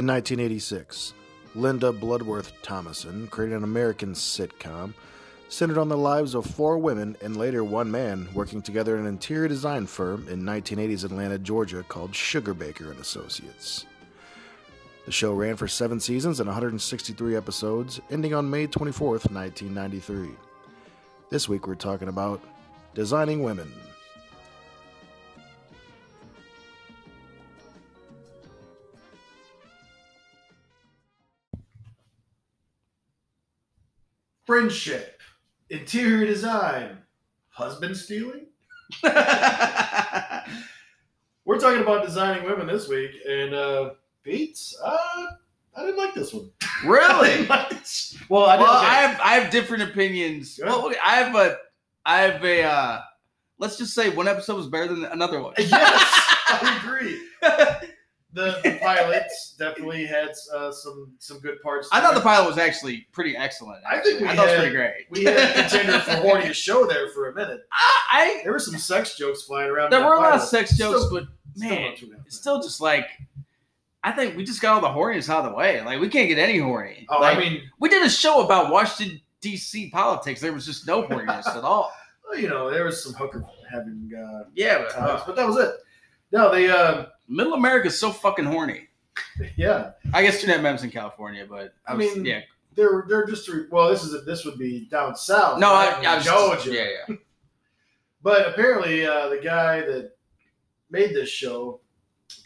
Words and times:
In 0.00 0.06
1986, 0.06 1.12
Linda 1.54 1.92
Bloodworth 1.92 2.54
Thomason 2.62 3.28
created 3.28 3.58
an 3.58 3.64
American 3.64 4.14
sitcom 4.14 4.94
centered 5.50 5.76
on 5.76 5.90
the 5.90 5.96
lives 5.98 6.34
of 6.34 6.46
four 6.46 6.78
women 6.78 7.18
and 7.20 7.36
later 7.36 7.62
one 7.62 7.90
man 7.90 8.26
working 8.32 8.62
together 8.62 8.94
in 8.96 9.02
an 9.02 9.08
interior 9.08 9.46
design 9.46 9.84
firm 9.84 10.26
in 10.30 10.40
1980s 10.40 11.04
Atlanta, 11.04 11.38
Georgia 11.38 11.82
called 11.82 12.12
Sugarbaker 12.12 12.90
and 12.90 12.98
Associates. 12.98 13.84
The 15.04 15.12
show 15.12 15.34
ran 15.34 15.56
for 15.56 15.68
seven 15.68 16.00
seasons 16.00 16.40
and 16.40 16.46
163 16.46 17.36
episodes, 17.36 18.00
ending 18.10 18.32
on 18.32 18.48
May 18.48 18.68
24th, 18.68 19.30
1993. 19.30 20.30
This 21.28 21.46
week 21.46 21.66
we're 21.66 21.74
talking 21.74 22.08
about 22.08 22.42
designing 22.94 23.42
women. 23.42 23.70
Friendship, 34.50 35.22
interior 35.68 36.26
design, 36.26 36.98
husband 37.50 37.96
stealing. 37.96 38.46
We're 39.04 39.12
talking 41.60 41.82
about 41.82 42.04
designing 42.04 42.42
women 42.42 42.66
this 42.66 42.88
week, 42.88 43.12
and 43.28 43.54
uh, 43.54 43.90
Beats. 44.24 44.76
Uh, 44.84 45.26
I 45.76 45.82
didn't 45.82 45.98
like 45.98 46.14
this 46.14 46.34
one. 46.34 46.50
Really? 46.84 47.28
didn't 47.36 47.48
like 47.48 47.70
this- 47.70 48.18
Well, 48.28 48.46
I, 48.46 48.56
well, 48.58 48.72
I 48.72 48.94
have 48.94 49.20
I 49.20 49.34
have 49.34 49.52
different 49.52 49.84
opinions. 49.84 50.56
Good. 50.56 50.66
Well, 50.66 50.92
I 51.00 51.14
have 51.14 51.32
a 51.36 51.56
I 52.04 52.20
have 52.22 52.44
a 52.44 52.64
uh, 52.64 53.00
let's 53.60 53.78
just 53.78 53.94
say 53.94 54.10
one 54.10 54.26
episode 54.26 54.56
was 54.56 54.66
better 54.66 54.88
than 54.88 55.04
another 55.04 55.40
one. 55.40 55.54
yes, 55.58 55.70
I 55.70 56.80
agree. 56.82 57.20
The, 58.32 58.60
the 58.62 58.78
pilots 58.80 59.56
definitely 59.58 60.06
had 60.06 60.30
uh, 60.54 60.70
some 60.70 61.12
some 61.18 61.40
good 61.40 61.60
parts. 61.62 61.88
I 61.90 62.00
thought 62.00 62.14
the 62.14 62.20
pilot 62.20 62.46
was 62.48 62.58
actually 62.58 63.08
pretty 63.10 63.36
excellent. 63.36 63.82
I 63.90 63.98
think 64.00 64.20
we 64.20 64.28
I 64.28 64.36
thought 64.36 64.48
it 64.48 64.52
was 64.52 64.60
pretty 64.60 64.76
great. 64.76 65.06
we 65.10 65.24
had 65.24 65.36
a 65.36 65.52
contender 65.68 65.98
for 66.00 66.12
horniest 66.12 66.54
show 66.54 66.86
there 66.86 67.08
for 67.08 67.30
a 67.30 67.34
minute. 67.34 67.62
I, 68.12 68.40
There 68.44 68.52
were 68.52 68.60
some 68.60 68.78
sex 68.78 69.16
jokes 69.16 69.42
flying 69.42 69.68
around. 69.70 69.90
There 69.90 70.04
were 70.04 70.14
a 70.14 70.20
lot 70.20 70.34
of 70.34 70.42
sex 70.42 70.76
jokes, 70.76 71.06
Still- 71.06 71.10
but 71.20 71.24
man, 71.56 71.94
bad. 72.00 72.22
it's 72.26 72.36
still 72.36 72.62
just 72.62 72.80
like 72.80 73.06
I 74.04 74.12
think 74.12 74.36
we 74.36 74.44
just 74.44 74.62
got 74.62 74.74
all 74.74 74.80
the 74.80 74.98
horniness 75.00 75.28
out 75.28 75.44
of 75.44 75.50
the 75.50 75.56
way. 75.56 75.82
Like 75.82 76.00
we 76.00 76.08
can't 76.08 76.28
get 76.28 76.38
any 76.38 76.58
horny. 76.58 77.06
Oh, 77.08 77.20
Like, 77.20 77.36
I 77.36 77.40
mean, 77.40 77.62
we 77.80 77.88
did 77.88 78.06
a 78.06 78.10
show 78.10 78.44
about 78.44 78.70
Washington 78.72 79.20
D.C. 79.40 79.90
politics. 79.90 80.40
There 80.40 80.52
was 80.52 80.64
just 80.64 80.86
no 80.86 81.02
horniness 81.02 81.48
at 81.48 81.64
all. 81.64 81.92
well, 82.28 82.38
you 82.38 82.48
know, 82.48 82.70
there 82.70 82.84
was 82.84 83.02
some 83.02 83.12
hooker 83.14 83.44
having 83.70 84.10
uh, 84.16 84.44
Yeah, 84.54 84.84
but, 84.86 84.96
uh, 84.96 85.22
but 85.26 85.36
that 85.36 85.46
was 85.46 85.56
it. 85.56 85.74
No, 86.32 86.50
they, 86.52 86.68
uh, 86.68 87.06
Middle 87.28 87.54
America's 87.54 87.98
so 87.98 88.10
fucking 88.10 88.44
horny. 88.44 88.88
yeah, 89.56 89.92
I 90.12 90.22
guess 90.22 90.40
Jeanette 90.40 90.62
Mem's 90.62 90.84
in 90.84 90.90
California, 90.90 91.46
but 91.48 91.74
I, 91.86 91.92
I 91.92 91.94
was, 91.94 92.14
mean, 92.14 92.24
yeah. 92.24 92.40
they're 92.74 93.04
they're 93.08 93.26
just 93.26 93.50
well, 93.70 93.88
this 93.88 94.02
is 94.02 94.14
a, 94.14 94.18
this 94.18 94.44
would 94.44 94.58
be 94.58 94.86
down 94.90 95.16
south. 95.16 95.58
No, 95.58 95.72
I, 95.72 95.92
right? 95.92 96.06
I 96.06 96.16
was 96.16 96.24
Georgia. 96.24 96.72
yeah, 96.72 96.86
yeah. 97.08 97.16
But 98.22 98.48
apparently, 98.48 99.06
uh, 99.06 99.30
the 99.30 99.40
guy 99.42 99.80
that 99.80 100.12
made 100.90 101.14
this 101.14 101.30
show, 101.30 101.80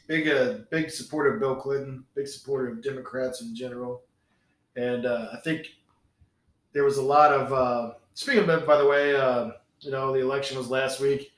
big 0.06 0.28
uh, 0.28 0.58
big 0.70 0.90
supporter 0.90 1.34
of 1.34 1.40
Bill 1.40 1.56
Clinton, 1.56 2.04
big 2.14 2.28
supporter 2.28 2.68
of 2.68 2.82
Democrats 2.82 3.42
in 3.42 3.56
general, 3.56 4.02
and 4.76 5.04
uh, 5.04 5.28
I 5.32 5.38
think 5.38 5.66
there 6.72 6.84
was 6.84 6.98
a 6.98 7.02
lot 7.02 7.32
of. 7.32 7.52
Uh, 7.52 7.94
speaking 8.14 8.48
of 8.48 8.66
by 8.66 8.76
the 8.76 8.86
way, 8.86 9.16
uh, 9.16 9.50
you 9.80 9.90
know 9.90 10.12
the 10.12 10.20
election 10.20 10.56
was 10.56 10.68
last 10.68 11.00
week. 11.00 11.32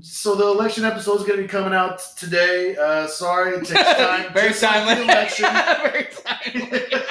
So 0.00 0.34
the 0.34 0.46
election 0.46 0.84
episode 0.84 1.20
is 1.20 1.26
going 1.26 1.36
to 1.36 1.42
be 1.42 1.48
coming 1.48 1.74
out 1.74 2.00
today. 2.16 2.74
Uh, 2.76 3.06
sorry, 3.06 3.56
it 3.56 3.66
takes 3.66 3.72
time. 3.98 4.32
Very 4.32 4.54
timely. 4.54 5.02
Election. 5.04 5.44
Very 5.52 6.08
timely. 6.24 6.80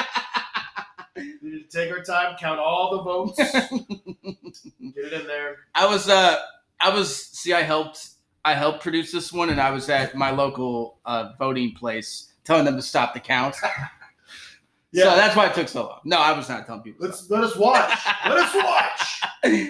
We 1.42 1.50
need 1.50 1.70
to 1.70 1.78
take 1.78 1.92
our 1.92 2.02
time, 2.02 2.36
count 2.40 2.60
all 2.60 2.98
the 2.98 3.04
votes, 3.04 3.38
get 3.38 5.06
it 5.06 5.14
in 5.14 5.28
there. 5.28 5.58
I 5.76 5.86
was 5.86 6.08
uh 6.08 6.38
I 6.80 6.90
was 6.90 7.14
see 7.16 7.54
I 7.54 7.62
helped 7.64 8.12
I 8.46 8.54
helped 8.54 8.82
produce 8.82 9.12
this 9.12 9.34
one 9.34 9.50
and 9.50 9.60
I 9.60 9.72
was 9.72 9.90
at 9.90 10.16
my 10.16 10.32
local 10.32 11.00
uh, 11.06 11.34
voting 11.38 11.74
place 11.74 12.34
telling 12.44 12.64
them 12.66 12.76
to 12.78 12.82
stop 12.82 13.14
the 13.14 13.20
count. 13.20 13.56
Yeah. 14.94 15.04
So 15.04 15.16
that's 15.16 15.36
why 15.36 15.48
it 15.48 15.54
took 15.54 15.68
so 15.68 15.84
long. 15.88 16.00
No, 16.06 16.18
I 16.18 16.32
was 16.32 16.48
not 16.48 16.66
telling 16.66 16.82
people. 16.82 17.06
Let's 17.06 17.30
let 17.30 17.44
us 17.44 17.56
watch. 17.56 17.92
let 18.26 18.38
us 18.38 18.56
watch. 19.44 19.68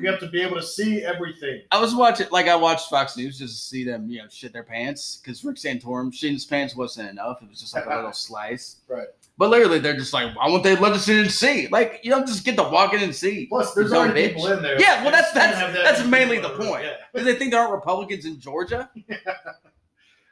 We 0.00 0.06
have 0.08 0.18
to 0.20 0.28
be 0.28 0.40
able 0.42 0.56
to 0.56 0.62
see 0.62 1.02
everything. 1.04 1.62
I 1.70 1.80
was 1.80 1.94
watching 1.94 2.26
like 2.30 2.48
I 2.48 2.56
watched 2.56 2.88
Fox 2.90 3.16
News 3.16 3.38
just 3.38 3.54
to 3.54 3.60
see 3.62 3.84
them, 3.84 4.08
you 4.08 4.18
know, 4.18 4.24
shit 4.30 4.52
their 4.52 4.62
pants 4.64 5.20
because 5.22 5.44
Rick 5.44 5.56
Santorum 5.56 6.12
shitting 6.12 6.32
his 6.32 6.44
pants 6.44 6.74
wasn't 6.74 7.10
enough. 7.10 7.42
It 7.42 7.48
was 7.48 7.60
just 7.60 7.74
like 7.74 7.86
a 7.86 7.94
little 7.94 8.12
slice. 8.12 8.76
Right. 8.88 9.06
But 9.38 9.50
literally, 9.50 9.78
they're 9.78 9.96
just 9.96 10.12
like, 10.12 10.34
I 10.40 10.48
want 10.48 10.62
they 10.62 10.76
let 10.76 10.92
us 10.92 11.08
in 11.08 11.18
and 11.18 11.30
see. 11.30 11.66
Like, 11.68 12.00
you 12.02 12.10
don't 12.10 12.26
just 12.26 12.44
get 12.44 12.56
to 12.56 12.64
walk 12.64 12.92
in 12.94 13.02
and 13.02 13.14
see. 13.14 13.46
Plus, 13.46 13.72
there's 13.74 13.92
already 13.92 14.20
bitch. 14.20 14.28
people 14.28 14.46
in 14.48 14.62
there. 14.62 14.78
Yeah, 14.80 15.02
well, 15.02 15.10
that's- 15.10 15.32
that's- 15.32 15.58
that 15.74 15.84
that's 15.84 16.06
mainly 16.06 16.38
the 16.38 16.50
point. 16.50 16.84
Because 17.12 17.26
they 17.26 17.34
think 17.34 17.50
there 17.50 17.60
aren't 17.60 17.72
Republicans 17.72 18.24
in 18.26 18.38
Georgia. 18.38 18.90
Yeah. 18.94 19.16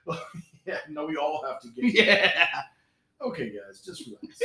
yeah. 0.66 0.78
No, 0.88 1.06
we 1.06 1.16
all 1.16 1.44
have 1.46 1.60
to 1.62 1.68
get. 1.68 1.84
Yeah. 2.06 2.46
Okay, 3.22 3.50
guys, 3.50 3.80
just 3.84 4.06
relax. 4.06 4.40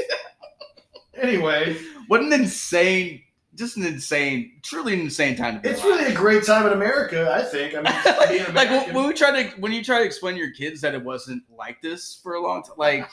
anyway, 1.16 1.78
What 2.08 2.22
an 2.22 2.34
insane, 2.34 3.22
just 3.56 3.78
an 3.78 3.86
insane, 3.86 4.60
truly 4.64 4.94
an 4.94 5.00
insane 5.02 5.36
time 5.36 5.56
to 5.56 5.60
be 5.62 5.70
it's 5.70 5.84
alive. 5.84 6.00
really 6.00 6.14
a 6.14 6.16
great 6.16 6.46
time 6.46 6.66
in 6.68 6.74
America. 6.74 7.32
I 7.34 7.42
think. 7.44 7.74
I 7.76 7.82
mean, 7.82 8.46
like 8.56 8.70
when, 8.70 8.94
when 8.94 9.08
we 9.08 9.14
try 9.14 9.44
to 9.44 9.50
when 9.62 9.72
you 9.72 9.84
try 9.84 10.00
to 10.00 10.06
explain 10.06 10.36
to 10.36 10.40
your 10.40 10.52
kids 10.52 10.82
that 10.82 10.94
it 10.94 11.04
wasn't 11.04 11.44
like 11.50 11.82
this 11.82 12.20
for 12.22 12.36
a 12.36 12.42
long 12.42 12.64
time. 12.64 12.76
Like 12.78 13.10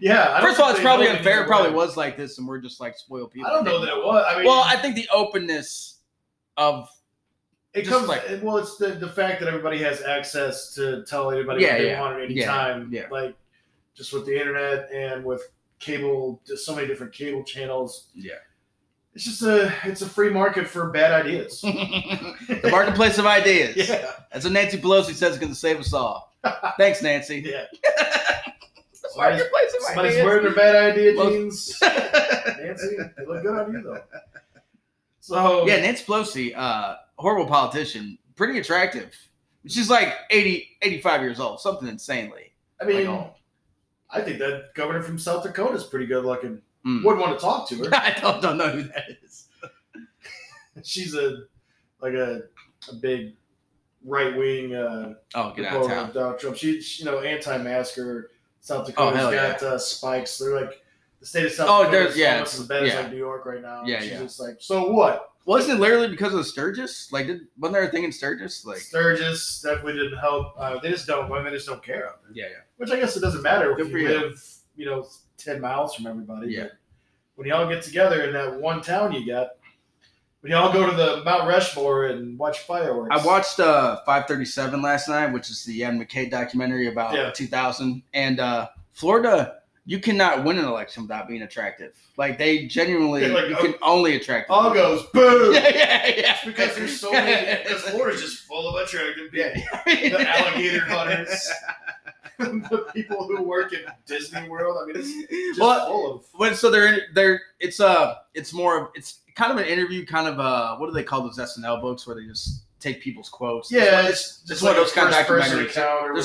yeah. 0.00 0.34
I 0.36 0.40
first 0.40 0.58
of 0.58 0.64
all, 0.64 0.70
it's 0.72 0.80
probably 0.80 1.08
unfair. 1.08 1.42
It 1.42 1.46
probably 1.46 1.70
was 1.72 1.96
like 1.96 2.16
this, 2.16 2.38
and 2.38 2.46
we're 2.48 2.60
just 2.60 2.80
like 2.80 2.96
spoiled 2.98 3.30
people. 3.30 3.48
I 3.50 3.54
don't 3.54 3.64
know 3.64 3.80
that 3.80 3.88
it 3.96 4.04
was. 4.04 4.24
I 4.28 4.36
mean, 4.38 4.46
Well, 4.46 4.62
I 4.66 4.76
think 4.76 4.96
the 4.96 5.08
openness 5.12 6.00
of 6.56 6.88
it 7.74 7.86
comes 7.86 8.08
like- 8.08 8.24
well. 8.42 8.56
It's 8.56 8.76
the 8.78 8.88
the 8.88 9.08
fact 9.08 9.40
that 9.40 9.48
everybody 9.48 9.78
has 9.78 10.02
access 10.02 10.74
to 10.74 11.04
tell 11.04 11.30
anybody 11.30 11.62
Yeah, 11.62 11.72
what 11.74 11.78
they 11.78 11.86
yeah. 11.90 12.00
want 12.00 12.16
at 12.16 12.22
any 12.24 12.34
Yeah, 12.34 12.46
time. 12.46 12.88
yeah. 12.90 13.06
Like 13.10 13.36
just 13.94 14.12
with 14.12 14.26
the 14.26 14.38
internet 14.38 14.90
and 14.92 15.24
with 15.24 15.42
cable, 15.78 16.40
just 16.46 16.64
so 16.66 16.74
many 16.74 16.86
different 16.86 17.12
cable 17.12 17.44
channels. 17.44 18.08
yeah, 18.14 18.34
It's 19.16 19.24
just 19.24 19.40
a 19.40 19.72
it's 19.84 20.02
a 20.02 20.06
free 20.06 20.28
market 20.28 20.68
for 20.68 20.90
bad 20.90 21.10
ideas. 21.10 21.60
the 21.62 22.68
marketplace 22.70 23.16
of 23.16 23.24
ideas. 23.24 23.74
yeah, 23.88 24.10
That's 24.30 24.44
what 24.44 24.52
Nancy 24.52 24.76
Pelosi 24.76 25.14
says 25.14 25.32
is 25.32 25.38
going 25.38 25.48
to 25.52 25.58
save 25.58 25.80
us 25.80 25.94
all. 25.94 26.36
Thanks, 26.76 27.00
Nancy. 27.00 27.36
yeah. 27.36 27.64
The 27.72 29.08
Somebody's, 29.08 29.38
marketplace 29.40 29.74
of 29.74 29.82
somebody's 29.86 30.16
wearing 30.16 30.42
their 30.44 30.54
bad 30.54 30.76
idea 30.92 31.14
jeans. 31.14 31.78
Nancy, 31.80 32.96
they 33.16 33.24
look 33.26 33.42
good 33.42 33.58
on 33.58 33.72
you 33.72 33.80
though. 33.80 34.02
So 35.20 35.66
Yeah, 35.66 35.76
Nancy 35.76 36.04
Pelosi, 36.04 36.52
uh, 36.54 36.96
horrible 37.16 37.46
politician, 37.46 38.18
pretty 38.34 38.58
attractive. 38.58 39.16
She's 39.66 39.88
like 39.88 40.12
80, 40.28 40.76
85 40.82 41.22
years 41.22 41.40
old, 41.40 41.60
something 41.62 41.88
insanely. 41.88 42.52
I 42.82 42.84
mean, 42.84 43.06
Like. 43.06 43.32
I 44.10 44.20
think 44.20 44.38
that 44.40 44.74
governor 44.74 45.00
from 45.00 45.18
South 45.18 45.42
Dakota 45.42 45.76
is 45.76 45.84
pretty 45.84 46.04
good 46.04 46.26
looking. 46.26 46.60
Mm. 46.86 47.02
Wouldn't 47.04 47.20
want 47.20 47.38
to 47.38 47.44
talk 47.44 47.68
to 47.70 47.76
her. 47.78 47.90
I 47.94 48.16
don't, 48.20 48.40
don't 48.40 48.56
know 48.56 48.68
who 48.70 48.82
that 48.84 49.04
is. 49.24 49.48
she's 50.84 51.14
a 51.14 51.44
like 52.00 52.12
a, 52.14 52.42
a 52.90 52.94
big 53.00 53.34
right 54.04 54.36
wing 54.36 54.74
uh, 54.74 55.14
Oh, 55.34 55.52
get 55.54 55.66
out 55.66 55.80
of 55.82 55.88
town. 55.88 56.12
Donald 56.12 56.38
Trump. 56.38 56.56
She, 56.56 56.80
she 56.80 57.04
you 57.04 57.10
know 57.10 57.20
anti-masker. 57.20 58.30
South 58.60 58.82
Oh, 58.82 58.86
Dakota's 59.12 59.18
hell 59.20 59.32
got 59.32 59.62
uh, 59.62 59.78
spikes. 59.78 60.38
They're 60.38 60.60
like 60.60 60.82
the 61.20 61.26
state 61.26 61.46
of 61.46 61.52
South 61.52 61.68
Oh, 61.70 61.78
Dakota 61.84 61.96
there's- 61.98 62.12
is 62.12 62.18
yeah, 62.18 62.34
it's- 62.34 62.58
as 62.60 62.66
bad 62.66 62.82
as 62.84 62.92
yeah. 62.92 63.00
like 63.00 63.10
New 63.10 63.16
York 63.18 63.46
right 63.46 63.62
now. 63.62 63.82
Yeah, 63.84 64.00
she's 64.00 64.10
yeah. 64.12 64.18
just 64.22 64.40
like 64.40 64.56
so 64.60 64.90
what? 64.90 65.30
Wasn't 65.44 65.78
it 65.78 65.80
literally 65.80 66.08
because 66.08 66.34
of 66.34 66.44
Sturgis? 66.44 67.12
Like, 67.12 67.28
did, 67.28 67.42
wasn't 67.56 67.74
there 67.74 67.84
a 67.84 67.88
thing 67.88 68.02
in 68.02 68.10
Sturgis? 68.10 68.64
Like, 68.66 68.78
Sturgis 68.78 69.60
definitely 69.62 69.92
didn't 69.92 70.18
help. 70.18 70.54
Uh, 70.58 70.80
they 70.80 70.90
just 70.90 71.06
don't. 71.06 71.30
I 71.30 71.36
mean, 71.36 71.44
they 71.44 71.50
just 71.52 71.68
don't 71.68 71.80
care 71.84 72.08
out 72.08 72.20
there. 72.24 72.32
yeah, 72.34 72.46
yeah. 72.50 72.62
Which 72.78 72.90
I 72.90 72.98
guess 72.98 73.16
it 73.16 73.20
doesn't 73.20 73.42
matter 73.42 73.72
Good 73.76 73.86
if 73.86 73.92
you 73.92 73.98
you. 73.98 74.08
live, 74.08 74.44
you 74.74 74.86
know, 74.86 75.06
ten 75.36 75.60
miles 75.60 75.94
from 75.94 76.06
everybody. 76.06 76.52
Yeah. 76.52 76.68
When 77.34 77.46
y'all 77.46 77.68
get 77.68 77.82
together 77.82 78.22
in 78.24 78.32
that 78.32 78.60
one 78.60 78.80
town 78.80 79.12
you 79.12 79.26
got, 79.26 79.48
when 80.40 80.52
y'all 80.52 80.72
go 80.72 80.88
to 80.88 80.96
the 80.96 81.22
Mount 81.24 81.46
Rushmore 81.48 82.06
and 82.06 82.38
watch 82.38 82.60
fireworks. 82.60 83.08
I 83.10 83.26
watched 83.26 83.60
uh, 83.60 83.96
537 84.06 84.80
last 84.80 85.08
night, 85.08 85.32
which 85.32 85.50
is 85.50 85.64
the 85.64 85.78
Ian 85.80 85.98
McKay 86.02 86.30
documentary 86.30 86.88
about 86.88 87.14
Yeah. 87.14 87.30
2000. 87.32 88.02
And 88.14 88.40
uh, 88.40 88.68
Florida, 88.92 89.58
you 89.84 90.00
cannot 90.00 90.44
win 90.44 90.58
an 90.58 90.64
election 90.64 91.02
without 91.02 91.28
being 91.28 91.42
attractive. 91.42 91.92
Like, 92.16 92.38
they 92.38 92.66
genuinely, 92.66 93.22
Yeah, 93.26 93.34
like, 93.34 93.48
you 93.48 93.56
oh, 93.58 93.62
can 93.62 93.74
only 93.82 94.16
attract 94.16 94.48
All 94.50 94.72
goes 94.72 95.02
boom. 95.12 95.52
Yeah, 95.54 95.68
yeah, 95.68 96.06
yeah. 96.16 96.34
It's 96.36 96.44
because 96.44 96.74
there's 96.74 96.98
so 96.98 97.12
many. 97.12 97.62
Because 97.62 97.82
Florida's 97.82 98.22
just 98.22 98.38
full 98.44 98.66
of 98.68 98.82
attractive 98.82 99.30
people. 99.30 99.62
The 99.86 100.28
alligator 100.28 100.80
hunters, 100.86 101.50
the 102.70 102.86
people 102.94 103.26
who 103.26 103.42
work 103.42 103.72
in 103.72 103.80
Disney 104.06 104.48
World. 104.48 104.78
I 104.82 104.86
mean, 104.86 104.96
it's 104.96 105.28
just 105.30 105.60
Well, 105.60 105.86
full 105.86 106.14
of. 106.16 106.24
when 106.34 106.54
so 106.54 106.70
they're 106.70 106.98
they're 107.14 107.40
it's 107.60 107.80
uh 107.80 108.16
it's 108.34 108.52
more 108.52 108.78
of 108.80 108.88
it's 108.94 109.20
kind 109.34 109.52
of 109.52 109.58
an 109.58 109.64
interview, 109.66 110.04
kind 110.06 110.28
of 110.28 110.38
uh 110.40 110.76
what 110.76 110.86
do 110.86 110.92
they 110.92 111.02
call 111.04 111.22
those 111.22 111.38
SNL 111.38 111.80
books 111.80 112.06
where 112.06 112.16
they 112.16 112.26
just 112.26 112.64
take 112.80 113.00
people's 113.02 113.28
quotes? 113.28 113.70
Yeah, 113.72 114.06
it's, 114.08 114.20
it's 114.20 114.42
just 114.42 114.62
one 114.62 114.72
of 114.72 114.76
those 114.76 114.92
kind 114.92 115.08
of 115.08 115.14
documentaries. 115.14 115.74
There's 115.74 115.76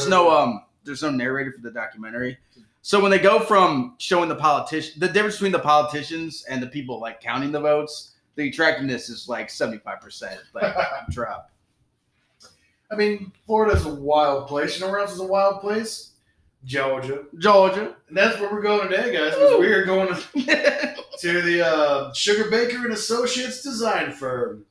whatever. 0.06 0.10
no 0.10 0.32
um 0.38 0.64
there's 0.84 1.02
no 1.04 1.10
narrator 1.12 1.52
for 1.54 1.62
the 1.62 1.72
documentary, 1.72 2.38
So 2.82 3.00
when 3.00 3.12
they 3.12 3.20
go 3.20 3.40
from 3.40 3.96
showing 4.00 4.28
the 4.30 4.36
politician, 4.36 5.00
the 5.00 5.08
difference 5.08 5.36
between 5.36 5.52
the 5.52 5.60
politicians 5.60 6.44
and 6.50 6.62
the 6.62 6.68
people 6.68 7.00
like 7.00 7.22
counting 7.22 7.52
the 7.52 7.60
votes, 7.62 8.16
the 8.36 8.50
attractiveness 8.50 9.08
is 9.10 9.30
like 9.30 9.50
seventy 9.50 9.78
five 9.78 10.02
percent 10.02 10.42
like 10.54 10.76
drop. 11.12 11.52
I 12.92 12.96
mean, 12.96 13.32
Florida's 13.46 13.86
a 13.86 13.94
wild 13.94 14.48
place. 14.48 14.78
You 14.80 14.86
know 14.86 14.92
where 14.92 15.00
else 15.00 15.14
is 15.14 15.20
a 15.20 15.26
wild 15.26 15.62
place? 15.62 16.10
Georgia. 16.66 17.24
Georgia. 17.38 17.96
And 18.10 18.18
that's 18.18 18.40
where 18.40 18.52
we're 18.52 18.62
going 18.62 18.90
today, 18.90 19.14
guys. 19.14 19.34
Because 19.34 19.60
we 19.60 19.68
are 19.68 19.86
going 19.86 20.10
to, 20.14 20.96
to 21.20 21.42
the 21.42 21.66
uh, 21.66 22.12
Sugarbaker 22.12 22.84
and 22.84 22.94
Associates 22.94 23.64
design 23.64 24.12
firm 24.12 24.66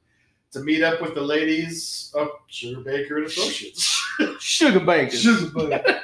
to 0.52 0.60
meet 0.60 0.82
up 0.82 1.00
with 1.00 1.14
the 1.14 1.20
ladies 1.20 2.12
of 2.14 2.28
Sugarbaker 2.50 3.16
and 3.16 3.26
Associates. 3.26 3.84
Sugar 4.40 4.80
bacon. 4.80 5.18
Sugar 5.18 5.50
Baker. 5.68 6.00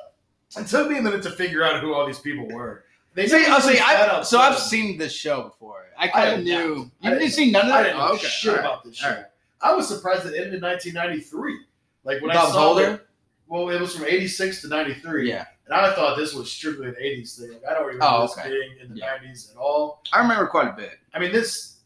it 0.58 0.66
took 0.66 0.90
me 0.90 0.98
a 0.98 1.02
minute 1.02 1.22
to 1.22 1.30
figure 1.30 1.64
out 1.64 1.80
who 1.80 1.94
all 1.94 2.06
these 2.06 2.18
people 2.18 2.46
were. 2.48 2.84
They 3.14 3.28
See, 3.28 3.44
oh, 3.48 3.60
see, 3.60 3.78
I, 3.78 4.22
so 4.22 4.38
I've 4.40 4.58
seen 4.58 4.98
this 4.98 5.12
show 5.12 5.44
before. 5.44 5.86
I 5.96 6.04
I 6.06 6.08
kind 6.08 6.38
of 6.40 6.44
knew. 6.44 6.52
not. 6.52 6.76
You 6.76 6.90
didn't- 7.02 7.18
didn't 7.20 7.32
see 7.32 7.50
none 7.52 7.66
of 7.66 7.72
I 7.72 7.76
that? 7.78 7.82
didn't 7.84 7.98
know 7.98 8.08
Oh, 8.08 8.14
okay. 8.14 8.26
shit 8.26 8.50
right. 8.52 8.60
about 8.60 8.84
this 8.84 8.96
shit. 8.96 9.30
I 9.60 9.74
was 9.74 9.88
surprised 9.88 10.26
it 10.26 10.34
ended 10.36 10.54
in 10.54 10.60
1993. 10.62 11.58
Like 12.04 12.20
when 12.22 12.30
I 12.30 12.34
Bob 12.34 12.52
saw 12.52 12.60
Holder? 12.74 12.94
it, 12.94 13.06
well, 13.46 13.68
it 13.70 13.80
was 13.80 13.94
from 13.94 14.06
86 14.06 14.62
to 14.62 14.68
93. 14.68 15.28
Yeah, 15.28 15.44
And 15.66 15.74
I 15.74 15.94
thought 15.94 16.16
this 16.16 16.34
was 16.34 16.50
strictly 16.50 16.88
an 16.88 16.96
80s 17.02 17.38
thing. 17.38 17.52
Like, 17.52 17.62
I 17.70 17.74
don't 17.74 17.86
remember 17.86 18.04
Oh, 18.06 18.22
this 18.22 18.38
okay. 18.38 18.48
being 18.50 18.76
in 18.82 18.88
the 18.90 18.96
Yeah. 18.96 19.16
90s 19.22 19.50
at 19.52 19.56
all. 19.56 20.02
I 20.12 20.20
remember 20.20 20.46
quite 20.46 20.68
a 20.68 20.72
bit. 20.72 20.92
I 21.14 21.18
mean, 21.18 21.32
this. 21.32 21.76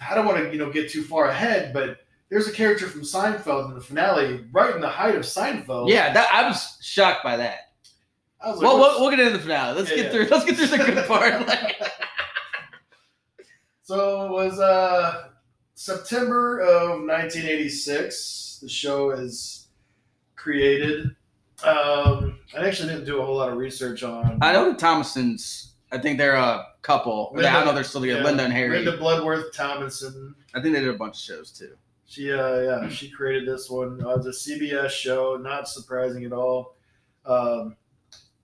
I 0.00 0.14
don't 0.16 0.26
want 0.26 0.38
to, 0.38 0.50
you 0.52 0.58
know, 0.58 0.70
get 0.72 0.90
too 0.90 1.04
far 1.04 1.26
ahead, 1.26 1.72
but 1.72 1.98
there's 2.28 2.48
a 2.48 2.52
character 2.52 2.88
from 2.88 3.02
Seinfeld 3.02 3.68
in 3.68 3.74
the 3.74 3.80
finale, 3.80 4.44
right 4.52 4.74
in 4.74 4.80
the 4.80 4.88
height 4.88 5.14
of 5.14 5.22
Seinfeld. 5.22 5.88
Yeah, 5.90 6.12
that 6.12 6.28
I 6.34 6.48
was 6.48 6.76
shocked 6.80 7.22
by 7.22 7.36
that. 7.36 7.58
I 8.40 8.48
was 8.48 8.56
like, 8.58 8.66
Well, 8.66 8.78
we'll, 8.80 9.00
we'll 9.00 9.10
get 9.10 9.20
into 9.20 9.36
the 9.36 9.42
finale. 9.42 9.78
Let's 9.78 9.90
Yeah, 9.90 9.96
get 9.96 10.04
yeah. 10.06 10.12
through. 10.12 10.26
Let's 10.36 10.44
get 10.44 10.56
through 10.56 10.66
the 10.66 10.78
good 10.78 11.06
part. 11.06 11.46
Like, 11.46 11.80
so 13.82 14.26
it 14.26 14.30
was 14.30 14.58
uh, 14.58 15.28
September 15.74 16.60
of 16.60 17.00
1986. 17.06 18.58
The 18.62 18.68
show 18.68 19.10
is 19.10 19.68
created. 20.36 21.14
Um, 21.64 22.38
I 22.56 22.66
actually 22.66 22.88
didn't 22.92 23.04
do 23.06 23.20
a 23.20 23.24
whole 23.24 23.36
lot 23.36 23.50
of 23.50 23.56
research 23.58 24.02
on. 24.02 24.38
I 24.42 24.52
know 24.52 24.70
the 24.72 24.76
Thomasons. 24.78 25.74
I 25.92 25.98
think 25.98 26.18
they're 26.18 26.34
a 26.34 26.66
couple. 26.82 27.30
I 27.34 27.36
Linda- 27.40 27.64
know 27.66 27.74
they're 27.74 27.84
still 27.84 28.00
together. 28.00 28.20
yeah, 28.20 28.24
Linda 28.26 28.44
and 28.44 28.52
Harry. 28.52 28.76
Linda 28.76 28.96
Bloodworth 28.96 29.54
Thomason. 29.54 30.34
I 30.54 30.60
think 30.60 30.74
they 30.74 30.80
did 30.80 30.88
a 30.88 30.98
bunch 30.98 31.16
of 31.16 31.20
shows 31.20 31.50
too. 31.50 31.76
She, 32.06 32.32
uh, 32.32 32.58
yeah, 32.60 32.88
she 32.88 33.10
created 33.10 33.48
this 33.48 33.70
one. 33.70 34.02
Uh, 34.04 34.16
it's 34.16 34.26
a 34.26 34.50
CBS 34.50 34.90
show, 34.90 35.36
not 35.36 35.68
surprising 35.68 36.24
at 36.24 36.32
all. 36.32 36.76
Um, 37.24 37.76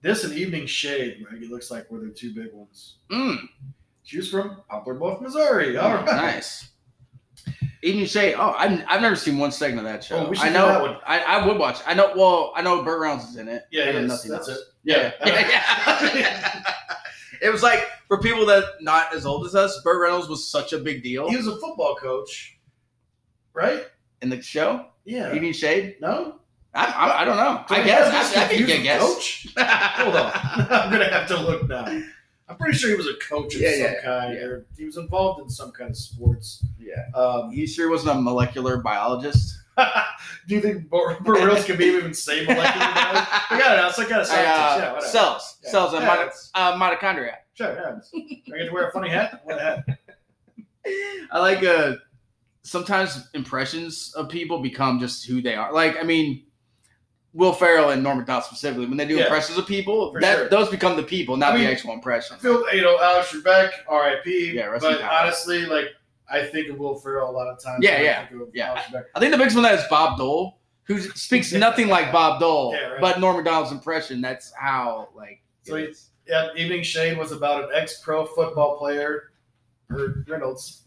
this 0.01 0.23
and 0.23 0.33
Evening 0.33 0.65
Shade, 0.65 1.23
Greg, 1.27 1.43
it 1.43 1.51
looks 1.51 1.69
like 1.69 1.89
were 1.91 1.99
the 1.99 2.09
two 2.09 2.33
big 2.33 2.53
ones. 2.53 2.95
Mm, 3.11 3.37
She 4.03 4.17
was 4.17 4.29
from 4.31 4.61
Poplar 4.69 4.93
Bluff, 4.95 5.21
Missouri. 5.21 5.77
All 5.77 5.93
right. 5.95 6.05
nice. 6.05 6.69
Evening 7.81 8.05
Shade. 8.05 8.35
Oh, 8.37 8.53
I've, 8.57 8.83
I've 8.87 9.01
never 9.01 9.15
seen 9.15 9.37
one 9.37 9.51
segment 9.51 9.87
of 9.87 9.93
that 9.93 10.03
show. 10.03 10.25
Oh, 10.25 10.29
we 10.29 10.35
should 10.35 10.47
I 10.47 10.49
know. 10.53 10.67
that 10.67 10.81
one. 10.81 10.97
I, 11.05 11.19
I 11.21 11.47
would 11.47 11.57
watch. 11.57 11.79
I 11.85 11.93
know. 11.93 12.11
Well, 12.15 12.51
I 12.55 12.61
know 12.61 12.83
Burt 12.83 12.99
Reynolds 12.99 13.25
is 13.29 13.37
in 13.37 13.47
it. 13.47 13.63
Yeah, 13.71 13.83
I 13.83 13.91
know 13.93 13.99
yes, 14.01 14.09
nothing 14.09 14.31
that's 14.31 14.49
else. 14.49 14.57
it. 14.57 14.63
Yeah, 14.83 15.11
yeah, 15.25 16.15
yeah. 16.15 16.63
it 17.41 17.49
was 17.49 17.63
like 17.63 17.87
for 18.07 18.19
people 18.19 18.45
that 18.47 18.63
not 18.81 19.15
as 19.15 19.25
old 19.25 19.45
as 19.45 19.55
us, 19.55 19.81
Burt 19.83 20.01
Reynolds 20.01 20.27
was 20.27 20.49
such 20.49 20.73
a 20.73 20.77
big 20.77 21.03
deal 21.03 21.29
he 21.29 21.37
was 21.37 21.47
a 21.47 21.57
football 21.59 21.95
coach, 21.95 22.59
right? 23.53 23.85
in 24.21 24.29
the 24.29 24.41
show. 24.41 24.85
Yeah. 25.05 25.33
Evening 25.33 25.53
Shade. 25.53 25.95
no? 26.01 26.35
I, 26.73 26.85
I, 26.85 27.21
I 27.21 27.25
don't 27.25 27.37
know. 27.37 27.63
I 27.69 27.83
guess. 27.83 28.35
I, 28.35 28.41
I 28.43 28.47
can 28.47 28.49
confused 28.49 28.67
get 28.67 28.83
guess. 28.83 29.01
Coach? 29.01 29.47
Hold 29.57 30.15
on. 30.15 30.31
I'm 30.35 30.91
going 30.91 31.01
to 31.01 31.13
have 31.13 31.27
to 31.29 31.41
look 31.41 31.67
now. 31.67 31.85
I'm 32.49 32.57
pretty 32.57 32.77
sure 32.77 32.89
he 32.89 32.95
was 32.95 33.07
a 33.07 33.13
coach 33.15 33.55
of 33.55 33.61
Yeah, 33.61 33.71
some 33.71 33.81
yeah, 33.81 34.01
kind, 34.03 34.33
yeah. 34.33 34.45
or 34.45 34.65
he 34.77 34.85
was 34.85 34.97
involved 34.97 35.41
in 35.41 35.49
some 35.49 35.71
kind 35.71 35.91
of 35.91 35.97
sports. 35.97 36.65
Yeah. 36.79 37.05
Um, 37.15 37.51
You 37.51 37.67
sure 37.67 37.89
wasn't 37.89 38.17
a 38.17 38.21
molecular 38.21 38.77
biologist? 38.77 39.55
do 40.47 40.55
you 40.55 40.61
think 40.61 40.89
Burrills 40.89 41.63
can 41.65 41.77
be 41.77 41.85
even 41.85 42.13
say 42.13 42.41
molecular 42.45 42.73
biology? 42.73 43.27
I 43.51 43.59
got 43.59 43.79
it. 43.79 43.87
It's 43.87 43.97
like 43.97 44.09
kind 44.09 44.21
of 44.21 44.27
scientist. 44.27 44.55
Uh, 44.57 44.99
yeah, 44.99 44.99
cells, 44.99 45.57
cells, 45.63 45.93
and 45.93 46.03
uh, 46.03 46.73
mitochondria. 46.77 47.35
Sure, 47.53 47.73
yeah. 47.73 48.21
I 48.53 48.57
get 48.57 48.65
to 48.65 48.71
wear 48.73 48.89
a 48.89 48.91
funny 48.91 49.09
hat? 49.09 49.41
What 49.43 49.59
hat. 49.59 49.85
I 51.31 51.39
like 51.39 51.63
uh 51.63 51.95
sometimes 52.63 53.29
impressions 53.33 54.13
of 54.15 54.29
people 54.29 54.61
become 54.61 54.99
just 54.99 55.25
who 55.25 55.41
they 55.41 55.55
are. 55.55 55.71
Like 55.73 55.97
I 55.97 56.03
mean, 56.03 56.45
Will 57.33 57.53
Ferrell 57.53 57.91
and 57.91 58.01
Norm 58.01 58.17
Macdonald 58.17 58.45
specifically, 58.45 58.87
when 58.87 58.97
they 58.97 59.05
do 59.05 59.15
Yeah. 59.15 59.23
impressions 59.23 59.57
of 59.57 59.67
people, 59.67 60.11
For 60.11 60.19
that 60.21 60.35
sure. 60.37 60.49
those 60.49 60.69
become 60.69 60.95
the 60.97 61.03
people, 61.03 61.37
not 61.37 61.53
I 61.53 61.57
mean, 61.57 61.65
the 61.65 61.71
actual 61.71 61.93
impression. 61.93 62.35
I 62.37 62.39
feel, 62.39 62.63
you 62.73 62.81
know, 62.81 62.99
Alex 62.99 63.31
Trebek, 63.31 63.71
R.I.P. 63.87 64.53
Yeah, 64.55 64.75
but 64.79 65.01
honestly, 65.01 65.65
like, 65.67 65.89
I 66.31 66.43
think 66.45 66.69
of 66.69 66.77
Will 66.79 66.95
Ferrell 66.95 67.29
a 67.29 67.31
lot 67.31 67.47
of 67.47 67.61
times. 67.63 67.79
Yeah, 67.83 67.91
when 68.31 68.41
I 68.41 68.45
yeah, 68.53 68.83
yeah. 68.91 69.01
I 69.15 69.19
think 69.19 69.31
the 69.31 69.37
biggest 69.37 69.55
one 69.55 69.63
that 69.63 69.77
is 69.77 69.85
Bob 69.89 70.17
Dole, 70.17 70.59
who 70.85 70.99
speaks 71.01 71.53
nothing 71.53 71.87
like 71.87 72.11
Bob 72.11 72.39
Dole, 72.39 72.73
Yeah, 72.73 72.87
right. 72.87 73.01
but 73.01 73.19
Norm 73.19 73.35
Macdonald's 73.35 73.71
impression. 73.71 74.21
That's 74.21 74.51
how 74.59 75.09
like. 75.15 75.41
So 75.63 75.75
it 75.75 75.81
he- 75.81 75.85
is. 75.91 76.05
Yeah, 76.27 76.49
Evening 76.55 76.83
Shade 76.83 77.17
was 77.17 77.31
about 77.31 77.63
an 77.63 77.69
ex-pro 77.73 78.25
football 78.27 78.77
player, 78.77 79.31
Reynolds, 80.27 80.83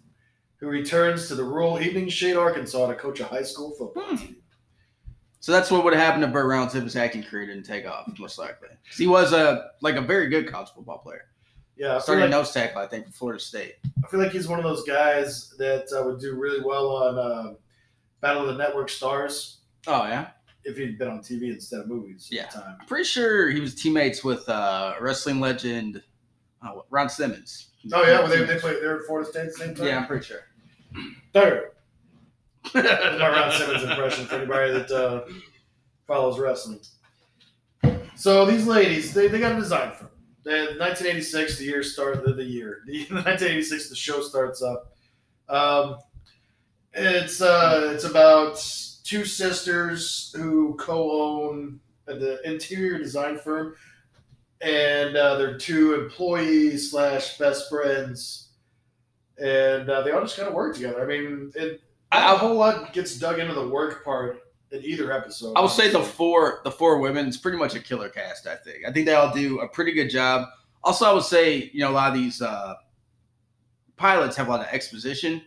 who 0.59 0.69
returns 0.69 1.27
to 1.29 1.35
the 1.35 1.43
rural 1.45 1.81
Evening 1.81 2.09
Shade, 2.09 2.37
Arkansas, 2.37 2.87
to 2.87 2.95
coach 2.95 3.19
a 3.21 3.25
high 3.25 3.43
school 3.43 3.73
football 3.77 4.05
Hmm. 4.05 4.17
team. 4.17 4.37
So 5.43 5.50
that's 5.50 5.73
what 5.73 5.83
would 5.83 5.93
have 5.93 6.00
happened 6.00 6.23
to 6.23 6.29
Burt 6.29 6.47
Reynolds 6.47 6.77
if 6.77 6.85
his 6.85 6.94
acting 6.94 7.25
career 7.25 7.47
didn't 7.47 7.65
take 7.65 7.85
off, 7.85 8.09
most 8.17 8.39
likely. 8.39 8.69
'Cause 8.89 8.97
he 8.97 9.09
was 9.09 9.33
a 9.33 9.73
like 9.81 9.97
a 9.97 10.00
very 10.00 10.29
good 10.29 10.47
college 10.49 10.69
football 10.73 10.99
player. 10.99 11.25
Yeah, 11.77 11.97
I 11.97 11.99
Started 11.99 12.23
like, 12.23 12.31
nose 12.31 12.53
tackle, 12.53 12.81
I 12.81 12.87
think, 12.87 13.06
for 13.06 13.12
Florida 13.12 13.41
State. 13.41 13.75
I 14.05 14.06
feel 14.06 14.21
like 14.21 14.31
he's 14.31 14.47
one 14.47 14.61
of 14.61 14.65
those 14.65 14.85
guys 14.85 15.53
that 15.59 15.93
uh, 15.93 16.06
would 16.06 16.21
do 16.21 16.37
really 16.37 16.61
well 16.65 16.91
on 16.91 17.19
uh, 17.19 17.55
Battle 18.21 18.43
of 18.49 18.56
the 18.56 18.62
Network 18.62 18.89
Stars 18.89 19.59
Oh 19.89 20.05
yeah, 20.06 20.29
if 20.62 20.77
he'd 20.77 20.97
been 20.97 21.09
on 21.09 21.19
TV 21.19 21.49
instead 21.53 21.81
of 21.81 21.88
movies 21.88 22.29
Yeah. 22.31 22.43
at 22.45 22.53
the 22.53 22.61
time. 22.61 22.77
I'm 22.81 22.87
pretty 22.87 23.03
sure 23.05 23.50
he 23.50 23.59
was 23.59 23.75
teammates 23.75 24.23
with 24.23 24.49
uh, 24.49 24.95
wrestling 25.00 25.41
legend 25.41 26.00
oh, 26.65 26.85
Ron 26.91 27.09
Simmons. 27.09 27.71
Oh 27.93 28.05
yeah, 28.05 28.21
well, 28.21 28.29
they, 28.29 28.45
they 28.45 28.61
played. 28.61 28.81
They 28.81 28.87
were 28.87 29.00
at 29.00 29.06
Florida 29.06 29.29
State 29.29 29.41
at 29.41 29.47
the 29.47 29.53
same 29.59 29.75
time. 29.75 29.87
Yeah, 29.87 29.99
I'm 29.99 30.06
pretty 30.06 30.25
sure. 30.25 30.45
third. 31.33 31.71
My 32.75 33.29
Ron 33.29 33.53
Simmons 33.53 33.82
impression 33.82 34.26
for 34.26 34.37
anybody 34.37 34.73
that 34.73 34.91
uh, 34.91 35.23
follows 36.06 36.38
wrestling. 36.38 36.81
So 38.14 38.47
these 38.47 38.67
ladies, 38.67 39.12
they, 39.12 39.29
they 39.29 39.41
got 39.41 39.53
a 39.53 39.56
design 39.56 39.92
firm. 39.92 40.11
They, 40.45 40.76
1986, 40.78 41.59
the 41.59 41.64
year 41.64 41.83
start 41.83 42.25
the, 42.25 42.33
the 42.33 42.45
year. 42.45 42.83
The 42.87 43.07
1986, 43.09 43.88
the 43.88 43.97
show 43.97 44.21
starts 44.21 44.62
up. 44.62 44.92
Um, 45.49 45.97
it's 46.95 47.40
uh, 47.40 47.90
it's 47.95 48.04
about 48.04 48.62
two 49.04 49.25
sisters 49.25 50.33
who 50.37 50.75
co-own 50.78 51.81
the 52.07 52.40
interior 52.45 52.99
design 52.99 53.38
firm, 53.38 53.75
and 54.61 55.16
uh, 55.16 55.37
they're 55.37 55.59
two 55.59 55.95
employees 55.95 56.90
slash 56.90 57.38
best 57.38 57.69
friends, 57.69 58.50
and 59.38 59.88
uh, 59.88 60.02
they 60.02 60.11
all 60.11 60.21
just 60.21 60.37
kind 60.37 60.49
of 60.49 60.54
work 60.54 60.75
together. 60.75 61.02
I 61.02 61.07
mean, 61.07 61.52
it, 61.54 61.81
I- 62.12 62.35
a 62.35 62.37
whole 62.37 62.54
lot 62.54 62.92
gets 62.92 63.19
dug 63.19 63.38
into 63.38 63.54
the 63.54 63.66
work 63.69 64.04
part 64.04 64.40
in 64.71 64.85
either 64.85 65.12
episode. 65.12 65.54
I 65.57 65.61
would 65.61 65.71
say 65.71 65.90
the 65.90 66.00
four 66.02 66.61
the 66.64 66.71
four 66.71 66.99
women 66.99 67.26
is 67.26 67.37
pretty 67.37 67.59
much 67.59 67.75
a 67.75 67.81
killer 67.81 68.09
cast. 68.09 68.47
I 68.47 68.57
think. 68.57 68.85
I 68.87 68.92
think 68.92 69.07
they 69.07 69.14
all 69.14 69.33
do 69.33 69.61
a 69.61 69.69
pretty 69.69 69.92
good 69.92 70.09
job. 70.11 70.49
Also, 70.85 71.04
I 71.07 71.12
would 71.12 71.25
say 71.25 71.71
you 71.73 71.81
know 71.81 71.90
a 71.90 71.92
lot 71.92 72.09
of 72.09 72.14
these 72.14 72.40
uh, 72.42 72.75
pilots 73.97 74.37
have 74.37 74.49
a 74.49 74.50
lot 74.50 74.61
of 74.61 74.66
exposition. 74.66 75.42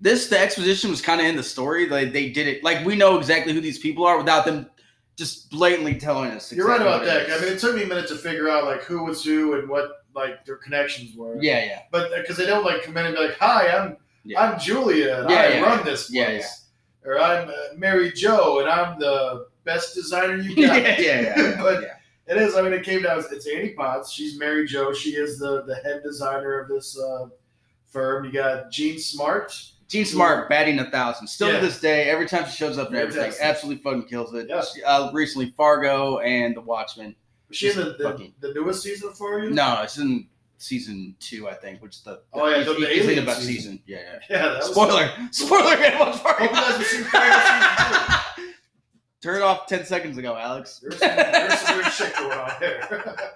This 0.00 0.28
the 0.28 0.38
exposition 0.38 0.90
was 0.90 1.00
kind 1.00 1.20
of 1.20 1.26
in 1.26 1.36
the 1.36 1.42
story. 1.42 1.88
Like 1.88 2.12
they 2.12 2.30
did 2.30 2.46
it 2.46 2.62
like 2.62 2.84
we 2.84 2.96
know 2.96 3.18
exactly 3.18 3.52
who 3.52 3.60
these 3.60 3.78
people 3.78 4.04
are 4.04 4.18
without 4.18 4.44
them 4.44 4.68
just 5.16 5.50
blatantly 5.50 5.94
telling 5.98 6.30
us. 6.32 6.52
You're 6.52 6.68
right 6.68 6.80
about 6.82 7.04
that. 7.04 7.30
I 7.30 7.40
mean, 7.40 7.54
it 7.54 7.58
took 7.58 7.74
me 7.74 7.84
a 7.84 7.86
minute 7.86 8.06
to 8.08 8.16
figure 8.16 8.50
out 8.50 8.64
like 8.64 8.82
who 8.82 9.04
was 9.04 9.24
who 9.24 9.54
and 9.58 9.68
what 9.68 10.04
like 10.14 10.44
their 10.44 10.56
connections 10.56 11.16
were. 11.16 11.40
yeah, 11.42 11.64
yeah, 11.64 11.78
But 11.90 12.10
because 12.16 12.36
they 12.36 12.46
don't 12.46 12.64
like 12.64 12.82
come 12.82 12.96
in 12.98 13.06
and 13.06 13.14
be 13.14 13.22
like, 13.22 13.36
"Hi, 13.38 13.68
I'm 13.68 13.96
Yeah. 14.26 14.40
I'm 14.42 14.58
Julia 14.58 15.20
and 15.20 15.30
Yeah, 15.30 15.36
I 15.36 15.48
yeah, 15.48 15.60
run 15.60 15.84
this 15.84 16.10
yeah, 16.10 16.26
place," 16.26 16.66
or 17.04 17.18
"I'm 17.20 17.48
uh, 17.48 17.52
Mary 17.76 18.12
Jo 18.12 18.60
and 18.60 18.68
I'm 18.68 18.98
the 18.98 19.46
best 19.64 19.94
designer 19.94 20.36
you 20.36 20.54
got." 20.66 20.82
yeah, 20.82 21.00
yeah. 21.00 21.56
But- 21.62 21.82
yeah. 21.82 21.88
It 22.28 22.38
is. 22.38 22.56
I 22.56 22.62
mean, 22.62 22.72
it 22.72 22.82
came 22.82 23.02
down. 23.02 23.22
It's 23.30 23.46
Annie 23.46 23.68
Potts. 23.74 24.10
She's 24.10 24.36
Mary 24.36 24.66
Jo. 24.66 24.92
She 24.92 25.10
is 25.10 25.38
the 25.38 25.62
the 25.62 25.76
head 25.76 26.02
designer 26.02 26.58
of 26.58 26.68
this 26.68 26.98
uh, 26.98 27.26
firm. 27.86 28.24
You 28.24 28.32
got 28.32 28.68
Jean 28.72 28.98
Smart. 28.98 29.56
Jean 29.86 30.04
Smart 30.04 30.48
batting 30.48 30.80
a 30.80 30.90
thousand. 30.90 31.28
Still 31.28 31.52
to 31.52 31.64
this 31.64 31.78
day, 31.80 32.10
every 32.10 32.26
time 32.26 32.44
she 32.46 32.50
shows 32.56 32.78
up 32.78 32.88
and 32.88 32.96
everything, 32.96 33.32
absolutely 33.40 33.80
fucking 33.84 34.08
kills 34.08 34.34
it. 34.34 34.46
Yeah. 34.48 34.60
She- 34.62 34.82
uh, 34.82 35.12
recently, 35.12 35.54
Fargo 35.56 36.18
and 36.18 36.56
The 36.56 36.62
Watchmen. 36.62 37.14
Was 37.48 37.58
she 37.58 37.70
in 37.70 37.76
the, 37.76 37.94
the, 37.96 38.02
fucking- 38.10 38.34
the 38.40 38.52
newest 38.54 38.82
season 38.82 39.12
for 39.12 39.38
you? 39.44 39.50
No, 39.50 39.82
it's 39.84 39.98
in 39.98 40.26
season 40.58 41.14
two, 41.20 41.48
I 41.48 41.54
think, 41.54 41.82
which 41.82 41.96
is 41.96 42.02
the 42.02 42.22
Oh, 42.32 42.48
yeah, 42.48 42.62
the- 42.64 42.74
the 42.74 42.88
alien 42.90 43.24
best 43.24 43.40
season. 43.42 43.54
season. 43.54 43.82
Yeah, 43.86 43.98
yeah. 43.98 44.18
Yeah. 44.30 44.42
That 44.48 44.56
was, 44.58 44.70
Spoiler, 44.70 45.10
spoiler. 45.30 45.76
Get 45.76 45.98
much 45.98 46.16
Fargo. 46.16 46.38
Hope 46.46 46.50
you 46.50 46.56
guys 46.56 46.76
have 46.76 46.86
seen 46.86 47.04
Fargo 47.04 48.28
season 48.36 48.52
Turn 49.22 49.36
it 49.36 49.42
off 49.42 49.66
ten 49.66 49.84
seconds 49.84 50.18
ago, 50.18 50.36
Alex. 50.36 50.78
There's 50.80 50.98
some, 50.98 51.08
there's 51.16 51.58
some 51.60 51.76
weird 51.78 51.92
shit 51.92 52.14
going 52.16 52.32
on 52.38 52.52
there. 52.60 53.34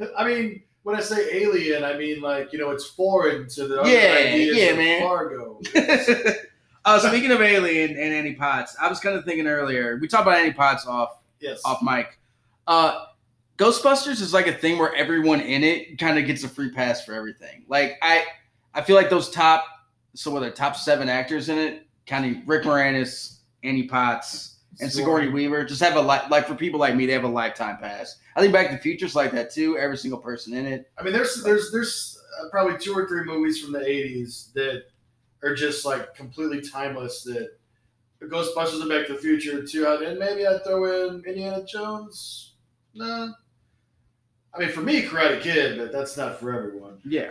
I 0.16 0.24
mean, 0.26 0.62
when 0.82 0.96
I 0.96 1.00
say 1.00 1.28
alien, 1.42 1.84
I 1.84 1.96
mean 1.96 2.20
like 2.20 2.52
you 2.52 2.58
know 2.58 2.70
it's 2.70 2.86
foreign 2.86 3.48
to 3.50 3.68
the 3.68 3.82
Yeah, 3.84 4.32
ideas 4.32 4.56
yeah, 4.56 4.64
of 4.70 4.76
man. 4.78 5.02
Fargo. 5.02 5.60
uh, 6.84 6.98
speaking 7.00 7.30
of 7.32 7.40
Alien 7.42 7.90
and 7.90 8.14
Annie 8.14 8.34
Potts, 8.34 8.76
I 8.80 8.88
was 8.88 8.98
kind 9.00 9.16
of 9.16 9.24
thinking 9.24 9.46
earlier. 9.46 9.98
We 10.00 10.08
talked 10.08 10.22
about 10.26 10.38
Annie 10.38 10.52
Potts 10.52 10.86
off 10.86 11.18
Yes. 11.40 11.60
off 11.64 11.82
mic. 11.82 12.18
Uh, 12.66 13.04
Ghostbusters 13.58 14.20
is 14.20 14.32
like 14.32 14.46
a 14.46 14.52
thing 14.52 14.78
where 14.78 14.94
everyone 14.94 15.40
in 15.40 15.62
it 15.62 15.98
kind 15.98 16.18
of 16.18 16.26
gets 16.26 16.42
a 16.44 16.48
free 16.48 16.70
pass 16.70 17.04
for 17.04 17.14
everything. 17.14 17.64
Like 17.68 17.98
I, 18.02 18.24
I 18.74 18.82
feel 18.82 18.96
like 18.96 19.10
those 19.10 19.30
top, 19.30 19.64
so 20.14 20.30
what 20.30 20.42
are 20.42 20.46
the 20.46 20.52
top 20.52 20.76
seven 20.76 21.08
actors 21.08 21.48
in 21.48 21.58
it? 21.58 21.86
Kind 22.06 22.36
of 22.36 22.48
Rick 22.48 22.64
Moranis, 22.64 23.38
Annie 23.62 23.84
Potts, 23.84 24.56
and 24.80 24.90
Sigourney 24.90 25.28
Weaver 25.28 25.64
just 25.64 25.80
have 25.82 25.96
a 25.96 26.00
li- 26.00 26.28
like 26.30 26.46
for 26.46 26.54
people 26.54 26.80
like 26.80 26.96
me, 26.96 27.06
they 27.06 27.12
have 27.12 27.24
a 27.24 27.28
lifetime 27.28 27.76
pass. 27.78 28.16
I 28.34 28.40
think 28.40 28.52
Back 28.52 28.68
to 28.70 28.76
the 28.76 28.80
Future's 28.80 29.14
like 29.14 29.32
that 29.32 29.52
too. 29.52 29.76
Every 29.78 29.96
single 29.96 30.18
person 30.18 30.54
in 30.54 30.66
it. 30.66 30.90
I 30.98 31.02
mean, 31.02 31.12
there's 31.12 31.42
there's 31.42 31.70
there's 31.70 32.18
uh, 32.40 32.48
probably 32.50 32.78
two 32.78 32.94
or 32.94 33.06
three 33.06 33.24
movies 33.24 33.60
from 33.60 33.72
the 33.72 33.80
'80s 33.80 34.52
that 34.54 34.84
are 35.42 35.54
just 35.54 35.84
like 35.84 36.14
completely 36.14 36.60
timeless. 36.62 37.22
That 37.22 37.50
Ghostbusters 38.22 38.80
and 38.80 38.88
Back 38.88 39.06
to 39.08 39.14
the 39.14 39.18
Future 39.18 39.64
too, 39.64 39.86
and 39.86 40.18
maybe 40.18 40.46
I'd 40.46 40.64
throw 40.64 41.08
in 41.08 41.24
Indiana 41.24 41.64
Jones. 41.64 42.54
No, 42.94 43.32
I 44.54 44.58
mean 44.58 44.68
for 44.70 44.80
me, 44.82 45.02
Karate 45.02 45.40
Kid, 45.40 45.78
but 45.78 45.92
that's 45.92 46.16
not 46.16 46.38
for 46.38 46.54
everyone. 46.54 46.98
Yeah, 47.04 47.30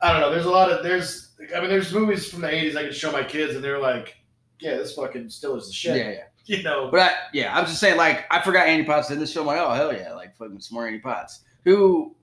I 0.00 0.12
don't 0.12 0.20
know. 0.20 0.30
There's 0.30 0.46
a 0.46 0.50
lot 0.50 0.70
of 0.70 0.82
there's. 0.82 1.32
I 1.54 1.60
mean, 1.60 1.68
there's 1.68 1.92
movies 1.92 2.30
from 2.30 2.40
the 2.42 2.48
'80s 2.48 2.76
I 2.76 2.84
can 2.84 2.92
show 2.92 3.12
my 3.12 3.22
kids, 3.24 3.54
and 3.54 3.62
they're 3.62 3.78
like, 3.80 4.16
"Yeah, 4.60 4.76
this 4.76 4.94
fucking 4.94 5.28
still 5.30 5.56
is 5.56 5.66
the 5.66 5.72
shit." 5.72 5.96
yeah, 5.96 6.10
yeah. 6.10 6.18
You 6.46 6.62
know, 6.62 6.90
But 6.90 7.00
I, 7.00 7.12
yeah, 7.32 7.56
I'm 7.56 7.64
just 7.64 7.80
saying, 7.80 7.96
like, 7.96 8.26
I 8.30 8.38
forgot 8.42 8.66
Annie 8.66 8.84
Potts 8.84 9.10
in 9.10 9.18
this 9.18 9.32
show. 9.32 9.40
I'm 9.40 9.46
like, 9.46 9.58
oh 9.58 9.70
hell 9.72 9.94
yeah, 9.94 10.12
like 10.12 10.36
fucking 10.36 10.60
some 10.60 10.74
more 10.74 10.86
Annie 10.86 10.98
Potts. 10.98 11.40
Who 11.64 12.14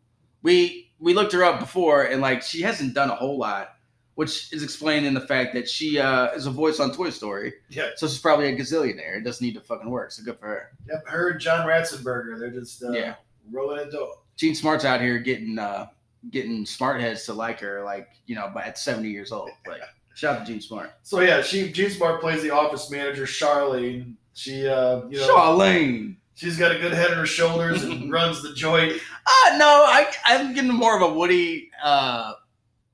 we 0.43 0.91
we 0.99 1.15
looked 1.15 1.31
her 1.33 1.43
up 1.43 1.59
before, 1.59 2.03
and 2.03 2.21
like 2.21 2.43
she 2.43 2.61
hasn't 2.61 2.93
done 2.93 3.09
a 3.09 3.15
whole 3.15 3.39
lot, 3.39 3.69
which 4.13 4.53
is 4.53 4.61
explained 4.61 5.07
in 5.07 5.15
the 5.15 5.21
fact 5.21 5.55
that 5.55 5.67
she 5.67 5.97
uh, 5.97 6.27
is 6.33 6.45
a 6.45 6.51
voice 6.51 6.79
on 6.79 6.91
Toy 6.91 7.09
Story, 7.09 7.51
yeah, 7.69 7.89
so 7.95 8.07
she's 8.07 8.19
probably 8.19 8.45
a 8.49 8.55
gazillionaire. 8.55 9.17
It 9.17 9.23
doesn't 9.23 9.43
need 9.43 9.55
to 9.55 9.61
fucking 9.61 9.89
work. 9.89 10.11
So 10.11 10.23
good 10.23 10.37
for 10.37 10.45
her. 10.45 10.71
yep. 10.87 11.03
Her 11.07 11.33
John 11.33 11.67
Ratzenberger, 11.67 12.39
they're 12.39 12.51
just 12.51 12.83
uh, 12.83 12.91
Yeah. 12.91 13.15
Rolling 13.51 13.79
it 13.79 13.91
dough. 13.91 14.19
Jean 14.37 14.55
Smart's 14.55 14.85
out 14.85 15.01
here 15.01 15.19
getting 15.19 15.57
uh 15.59 15.87
getting 16.29 16.65
smart 16.65 17.01
heads 17.01 17.25
to 17.25 17.33
like 17.33 17.59
her, 17.59 17.83
like 17.83 18.09
you 18.25 18.35
know, 18.35 18.51
by 18.53 18.63
at 18.63 18.77
70 18.77 19.09
years 19.09 19.31
old. 19.31 19.49
Like, 19.67 19.81
shout 20.15 20.37
out 20.37 20.45
to 20.45 20.51
Jean 20.51 20.61
Smart. 20.61 20.91
So 21.03 21.21
yeah, 21.21 21.41
she 21.41 21.71
Jean 21.71 21.89
Smart 21.89 22.21
plays 22.21 22.41
the 22.43 22.51
office 22.51 22.89
manager 22.89 23.25
Charlene. 23.25 24.15
She 24.33 24.67
uh 24.67 25.03
you 25.09 25.19
know 25.19 25.35
Charlene. 25.35 26.15
she's 26.35 26.57
got 26.57 26.71
a 26.71 26.79
good 26.79 26.93
head 26.93 27.11
on 27.11 27.17
her 27.17 27.25
shoulders 27.25 27.83
and 27.83 28.11
runs 28.13 28.41
the 28.41 28.53
joint. 28.53 28.93
Uh, 28.93 29.57
no, 29.57 29.67
I, 29.67 30.11
I'm 30.25 30.53
getting 30.53 30.73
more 30.73 30.95
of 30.95 31.11
a 31.11 31.13
Woody, 31.13 31.69
uh, 31.83 32.33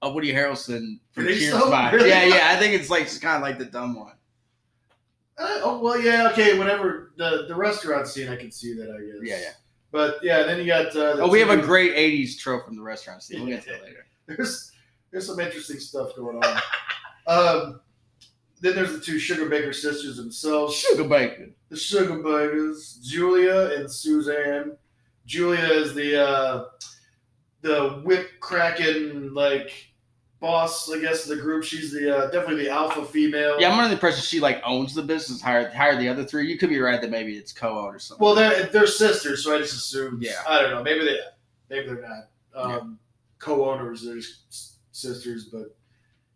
a 0.02 0.10
Woody 0.12 0.32
Harrelson 0.34 1.00
for 1.12 1.24
Cheers 1.24 1.52
so? 1.52 1.72
vibe. 1.72 1.92
Really? 1.94 2.10
Yeah, 2.10 2.26
yeah. 2.26 2.50
I 2.52 2.56
think 2.58 2.74
it's 2.74 2.90
like 2.90 3.04
just 3.04 3.22
kind 3.22 3.36
of 3.38 3.42
like 3.42 3.58
the 3.58 3.66
dumb 3.66 3.96
one. 3.96 4.14
Uh, 5.38 5.60
oh 5.64 5.80
well, 5.82 6.00
yeah, 6.00 6.30
okay. 6.32 6.58
Whenever 6.58 7.12
the 7.18 7.46
the 7.48 7.56
restaurant 7.56 8.08
scene, 8.08 8.28
I 8.30 8.36
can 8.36 8.52
see 8.52 8.74
that. 8.74 8.90
I 8.90 9.00
guess. 9.00 9.20
Yeah, 9.24 9.40
yeah. 9.40 9.54
But 9.92 10.18
yeah, 10.22 10.44
then 10.44 10.60
you 10.60 10.66
got. 10.66 10.96
Uh, 10.96 11.18
Oh, 11.22 11.30
we 11.30 11.40
have 11.40 11.50
a 11.50 11.58
great 11.62 11.94
'80s 11.96 12.38
trope 12.38 12.66
from 12.66 12.76
the 12.76 12.82
restaurant 12.82 13.24
scene. 13.24 13.40
We'll 13.42 13.50
get 13.50 13.64
to 13.64 13.70
that 13.72 13.84
later. 13.84 14.06
There's 14.28 14.72
there's 15.12 15.26
some 15.26 15.40
interesting 15.40 15.80
stuff 15.80 16.14
going 16.18 16.38
on. 16.44 16.62
um, 17.28 17.80
then 18.60 18.76
there's 18.76 18.92
the 18.92 19.00
two 19.00 19.16
Sugarbaker 19.16 19.74
sisters 19.74 20.18
themselves. 20.18 20.76
Sugar 20.76 21.06
bacon. 21.08 21.54
the 21.70 21.78
Sugarbakers, 21.78 23.02
Julia 23.02 23.72
and 23.78 23.90
Suzanne. 23.92 24.76
Julia 25.26 25.64
is 25.64 25.94
the 25.94 26.22
uh, 26.22 26.66
the 27.62 28.02
whip 28.04 28.32
cracking 28.42 29.34
like 29.34 29.72
boss, 30.40 30.92
I 30.92 31.00
guess, 31.00 31.24
of 31.24 31.36
the 31.36 31.42
group. 31.42 31.64
She's 31.64 31.92
the 31.92 32.16
uh, 32.16 32.30
definitely 32.30 32.66
the 32.66 32.70
alpha 32.70 33.06
female. 33.06 33.60
Yeah, 33.60 33.70
I'm 33.70 33.78
under 33.78 33.90
the 33.90 33.94
impression 33.94 34.22
she 34.22 34.40
like 34.40 34.62
owns 34.66 34.94
the 34.94 35.02
business. 35.02 35.42
Hired 35.42 35.74
hired 35.74 36.00
the 36.00 36.10
other 36.10 36.24
three. 36.24 36.50
You 36.50 36.58
could 36.58 36.70
be 36.70 36.80
right 36.80 37.02
that 37.02 37.10
maybe 37.10 37.38
it's 37.38 37.52
co-owned 37.52 37.96
or 37.96 38.00
something. 38.00 38.24
Well, 38.24 38.36
they're 38.36 38.66
they're 38.68 38.88
sisters, 38.88 39.44
so 39.44 39.56
I 39.56 39.60
just 39.60 39.74
assumed. 39.74 40.22
Yeah. 40.22 40.42
I 40.48 40.62
don't 40.62 40.72
know. 40.72 40.84
Maybe 40.84 41.06
they 41.06 41.20
maybe 41.70 41.88
they're 41.88 42.08
not 42.56 42.72
um, 42.82 43.00
co-owners. 43.40 44.04
They're 44.04 44.16
just 44.16 44.96
sisters, 44.96 45.46
but. 45.46 45.74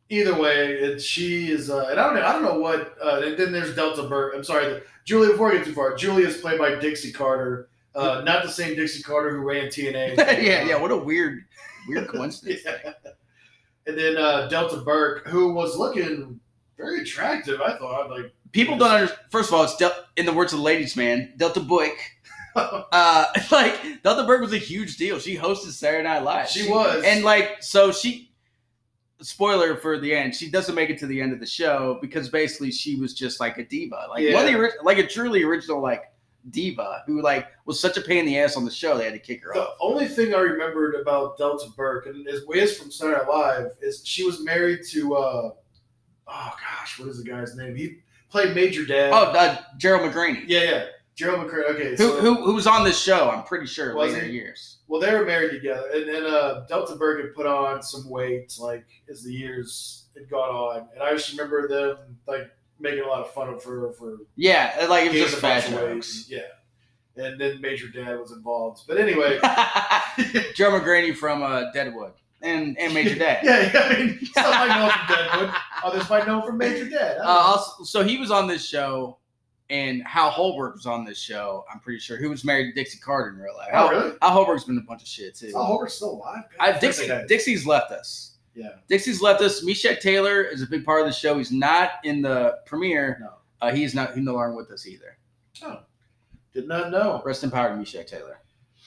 Either 0.09 0.37
way, 0.37 0.73
it, 0.73 1.01
she 1.01 1.51
is, 1.51 1.69
uh, 1.69 1.87
and 1.89 1.97
I 1.97 2.03
don't 2.03 2.15
know. 2.15 2.25
I 2.25 2.33
don't 2.33 2.43
know 2.43 2.59
what. 2.59 2.97
Uh, 3.01 3.21
and 3.23 3.37
then 3.37 3.53
there's 3.53 3.73
Delta 3.73 4.03
Burke. 4.03 4.33
I'm 4.35 4.43
sorry, 4.43 4.65
the, 4.65 4.83
Julia. 5.05 5.31
Before 5.31 5.53
I 5.53 5.55
get 5.55 5.65
too 5.65 5.71
far, 5.71 5.95
Julia 5.95 6.27
is 6.27 6.35
played 6.35 6.59
by 6.59 6.75
Dixie 6.75 7.13
Carter, 7.13 7.69
uh, 7.95 8.21
not 8.25 8.43
the 8.43 8.49
same 8.49 8.75
Dixie 8.75 9.03
Carter 9.03 9.31
who 9.31 9.37
ran 9.37 9.67
TNA. 9.67 10.17
yeah, 10.41 10.65
yeah. 10.65 10.75
What 10.75 10.91
a 10.91 10.97
weird, 10.97 11.45
weird 11.87 12.07
coincidence. 12.07 12.61
Yeah. 12.65 12.93
And 13.87 13.97
then 13.97 14.17
uh, 14.17 14.47
Delta 14.47 14.77
Burke, 14.77 15.27
who 15.27 15.53
was 15.53 15.77
looking 15.77 16.39
very 16.77 17.01
attractive, 17.01 17.61
I 17.61 17.77
thought. 17.77 18.09
Like, 18.09 18.33
People 18.51 18.77
don't 18.77 18.91
understand. 18.91 19.21
First 19.29 19.49
of 19.49 19.55
all, 19.55 19.63
it's 19.63 19.75
Del- 19.77 20.05
in 20.17 20.25
the 20.25 20.33
words 20.33 20.53
of 20.53 20.59
the 20.59 20.65
ladies' 20.65 20.95
man, 20.95 21.33
Delta 21.37 21.59
Boyk. 21.59 21.95
uh, 22.55 23.25
like 23.51 24.03
Delta 24.03 24.23
Burke 24.23 24.41
was 24.41 24.53
a 24.53 24.57
huge 24.57 24.97
deal. 24.97 25.19
She 25.19 25.37
hosted 25.37 25.71
Saturday 25.71 26.03
Night 26.03 26.23
Live. 26.23 26.49
She 26.49 26.69
was. 26.69 27.03
and 27.03 27.23
like 27.23 27.57
so 27.63 27.91
she. 27.91 28.29
Spoiler 29.21 29.75
for 29.75 29.99
the 29.99 30.15
end. 30.15 30.35
She 30.35 30.49
doesn't 30.49 30.73
make 30.73 30.89
it 30.89 30.97
to 30.97 31.05
the 31.05 31.21
end 31.21 31.31
of 31.31 31.39
the 31.39 31.45
show 31.45 31.99
because 32.01 32.27
basically 32.27 32.71
she 32.71 32.95
was 32.95 33.13
just 33.13 33.39
like 33.39 33.59
a 33.59 33.63
diva, 33.63 34.07
like 34.09 34.33
one 34.33 34.47
of 34.47 34.51
the 34.51 34.71
like 34.81 34.97
a 34.97 35.05
truly 35.05 35.43
original 35.43 35.79
like 35.79 36.10
diva 36.49 37.03
who 37.05 37.21
like 37.21 37.47
was 37.65 37.79
such 37.79 37.97
a 37.97 38.01
pain 38.01 38.19
in 38.19 38.25
the 38.25 38.39
ass 38.39 38.57
on 38.57 38.65
the 38.65 38.71
show. 38.71 38.97
They 38.97 39.05
had 39.05 39.13
to 39.13 39.19
kick 39.19 39.43
her 39.43 39.51
the 39.53 39.61
off. 39.61 39.77
The 39.79 39.85
only 39.85 40.07
thing 40.07 40.33
I 40.33 40.39
remembered 40.39 40.95
about 40.95 41.37
Delta 41.37 41.69
Burke, 41.77 42.07
and 42.07 42.27
is, 42.27 42.43
is 42.53 42.77
from 42.77 42.91
Saturday 42.91 43.19
Night 43.19 43.27
Live, 43.29 43.67
is 43.81 44.01
she 44.05 44.23
was 44.25 44.43
married 44.43 44.79
to, 44.89 45.15
uh, 45.15 45.51
oh 46.27 46.51
gosh, 46.79 46.99
what 46.99 47.09
is 47.09 47.23
the 47.23 47.29
guy's 47.29 47.55
name? 47.55 47.75
He 47.75 47.97
played 48.29 48.55
Major 48.55 48.85
Dad. 48.85 49.11
Oh, 49.13 49.25
uh, 49.31 49.57
Gerald 49.77 50.11
McRaney, 50.11 50.43
yeah, 50.47 50.63
yeah. 50.63 50.85
Gerald 51.13 51.47
McCray. 51.47 51.69
Okay, 51.75 51.89
who, 51.91 51.97
so, 51.97 52.21
who 52.21 52.35
who 52.43 52.53
was 52.53 52.65
on 52.65 52.83
this 52.83 52.99
show? 52.99 53.29
I'm 53.29 53.43
pretty 53.43 53.67
sure 53.67 53.93
Was 53.93 54.13
later 54.13 54.25
he? 54.25 54.31
years. 54.33 54.77
well, 54.87 54.99
they 54.99 55.13
were 55.13 55.25
married 55.25 55.51
together, 55.51 55.83
and 55.93 56.07
then 56.07 56.25
uh, 56.25 56.65
Delta 56.67 56.95
Burke 56.95 57.21
had 57.21 57.35
put 57.35 57.45
on 57.45 57.83
some 57.83 58.09
weight, 58.09 58.55
like 58.59 58.85
as 59.09 59.21
the 59.23 59.31
years 59.31 60.05
had 60.17 60.29
gone 60.29 60.49
on, 60.49 60.87
and 60.93 61.03
I 61.03 61.11
just 61.11 61.29
remember 61.31 61.67
them 61.67 62.17
like 62.27 62.49
making 62.81 63.03
a 63.03 63.07
lot 63.07 63.21
of 63.21 63.31
fun 63.31 63.49
of 63.49 63.63
her 63.63 63.91
for 63.93 64.17
Yeah, 64.35 64.85
like 64.89 65.05
it 65.05 65.11
was 65.13 65.21
just 65.21 65.37
a 65.37 65.41
bunch 65.41 65.63
fat 65.65 65.73
of 65.73 65.79
jokes. 65.79 66.25
Yeah, 66.29 66.39
and 67.15 67.39
then 67.39 67.61
Major 67.61 67.87
Dad 67.87 68.19
was 68.19 68.31
involved, 68.31 68.81
but 68.87 68.97
anyway, 68.97 69.39
Joe 70.55 70.71
McRaney 70.71 71.15
from 71.15 71.43
uh, 71.43 71.71
Deadwood 71.71 72.13
and 72.41 72.77
and 72.79 72.93
Major 72.93 73.15
Dad. 73.19 73.39
yeah, 73.43 73.71
I 73.89 73.99
mean, 73.99 74.19
some 74.33 74.49
might 74.49 74.67
know 74.67 74.89
from 74.89 75.15
Deadwood, 75.15 75.55
others 75.83 76.09
might 76.09 76.27
know 76.27 76.41
from 76.41 76.57
Major 76.57 76.89
Dad. 76.89 77.17
Uh, 77.19 77.23
also, 77.23 77.83
so 77.83 78.03
he 78.03 78.17
was 78.17 78.31
on 78.31 78.47
this 78.47 78.65
show, 78.65 79.17
and 79.69 80.03
Hal 80.07 80.29
Holbrook 80.31 80.75
was 80.75 80.85
on 80.85 81.05
this 81.05 81.19
show. 81.19 81.63
I'm 81.71 81.79
pretty 81.79 81.99
sure. 81.99 82.17
Who 82.17 82.29
was 82.29 82.43
married 82.43 82.71
to 82.71 82.73
Dixie 82.73 82.99
Carter 82.99 83.29
in 83.29 83.37
real 83.37 83.55
life? 83.55 83.69
oh, 83.73 83.77
Hal, 83.77 83.89
really? 83.89 84.17
Hal 84.21 84.31
Holbrook's 84.31 84.63
been 84.63 84.77
a 84.77 84.81
bunch 84.81 85.01
of 85.01 85.07
shit 85.07 85.35
too. 85.35 85.47
Is 85.47 85.53
Hal 85.53 85.65
Holbrook 85.65 85.89
still 85.91 86.11
alive? 86.13 86.43
I, 86.59 86.71
Dixie. 86.79 87.07
Dixie's 87.27 87.65
left 87.65 87.91
us. 87.91 88.30
Yeah. 88.53 88.71
Dixie's 88.89 89.21
left 89.21 89.41
us. 89.41 89.63
Meshach 89.63 90.01
Taylor 90.01 90.43
is 90.43 90.61
a 90.61 90.67
big 90.67 90.83
part 90.83 91.01
of 91.01 91.07
the 91.07 91.13
show. 91.13 91.37
He's 91.37 91.51
not 91.51 91.91
in 92.03 92.21
the 92.21 92.59
premiere. 92.65 93.17
No. 93.21 93.33
Uh, 93.61 93.71
he's 93.71 93.93
not. 93.93 94.13
He's 94.13 94.23
no 94.23 94.33
longer 94.33 94.55
with 94.55 94.71
us 94.71 94.87
either. 94.87 95.17
Oh. 95.63 95.79
Did 96.53 96.67
not 96.67 96.91
know. 96.91 97.21
Rest 97.23 97.43
in 97.43 97.51
power 97.51 97.69
to 97.69 97.75
Meshach 97.75 98.07
Taylor. 98.07 98.39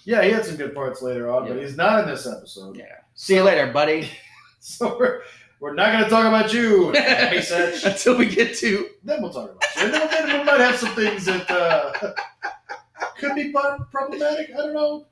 Yeah, 0.05 0.23
he 0.23 0.31
had 0.31 0.45
some 0.45 0.57
good 0.57 0.75
parts 0.75 1.01
later 1.01 1.31
on, 1.31 1.49
but 1.49 1.57
he's 1.57 1.77
not 1.77 2.01
in 2.01 2.09
this 2.09 2.27
episode. 2.27 2.77
Yeah. 2.77 2.97
See 3.15 3.37
you 3.37 3.43
later, 3.43 3.73
buddy. 3.73 4.11
So 4.67 4.97
we're, 4.99 5.21
we're 5.61 5.75
not 5.75 5.93
going 5.93 6.05
to 6.05 6.09
talk 6.09 6.25
about 6.25 6.55
you, 6.55 6.89
Until 6.97 8.17
we 8.17 8.25
get 8.25 8.57
to 8.57 8.89
Then 9.03 9.21
we'll 9.21 9.31
talk 9.31 9.51
about 9.51 9.63
you. 9.77 9.83
And 9.83 9.93
then, 9.93 10.09
then 10.09 10.39
we 10.39 10.45
might 10.45 10.59
have 10.59 10.77
some 10.77 10.95
things 10.95 11.27
that 11.27 11.51
uh, 11.51 11.93
could 13.19 13.35
be 13.35 13.53
problematic. 13.53 14.53
I 14.55 14.57
don't 14.57 14.73
know. 14.73 15.05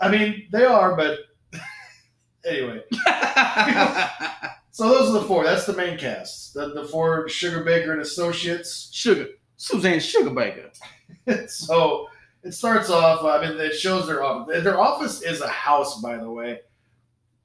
I 0.00 0.08
mean, 0.10 0.48
they 0.50 0.64
are, 0.64 0.96
but 0.96 1.16
anyway. 2.44 2.82
So 4.78 4.88
those 4.90 5.10
are 5.10 5.20
the 5.20 5.26
four. 5.26 5.42
That's 5.42 5.66
the 5.66 5.72
main 5.72 5.98
cast. 5.98 6.54
The, 6.54 6.72
the 6.72 6.84
four 6.84 7.28
Sugar 7.28 7.64
Baker 7.64 7.90
and 7.90 8.00
Associates. 8.00 8.88
Sugar 8.92 9.26
Suzanne 9.56 9.98
Sugarbaker. 9.98 10.70
so 11.50 12.06
it 12.44 12.54
starts 12.54 12.88
off. 12.88 13.24
I 13.24 13.44
mean, 13.44 13.58
it 13.58 13.74
shows 13.74 14.06
their 14.06 14.22
office. 14.22 14.62
Their 14.62 14.78
office 14.78 15.20
is 15.20 15.40
a 15.40 15.48
house, 15.48 16.00
by 16.00 16.16
the 16.18 16.30
way. 16.30 16.60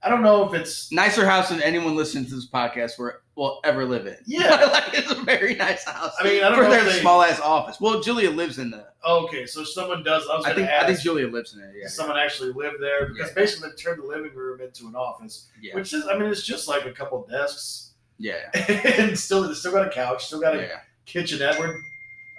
I 0.06 0.10
don't 0.10 0.22
know 0.22 0.46
if 0.48 0.54
it's 0.60 0.92
Nicer 0.92 1.26
house 1.26 1.50
than 1.50 1.62
anyone 1.62 1.96
listening 1.96 2.26
to 2.26 2.36
this 2.36 2.48
podcast 2.50 3.00
will, 3.00 3.14
will 3.36 3.62
ever 3.64 3.86
live 3.86 4.06
in. 4.06 4.18
Yeah. 4.26 4.50
like 4.74 4.94
it's 4.94 5.10
a 5.12 5.16
very 5.16 5.56
nice 5.56 5.86
house. 5.86 6.12
I 6.20 6.24
mean, 6.26 6.44
I 6.44 6.50
don't 6.50 6.58
for 6.58 6.64
know 6.64 6.70
their 6.72 6.84
they- 6.84 7.00
small 7.00 7.22
ass 7.22 7.40
office. 7.40 7.80
Well, 7.80 8.02
Julia 8.02 8.30
lives 8.30 8.60
in 8.60 8.72
the. 8.72 8.86
okay. 9.08 9.46
So 9.46 9.64
someone 9.64 10.04
does. 10.04 10.28
I 10.30 10.36
was 10.36 10.46
I 10.46 10.54
think 10.54 10.68
to 10.68 10.76
I 10.84 10.86
think. 10.88 11.00
Julia 11.00 11.28
lives 11.28 11.54
in 11.54 11.62
it. 11.62 11.74
Yeah. 11.80 11.88
Someone 11.88 12.18
actually 12.18 12.52
lived 12.52 12.82
there 12.82 13.08
because 13.08 13.30
Yeah. 13.30 13.34
basically 13.36 13.70
they 13.70 13.76
turned 13.76 14.02
the 14.04 14.08
living 14.08 14.34
room 14.36 14.60
into 14.62 14.88
an 14.88 14.96
office, 14.96 15.48
Yeah. 15.62 15.76
which 15.76 15.94
is, 15.94 16.06
I 16.08 16.18
mean, 16.18 16.30
it's 16.30 16.44
just 16.44 16.68
like 16.68 16.86
a 16.86 16.92
couple 16.92 17.26
desks 17.30 17.92
Yeah. 18.18 18.50
and 18.54 19.18
still, 19.18 19.54
still 19.56 19.72
got 19.72 19.88
a 19.88 19.90
couch, 19.92 20.26
still 20.26 20.42
got 20.42 20.56
a 20.56 20.62
Yeah. 20.62 20.80
kitchenette. 21.06 21.58
Where, 21.60 21.78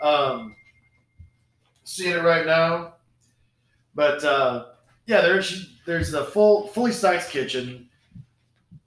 Um, 0.03 0.55
seeing 1.85 2.13
it 2.13 2.23
right 2.23 2.45
now, 2.45 2.95
but 3.95 4.23
uh, 4.25 4.67
yeah, 5.07 5.21
there's 5.23 5.74
there's 5.87 6.15
a 6.15 6.25
full 6.25 6.69
fully 6.69 6.93
sized 6.93 7.31
kitchen, 7.31 7.89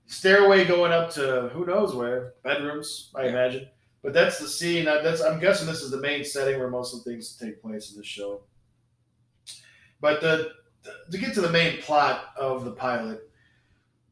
stairway 0.05 0.65
going 0.65 0.91
up 0.91 1.09
to 1.11 1.49
who 1.53 1.65
knows 1.65 1.93
where 1.95 2.33
bedrooms, 2.43 3.11
I 3.15 3.23
Yeah. 3.23 3.29
imagine. 3.29 3.67
But 4.03 4.13
that's 4.13 4.39
the 4.39 4.47
scene. 4.47 4.85
That's 4.85 5.21
I'm 5.21 5.39
guessing 5.39 5.67
this 5.67 5.81
is 5.81 5.91
the 5.91 5.99
main 5.99 6.23
setting 6.23 6.59
where 6.59 6.69
most 6.69 6.93
of 6.93 7.03
the 7.03 7.09
things 7.11 7.35
take 7.35 7.61
place 7.61 7.91
in 7.91 7.97
this 7.97 8.07
show. 8.07 8.41
But 9.99 10.21
the, 10.21 10.51
to 11.11 11.17
get 11.17 11.33
to 11.33 11.41
the 11.41 11.49
main 11.49 11.81
plot 11.81 12.25
of 12.37 12.63
the 12.63 12.71
pilot, 12.71 13.29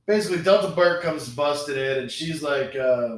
basically 0.05 0.41
Delta 0.41 0.69
Burke 0.75 1.01
comes 1.03 1.29
busted 1.29 1.77
in, 1.77 1.99
and 2.03 2.11
she's 2.11 2.41
like, 2.41 2.75
uh, 2.75 3.17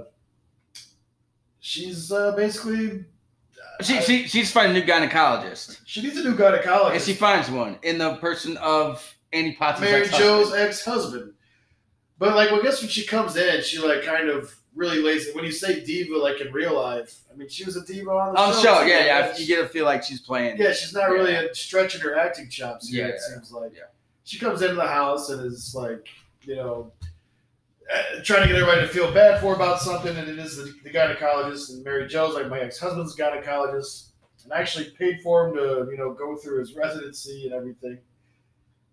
she's 1.59 2.11
uh, 2.11 2.33
basically 2.35 3.05
She, 3.81 4.01
she 4.01 4.27
she's 4.27 4.51
finding 4.51 4.75
a 4.81 4.85
new 4.85 4.91
gynecologist, 4.91 5.79
she 5.85 6.01
needs 6.01 6.17
a 6.17 6.23
new 6.23 6.35
gynecologist. 6.35 6.91
and 6.93 7.01
she 7.01 7.13
finds 7.13 7.49
one 7.49 7.79
in 7.83 7.97
the 7.97 8.15
person 8.17 8.57
of 8.57 9.15
Annie 9.33 9.53
Potts' 9.53 9.81
Mary. 9.81 10.07
Joe's 10.07 10.53
ex-husband. 10.53 11.33
But 12.19 12.35
like, 12.35 12.49
well, 12.51 12.59
I 12.59 12.63
guess 12.63 12.81
when 12.81 12.89
she 12.89 13.05
comes 13.05 13.35
in, 13.35 13.61
she 13.63 13.77
like 13.79 14.03
kind 14.03 14.29
of 14.29 14.55
really 14.75 15.01
lays. 15.01 15.27
it. 15.27 15.35
When 15.35 15.43
you 15.45 15.51
say 15.51 15.83
diva, 15.83 16.15
like 16.17 16.41
in 16.41 16.51
real 16.51 16.75
life, 16.75 17.19
I 17.31 17.35
mean, 17.35 17.47
she 17.49 17.63
was 17.63 17.75
a 17.77 17.85
diva 17.85 18.09
on 18.09 18.33
the 18.33 18.39
On 18.39 18.53
show. 18.53 18.61
show, 18.61 18.81
yeah, 18.83 19.05
yeah. 19.05 19.19
right? 19.29 19.39
You 19.39 19.45
get 19.47 19.61
to 19.61 19.67
feel 19.67 19.85
like 19.85 20.03
she's 20.03 20.21
playing. 20.21 20.57
Yeah, 20.57 20.71
she's 20.73 20.93
not 20.93 21.09
Yeah. 21.11 21.15
really 21.15 21.49
stretching 21.53 22.01
her 22.01 22.17
acting 22.17 22.49
chops 22.49 22.89
here. 22.89 23.07
Yeah, 23.07 23.13
it 23.13 23.19
seems 23.21 23.51
like. 23.51 23.73
yeah. 23.75 23.83
She 24.23 24.39
comes 24.39 24.61
into 24.61 24.75
the 24.75 24.87
house 24.87 25.29
and 25.29 25.45
is 25.45 25.73
like, 25.75 26.07
you 26.41 26.55
know, 26.55 26.91
uh, 27.93 28.21
trying 28.23 28.41
to 28.41 28.47
get 28.47 28.57
everybody 28.57 28.81
to 28.81 28.87
feel 28.87 29.13
bad 29.13 29.39
for 29.39 29.53
about 29.55 29.79
something, 29.81 30.15
and 30.17 30.27
it 30.27 30.37
is 30.39 30.57
the, 30.57 30.73
the 30.83 30.89
gynecologist. 30.89 31.69
And 31.71 31.83
Mary 31.83 32.07
Jo's 32.07 32.33
like, 32.35 32.49
my 32.49 32.59
ex-husband's 32.59 33.15
gynecologist, 33.15 34.07
and 34.43 34.51
I 34.51 34.59
actually 34.59 34.89
paid 34.97 35.21
for 35.21 35.47
him 35.47 35.55
to, 35.55 35.87
you 35.91 35.97
know, 35.97 36.13
go 36.13 36.35
through 36.35 36.59
his 36.59 36.75
residency 36.75 37.45
and 37.45 37.53
everything. 37.53 37.99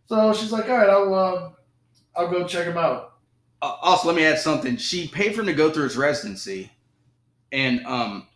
So 0.06 0.32
she's 0.32 0.52
like, 0.52 0.68
all 0.68 0.76
right, 0.76 0.88
I'll, 0.88 1.14
uh, 1.14 1.50
I'll 2.16 2.30
go 2.30 2.46
check 2.46 2.66
him 2.66 2.76
out. 2.76 3.14
Uh, 3.62 3.76
also, 3.80 4.08
let 4.08 4.16
me 4.16 4.25
add 4.25 4.38
something. 4.38 4.76
She 4.76 5.08
paid 5.08 5.34
for 5.34 5.40
him 5.40 5.46
to 5.46 5.54
go 5.54 5.70
through 5.70 5.84
his 5.84 5.96
residency, 5.96 6.70
and 7.52 7.84
um, 7.87 8.26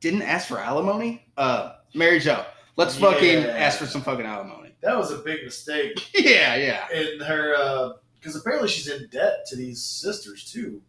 didn't 0.00 0.22
ask 0.22 0.46
for 0.46 0.58
alimony. 0.58 1.26
Uh, 1.36 1.74
Mary 1.94 2.20
Jo, 2.20 2.44
let's 2.76 2.96
fucking 2.96 3.44
ask 3.44 3.78
for 3.78 3.86
some 3.86 4.02
fucking 4.02 4.24
alimony. 4.26 4.70
That 4.82 4.96
was 4.96 5.10
a 5.10 5.18
big 5.18 5.42
mistake 5.42 6.10
yeah, 6.14 6.54
yeah, 6.54 6.86
in 6.92 7.20
her, 7.20 7.94
because 8.14 8.36
apparently 8.36 8.68
she's 8.68 8.88
in 8.88 9.08
debt 9.08 9.46
to 9.48 9.56
these 9.56 9.82
sisters 9.82 10.50
too. 10.50 10.80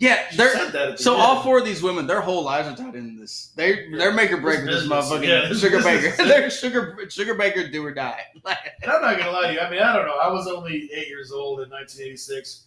Yeah. 0.00 0.26
They're 0.34 0.52
said 0.52 0.72
that 0.72 0.88
at 0.88 0.96
the 0.96 1.02
so 1.02 1.14
all 1.14 1.42
four 1.42 1.58
of 1.58 1.64
these 1.64 1.82
women, 1.82 2.06
their 2.06 2.22
whole 2.22 2.42
lives 2.42 2.66
are 2.66 2.74
tied 2.74 2.94
into 2.96 3.20
this. 3.20 3.52
They 3.54 3.90
they're 3.90 4.12
make 4.12 4.32
or 4.32 4.38
break 4.38 4.60
with 4.60 4.68
This 4.68 4.88
motherfucking 4.88 5.26
yeah, 5.26 5.52
sugar 5.52 5.76
business. 5.82 6.16
baker. 6.16 6.24
they're 6.28 6.50
sugar 6.50 6.98
sugar 7.10 7.34
baker, 7.34 7.68
do 7.68 7.84
or 7.84 7.92
die. 7.94 8.22
And 8.82 8.90
I'm 8.90 9.02
not 9.02 9.18
gonna 9.18 9.30
lie 9.30 9.48
to 9.48 9.52
you. 9.52 9.60
I 9.60 9.70
mean, 9.70 9.80
I 9.80 9.94
don't 9.94 10.06
know. 10.06 10.16
I 10.20 10.32
was 10.32 10.46
only 10.48 10.90
eight 10.94 11.08
years 11.08 11.30
old 11.32 11.60
in 11.60 11.68
1986, 11.68 12.64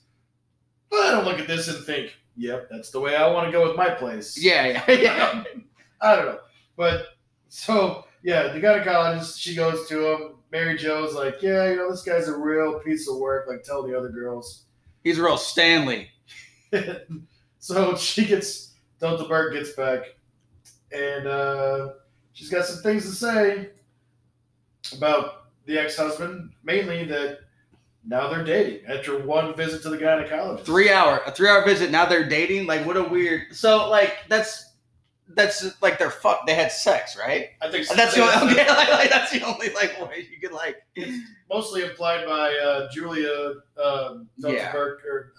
but 0.91 0.99
I 0.99 1.11
don't 1.11 1.25
look 1.25 1.39
at 1.39 1.47
this 1.47 1.67
and 1.67 1.83
think, 1.83 2.15
"Yep, 2.37 2.69
that's 2.69 2.91
the 2.91 2.99
way 2.99 3.15
I 3.15 3.27
want 3.31 3.47
to 3.47 3.51
go 3.51 3.67
with 3.67 3.75
my 3.75 3.89
place." 3.89 4.37
yeah, 4.39 4.83
yeah, 4.87 4.91
yeah. 4.95 5.43
I 6.01 6.15
don't 6.15 6.25
know, 6.25 6.39
but 6.77 7.07
so 7.49 8.05
yeah, 8.21 8.49
the 8.53 8.59
gynecologist 8.59 9.39
she 9.39 9.55
goes 9.55 9.87
to 9.89 10.13
him. 10.13 10.29
Mary 10.51 10.77
Jo's 10.77 11.15
like, 11.15 11.41
"Yeah, 11.41 11.71
you 11.71 11.77
know, 11.77 11.89
this 11.89 12.03
guy's 12.03 12.27
a 12.27 12.37
real 12.37 12.79
piece 12.81 13.09
of 13.09 13.17
work." 13.17 13.47
Like, 13.47 13.63
tell 13.63 13.81
the 13.81 13.97
other 13.97 14.09
girls. 14.09 14.65
He's 15.03 15.17
a 15.17 15.23
real 15.23 15.37
Stanley. 15.37 16.11
So 17.59 17.95
she 17.95 18.25
gets 18.25 18.73
Delta 18.99 19.25
Burke 19.25 19.53
gets 19.53 19.71
back, 19.73 20.15
and 20.91 21.27
uh, 21.27 21.89
she's 22.33 22.49
got 22.49 22.65
some 22.65 22.81
things 22.83 23.03
to 23.05 23.11
say 23.11 23.69
about 24.95 25.45
the 25.65 25.77
ex-husband, 25.77 26.51
mainly 26.63 27.05
that 27.05 27.39
now 28.05 28.29
they're 28.29 28.43
dating 28.43 28.85
after 28.87 29.17
one 29.17 29.55
visit 29.55 29.81
to 29.83 29.89
the 29.89 29.97
gynecologist. 29.97 30.65
Three 30.65 30.91
hour, 30.91 31.21
a 31.25 31.31
three 31.31 31.47
hour 31.47 31.63
visit. 31.63 31.89
Now 31.91 32.05
they're 32.05 32.27
dating. 32.27 32.67
Like, 32.67 32.85
what 32.85 32.97
a 32.97 33.03
weird. 33.03 33.53
So, 33.55 33.89
like, 33.89 34.17
that's 34.27 34.73
that's 35.29 35.81
like 35.81 35.97
they're 35.97 36.11
fuck. 36.11 36.45
They 36.45 36.53
had 36.53 36.71
sex, 36.71 37.17
right? 37.17 37.49
I 37.61 37.71
think 37.71 37.87
That's 37.87 38.13
the 38.15 38.21
only, 38.21 38.53
okay, 38.53 38.67
like, 38.69 38.89
like, 38.89 39.09
that's 39.09 39.31
the 39.31 39.41
only 39.43 39.69
like 39.69 39.99
way 40.01 40.27
you 40.29 40.39
could 40.39 40.51
like. 40.51 40.77
It's 40.95 41.17
mostly 41.49 41.83
implied 41.83 42.25
by 42.25 42.53
uh, 42.53 42.91
Julia 42.91 43.53
um, 43.83 44.27
Delta 44.39 44.57
Yeah. 44.57 44.71
Burke 44.71 45.01
or 45.05 45.33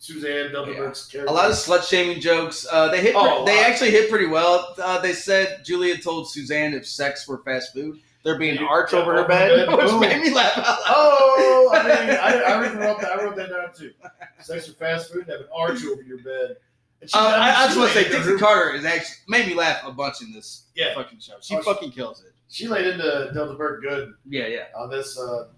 Suzanne 0.00 0.50
Delta 0.50 0.70
Yeah. 0.72 0.76
Character. 0.78 1.24
A 1.26 1.30
lot 1.32 1.50
of 1.50 1.56
slut 1.56 1.86
shaming 1.88 2.20
jokes. 2.20 2.66
Uh, 2.72 2.88
they 2.88 3.00
hit. 3.02 3.14
Oh, 3.16 3.42
a 3.42 3.46
they 3.46 3.60
actually 3.62 3.90
hit 3.90 4.08
pretty 4.10 4.26
well. 4.26 4.74
Uh, 4.82 4.98
they 4.98 5.12
said 5.12 5.62
Julia 5.64 5.96
told 5.98 6.28
Suzanne 6.30 6.72
if 6.74 6.86
sex 6.88 7.28
were 7.28 7.38
fast 7.44 7.74
food, 7.74 8.00
there'd 8.24 8.38
be 8.40 8.48
an 8.48 8.58
arch 8.58 8.94
over 8.94 9.14
her 9.14 9.28
bed, 9.28 9.66
bed, 9.68 9.76
which 9.78 9.92
made 10.00 10.22
me 10.22 10.32
laugh. 10.34 10.52
Oh, 10.56 11.70
I 11.72 11.82
mean, 11.82 12.16
I, 12.18 12.40
I 12.40 12.60
wrote 12.78 13.00
that. 13.02 13.12
I 13.12 13.22
wrote 13.22 13.36
that 13.36 13.50
down 13.50 13.74
too. 13.76 13.92
Sex 14.40 14.68
or 14.70 14.72
fast 14.72 15.12
food, 15.12 15.26
have 15.28 15.40
an 15.40 15.46
arch 15.54 15.84
over 15.84 16.02
your 16.02 16.18
bed. 16.18 16.56
She- 17.04 17.10
Uh, 17.14 17.18
I 17.20 17.30
mean, 17.32 17.40
I, 17.40 17.62
I 17.62 17.66
just 17.66 17.78
want 17.78 17.92
to 17.92 17.94
say 18.02 18.08
Dixie 18.10 18.36
Carter 18.38 18.74
is 18.74 18.84
actually 18.86 19.16
made 19.28 19.46
me 19.46 19.54
laugh 19.54 19.82
a 19.86 19.92
bunch 19.92 20.22
in 20.22 20.32
this 20.32 20.64
Yeah. 20.74 20.94
fucking 20.94 21.18
show. 21.20 21.34
She 21.42 21.54
Oh, 21.56 21.58
she- 21.60 21.64
fucking 21.64 21.90
kills 21.92 22.20
it. 22.22 22.32
She 22.48 22.68
laid 22.68 22.86
into 22.86 23.30
Delta 23.34 23.54
Burke 23.54 23.82
good 23.82 24.14
Yeah, 24.28 24.46
yeah. 24.48 24.64
on 24.76 24.90
this 24.90 25.18
uh, 25.18 25.48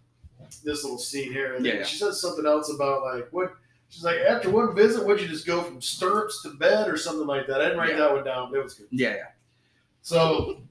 this 0.65 0.83
little 0.85 0.99
scene 0.99 1.33
here. 1.33 1.55
And 1.55 1.65
Yeah, 1.65 1.75
yeah. 1.75 1.83
she 1.85 1.97
says 1.97 2.21
something 2.21 2.45
else 2.45 2.71
about 2.75 3.03
like 3.05 3.29
what 3.31 3.55
she's 3.93 4.03
like 4.05 4.17
after 4.27 4.49
one 4.51 4.75
visit, 4.75 5.07
would 5.07 5.21
you 5.21 5.29
just 5.29 5.47
go 5.47 5.63
from 5.63 5.81
stirrups 5.83 6.43
to 6.43 6.51
bed 6.55 6.89
or 6.89 6.97
something 6.97 7.27
like 7.27 7.47
that? 7.47 7.61
I 7.61 7.65
didn't 7.65 7.79
write 7.79 7.91
Yeah. 7.91 7.99
that 7.99 8.13
one 8.15 8.25
down. 8.25 8.51
but 8.51 8.59
It 8.59 8.65
was 8.65 8.75
good. 8.75 8.87
Yeah, 8.91 9.11
yeah. 9.11 9.27
So, 10.01 10.63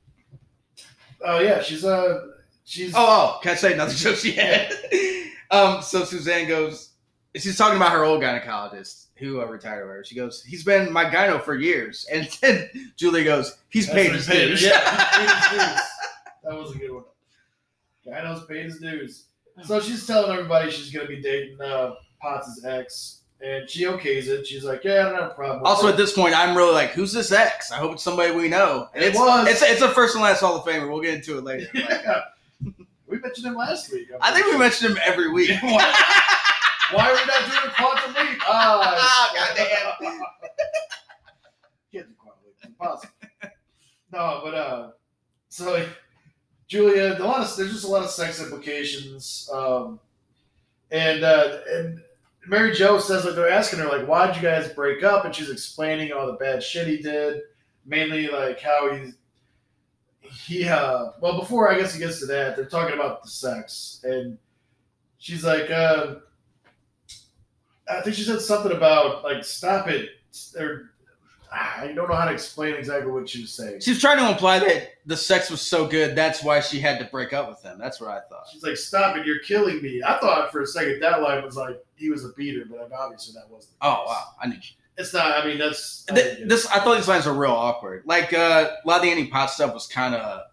oh 1.24 1.40
yeah, 1.40 1.62
she's 1.62 1.86
uh 1.86 2.28
she's 2.66 2.94
Oh, 2.96 3.36
oh, 3.38 3.40
can 3.42 3.52
I 3.52 3.56
say 3.56 3.74
another 3.74 3.94
joke 3.96 4.16
she 4.18 4.32
had? 4.34 4.74
um, 5.52 5.82
so 5.82 6.04
Suzanne 6.04 6.48
goes, 6.48 6.90
she's 7.36 7.58
talking 7.58 7.78
about 7.78 7.92
her 7.92 8.04
old 8.04 8.22
gynecologist 8.22 9.06
who 9.18 9.40
uh, 9.42 9.46
retired 9.46 9.84
over. 9.84 10.04
She 10.04 10.16
goes, 10.16 10.44
he's 10.44 10.64
been 10.64 10.92
my 10.92 11.06
gyno 11.06 11.42
for 11.42 11.56
years, 11.56 12.06
and 12.12 12.28
then 12.42 12.70
Julie 12.98 13.24
goes, 13.24 13.58
he's 13.70 13.86
That's 13.86 13.96
paid 13.96 14.12
his 14.14 14.28
paid. 14.28 14.48
dues. 14.48 14.64
Yeah, 14.64 14.80
he 14.90 15.26
paid 15.28 15.36
his 15.38 15.50
dues. 15.52 15.82
That 16.44 16.54
was 16.58 16.76
a 16.76 16.78
good 16.80 16.92
one. 16.92 17.04
Guy 18.04 18.24
knows 18.24 18.46
paid 18.48 18.66
his 18.66 18.80
dues. 18.80 19.26
So 19.64 19.80
she's 19.80 20.08
telling 20.08 20.32
everybody 20.32 20.72
she's 20.72 20.92
gonna 20.92 21.08
be 21.08 21.22
dating 21.22 21.62
uh, 21.62 21.94
Potts' 22.22 22.64
ex, 22.64 23.22
and 23.42 23.70
she 23.70 23.86
okays 23.86 24.28
it. 24.28 24.46
She's 24.46 24.64
like, 24.64 24.84
"Yeah, 24.84 25.08
I 25.08 25.10
don't 25.10 25.16
have 25.22 25.32
a 25.32 25.34
problem." 25.34 25.66
Also, 25.66 25.88
it." 25.88 25.92
at 25.92 25.98
this 25.98 26.14
point, 26.14 26.36
I'm 26.38 26.56
really 26.56 26.74
like, 26.74 26.92
who's 26.92 27.12
this 27.12 27.32
ex? 27.32 27.72
I 27.72 27.78
hope 27.78 27.94
it's 27.94 28.04
somebody 28.04 28.32
we 28.34 28.48
know. 28.48 28.88
And 28.94 29.04
It 29.04 29.08
it's, 29.10 29.18
was. 29.18 29.48
It's, 29.48 29.62
it's 29.62 29.82
a 29.82 29.90
first 29.90 30.16
and 30.16 30.24
last 30.24 30.42
Hall 30.42 30.56
of 30.56 30.64
Famer. 30.66 30.90
We'll 30.92 31.02
get 31.02 31.14
into 31.16 31.38
it 31.38 31.44
later. 31.44 31.68
Like, 31.74 31.90
yeah. 31.90 32.22
we 33.08 33.20
mentioned 33.20 33.48
him 33.48 33.56
last 33.56 33.92
week. 33.92 34.08
I 34.22 34.32
think 34.32 34.44
pretty 34.46 34.58
we 34.58 34.64
mentioned 34.64 34.92
him 34.92 35.00
every 35.06 35.32
week. 35.32 35.52
Why- 35.62 35.94
Why 36.94 37.10
are 37.10 37.14
we 37.14 37.20
not 37.26 37.50
doing 37.50 37.74
quantum 37.76 38.14
leap? 38.16 38.40
Ah, 38.46 38.98
Ah, 39.00 39.32
goddamn. 39.34 40.20
Can't 41.94 42.08
do 42.08 42.14
quantum 42.18 42.42
leap. 42.46 42.56
Impossible. 42.66 43.14
No, 44.12 44.42
but 44.44 44.54
uh, 44.54 44.90
so 45.48 45.88
Julia, 46.68 47.16
a 47.18 47.24
lot 47.24 47.40
of 47.42 47.56
there's 47.56 47.72
just 47.72 47.86
a 47.86 47.88
lot 47.88 48.04
of 48.04 48.10
sex 48.10 48.42
implications, 48.42 49.50
um, 49.54 50.00
and 50.92 51.24
uh, 51.24 51.60
and 51.70 52.02
Mary 52.48 52.74
Jo 52.74 53.00
says 53.00 53.26
like 53.26 53.36
they're 53.36 53.50
asking 53.50 53.80
her 53.80 53.88
like, 53.88 54.08
why'd 54.08 54.36
you 54.36 54.42
guys 54.42 54.74
break 54.74 55.04
up? 55.04 55.26
And 55.26 55.36
she's 55.36 55.50
explaining 55.50 56.12
all 56.12 56.28
the 56.28 56.34
bad 56.34 56.64
shit 56.64 56.88
he 56.88 56.98
did, 56.98 57.42
mainly 57.86 58.28
like 58.28 58.60
how 58.60 58.94
he's 58.94 59.16
he 60.22 60.68
uh 60.68 61.12
well 61.20 61.40
before 61.40 61.70
I 61.70 61.78
guess 61.78 61.94
he 61.94 62.00
gets 62.00 62.20
to 62.22 62.26
that, 62.28 62.56
they're 62.56 62.66
talking 62.66 62.96
about 62.96 63.22
the 63.22 63.30
sex 63.30 64.02
and 64.04 64.38
she's 65.18 65.44
like 65.44 65.70
uh 65.70 66.16
I 67.90 68.02
think 68.02 68.16
she 68.16 68.24
said 68.24 68.40
something 68.40 68.72
about 68.72 69.24
like 69.24 69.44
stop 69.44 69.88
it 69.88 70.10
or 70.58 70.91
I 71.82 71.92
don't 71.94 72.10
know 72.10 72.16
how 72.16 72.26
to 72.26 72.32
explain 72.32 72.76
exactly 72.76 73.12
what 73.12 73.28
she 73.28 73.42
was 73.42 73.52
saying. 73.52 73.82
She 73.82 73.92
was 73.92 74.00
trying 74.00 74.18
to 74.20 74.30
imply 74.30 74.60
that 74.60 74.94
the 75.06 75.18
sex 75.18 75.50
was 75.50 75.62
so 75.62 75.88
good, 75.88 76.16
that's 76.16 76.44
why 76.44 76.60
she 76.62 76.80
had 76.80 77.00
to 77.00 77.06
break 77.06 77.34
up 77.34 77.50
with 77.50 77.62
him. 77.62 77.78
That's 77.78 78.00
what 78.00 78.10
I 78.10 78.22
thought. 78.30 78.46
She's 78.52 78.64
like, 78.64 78.78
"Stop 78.78 79.18
it! 79.18 79.26
You're 79.26 79.40
killing 79.40 79.82
me." 79.82 80.02
I 80.06 80.18
thought 80.20 80.52
for 80.52 80.62
a 80.62 80.68
second 80.68 81.02
that 81.02 81.22
line 81.22 81.44
was 81.44 81.56
like 81.56 81.84
he 81.96 82.10
was 82.10 82.24
a 82.24 82.30
beater, 82.30 82.66
but 82.70 82.92
obviously 82.98 83.34
that 83.34 83.50
wasn't. 83.50 83.80
the 83.80 83.88
Oh 83.88 84.04
wow, 84.08 84.24
I 84.42 84.48
knew. 84.48 84.58
It's 84.98 85.14
not. 85.14 85.32
I 85.32 85.46
mean, 85.46 85.58
that's 85.58 86.06
I 86.10 86.16
Th- 86.16 86.48
this 86.48 86.68
I 86.68 86.80
thought 86.80 86.96
these 86.96 87.08
lines 87.08 87.26
were 87.26 87.34
real 87.34 87.52
awkward. 87.52 88.04
Like 88.06 88.34
uh, 88.34 88.72
a 88.84 88.88
lot 88.88 88.98
of 88.98 89.04
the 89.04 89.10
Annie 89.10 89.28
Potts 89.28 89.56
stuff 89.56 89.74
was 89.74 89.88
kind 89.88 90.16
of 90.16 90.44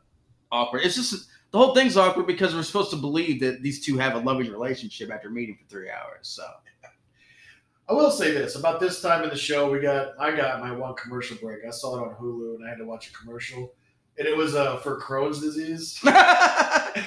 awkward. 0.51 0.83
It's 0.85 0.97
just 0.97 1.29
the 1.51 1.59
whole 1.59 1.75
thing's 1.75 1.97
awkward 1.97 2.27
because 2.27 2.55
we're 2.55 2.63
supposed 2.63 2.91
to 2.91 2.97
believe 2.97 3.41
that 3.41 3.63
these 3.63 3.85
two 3.85 3.99
have 3.99 4.15
a 4.15 4.19
loving 4.19 4.51
relationship 4.51 5.11
after 5.11 5.31
meeting 5.31 5.57
for 5.57 5.69
three 5.69 5.91
hours. 5.91 6.21
So 6.23 6.45
I 7.89 7.95
will 7.95 8.11
say 8.11 8.33
this 8.33 8.55
about 8.55 8.81
this 8.81 9.01
time 9.01 9.25
in 9.25 9.31
the 9.31 9.37
show, 9.37 9.71
we 9.71 9.81
got 9.81 10.13
I 10.21 10.37
got 10.37 10.61
my 10.61 10.73
one 10.73 10.95
commercial 10.95 11.37
break. 11.39 11.61
I 11.67 11.71
saw 11.71 11.97
it 11.97 12.09
on 12.09 12.15
Hulu, 12.17 12.57
and 12.57 12.67
I 12.67 12.69
had 12.69 12.79
to 12.79 12.85
watch 12.85 13.09
a 13.09 13.13
commercial, 13.15 13.73
and 14.19 14.29
it 14.29 14.37
was 14.37 14.55
uh, 14.55 14.77
for 14.79 15.01
Crohn's 15.01 15.41
disease. 15.41 15.99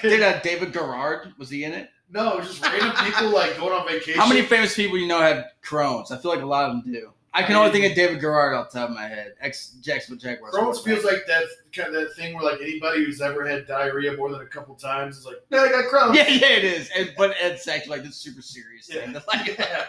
did 0.02 0.22
uh, 0.22 0.40
David 0.42 0.74
Garrard 0.74 1.34
was 1.38 1.50
he 1.50 1.66
in 1.66 1.74
it? 1.74 1.90
No, 2.10 2.34
it 2.34 2.40
was 2.40 2.48
just 2.48 2.66
random 2.66 2.92
people 3.06 3.30
like 3.30 3.58
going 3.58 3.72
on 3.72 3.88
vacation. 3.88 4.20
How 4.20 4.28
many 4.28 4.42
famous 4.42 4.76
people 4.76 4.98
you 4.98 5.08
know 5.08 5.22
had 5.22 5.46
Crohn's? 5.64 6.12
I 6.12 6.18
feel 6.18 6.32
like 6.32 6.42
a 6.42 6.46
lot 6.48 6.70
of 6.70 6.84
them 6.84 6.94
do. 6.94 7.14
I 7.34 7.44
can 7.44 7.56
only 7.56 7.72
think 7.72 7.86
of 7.86 7.96
David 7.96 8.20
Garrard 8.20 8.54
off 8.54 8.72
the 8.72 8.80
top 8.80 8.90
of 8.90 8.96
my 8.96 9.08
head. 9.08 9.36
Ex 9.40 9.78
Jacksonville 9.82 10.20
Jaguars. 10.20 10.54
Crohn's 10.54 10.82
feels 10.82 11.06
like 11.06 11.26
that 11.28 11.44
kind 11.74 11.96
of 11.96 12.02
that 12.02 12.16
thing 12.16 12.36
where 12.36 12.44
like 12.44 12.60
anybody 12.60 13.06
who's 13.06 13.22
ever 13.22 13.48
had 13.48 13.68
diarrhea 13.68 14.18
more 14.18 14.30
than 14.30 14.42
a 14.42 14.46
couple 14.46 14.76
times 14.76 15.18
is 15.18 15.26
like, 15.26 15.38
yeah, 15.50 15.62
I 15.62 15.70
got 15.70 15.86
Crohn's. 15.86 16.18
Yeah, 16.18 16.28
yeah, 16.28 16.58
it 16.58 16.66
is. 16.66 16.90
And, 16.98 17.14
but 17.18 17.36
it's 17.40 17.68
actually 17.68 17.98
like 17.98 18.04
this 18.04 18.18
super 18.18 18.42
serious 18.42 18.88
thing. 18.88 19.14
That's 19.14 19.28
Like, 19.34 19.58
Yeah. 19.58 19.86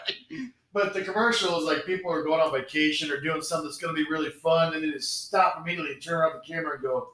But 0.74 0.94
the 0.94 1.02
commercial 1.02 1.58
is 1.58 1.64
like 1.64 1.84
people 1.84 2.10
are 2.10 2.22
going 2.22 2.40
on 2.40 2.50
vacation 2.50 3.10
or 3.10 3.20
doing 3.20 3.42
something 3.42 3.66
that's 3.66 3.78
going 3.78 3.94
to 3.94 4.02
be 4.02 4.08
really 4.10 4.30
fun, 4.30 4.72
and 4.74 4.82
then 4.82 4.90
they 4.92 4.98
stop 4.98 5.58
immediately, 5.60 5.96
turn 5.96 6.24
on 6.24 6.32
the 6.32 6.40
camera, 6.54 6.74
and 6.74 6.82
go, 6.82 7.10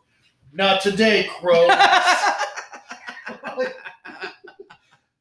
"Not 0.53 0.81
today, 0.81 1.29
Crohn's." 1.29 1.75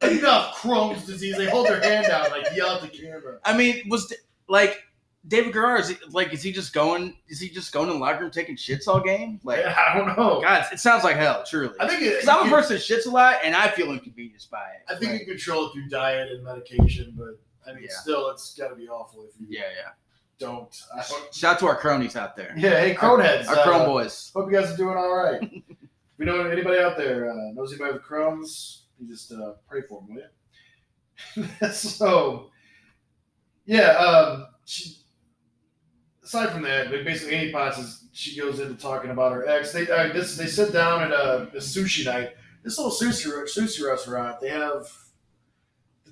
Enough 0.01 0.55
Crohn's 0.61 1.05
disease. 1.05 1.35
They 1.37 1.49
hold 1.49 1.67
their 1.67 1.81
hand 1.81 2.05
out, 2.07 2.29
like 2.29 2.45
yell 2.55 2.75
at 2.75 2.81
the 2.81 2.87
camera. 2.87 3.39
I 3.43 3.57
mean, 3.57 3.81
was 3.89 4.13
like 4.47 4.83
David 5.27 5.53
Garrard? 5.53 5.81
Is 5.81 5.89
he, 5.89 5.97
like, 6.11 6.31
is 6.33 6.43
he 6.43 6.51
just 6.51 6.71
going? 6.71 7.15
Is 7.27 7.39
he 7.39 7.49
just 7.49 7.71
going 7.73 7.89
in 7.89 7.95
the 7.95 7.99
locker 7.99 8.21
room 8.21 8.31
taking 8.31 8.55
shits 8.55 8.87
all 8.87 9.01
game? 9.01 9.39
Like, 9.43 9.59
Yeah, 9.59 9.75
I 9.75 9.97
don't 9.97 10.07
know. 10.15 10.39
God, 10.41 10.65
it 10.71 10.79
sounds 10.79 11.03
like 11.03 11.15
hell. 11.15 11.43
Truly, 11.45 11.73
I 11.79 11.87
think 11.87 12.03
it, 12.03 12.21
because 12.21 12.27
I'm 12.29 12.47
a 12.47 12.49
person 12.49 12.75
that 12.75 12.83
shits 12.83 13.07
a 13.07 13.09
lot, 13.09 13.37
and 13.43 13.55
I 13.55 13.67
feel 13.69 13.91
inconvenienced 13.91 14.51
by 14.51 14.59
it. 14.59 14.93
I 14.93 14.97
think 14.97 15.13
Like, 15.13 15.21
you 15.21 15.25
control 15.27 15.67
it 15.67 15.73
through 15.73 15.89
diet 15.89 16.31
and 16.31 16.43
medication, 16.43 17.13
but 17.17 17.39
I 17.67 17.73
mean, 17.73 17.83
Yeah. 17.83 17.95
still, 18.01 18.29
it's 18.29 18.55
got 18.55 18.69
to 18.69 18.75
be 18.75 18.87
awful 18.87 19.25
if 19.25 19.39
you 19.39 19.47
yeah, 19.49 19.61
yeah. 19.75 19.91
don't. 20.39 20.75
I 20.95 21.03
Shout 21.31 21.55
out 21.55 21.59
to 21.59 21.67
our 21.67 21.75
cronies 21.75 22.15
out 22.15 22.35
there. 22.35 22.53
Yeah, 22.57 22.79
hey, 22.79 22.95
Croneheads. 22.95 23.47
Our 23.47 23.55
uh, 23.57 23.63
crone 23.63 23.85
boys. 23.85 24.31
Hope 24.35 24.51
you 24.51 24.57
guys 24.57 24.71
are 24.71 24.77
doing 24.77 24.97
all 24.97 25.15
right. 25.15 25.41
if 25.43 25.59
you 26.19 26.25
know 26.25 26.45
anybody 26.45 26.79
out 26.79 26.97
there 26.97 27.29
uh, 27.31 27.51
knows 27.53 27.71
anybody 27.73 27.93
with 27.93 28.03
Crohn's, 28.03 28.85
you 28.99 29.07
just 29.07 29.31
uh, 29.31 29.53
pray 29.67 29.81
for 29.81 30.01
them, 30.01 30.15
will 30.15 30.21
you? 31.43 31.71
so, 31.71 32.49
yeah. 33.65 33.91
Um, 33.97 34.47
she, 34.65 34.97
aside 36.23 36.51
from 36.51 36.61
that, 36.63 36.89
but 36.91 37.05
basically, 37.05 37.35
Annie 37.35 37.51
Potts 37.51 37.77
is 37.77 38.05
she 38.11 38.39
goes 38.39 38.59
into 38.59 38.75
talking 38.75 39.11
about 39.11 39.33
her 39.33 39.47
ex. 39.47 39.71
They 39.71 39.89
uh, 39.89 40.11
this 40.13 40.37
they 40.37 40.47
sit 40.47 40.73
down 40.73 41.03
at 41.03 41.11
a, 41.11 41.49
a 41.53 41.57
sushi 41.57 42.05
night. 42.05 42.31
This 42.63 42.77
little 42.77 42.91
sushi 42.91 43.27
sushi 43.45 43.87
restaurant. 43.87 44.39
They 44.41 44.49
have 44.49 44.87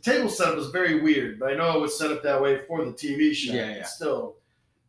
table 0.05 0.29
setup 0.29 0.55
was 0.55 0.69
very 0.69 1.01
weird, 1.01 1.39
but 1.39 1.51
I 1.51 1.55
know 1.55 1.75
it 1.77 1.81
was 1.81 1.97
set 1.97 2.11
up 2.11 2.23
that 2.23 2.41
way 2.41 2.61
for 2.67 2.85
the 2.85 2.91
TV 2.91 3.33
show. 3.33 3.53
Yeah, 3.53 3.75
yeah. 3.77 3.83
Still, 3.83 4.37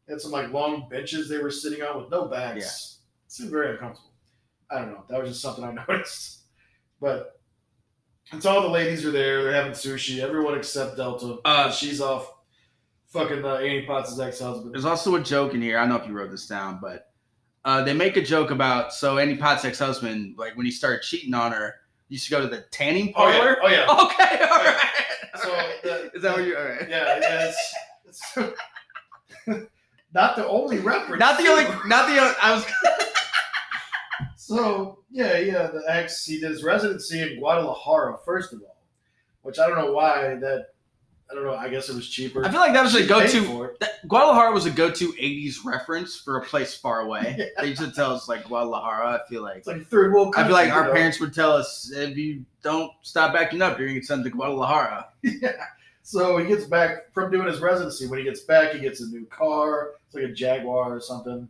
they 0.07 0.13
had 0.15 0.21
some 0.21 0.31
like 0.31 0.53
long 0.53 0.89
benches 0.89 1.29
they 1.29 1.39
were 1.39 1.51
sitting 1.51 1.83
on 1.83 2.01
with 2.01 2.11
no 2.11 2.27
backs. 2.27 2.59
Yeah. 2.61 3.27
It 3.27 3.33
seemed 3.33 3.51
very 3.51 3.71
uncomfortable. 3.73 4.11
I 4.71 4.79
don't 4.81 4.89
know. 4.93 5.05
That 5.09 5.21
was 5.21 5.31
just 5.31 5.43
something 5.43 5.65
I 5.65 5.73
noticed. 5.89 6.41
But 7.01 7.41
it's 8.33 8.47
all 8.47 8.63
the 8.63 8.69
ladies 8.69 9.05
are 9.05 9.11
there. 9.11 9.43
They're 9.45 9.53
having 9.55 9.73
sushi. 9.73 10.21
Everyone 10.21 10.57
except 10.57 10.97
Delta. 10.97 11.39
Uh, 11.45 11.71
she's 11.71 12.01
off 12.01 12.33
fucking 13.09 13.45
uh, 13.45 13.55
Annie 13.57 13.83
Potts' 13.87 14.19
ex-husband. 14.19 14.73
There's 14.75 14.85
also 14.85 15.15
a 15.17 15.21
joke 15.23 15.55
in 15.55 15.63
here. 15.63 15.79
I 15.79 15.83
don't 15.83 15.91
know 15.91 15.97
if 15.97 16.07
you 16.09 16.13
wrote 16.15 16.31
this 16.31 16.47
down, 16.47 16.79
but 16.83 17.13
uh, 17.65 17.83
they 17.85 17.93
make 17.95 18.17
a 18.17 18.23
joke 18.23 18.51
about 18.51 18.93
so 18.93 19.19
Annie 19.19 19.37
Potts' 19.37 19.65
ex-husband, 19.65 20.35
like 20.39 20.57
when 20.57 20.67
he 20.67 20.73
started 20.73 21.03
cheating 21.03 21.35
on 21.35 21.53
her, 21.53 21.75
used 22.09 22.25
to 22.25 22.31
go 22.31 22.41
to 22.41 22.49
the 22.49 22.65
tanning 22.71 23.13
Oh 23.17 23.29
yeah. 23.29 23.39
parlor. 23.39 23.57
Oh 23.63 23.69
yeah. 23.69 23.87
Okay, 23.89 24.45
all 24.45 24.59
right. 24.65 24.83
So 25.47 25.53
the- 25.83 26.11
is 26.15 26.23
that 26.23 26.35
what 26.37 26.45
you? 26.45 26.57
All 26.57 26.65
right. 26.65 26.89
Yeah, 26.89 27.19
yeah. 27.21 27.53
It's, 28.09 28.33
it's 28.35 28.55
not 30.13 30.37
the 30.37 30.47
only 30.47 30.79
reference. 30.79 31.21
Not 31.21 31.39
the 31.39 31.47
only. 31.49 31.65
Not 31.87 32.09
the 32.09 32.19
only. 32.19 32.35
I 32.43 32.55
was. 32.55 32.65
So 34.37 35.01
yeah, 35.11 35.39
yeah. 35.39 35.67
The 35.69 35.83
ex 35.89 36.25
he 36.25 36.41
did 36.41 36.51
his 36.51 36.63
residency 36.63 37.21
in 37.21 37.39
Guadalajara 37.39 38.19
first 38.25 38.53
of 38.53 38.61
all, 38.63 38.77
which 39.43 39.59
I 39.59 39.69
don't 39.69 39.79
know 39.79 39.93
why 39.93 40.37
that. 40.37 40.67
I 41.31 41.35
don't 41.35 41.45
know. 41.45 41.55
I 41.57 41.69
guess 41.69 41.89
it 41.89 41.97
was 41.97 42.09
cheaper. 42.09 42.45
I 42.45 42.51
feel 42.51 42.61
like 42.61 42.73
that 42.73 42.85
was 42.85 42.95
a 42.95 43.05
go-to. 43.05 43.75
That, 43.81 44.07
Guadalajara 44.07 44.53
was 44.53 44.67
a 44.67 44.71
go-to 44.71 45.13
'80s 45.13 45.65
reference 45.65 46.17
for 46.17 46.39
a 46.39 46.45
place 46.45 46.75
far 46.75 47.01
away. 47.01 47.35
Yeah. 47.39 47.47
They 47.61 47.69
used 47.69 47.83
to 47.83 47.91
tell 47.91 48.15
us 48.15 48.29
like 48.29 48.45
Guadalajara. 48.45 49.23
I 49.25 49.29
feel 49.29 49.43
like. 49.43 49.59
It's 49.59 49.67
like 49.67 49.87
third 49.87 50.13
world. 50.13 50.35
I 50.37 50.45
feel 50.45 50.53
like 50.53 50.71
our 50.71 50.87
know? 50.87 50.93
parents 50.93 51.19
would 51.21 51.35
tell 51.35 51.53
us 51.53 51.91
if 51.93 52.17
you 52.17 52.45
don't 52.63 52.93
stop 53.03 53.33
backing 53.33 53.61
up, 53.61 53.79
you're 53.79 53.89
gonna 53.89 53.99
get 53.99 54.07
sent 54.07 54.23
to 54.25 54.31
Guadalajara. 54.31 55.09
yeah. 55.23 55.53
So 56.03 56.39
he 56.39 56.47
gets 56.47 56.65
back 56.65 57.13
from 57.13 57.33
doing 57.33 57.49
his 57.49 57.59
residency. 57.61 58.07
When 58.07 58.21
he 58.21 58.25
gets 58.25 58.43
back, 58.43 58.73
he 58.73 58.79
gets 58.79 59.01
a 59.01 59.07
new 59.07 59.27
car. 59.27 59.95
It's 60.07 60.15
like 60.15 60.25
a 60.25 60.33
Jaguar 60.33 60.95
or 60.95 61.01
something. 61.01 61.49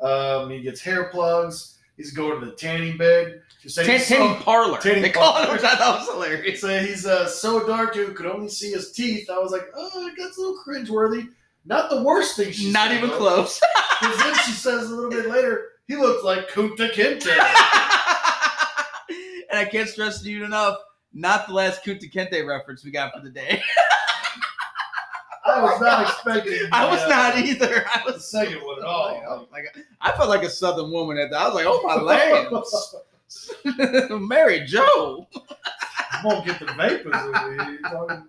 Um, 0.00 0.50
he 0.50 0.62
gets 0.62 0.80
hair 0.80 1.10
plugs. 1.10 1.78
He's 1.98 2.12
going 2.12 2.40
to 2.40 2.46
the 2.46 2.52
tanning 2.52 2.96
bed. 2.96 3.42
He 3.62 3.68
said 3.68 3.86
Tan- 3.86 3.98
he's 3.98 4.06
tanning 4.08 4.36
so, 4.38 4.42
parlor. 4.44 4.78
tanning 4.78 5.02
they 5.02 5.10
call 5.10 5.36
it, 5.36 5.40
parlor. 5.40 5.54
which 5.54 5.64
I 5.64 5.74
thought 5.76 5.98
was 6.00 6.08
hilarious. 6.08 6.60
said 6.60 6.86
he's 6.86 7.06
uh, 7.06 7.26
so 7.26 7.66
dark 7.66 7.96
you 7.96 8.08
could 8.12 8.26
only 8.26 8.48
see 8.48 8.70
his 8.70 8.92
teeth. 8.92 9.28
I 9.30 9.38
was 9.38 9.50
like, 9.52 9.66
oh, 9.74 10.10
that's 10.18 10.38
a 10.38 10.40
little 10.40 10.58
cringeworthy. 10.66 11.28
Not 11.64 11.90
the 11.90 12.02
worst 12.02 12.36
thing 12.36 12.52
Not 12.72 12.92
even 12.92 13.10
close. 13.10 13.60
Because 14.00 14.16
then 14.18 14.34
she 14.46 14.52
says 14.52 14.88
a 14.88 14.94
little 14.94 15.10
bit 15.10 15.28
later, 15.28 15.70
he 15.88 15.96
looks 15.96 16.22
like 16.22 16.48
Kunta 16.50 16.88
Kinte. 16.92 17.26
and 19.50 19.58
I 19.58 19.64
can't 19.64 19.88
stress 19.88 20.22
to 20.22 20.30
you 20.30 20.44
enough, 20.44 20.76
not 21.12 21.48
the 21.48 21.54
last 21.54 21.84
Kunta 21.84 22.08
Kinte 22.12 22.46
reference 22.46 22.84
we 22.84 22.92
got 22.92 23.12
for 23.12 23.18
the 23.20 23.28
day. 23.30 23.60
I 25.44 25.60
was 25.62 25.80
not 25.80 26.02
expecting. 26.02 26.68
I 26.72 26.88
was 26.88 27.00
uh, 27.00 27.08
not 27.08 27.38
either. 27.38 27.84
I 27.92 28.02
The 28.06 28.12
was 28.12 28.30
second 28.30 28.58
one 28.62 28.78
at 28.78 28.84
all. 28.84 29.48
like. 29.50 29.64
I 30.00 30.12
felt 30.12 30.28
like 30.28 30.44
a 30.44 30.50
southern 30.50 30.92
woman 30.92 31.18
at 31.18 31.30
that. 31.32 31.40
I 31.40 31.46
was 31.46 31.54
like, 31.56 31.66
oh 31.66 31.82
my 31.82 31.96
lands. 31.96 32.94
Mary 34.18 34.64
Jo. 34.66 35.26
won't 36.24 36.46
get 36.46 36.58
the 36.58 36.66
vapors 36.76 37.14
over 37.14 37.52
here. 37.64 37.70
you 37.72 37.78
talking- 37.82 38.28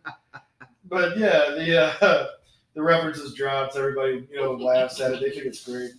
But 0.85 1.17
yeah, 1.17 1.51
the 1.55 1.77
uh, 2.03 2.25
the 2.73 2.81
references 2.81 3.33
drops. 3.33 3.75
Everybody 3.75 4.27
you 4.31 4.37
know 4.37 4.53
laughs 4.53 4.99
at 5.01 5.13
it. 5.13 5.19
They 5.21 5.31
think 5.31 5.45
it's 5.45 5.63
great. 5.63 5.91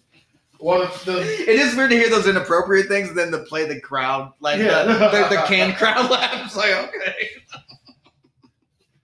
One 0.59 0.83
of 0.83 1.05
the 1.07 1.21
It 1.23 1.49
is 1.59 1.75
weird 1.75 1.91
to 1.91 1.97
hear 1.97 2.11
those 2.11 2.27
inappropriate 2.27 2.87
things 2.89 3.09
and 3.09 3.17
then 3.17 3.31
to 3.31 3.39
play 3.45 3.65
the 3.67 3.81
crowd, 3.81 4.33
like 4.41 4.59
Yeah. 4.59 4.83
the, 4.85 4.93
the, 4.93 5.29
the 5.37 5.43
canned 5.47 5.77
crowd 5.77 6.11
laughs. 6.11 6.55
Like, 6.55 6.75
okay. 6.89 7.29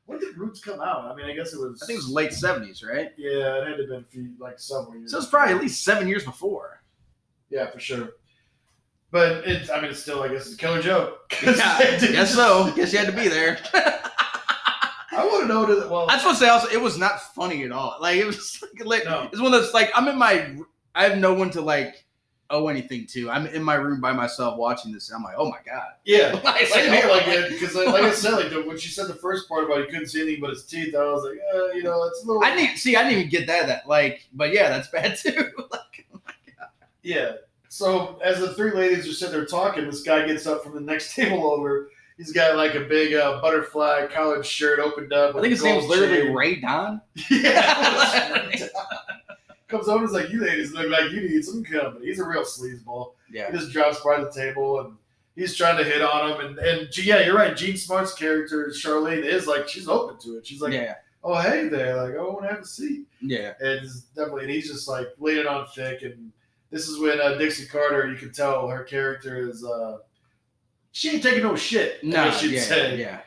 when 0.05 0.19
did 0.19 0.37
Roots 0.37 0.61
come 0.61 0.81
out? 0.81 1.07
I 1.11 1.15
mean, 1.15 1.25
I 1.27 1.35
guess 1.35 1.55
it 1.55 1.59
was. 1.61 1.83
I 1.83 1.87
think 1.87 1.97
it 1.99 2.03
was 2.05 2.11
late 2.11 2.31
70s, 2.31 2.85
right? 2.87 3.11
Yeah, 3.17 3.63
it 3.63 3.67
had 3.69 3.77
to 3.77 3.83
have 3.85 3.89
been 3.89 4.05
few, 4.11 4.33
like 4.39 4.59
several 4.61 4.97
years. 4.97 5.11
So 5.11 5.19
it's 5.19 5.27
probably 5.29 5.55
at 5.55 5.61
least 5.61 5.83
seven 5.83 6.07
years 6.09 6.25
before. 6.25 6.83
yeah, 7.51 7.71
for 7.71 7.81
sure. 7.81 8.11
But 9.11 9.47
it's. 9.47 9.71
I 9.71 9.81
mean, 9.81 9.91
it's 9.91 10.01
still. 10.01 10.23
I 10.23 10.29
guess 10.29 10.47
it's 10.47 10.55
a 10.55 10.59
killer 10.59 10.83
joke. 10.83 11.33
Yeah, 11.43 11.79
guess 12.01 12.35
so. 12.35 12.73
Guess 12.75 12.93
you 12.93 12.99
had 12.99 13.07
to 13.07 13.13
be 13.13 13.29
there. 13.29 13.59
I 13.75 15.25
want 15.25 15.43
to 15.45 15.49
know 15.49 15.65
that. 15.81 15.91
Well, 15.91 16.07
I 16.11 16.15
just 16.15 16.25
want 16.27 16.37
to 16.39 16.45
say 16.45 16.51
also, 16.51 16.69
it 16.69 16.81
was 16.81 16.99
not 16.99 17.21
funny 17.35 17.65
at 17.65 17.73
all. 17.73 17.97
Like 18.01 18.17
it 18.17 18.27
was 18.27 18.63
like, 18.85 19.05
No. 19.05 19.29
it's 19.33 19.41
one 19.41 19.55
of 19.55 19.63
those 19.63 19.73
like 19.73 19.91
I'm 19.95 20.09
in 20.09 20.19
my 20.19 20.57
I 20.95 21.05
have 21.05 21.19
no 21.19 21.33
one 21.35 21.51
to 21.51 21.61
like 21.63 22.05
owe 22.51 22.69
anything 22.69 23.07
to. 23.07 23.31
I'm 23.31 23.47
in 23.47 23.63
my 23.63 23.75
room 23.75 24.01
by 24.01 24.13
myself 24.13 24.59
watching 24.59 24.93
this. 24.93 25.11
I'm 25.11 25.23
like, 25.23 25.35
oh 25.39 25.49
my 25.49 25.59
god. 25.65 25.93
yeah. 26.05 26.39
Like, 26.45 26.67
Same 26.67 26.91
like, 26.91 27.01
here, 27.01 27.09
oh 27.11 27.17
like 27.17 27.49
because 27.49 27.75
like, 27.75 27.87
like 27.89 28.03
I 28.05 28.11
said, 28.13 28.33
like 28.33 28.51
the, 28.51 28.63
when 28.63 28.77
she 28.77 28.89
said 28.91 29.07
the 29.09 29.15
first 29.15 29.49
part 29.49 29.65
about 29.65 29.79
he 29.81 29.87
couldn't 29.87 30.09
see 30.09 30.21
anything 30.23 30.41
but 30.41 30.51
his 30.51 30.65
teeth, 30.67 30.95
I 30.95 31.05
was 31.05 31.25
like, 31.25 31.39
uh, 31.55 31.73
you 31.73 31.83
know, 31.83 32.03
it's 32.05 32.23
a 32.25 32.27
little. 32.27 32.45
I 32.45 32.55
didn't 32.55 32.77
see. 32.77 32.97
I 32.97 33.05
didn't 33.05 33.19
even 33.19 33.31
get 33.31 33.47
that. 33.47 33.67
That 33.69 33.89
like, 33.89 34.27
but 34.35 34.53
yeah, 34.53 34.69
that's 34.69 34.89
bad 34.89 35.17
too. 35.17 35.31
like, 35.71 36.07
oh 36.15 36.21
my 36.27 36.33
god. 36.59 36.69
Yeah. 37.03 37.33
So 37.77 38.19
as 38.25 38.41
the 38.41 38.55
three 38.55 38.73
ladies 38.73 39.07
are 39.07 39.13
sitting 39.13 39.35
there 39.35 39.45
talking, 39.45 39.85
this 39.85 40.01
guy 40.01 40.27
gets 40.27 40.47
up 40.47 40.63
from 40.65 40.75
the 40.75 40.81
next 40.81 41.15
table 41.15 41.45
over. 41.47 41.91
He's 42.17 42.33
got 42.33 42.57
like 42.57 42.75
a 42.75 42.81
big 42.81 43.13
uh, 43.13 43.43
butterfly 43.43 44.07
collared 44.07 44.47
shirt 44.47 44.79
opened 44.79 45.13
up. 45.13 45.37
I 45.37 45.43
think 45.43 45.51
his 45.51 45.63
name 45.63 45.77
was 45.77 45.85
literally 45.85 46.23
chain. 46.23 46.35
Ray 46.35 46.61
Don. 46.61 47.03
yeah. 47.31 48.51
Comes 49.69 49.89
over 49.89 49.99
and 49.99 50.07
is 50.07 50.15
like, 50.15 50.31
"You 50.31 50.41
ladies 50.41 50.73
look 50.73 50.89
like 50.89 51.11
you 51.11 51.21
need 51.29 51.45
some 51.45 51.63
company." 51.63 52.07
He's 52.07 52.19
a 52.19 52.27
real 52.27 52.45
sleazeball. 52.45 53.13
Yeah. 53.31 53.51
He 53.51 53.59
just 53.59 53.73
drops 53.73 54.01
by 54.01 54.21
the 54.21 54.33
table 54.33 54.81
and 54.81 54.97
he's 55.35 55.55
trying 55.55 55.77
to 55.77 55.85
hit 55.85 56.01
on 56.01 56.31
him. 56.31 56.47
And 56.47 56.59
and 56.59 56.97
yeah, 56.97 57.27
you're 57.27 57.37
right. 57.37 57.55
Jean 57.55 57.77
Smart's 57.77 58.15
character 58.15 58.69
Charlene 58.69 59.23
is 59.23 59.47
like 59.47 59.69
she's 59.69 59.87
open 59.87 60.19
to 60.21 60.39
it. 60.39 60.47
She's 60.47 60.63
like, 60.63 60.73
yeah. 60.73 60.95
"Oh 61.23 61.35
hey 61.35 61.69
there, 61.69 61.97
like 61.97 62.15
oh, 62.15 62.27
I 62.27 62.33
want 62.33 62.45
to 62.45 62.49
have 62.49 62.61
a 62.61 62.67
seat." 62.67 63.07
Yeah. 63.21 63.53
and 63.61 63.87
definitely 64.15 64.45
and 64.45 64.51
he's 64.53 64.69
just 64.69 64.89
like 64.89 65.09
laying 65.19 65.47
on 65.47 65.67
thick 65.75 66.01
and 66.03 66.33
this 66.71 66.89
is 66.89 66.99
when 66.99 67.21
uh, 67.21 67.35
Dixie 67.39 67.67
Carter 67.67 68.11
you 68.11 68.17
can 68.17 68.33
tell 68.33 68.69
her 68.69 68.83
character 68.85 69.49
is 69.49 69.65
uh 69.65 69.99
she 70.93 71.11
ain't 71.11 71.23
taking 71.23 71.43
no 71.43 71.57
shit 71.57 72.03
No. 72.03 72.25
guess 72.25 72.43
you'd 72.43 72.53
Yeah. 72.53 72.61
say 72.63 72.99
Yeah. 73.01 73.21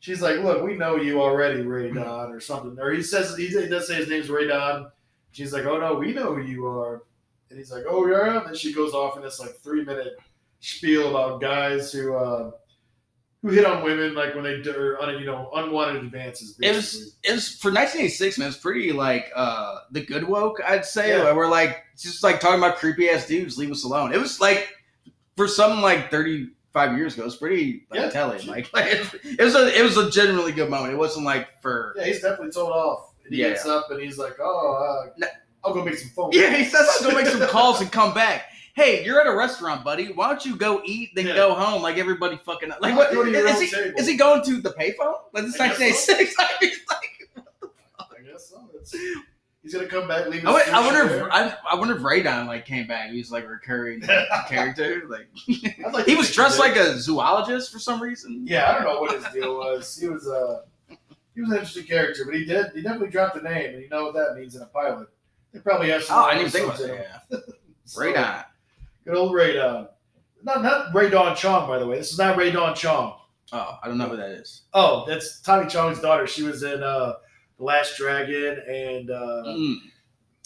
she's 0.00 0.20
like 0.22 0.40
look 0.40 0.62
we 0.62 0.74
know 0.76 0.96
you 0.96 1.20
already 1.20 1.62
Ray 1.62 1.90
Don 1.90 2.30
or 2.32 2.40
something 2.40 2.78
or 2.80 2.90
he 2.92 3.02
says 3.02 3.36
he, 3.36 3.46
he 3.48 3.66
does 3.68 3.86
say 3.88 3.94
his 3.96 4.08
name's 4.08 4.30
Ray 4.30 4.46
Don 4.48 4.90
she's 5.32 5.52
like 5.52 5.64
oh 5.66 5.78
no 5.78 5.94
we 5.94 6.12
know 6.12 6.34
who 6.34 6.42
you 6.42 6.66
are 6.66 7.02
and 7.50 7.58
he's 7.58 7.70
like 7.72 7.84
oh 7.88 8.06
yeah 8.06 8.38
and 8.38 8.46
then 8.46 8.54
she 8.54 8.72
goes 8.72 8.92
off 8.94 9.16
in 9.16 9.22
this 9.22 9.38
like 9.40 9.54
three 9.56 9.84
minute 9.84 10.16
spiel 10.60 11.10
about 11.10 11.40
guys 11.40 11.92
who 11.92 12.14
uh 12.16 12.50
who 13.42 13.48
hit 13.48 13.64
on 13.64 13.82
women 13.84 14.14
like 14.14 14.34
when 14.34 14.42
they 14.44 14.60
do 14.62 14.74
or, 14.74 15.00
un- 15.02 15.18
you 15.18 15.26
know 15.26 15.50
unwanted 15.54 16.02
advances 16.02 16.58
It 16.60 16.74
was 16.74 17.16
it 17.22 17.32
was 17.32 17.48
for 17.48 17.68
1986, 17.70 18.38
man. 18.38 18.48
It's 18.48 18.56
pretty 18.56 18.92
like 18.92 19.30
uh 19.34 19.78
the 19.92 20.00
good 20.04 20.24
woke, 20.24 20.60
I'd 20.66 20.84
say. 20.84 21.10
Yeah. 21.10 21.32
We're 21.32 21.48
like 21.48 21.84
just 21.98 22.22
like 22.22 22.40
talking 22.40 22.58
about 22.58 22.76
creepy 22.76 23.08
ass 23.08 23.26
dudes, 23.26 23.56
leave 23.58 23.70
us 23.70 23.84
alone. 23.84 24.12
It 24.12 24.18
was 24.18 24.40
like 24.40 24.68
for 25.36 25.46
some 25.48 25.82
like 25.82 26.10
35 26.10 26.96
years 26.96 27.14
ago, 27.14 27.26
it's 27.26 27.36
pretty 27.36 27.86
like 27.90 28.00
Yeah. 28.00 28.10
telling. 28.10 28.46
Like, 28.46 28.70
like 28.74 28.86
it, 28.86 29.06
it 29.38 29.42
was 29.42 29.54
a 29.54 29.78
it 29.78 29.82
was 29.82 29.96
a 29.96 30.10
genuinely 30.10 30.52
good 30.52 30.70
moment. 30.70 30.92
It 30.94 30.98
wasn't 30.98 31.24
like 31.26 31.60
for 31.62 31.94
Yeah, 31.96 32.04
he's 32.06 32.20
definitely 32.22 32.50
told 32.52 32.70
off. 32.72 33.12
And 33.24 33.34
he 33.34 33.42
Yeah, 33.42 33.50
gets 33.50 33.66
up 33.66 33.90
and 33.90 34.00
he's 34.00 34.18
like, 34.18 34.36
"Oh, 34.40 35.04
uh, 35.06 35.10
No. 35.18 35.26
I'll 35.64 35.74
go 35.74 35.84
make 35.84 35.98
some 35.98 36.10
phone." 36.10 36.30
Yeah, 36.32 36.54
he 36.56 36.64
says 36.64 36.88
I'll 37.00 37.10
go 37.10 37.16
make 37.16 37.26
some 37.26 37.40
calls 37.48 37.80
and 37.80 37.90
come 37.90 38.14
back. 38.14 38.44
Hey, 38.76 39.02
you're 39.06 39.18
at 39.18 39.26
a 39.26 39.34
restaurant, 39.34 39.82
buddy. 39.84 40.12
Why 40.12 40.28
don't 40.28 40.44
you 40.44 40.54
go 40.54 40.82
eat, 40.84 41.14
then 41.14 41.26
Yeah. 41.26 41.34
go 41.34 41.54
home 41.54 41.80
like 41.80 41.96
everybody 41.96 42.36
fucking 42.44 42.68
like? 42.80 42.94
What 42.94 43.10
go 43.10 43.24
your 43.24 43.46
is 43.48 43.58
he? 43.58 43.70
table? 43.70 43.98
Is 43.98 44.06
he 44.06 44.16
going 44.18 44.42
to 44.44 44.60
the 44.60 44.68
payphone? 44.68 45.14
Like 45.32 45.44
this 45.44 45.58
I 45.58 45.68
guess 45.68 46.06
1986? 46.06 46.34
I 46.38 46.48
mean, 46.60 46.72
like, 46.90 47.70
I 47.98 48.22
guess 48.30 48.50
so. 48.50 48.68
It's, 48.78 48.94
he's 49.62 49.72
gonna 49.72 49.86
come 49.86 50.06
back. 50.06 50.28
Leave. 50.28 50.46
I, 50.46 50.60
I 50.72 50.84
wonder 50.84 51.10
if. 51.10 51.22
I, 51.32 51.56
I 51.70 51.74
wonder 51.76 51.96
if 51.96 52.02
Ray 52.02 52.22
Don 52.22 52.46
like 52.48 52.66
came 52.66 52.86
back. 52.86 53.08
He 53.10 53.16
was 53.16 53.32
like 53.32 53.44
a 53.44 53.48
recurring 53.48 54.02
character. 54.48 55.04
Like 55.08 55.28
like 55.94 56.04
he 56.06 56.14
was 56.14 56.30
dressed 56.34 56.58
like 56.58 56.76
a 56.76 56.98
zoologist 56.98 57.72
for 57.72 57.78
some 57.78 58.02
reason. 58.02 58.44
Yeah, 58.46 58.70
I 58.70 58.74
don't 58.74 58.84
know 58.84 59.00
what 59.00 59.14
his 59.14 59.24
deal 59.32 59.56
was. 59.56 59.96
He 59.98 60.06
was 60.06 60.28
uh 60.28 60.64
he 61.34 61.40
was 61.40 61.48
an 61.50 61.56
interesting 61.56 61.84
character, 61.84 62.26
but 62.26 62.34
he 62.34 62.44
did 62.44 62.72
he 62.74 62.82
definitely 62.82 63.08
dropped 63.08 63.36
the 63.36 63.40
name, 63.42 63.72
and 63.72 63.82
you 63.82 63.88
know 63.88 64.04
what 64.04 64.14
that 64.16 64.36
means 64.38 64.54
in 64.54 64.60
a 64.60 64.66
pilot. 64.66 65.08
They 65.54 65.60
probably 65.60 65.88
have 65.88 66.02
some. 66.02 66.18
Oh, 66.18 66.24
I 66.24 66.34
didn't 66.34 66.48
even 66.48 66.50
think 66.52 66.64
about 66.66 66.78
that. 66.78 67.22
Yeah. 67.30 67.38
So, 67.86 68.00
Ray 68.02 68.12
Don. 68.12 68.44
Good 69.06 69.16
old 69.16 69.32
Ray 69.34 69.54
Don. 69.54 69.88
Not 70.42 70.62
not 70.62 70.94
Rae 70.94 71.08
Dawn 71.08 71.34
Chong, 71.34 71.66
by 71.68 71.78
the 71.78 71.86
way. 71.86 71.96
This 71.98 72.12
is 72.12 72.18
not 72.18 72.36
Rae 72.36 72.50
Dawn 72.50 72.74
Chong. 72.74 73.18
Oh, 73.52 73.78
I 73.82 73.86
don't 73.88 73.96
know 73.98 74.08
who 74.08 74.16
that 74.16 74.30
is. 74.30 74.62
Oh, 74.74 75.04
that's 75.08 75.40
Tommy 75.40 75.68
Chong's 75.68 76.00
daughter. 76.00 76.26
She 76.26 76.42
was 76.42 76.62
in 76.62 76.82
uh 76.82 77.14
The 77.58 77.64
Last 77.64 77.96
Dragon 77.96 78.60
and 78.68 79.10
uh, 79.10 79.42
Mm. 79.46 79.76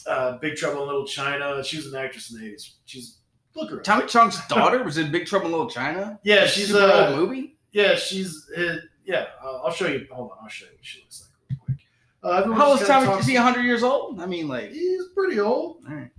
uh 0.06 0.38
Big 0.38 0.56
Trouble 0.56 0.82
in 0.82 0.86
Little 0.88 1.06
China. 1.06 1.62
She 1.64 1.76
was 1.78 1.86
an 1.86 1.96
actress 1.96 2.30
in 2.30 2.38
the 2.40 2.46
eighties. 2.46 2.76
She's 2.84 3.18
look 3.56 3.70
her. 3.70 3.80
Tommy 3.80 4.06
Chong's 4.06 4.38
daughter 4.46 4.82
was 4.84 4.98
in 4.98 5.10
Big 5.10 5.26
Trouble 5.26 5.46
in 5.46 5.52
Little 5.52 5.70
China. 5.70 6.20
Yeah, 6.22 6.44
A 6.44 6.48
she's 6.48 6.68
super 6.68 6.80
uh, 6.80 7.08
old 7.10 7.16
movie. 7.18 7.56
Yeah, 7.72 7.94
she's 7.96 8.48
uh, 8.56 8.76
yeah. 9.04 9.26
Uh, 9.42 9.62
I'll 9.64 9.72
show 9.72 9.86
you. 9.86 10.06
Hold 10.12 10.32
on, 10.32 10.38
I'll 10.42 10.48
show 10.48 10.66
you 10.66 10.72
what 10.76 10.84
she 10.84 11.00
looks 11.00 11.22
like 11.22 11.30
real 11.50 11.58
quick. 11.64 11.78
Uh, 12.22 12.54
How 12.54 12.70
old 12.72 12.80
is 12.82 12.86
Tommy? 12.86 13.18
Is 13.18 13.26
he 13.26 13.34
100 13.34 13.62
years 13.62 13.82
old? 13.82 14.20
I 14.20 14.26
mean, 14.26 14.46
like, 14.48 14.70
He's 14.72 15.04
pretty 15.14 15.40
old. 15.40 15.78
all 15.88 15.94
right. 15.94 16.10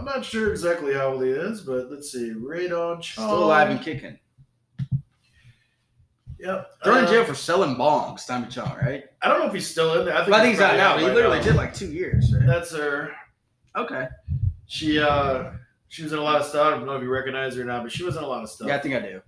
I'm 0.00 0.06
not 0.06 0.24
sure 0.24 0.50
exactly 0.50 0.94
how 0.94 1.12
old 1.12 1.22
he 1.22 1.28
is, 1.30 1.60
but 1.60 1.90
let's 1.90 2.10
see. 2.10 2.32
Rae 2.32 2.68
Dawn 2.68 3.02
Chong. 3.02 3.26
still 3.26 3.44
alive 3.44 3.68
and 3.70 3.80
kicking. 3.82 4.18
Yep. 6.38 6.70
Thrown 6.82 6.98
in 7.00 7.04
Uh, 7.04 7.10
jail 7.10 7.24
for 7.26 7.34
selling 7.34 7.76
bongs, 7.76 8.26
Tommy 8.26 8.46
Chong, 8.48 8.74
right? 8.82 9.04
I 9.20 9.28
don't 9.28 9.40
know 9.40 9.46
if 9.46 9.52
he's 9.52 9.68
still 9.70 9.98
in 10.00 10.06
there. 10.06 10.14
I 10.14 10.18
think, 10.20 10.30
Well, 10.30 10.40
I 10.40 10.42
think 10.42 10.54
he's 10.54 10.62
out 10.62 10.76
now. 10.78 10.94
But 10.94 11.00
he 11.02 11.10
literally 11.10 11.36
now. 11.38 11.44
did 11.44 11.56
like 11.56 11.74
two 11.74 11.92
years, 11.92 12.34
right? 12.34 12.46
That's 12.46 12.74
her. 12.74 13.12
Okay. 13.76 14.08
She 14.66 14.98
uh 14.98 15.50
she 15.88 16.02
was 16.02 16.12
in 16.12 16.18
a 16.18 16.22
lot 16.22 16.40
of 16.40 16.46
stuff. 16.46 16.66
I 16.68 16.70
don't 16.70 16.86
know 16.86 16.96
if 16.96 17.02
you 17.02 17.10
recognize 17.10 17.56
her 17.56 17.62
or 17.62 17.64
not, 17.66 17.82
but 17.82 17.92
she 17.92 18.04
was 18.04 18.16
in 18.16 18.22
a 18.22 18.26
lot 18.26 18.42
of 18.42 18.48
stuff. 18.48 18.68
Yeah, 18.68 18.76
I 18.76 18.78
think 18.78 18.94
I 18.94 19.00
do. 19.00 19.20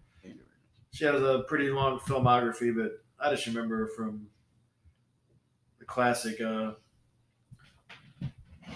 She 0.94 1.04
has 1.04 1.20
a 1.20 1.44
pretty 1.48 1.68
long 1.70 1.98
filmography, 1.98 2.74
but 2.74 2.92
I 3.20 3.30
just 3.30 3.46
remember 3.46 3.76
her 3.76 3.88
from 3.88 4.26
the 5.80 5.84
classic 5.84 6.40
uh, 6.40 6.72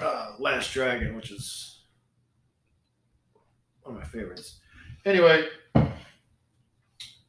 uh, 0.00 0.32
Last 0.38 0.72
Dragon, 0.72 1.14
which 1.16 1.30
is 1.30 1.75
one 3.86 3.96
of 3.96 4.02
my 4.02 4.08
favorites. 4.08 4.58
Anyway, 5.04 5.46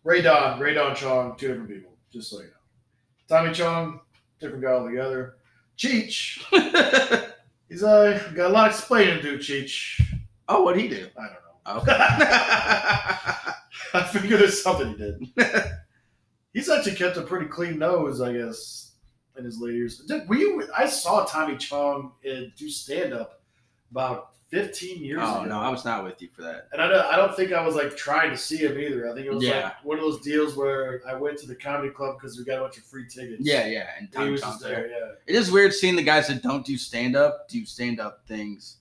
Ray 0.03 0.21
Don, 0.21 0.59
Rae 0.59 0.73
Dawn 0.73 0.95
Chong, 0.95 1.37
two 1.37 1.49
different 1.49 1.69
people, 1.69 1.91
just 2.11 2.29
so 2.29 2.39
you 2.39 2.45
know. 2.45 2.51
Tommy 3.27 3.53
Chong, 3.53 3.99
different 4.39 4.63
guy 4.63 4.71
altogether. 4.71 5.35
Cheech, 5.77 6.41
he's 7.69 7.83
uh, 7.83 8.19
got 8.33 8.49
a 8.49 8.53
lot 8.53 8.69
of 8.69 8.75
explaining 8.75 9.17
to 9.17 9.21
do, 9.21 9.37
Cheech. 9.37 10.01
oh, 10.49 10.63
what'd 10.63 10.81
he 10.81 10.87
do? 10.87 11.07
I 11.17 11.27
don't 11.27 11.33
know. 11.33 11.81
Okay. 11.81 11.97
I 13.93 14.03
figure 14.11 14.37
there's 14.37 14.61
something 14.61 14.89
he 14.89 14.95
did. 14.95 15.33
He's 16.53 16.69
actually 16.69 16.95
kept 16.95 17.17
a 17.17 17.21
pretty 17.21 17.45
clean 17.45 17.77
nose, 17.77 18.19
I 18.19 18.33
guess, 18.33 18.93
in 19.37 19.45
his 19.45 19.59
later 19.59 19.77
years. 19.77 19.99
Did, 19.99 20.27
were 20.27 20.35
you, 20.35 20.67
I 20.75 20.87
saw 20.87 21.23
Tommy 21.23 21.55
Chong 21.57 22.13
uh, 22.25 22.45
do 22.57 22.69
stand 22.69 23.13
up 23.13 23.41
about 23.91 24.31
15 24.49 25.03
years 25.03 25.19
oh 25.21 25.41
ago. 25.41 25.49
no, 25.49 25.59
I 25.59 25.69
was 25.69 25.83
not 25.83 26.03
with 26.05 26.21
you 26.21 26.29
for 26.33 26.41
that. 26.43 26.69
and 26.71 26.81
I 26.81 26.87
don't, 26.87 27.05
I 27.05 27.17
don't 27.17 27.35
think 27.35 27.51
I 27.51 27.65
was 27.65 27.75
like 27.75 27.97
trying 27.97 28.29
to 28.31 28.37
see 28.37 28.57
him 28.57 28.79
either. 28.79 29.09
I 29.09 29.13
think 29.13 29.25
it 29.27 29.33
was 29.33 29.43
Yeah. 29.43 29.63
like 29.63 29.83
one 29.85 29.97
of 29.97 30.03
those 30.03 30.21
deals 30.21 30.55
where 30.55 31.01
I 31.07 31.15
went 31.15 31.37
to 31.39 31.47
the 31.47 31.55
comedy 31.55 31.89
club 31.89 32.15
because 32.17 32.37
we 32.37 32.45
got 32.45 32.59
a 32.59 32.61
bunch 32.61 32.77
of 32.77 32.83
free 32.83 33.07
tickets. 33.09 33.41
Yeah, 33.41 33.65
yeah, 33.67 33.89
and 33.99 34.07
And 34.15 34.23
he 34.25 34.29
was 34.31 34.41
there. 34.61 34.71
there. 34.71 34.87
Yeah. 34.89 35.11
It 35.27 35.35
is 35.35 35.51
weird 35.51 35.73
seeing 35.73 35.97
the 35.97 36.01
guys 36.03 36.27
that 36.27 36.41
don't 36.43 36.65
do 36.65 36.77
stand 36.77 37.15
up 37.17 37.49
do 37.49 37.65
stand 37.65 37.99
up 37.99 38.25
things. 38.27 38.77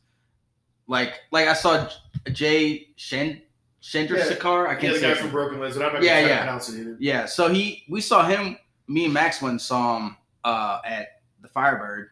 Like, 0.87 1.14
like 1.33 1.48
I 1.48 1.55
saw 1.55 1.88
Jay 2.33 2.90
Shen 2.94 3.42
Chandrasekhar. 3.83 4.68
I 4.68 4.74
can't 4.76 4.94
the 4.94 5.00
say 5.00 5.14
guy 5.14 5.20
from. 5.20 5.31
Broken 5.31 5.59
Lizard. 5.61 5.83
I'm 5.83 5.94
not 5.94 6.02
Yeah, 6.02 6.20
yeah, 6.20 6.26
yeah. 6.29 6.38
pronounce 6.38 6.68
it 6.68 6.81
either. 6.81 6.96
Yeah, 7.00 7.26
so 7.26 7.48
he 7.48 7.85
we 7.88 8.00
saw 8.00 8.24
him. 8.26 8.57
Me 8.88 9.05
and 9.07 9.14
Max 9.14 9.42
went 9.42 9.50
and 9.52 9.61
saw 9.61 9.96
him 9.98 10.16
uh, 10.44 10.81
at 10.85 11.22
the 11.42 11.48
Firebird, 11.48 12.11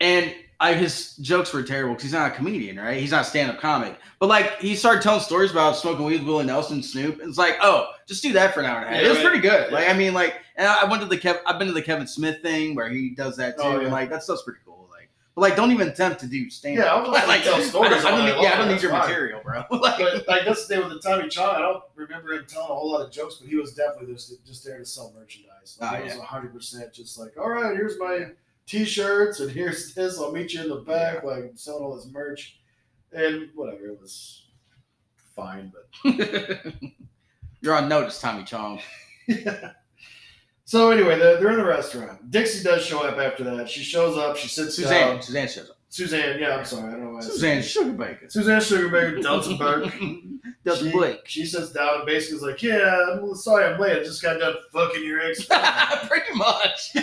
and 0.00 0.34
I, 0.62 0.74
his 0.74 1.16
jokes 1.16 1.52
were 1.52 1.62
terrible 1.62 1.94
because 1.94 2.04
he's 2.04 2.12
not 2.12 2.30
a 2.32 2.34
comedian, 2.34 2.78
right? 2.78 2.98
He's 3.00 3.10
not 3.10 3.22
a 3.22 3.24
stand-up 3.24 3.60
comic. 3.60 3.98
But 4.20 4.28
like 4.28 4.58
he 4.60 4.76
started 4.76 5.02
telling 5.02 5.20
stories 5.20 5.50
about 5.50 5.76
smoking 5.76 6.04
weed 6.04 6.20
with 6.20 6.28
Willie 6.28 6.44
Nelson, 6.46 6.82
Snoop. 6.82 7.20
And 7.20 7.28
it's 7.28 7.38
like, 7.38 7.56
oh, 7.60 7.88
just 8.06 8.22
do 8.22 8.32
that 8.34 8.54
for 8.54 8.60
an 8.60 8.66
hour 8.66 8.78
and 8.78 8.86
a 8.86 8.88
half. 8.88 9.00
Yeah, 9.00 9.06
it 9.06 9.08
was 9.10 9.18
right. 9.18 9.26
pretty 9.26 9.40
good. 9.40 9.72
Like 9.72 9.88
I 9.88 9.92
mean, 9.92 10.14
like, 10.14 10.36
and 10.56 10.68
I 10.68 10.84
went 10.84 11.02
to 11.02 11.08
the 11.08 11.18
Kev. 11.18 11.40
I've 11.46 11.58
been 11.58 11.66
to 11.68 11.74
the 11.74 11.82
Kevin 11.82 12.06
Smith 12.06 12.40
thing 12.42 12.74
where 12.76 12.88
he 12.88 13.10
does 13.10 13.36
that 13.38 13.56
oh, 13.58 13.62
too, 13.62 13.68
Oh, 13.68 13.72
yeah. 13.78 13.82
and 13.84 13.92
like 13.92 14.08
that 14.10 14.22
stuff's 14.22 14.42
pretty 14.44 14.60
cool. 14.64 14.86
Like, 14.90 15.08
but 15.34 15.40
like, 15.40 15.56
don't 15.56 15.72
even 15.72 15.88
attempt 15.88 16.20
to 16.20 16.26
do 16.28 16.48
stand-up. 16.48 16.84
Yeah, 16.84 16.92
I 16.94 17.00
was 17.00 17.08
like, 17.28 17.42
tell 17.42 17.54
I 17.56 17.60
stories 17.62 17.90
don't, 18.02 18.06
I 18.06 18.10
don't 18.10 18.24
need, 18.26 18.42
yeah, 18.44 18.52
I 18.52 18.56
don't 18.58 18.68
need 18.68 18.82
your 18.82 18.92
fine. 18.92 19.00
material, 19.08 19.40
bro. 19.42 19.64
like, 19.70 19.98
But 19.98 20.28
like 20.28 20.44
the 20.44 20.54
thing 20.54 20.78
with 20.78 20.90
the 20.90 21.00
Tommy 21.00 21.28
Chong. 21.28 21.56
I 21.56 21.58
don't 21.58 21.82
remember 21.96 22.34
him 22.34 22.44
telling 22.46 22.70
a 22.70 22.74
whole 22.74 22.92
lot 22.92 23.04
of 23.04 23.10
jokes, 23.10 23.36
but 23.36 23.48
he 23.48 23.56
was 23.56 23.72
definitely 23.74 24.14
just 24.14 24.46
just 24.46 24.64
there 24.64 24.78
to 24.78 24.84
sell 24.86 25.12
merchandise. 25.18 25.76
Like, 25.80 25.90
Oh, 25.92 25.96
it 25.96 26.04
was 26.04 26.14
yeah. 26.16 26.22
hundred 26.22 26.54
percent 26.54 26.92
just 26.92 27.18
like, 27.18 27.32
all 27.36 27.48
right, 27.50 27.74
here's 27.74 27.98
my 27.98 28.26
T-shirts 28.66 29.40
and 29.40 29.50
here's 29.50 29.94
this. 29.94 30.18
I'll 30.18 30.32
meet 30.32 30.52
you 30.52 30.62
in 30.62 30.68
the 30.68 30.76
back, 30.76 31.24
like 31.24 31.52
selling 31.54 31.84
all 31.84 31.96
this 31.96 32.08
merch 32.10 32.60
and 33.12 33.48
whatever. 33.54 33.86
It 33.86 34.00
was 34.00 34.46
fine, 35.34 35.72
but 35.72 36.74
You're 37.62 37.76
on 37.76 37.88
notice, 37.88 38.20
Tommy 38.20 38.42
Chong. 38.42 38.80
but 39.44 39.76
so 40.64 40.90
anyway, 40.90 41.16
they're, 41.16 41.38
they're 41.38 41.52
in 41.52 41.58
the 41.58 41.64
restaurant. 41.64 42.30
Dixie 42.30 42.64
does 42.64 42.84
show 42.84 43.06
up 43.06 43.18
after 43.18 43.44
that. 43.44 43.70
She 43.70 43.82
shows 43.82 44.18
up. 44.18 44.36
She 44.36 44.48
sits 44.48 44.74
Suzanne, 44.74 45.12
down. 45.12 45.22
Suzanne 45.22 45.48
shows 45.48 45.70
up. 45.70 45.76
Suzanne, 45.88 46.40
yeah, 46.40 46.56
I'm 46.56 46.64
sorry, 46.64 46.88
I 46.88 46.92
don't 46.92 47.04
know 47.04 47.10
why. 47.12 47.20
Suzanne. 47.20 47.60
Sugarbaker. 47.62 48.32
Suzanne 48.32 48.60
Sugarbaker, 48.60 49.22
Delta 49.22 49.54
Burke. 49.56 49.92
Delta 50.64 50.84
she, 50.84 50.90
Blake. 50.90 51.20
She 51.26 51.44
sits 51.44 51.70
down 51.70 51.98
and 51.98 52.06
basically 52.06 52.38
is 52.38 52.42
like, 52.42 52.62
"Yeah, 52.62 53.20
I'm 53.20 53.34
sorry 53.34 53.66
I'm 53.66 53.78
late. 53.78 54.00
I 54.00 54.02
just 54.02 54.22
got 54.22 54.40
done 54.40 54.54
fucking 54.72 55.04
your 55.04 55.20
ex." 55.20 55.44
pretty 56.08 56.34
much. 56.34 56.96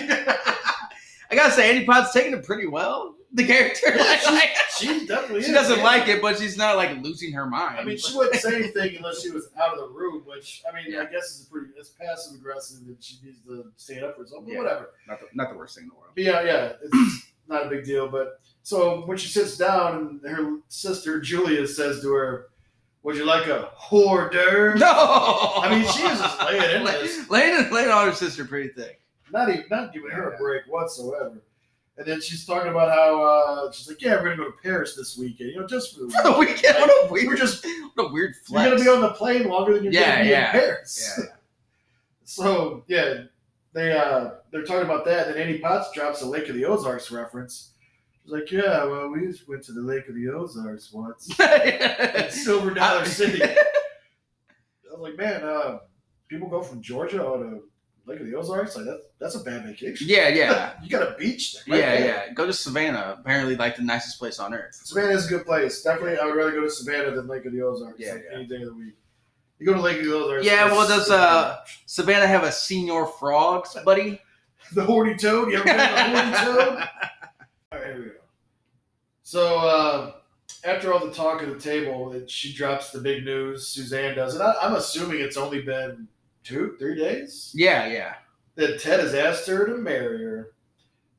I 1.31 1.35
gotta 1.35 1.51
say, 1.53 1.69
Annie 1.75 1.85
Potts 1.85 2.11
taking 2.13 2.33
it 2.33 2.43
pretty 2.45 2.67
well. 2.67 3.15
The 3.33 3.45
character, 3.45 3.85
like, 3.95 4.25
like, 4.31 4.49
she 4.75 5.05
definitely. 5.07 5.43
she 5.43 5.49
is, 5.51 5.53
doesn't 5.55 5.77
yeah. 5.77 5.83
like 5.83 6.07
it, 6.07 6.19
but 6.19 6.39
she's 6.39 6.57
not 6.57 6.75
like 6.77 6.99
losing 7.03 7.31
her 7.33 7.45
mind. 7.45 7.77
I 7.79 7.83
mean, 7.83 7.97
she 7.97 8.17
wouldn't 8.17 8.35
say 8.41 8.55
anything 8.55 8.95
unless 8.97 9.21
she 9.21 9.29
was 9.29 9.49
out 9.61 9.73
of 9.73 9.79
the 9.79 9.87
room, 9.93 10.23
which 10.25 10.63
I 10.67 10.73
mean, 10.75 10.97
I 10.97 11.05
guess 11.05 11.39
is 11.39 11.47
pretty. 11.51 11.67
It's 11.77 11.89
passive 11.89 12.33
aggressive 12.39 12.87
that 12.87 13.03
she 13.03 13.17
needs 13.23 13.37
to 13.45 13.71
stand 13.77 14.03
up 14.05 14.15
for 14.15 14.23
herself. 14.23 14.45
But 14.45 14.53
Yeah. 14.53 14.57
whatever. 14.59 14.89
not 15.07 15.19
the, 15.19 15.27
not 15.33 15.51
the 15.51 15.57
worst 15.57 15.75
thing 15.75 15.83
in 15.83 15.89
the 15.89 15.95
world. 15.95 16.13
But 16.15 16.23
yeah, 16.23 16.41
yeah, 16.43 16.73
it's 16.83 17.27
not 17.47 17.67
a 17.67 17.69
big 17.69 17.83
deal. 17.85 18.07
But 18.07 18.39
so 18.63 19.01
when 19.05 19.17
she 19.19 19.27
sits 19.27 19.57
down, 19.57 20.19
and 20.23 20.35
her 20.35 20.57
sister 20.69 21.21
Julia 21.21 21.67
says 21.67 22.01
to 22.01 22.11
her, 22.11 22.47
"Would 23.03 23.15
you 23.15 23.25
like 23.25 23.45
a 23.45 23.69
hors 23.75 24.31
d'oeuvre?" 24.31 24.79
No, 24.79 24.87
I 24.91 25.69
mean, 25.69 25.87
she 25.91 26.01
is 26.01 26.17
just 26.19 26.41
laying 26.43 26.77
in 26.77 26.83
this. 26.83 27.29
laying, 27.29 27.71
laying 27.71 27.91
on 27.91 28.07
her 28.07 28.13
sister 28.13 28.43
pretty 28.43 28.69
thick. 28.69 28.98
Not 29.31 29.49
even 29.49 29.65
not 29.69 29.93
giving 29.93 30.09
her 30.11 30.31
a 30.33 30.37
break 30.37 30.63
whatsoever. 30.67 31.41
And 31.97 32.07
then 32.07 32.21
she's 32.21 32.45
talking 32.45 32.71
about 32.71 32.89
how 32.89 33.21
uh, 33.21 33.71
she's 33.73 33.87
like, 33.89 34.01
"Yeah, 34.01 34.15
we're 34.15 34.23
gonna 34.35 34.37
go 34.37 34.45
to 34.45 34.57
Paris 34.63 34.95
this 34.95 35.17
weekend. 35.17 35.51
You 35.51 35.59
know, 35.61 35.67
just 35.67 35.93
for 35.95 36.05
the 36.05 36.09
For 36.23 36.23
the 36.31 36.39
weekend. 36.39 36.75
what 36.77 36.89
a 36.89 37.11
We're 37.11 37.35
just 37.35 37.65
what 37.95 38.09
a 38.09 38.13
weird 38.13 38.35
you're 38.49 38.63
gonna 38.63 38.81
be 38.81 38.87
on 38.89 39.01
the 39.01 39.09
plane 39.11 39.47
longer 39.49 39.73
than 39.73 39.83
you're 39.83 39.93
Yeah, 39.93 40.11
gonna 40.13 40.23
be 40.23 40.29
yeah. 40.29 40.45
in 40.45 40.51
Paris." 40.51 41.13
yeah, 41.19 41.25
So 42.23 42.83
yeah, 42.87 43.23
they 43.73 43.91
uh 43.91 44.31
they're 44.51 44.63
talking 44.63 44.85
about 44.85 45.03
that. 45.05 45.27
Then 45.27 45.37
Annie 45.37 45.57
Potts 45.59 45.91
drops 45.91 46.21
a 46.21 46.25
Lake 46.25 46.47
of 46.49 46.55
the 46.55 46.65
Ozarks 46.65 47.11
reference. 47.11 47.71
She's 48.23 48.31
like, 48.31 48.49
"Yeah, 48.51 48.85
well, 48.85 49.09
we 49.09 49.27
just 49.27 49.47
went 49.49 49.63
to 49.65 49.73
the 49.73 49.81
Lake 49.81 50.07
of 50.07 50.15
the 50.15 50.29
Ozarks 50.29 50.93
once, 50.93 51.27
in 51.39 52.31
Silver 52.31 52.71
Dollar 52.73 53.03
City." 53.05 53.43
I 53.43 53.55
was 54.91 54.99
like, 54.99 55.17
"Man, 55.17 55.43
uh, 55.43 55.79
people 56.29 56.47
go 56.47 56.61
from 56.61 56.81
Georgia 56.81 57.17
to 57.17 57.61
Lake 58.09 58.19
of 58.19 58.25
the 58.25 58.35
Ozarks. 58.35 58.75
Like 58.75 58.85
that, 58.85 59.01
that's 59.19 59.35
a 59.35 59.39
bad 59.39 59.65
vacation. 59.65 60.07
yeah, 60.09 60.27
yeah, 60.29 60.73
you 60.83 60.89
got 60.89 61.03
a 61.03 61.15
beach 61.17 61.53
there. 61.53 61.63
right 61.67 61.79
yeah, 61.79 61.99
there. 61.99 62.25
yeah. 62.27 62.33
Go 62.33 62.45
to 62.45 62.53
Savannah. 62.53 63.17
Apparently, 63.19 63.55
like 63.55 63.75
the 63.75 63.83
nicest 63.83 64.17
place 64.17 64.39
on 64.39 64.53
earth. 64.53 64.75
Savannah 64.83 65.13
is 65.13 65.27
a 65.27 65.29
good 65.29 65.45
place. 65.45 65.81
Definitely, 65.83 66.17
I 66.17 66.25
would 66.25 66.35
rather 66.35 66.51
go 66.51 66.61
to 66.61 66.69
Savannah 66.69 67.11
than 67.11 67.27
Lake 67.27 67.45
of 67.45 67.53
the 67.53 67.61
Ozarks. 67.61 67.99
Yeah, 67.99 68.13
like 68.13 68.25
yeah. 68.29 68.37
any 68.37 68.45
day 68.47 68.55
of 68.55 68.65
the 68.65 68.73
week. 68.73 68.95
You 69.59 69.65
go 69.67 69.73
to 69.73 69.81
Lake 69.81 69.99
of 69.99 70.05
the 70.05 70.15
Ozarks. 70.15 70.45
Yeah, 70.45 70.65
well, 70.65 70.87
does, 70.87 71.09
uh, 71.11 71.57
Savannah 71.85 72.27
have 72.27 72.43
a 72.43 72.47
Señor 72.47 73.13
Frogs, 73.19 73.77
buddy? 73.85 74.19
the 74.73 74.83
horny 74.83 75.15
toad? 75.15 75.51
You 75.51 75.57
ever 75.57 75.65
been 75.65 75.77
to 75.77 75.81
the 75.81 76.13
horny 76.13 76.31
toad? 76.45 76.89
All 77.71 77.79
right, 77.79 77.87
here 77.87 77.97
we 77.99 78.05
go. 78.05 78.11
So 79.23 79.57
uh, 79.59 80.11
after 80.63 80.91
all 80.91 81.05
the 81.05 81.13
talk 81.13 81.43
at 81.43 81.49
the 81.49 81.59
table, 81.59 82.11
it, 82.13 82.29
she 82.31 82.53
drops 82.53 82.91
the 82.91 82.99
big 82.99 83.23
news. 83.23 83.67
Suzanne 83.67 84.15
does, 84.15 84.33
and 84.33 84.43
I, 84.43 84.55
I'm 84.61 84.75
assuming 84.75 85.21
it's 85.21 85.37
only 85.37 85.61
been 85.61 86.07
two, 86.49 86.75
three 86.79 86.95
days 86.95 87.51
Yeah, 87.55 87.87
yeah. 87.87 88.15
that 88.55 88.79
Ted 88.81 88.99
has 88.99 89.13
asked 89.13 89.47
her 89.47 89.65
to 89.67 89.75
marry 89.77 90.23
her. 90.23 90.51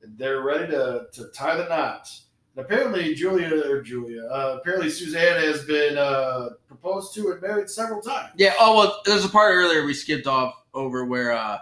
they're 0.02 0.42
ready 0.42 0.66
to, 0.68 1.06
to 1.12 1.28
tie 1.34 1.56
the 1.56 1.68
knot. 1.68 2.08
And 2.56 2.64
apparently, 2.64 3.14
Julia 3.14 3.70
or 3.70 3.80
Julia, 3.80 4.24
uh, 4.24 4.58
apparently 4.60 4.90
Suzanne 4.90 5.40
has 5.40 5.64
been 5.64 5.96
uh, 5.96 6.48
proposed 6.66 7.14
to 7.14 7.30
and 7.30 7.40
married 7.40 7.70
several 7.70 8.02
times. 8.02 8.30
Yeah. 8.36 8.54
Oh 8.58 8.76
well, 8.76 9.00
there's 9.06 9.24
a 9.24 9.28
part 9.28 9.54
earlier 9.54 9.84
we 9.86 9.94
skipped 9.94 10.26
off 10.26 10.54
over 10.74 11.04
where 11.04 11.30
uh, 11.32 11.58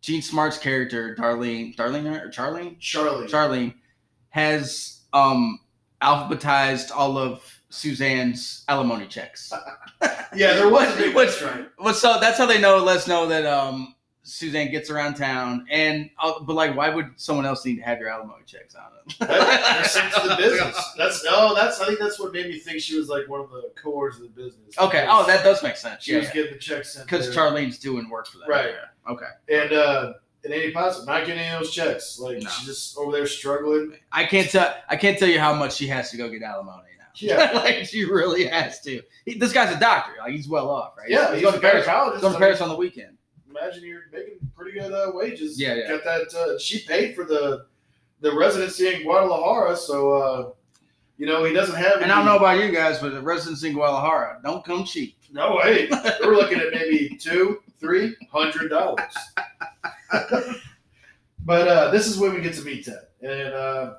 Jean 0.00 0.22
Smart's 0.22 0.58
character 0.58 1.16
Darlene, 1.18 1.74
Darlene 1.74 2.06
or 2.24 2.28
Charlene, 2.30 2.78
Charlie. 2.78 3.26
Charlene 3.26 3.74
has 4.28 5.00
um 5.12 5.58
alphabetized 6.00 6.90
all 6.94 7.18
of 7.18 7.42
Suzanne's 7.72 8.64
alimony 8.68 9.06
checks. 9.06 9.50
yeah, 10.34 10.54
there 10.54 10.68
was 10.68 10.86
What- 10.88 10.98
big 10.98 11.14
what- 11.14 11.26
mistrial. 11.26 11.66
Well, 11.78 11.94
so 11.94 12.18
that's 12.20 12.36
how 12.38 12.46
they 12.46 12.60
know. 12.60 12.76
Let's 12.78 13.06
know 13.08 13.26
that 13.28 13.46
um 13.46 13.94
Suzanne 14.24 14.70
gets 14.70 14.88
around 14.90 15.14
town, 15.14 15.66
and 15.70 16.08
uh, 16.22 16.34
but 16.42 16.54
like, 16.54 16.76
why 16.76 16.90
would 16.90 17.06
someone 17.16 17.44
else 17.46 17.64
need 17.64 17.76
to 17.76 17.82
have 17.82 17.98
your 17.98 18.08
alimony 18.08 18.44
checks 18.46 18.74
on 18.76 18.84
them? 18.92 19.06
to 19.28 20.28
the 20.28 20.36
business. 20.38 20.92
That's 20.96 21.24
no. 21.24 21.54
that's 21.54 21.80
I 21.80 21.86
think 21.86 21.98
that's 21.98 22.20
what 22.20 22.32
made 22.32 22.46
me 22.46 22.58
think 22.58 22.80
she 22.80 22.96
was 22.98 23.08
like 23.08 23.26
one 23.28 23.40
of 23.40 23.50
the 23.50 23.72
cores 23.82 24.16
of 24.16 24.22
the 24.22 24.28
business. 24.28 24.78
okay. 24.78 25.06
Oh, 25.08 25.26
that 25.26 25.42
does 25.42 25.62
make 25.62 25.76
sense. 25.76 26.04
she 26.04 26.12
Yeah, 26.12 26.18
was 26.20 26.28
getting 26.30 26.52
the 26.52 26.58
checks 26.58 26.92
sent 26.92 27.06
because. 27.06 27.34
Charlene's 27.34 27.78
doing 27.78 28.08
work 28.10 28.26
for 28.28 28.38
them. 28.38 28.48
Right. 28.48 28.70
Yeah. 28.70 29.12
Okay. 29.12 29.26
and 29.48 29.72
uh, 29.72 30.12
it 30.44 30.50
ain't 30.52 30.74
possible. 30.74 31.06
Not 31.06 31.26
getting 31.26 31.40
any 31.42 31.54
of 31.54 31.62
those 31.62 31.72
checks. 31.72 32.18
Like 32.20 32.38
No. 32.42 32.48
she's 32.50 32.66
just 32.66 32.96
over 32.98 33.10
there 33.12 33.26
struggling. 33.26 33.94
I 34.12 34.24
can't 34.24 34.48
tell. 34.48 34.72
I 34.88 34.96
can't 34.96 35.18
tell 35.18 35.28
you 35.28 35.40
how 35.40 35.54
much 35.54 35.74
she 35.74 35.88
has 35.88 36.10
to 36.12 36.16
go 36.16 36.28
get 36.28 36.42
alimony. 36.42 36.90
Yeah. 37.20 37.50
like 37.54 37.84
she 37.84 38.04
really 38.04 38.46
has 38.46 38.80
to. 38.82 39.02
He, 39.26 39.34
this 39.34 39.52
guy's 39.52 39.74
a 39.74 39.78
doctor. 39.78 40.12
Like 40.18 40.32
he's 40.32 40.48
well 40.48 40.70
off, 40.70 40.94
right? 40.96 41.08
Yeah, 41.08 41.26
he's, 41.34 41.34
he's 41.34 41.42
going 41.42 41.54
to 41.54 41.60
Paris. 41.60 41.86
gynecologist. 41.86 42.20
Going 42.22 42.32
to 42.32 42.38
Paris 42.38 42.60
on 42.60 42.68
the 42.70 42.76
weekend. 42.76 43.16
Imagine 43.50 43.84
you're 43.84 44.04
making 44.12 44.38
pretty 44.56 44.78
good 44.78 44.92
uh, 44.92 45.12
wages. 45.14 45.60
Yeah, 45.60 45.74
yeah. 45.74 45.88
Got 45.88 46.04
that. 46.04 46.34
Uh, 46.34 46.58
she 46.58 46.80
paid 46.86 47.14
for 47.14 47.24
the 47.24 47.66
the 48.20 48.34
residency 48.34 48.94
in 48.94 49.02
Guadalajara, 49.02 49.76
so 49.76 50.12
uh, 50.12 50.50
you 51.18 51.26
know 51.26 51.44
he 51.44 51.52
doesn't 51.52 51.76
have. 51.76 52.00
And 52.00 52.10
I 52.10 52.16
don't 52.16 52.24
know 52.24 52.36
about 52.38 52.58
you 52.64 52.72
guys, 52.72 52.98
but 52.98 53.12
the 53.12 53.20
residents 53.20 53.62
in 53.62 53.74
Guadalajara 53.74 54.40
don't 54.42 54.64
come 54.64 54.84
cheap. 54.84 55.16
No 55.30 55.56
way. 55.56 55.88
We're 56.22 56.36
looking 56.36 56.58
at 56.60 56.72
maybe 56.72 57.16
two, 57.20 57.62
three 57.78 58.16
hundred 58.32 58.68
dollars. 58.68 59.14
but 61.44 61.68
uh, 61.68 61.90
this 61.90 62.06
is 62.06 62.18
when 62.18 62.34
we 62.34 62.40
get 62.40 62.54
to 62.54 62.62
meet 62.62 62.84
Ted, 62.84 63.06
and 63.22 63.52
uh, 63.54 63.94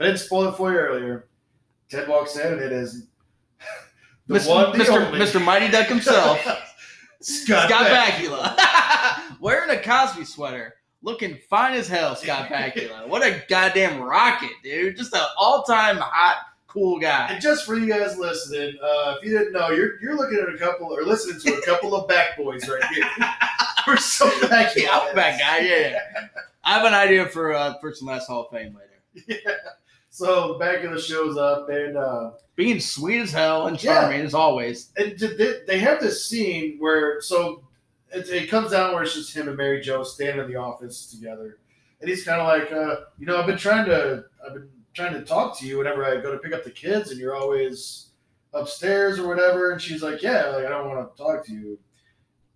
I 0.00 0.04
didn't 0.04 0.18
spoil 0.18 0.48
it 0.48 0.56
for 0.56 0.72
you 0.72 0.78
earlier. 0.78 1.26
Ted 1.92 2.08
walks 2.08 2.36
in, 2.36 2.54
and 2.54 2.62
it 2.62 2.72
is 2.72 3.06
the 4.26 4.38
Mr. 4.38 4.48
one, 4.48 4.78
the 4.78 4.84
Mr. 4.84 5.06
only 5.06 5.18
Mr. 5.18 5.44
Mighty 5.44 5.70
Duck 5.70 5.88
himself, 5.88 6.38
Scott, 7.20 7.68
Scott 7.68 7.86
Bakula, 7.86 9.36
wearing 9.40 9.68
a 9.68 9.80
Cosby 9.82 10.24
sweater, 10.24 10.74
looking 11.02 11.38
fine 11.50 11.74
as 11.74 11.86
hell. 11.88 12.16
Scott 12.16 12.48
Bakula, 12.48 13.06
what 13.06 13.22
a 13.22 13.44
goddamn 13.46 14.00
rocket, 14.00 14.52
dude! 14.64 14.96
Just 14.96 15.14
an 15.14 15.20
all-time 15.36 15.98
hot, 15.98 16.38
cool 16.66 16.98
guy. 16.98 17.26
And 17.28 17.42
just 17.42 17.66
for 17.66 17.76
you 17.76 17.86
guys 17.86 18.16
listening, 18.16 18.78
uh, 18.82 19.16
if 19.18 19.24
you 19.26 19.36
didn't 19.36 19.52
know, 19.52 19.68
you're 19.68 20.00
you're 20.00 20.16
looking 20.16 20.38
at 20.38 20.48
a 20.48 20.56
couple 20.56 20.86
or 20.86 21.02
listening 21.02 21.40
to 21.40 21.58
a 21.58 21.62
couple 21.66 21.94
of 21.94 22.08
back 22.08 22.38
boys 22.38 22.66
right 22.70 22.84
here. 22.84 23.04
We're 23.86 23.98
so 23.98 24.30
back. 24.48 24.74
Yeah, 24.76 24.98
I'm 24.98 25.14
bad 25.14 25.38
guy. 25.38 25.58
Yeah, 25.58 25.90
yeah. 25.90 26.26
I 26.64 26.72
have 26.72 26.86
an 26.86 26.94
idea 26.94 27.26
for 27.28 27.52
uh, 27.52 27.74
first 27.82 28.00
and 28.00 28.08
last 28.08 28.28
Hall 28.28 28.46
of 28.46 28.50
Fame 28.50 28.74
later. 28.74 29.42
Yeah. 29.44 29.52
So 30.14 30.58
Bakula 30.60 31.00
shows 31.02 31.36
up 31.38 31.70
and. 31.70 31.96
Uh, 31.96 32.32
Being 32.54 32.80
sweet 32.80 33.22
as 33.22 33.32
hell 33.32 33.66
and 33.66 33.82
Yeah. 33.82 33.94
charming 34.02 34.20
as 34.20 34.34
always. 34.34 34.90
and 34.98 35.18
they, 35.18 35.60
they 35.66 35.78
have 35.78 36.00
this 36.00 36.26
scene 36.26 36.76
where 36.78 37.20
so 37.22 37.64
it, 38.12 38.28
it 38.28 38.50
comes 38.50 38.72
down 38.72 38.92
where 38.92 39.02
it's 39.04 39.14
just 39.14 39.34
him 39.34 39.48
and 39.48 39.56
Mary 39.56 39.80
Jo 39.80 40.04
standing 40.04 40.44
in 40.44 40.52
the 40.52 40.58
office 40.58 41.06
together, 41.06 41.58
and 42.00 42.10
he's 42.10 42.24
kind 42.24 42.42
of 42.42 42.46
like, 42.46 42.70
uh, 42.70 43.04
you 43.18 43.24
know, 43.24 43.38
I've 43.40 43.46
been 43.46 43.56
trying 43.56 43.86
to, 43.86 44.24
I've 44.46 44.52
been 44.52 44.68
trying 44.92 45.14
to 45.14 45.22
talk 45.24 45.58
to 45.60 45.66
you 45.66 45.78
whenever 45.78 46.04
I 46.04 46.20
go 46.20 46.30
to 46.30 46.36
pick 46.38 46.52
up 46.52 46.62
the 46.62 46.70
kids, 46.70 47.10
and 47.10 47.18
you're 47.18 47.34
always 47.34 48.10
upstairs 48.52 49.18
or 49.18 49.26
whatever. 49.26 49.70
And 49.70 49.80
she's 49.80 50.02
like, 50.02 50.20
yeah, 50.22 50.48
like 50.48 50.66
I 50.66 50.68
don't 50.68 50.88
want 50.90 51.16
to 51.16 51.22
talk 51.22 51.46
to 51.46 51.52
you. 51.54 51.78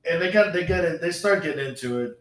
And 0.09 0.21
they 0.21 0.31
got, 0.31 0.53
they 0.53 0.67
get 0.67 0.85
it, 0.85 1.01
they 1.01 1.11
start 1.11 1.43
getting 1.43 1.65
into 1.67 2.01
it, 2.01 2.21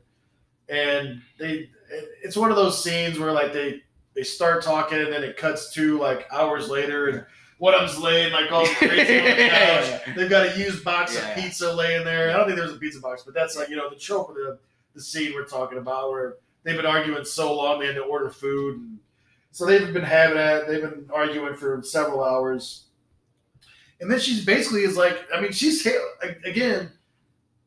and 0.70 1.22
they, 1.38 1.70
it, 1.92 2.10
it's 2.24 2.38
one 2.38 2.52
of 2.52 2.56
those 2.56 2.82
scenes 2.82 3.20
where 3.20 3.34
like 3.34 3.52
they, 3.52 3.82
they 4.16 4.24
start 4.24 4.64
talking, 4.64 5.00
and 5.00 5.12
then 5.12 5.24
it 5.24 5.38
cuts 5.38 5.74
to 5.74 6.00
like 6.00 6.26
hours 6.32 6.70
later, 6.70 7.08
and 7.08 7.26
one 7.58 7.74
of 7.74 7.82
them's 7.82 7.98
laying 8.00 8.32
like 8.34 8.52
all 8.52 8.66
crazy 8.76 9.20
on 9.20 9.26
the 9.26 9.50
couch. 9.50 10.02
They've 10.16 10.30
got 10.30 10.48
a 10.48 10.58
used 10.60 10.84
box 10.84 11.16
Yeah. 11.16 11.30
of 11.30 11.36
pizza 11.38 11.72
laying 11.74 12.04
there. 12.06 12.30
I 12.32 12.34
don't 12.34 12.46
think 12.48 12.58
there's 12.58 12.74
a 12.74 12.78
pizza 12.78 13.00
box, 13.00 13.24
but 13.24 13.34
that's 13.34 13.56
like 13.58 13.70
you 13.70 13.76
know 13.76 13.90
the 13.90 13.96
trope 13.96 14.30
of 14.30 14.36
the 14.36 14.58
the 14.94 15.02
scene 15.02 15.34
we're 15.34 15.46
talking 15.46 15.78
about 15.78 16.10
where 16.10 16.36
they've 16.64 16.78
been 16.78 16.86
arguing 16.86 17.26
so 17.26 17.54
long 17.56 17.80
they 17.80 17.88
had 17.88 17.96
to 17.96 18.02
order 18.04 18.30
food, 18.30 18.78
and 18.78 19.00
so 19.52 19.66
they've 19.66 19.94
been 19.94 20.04
having 20.04 20.38
that. 20.38 20.68
They've 20.68 20.82
been 20.82 21.08
arguing 21.14 21.56
for 21.56 21.82
several 21.84 22.24
hours, 22.24 22.86
and 24.00 24.10
then 24.12 24.20
she's 24.20 24.46
basically 24.46 24.84
is 24.84 24.96
like, 24.98 25.18
I 25.34 25.42
mean, 25.42 25.52
she's 25.52 25.86
again. 26.46 26.92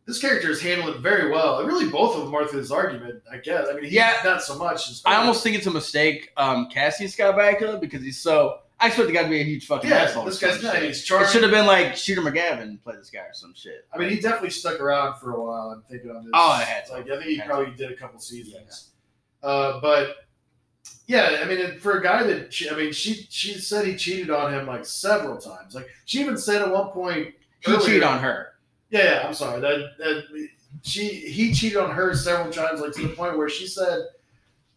This 0.08 0.18
character 0.18 0.50
is 0.50 0.60
handling 0.62 1.02
very 1.02 1.30
well. 1.30 1.62
Really, 1.66 1.90
both 1.90 2.16
of 2.16 2.24
them 2.24 2.34
are 2.34 2.46
through 2.46 2.62
this 2.62 2.70
argument. 2.70 3.22
I 3.30 3.36
guess. 3.36 3.68
I 3.70 3.74
mean, 3.74 3.84
he's 3.84 3.92
Yeah. 3.92 4.14
not 4.24 4.42
so 4.42 4.56
much. 4.56 4.88
I 5.04 5.16
almost 5.16 5.42
think 5.42 5.54
it's 5.54 5.66
a 5.66 5.70
mistake 5.70 6.30
um, 6.38 6.68
casting 6.70 7.08
Scott 7.08 7.36
Bakula 7.36 7.78
because 7.78 8.02
he's 8.02 8.18
so. 8.18 8.60
I 8.80 8.86
expect 8.86 9.08
the 9.08 9.12
guy 9.12 9.24
to 9.24 9.28
be 9.28 9.40
a 9.40 9.44
huge 9.44 9.66
fucking 9.66 9.90
yeah. 9.90 9.96
asshole. 10.04 10.24
This 10.24 10.38
guy's 10.38 10.62
not. 10.62 10.76
He's 10.80 11.00
It 11.02 11.28
should 11.28 11.42
have 11.42 11.50
been 11.50 11.66
like 11.66 11.94
Shooter 11.94 12.22
McGavin 12.22 12.82
play 12.82 12.94
this 12.96 13.10
guy 13.10 13.20
or 13.20 13.34
some 13.34 13.52
shit. 13.54 13.86
I 13.92 13.98
mean, 13.98 14.08
he 14.08 14.18
definitely 14.18 14.48
stuck 14.50 14.80
around 14.80 15.18
for 15.18 15.32
a 15.32 15.44
while. 15.44 15.72
I'm 15.76 15.82
thinking 15.90 16.10
on 16.10 16.22
this. 16.24 16.30
Oh, 16.32 16.52
I 16.52 16.62
had 16.62 16.86
to. 16.86 16.92
Like, 16.92 17.04
I 17.10 17.16
think 17.16 17.24
he 17.24 17.36
Had 17.36 17.42
to. 17.44 17.48
probably 17.50 17.74
did 17.74 17.92
a 17.92 17.96
couple 17.96 18.18
seasons. 18.18 18.92
Uh, 19.42 19.78
but 19.80 20.16
yeah, 21.06 21.40
I 21.42 21.44
mean, 21.44 21.78
for 21.80 21.98
a 21.98 22.02
guy 22.02 22.22
that 22.22 22.54
I 22.72 22.76
mean, 22.76 22.92
she 22.92 23.26
she 23.28 23.54
said 23.58 23.86
he 23.86 23.94
cheated 23.96 24.30
on 24.30 24.54
him 24.54 24.66
like 24.66 24.86
several 24.86 25.36
times. 25.36 25.74
Like 25.74 25.88
she 26.06 26.20
even 26.20 26.38
said 26.38 26.62
at 26.62 26.70
one 26.70 26.88
point, 26.92 27.34
He 27.60 27.70
earlier- 27.72 27.84
cheated 27.86 28.02
on 28.04 28.20
her. 28.20 28.54
Yeah, 28.90 29.05
yeah, 29.05 29.27
I'm 29.27 29.35
sorry. 29.35 29.61
That, 29.61 29.90
that 29.98 30.48
she 30.83 31.09
he 31.09 31.53
cheated 31.53 31.79
on 31.79 31.90
her 31.90 32.14
several 32.14 32.51
times, 32.53 32.81
like 32.81 32.92
to 32.92 33.03
the 33.03 33.14
point 33.14 33.37
where 33.37 33.48
she 33.48 33.66
said 33.66 34.01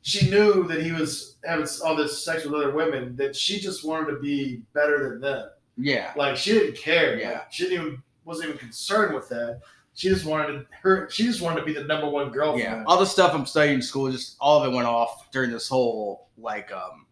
she 0.01 0.29
knew 0.29 0.63
that 0.67 0.81
he 0.81 0.91
was 0.91 1.37
having 1.45 1.67
all 1.85 1.95
this 1.95 2.23
sex 2.23 2.43
with 2.43 2.53
other 2.53 2.71
women. 2.71 3.15
That 3.15 3.35
she 3.35 3.59
just 3.59 3.85
wanted 3.85 4.11
to 4.11 4.19
be 4.19 4.61
better 4.73 5.09
than 5.09 5.21
them. 5.21 5.49
Yeah. 5.77 6.11
Like 6.15 6.35
she 6.37 6.51
didn't 6.51 6.75
care. 6.77 7.19
Yeah. 7.19 7.31
Like, 7.31 7.51
she 7.53 7.63
didn't 7.63 7.81
even 7.81 8.03
wasn't 8.25 8.49
even 8.49 8.57
concerned 8.59 9.15
with 9.15 9.29
that. 9.29 9.61
She 9.93 10.07
just 10.09 10.25
wanted 10.25 10.47
to, 10.53 10.65
her. 10.81 11.09
She 11.09 11.23
just 11.23 11.41
wanted 11.41 11.59
to 11.61 11.65
be 11.65 11.73
the 11.73 11.83
number 11.83 12.09
one 12.09 12.31
girl. 12.31 12.57
Yeah. 12.57 12.83
All 12.87 12.97
the 12.99 13.05
stuff 13.05 13.33
I'm 13.33 13.45
studying 13.45 13.75
in 13.75 13.81
school, 13.81 14.11
just 14.11 14.37
all 14.39 14.63
of 14.63 14.71
it 14.71 14.75
went 14.75 14.87
off 14.87 15.29
during 15.31 15.51
this 15.51 15.67
whole 15.67 16.27
like 16.37 16.71
um 16.71 17.05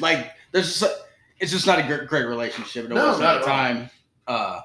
like 0.00 0.32
there's 0.52 0.78
just 0.80 1.02
it's 1.40 1.52
just 1.52 1.66
not 1.66 1.78
a 1.78 1.82
great, 1.82 2.08
great 2.08 2.24
relationship. 2.26 2.86
It 2.86 2.90
No, 2.90 3.06
wasn't 3.06 3.24
at 3.26 3.32
the 3.32 3.38
at 3.38 3.42
all. 3.42 3.46
time. 3.46 3.90
Uh 4.26 4.60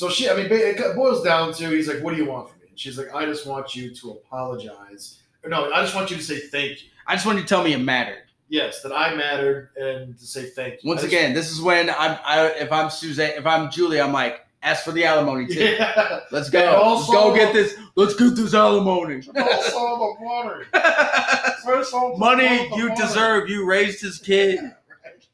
So 0.00 0.08
she, 0.08 0.30
I 0.30 0.34
mean, 0.34 0.46
it 0.50 0.96
boils 0.96 1.22
down 1.22 1.52
to 1.52 1.68
he's 1.68 1.86
like, 1.86 2.02
"What 2.02 2.12
do 2.12 2.16
you 2.16 2.24
want 2.24 2.48
from 2.48 2.58
me?" 2.60 2.68
And 2.70 2.78
she's 2.80 2.96
like, 2.96 3.14
"I 3.14 3.26
just 3.26 3.46
want 3.46 3.76
you 3.76 3.94
to 3.96 4.10
apologize. 4.12 5.20
Or 5.44 5.50
no, 5.50 5.70
I 5.70 5.82
just 5.82 5.94
want 5.94 6.10
you 6.10 6.16
to 6.16 6.22
say 6.22 6.38
thank 6.38 6.82
you. 6.82 6.88
I 7.06 7.14
just 7.16 7.26
want 7.26 7.36
you 7.36 7.42
to 7.42 7.48
tell 7.48 7.62
me 7.62 7.74
it 7.74 7.78
mattered. 7.80 8.22
Yes, 8.48 8.80
that 8.80 8.92
I 8.92 9.14
mattered, 9.14 9.68
and 9.76 10.18
to 10.18 10.24
say 10.24 10.44
thank 10.46 10.82
you." 10.82 10.88
Once 10.88 11.02
just- 11.02 11.12
again, 11.12 11.34
this 11.34 11.50
is 11.50 11.60
when 11.60 11.90
I'm 11.90 12.18
I 12.24 12.46
if 12.58 12.72
I'm 12.72 12.88
Suzanne 12.88 13.32
if 13.36 13.44
I'm 13.44 13.70
Julie, 13.70 14.00
I'm 14.00 14.14
like, 14.14 14.40
ask 14.62 14.84
for 14.84 14.92
the 14.92 15.04
alimony 15.04 15.46
too. 15.48 15.62
yeah. 15.62 16.20
Let's 16.30 16.48
go. 16.56 16.64
Also- 16.76 17.12
Let's 17.12 17.22
go 17.22 17.34
get 17.34 17.52
this. 17.52 17.76
Let's 17.94 18.14
get 18.14 18.34
this 18.36 18.54
alimony. 18.54 19.20
Also, 19.36 19.78
the 19.98 20.24
water. 20.24 20.64
First 21.62 21.92
all, 21.92 22.16
Money 22.16 22.68
you 22.74 22.88
water. 22.88 23.02
deserve. 23.02 23.50
You 23.50 23.66
raised 23.66 24.00
his 24.00 24.16
kid. 24.18 24.60
Right. 24.62 25.26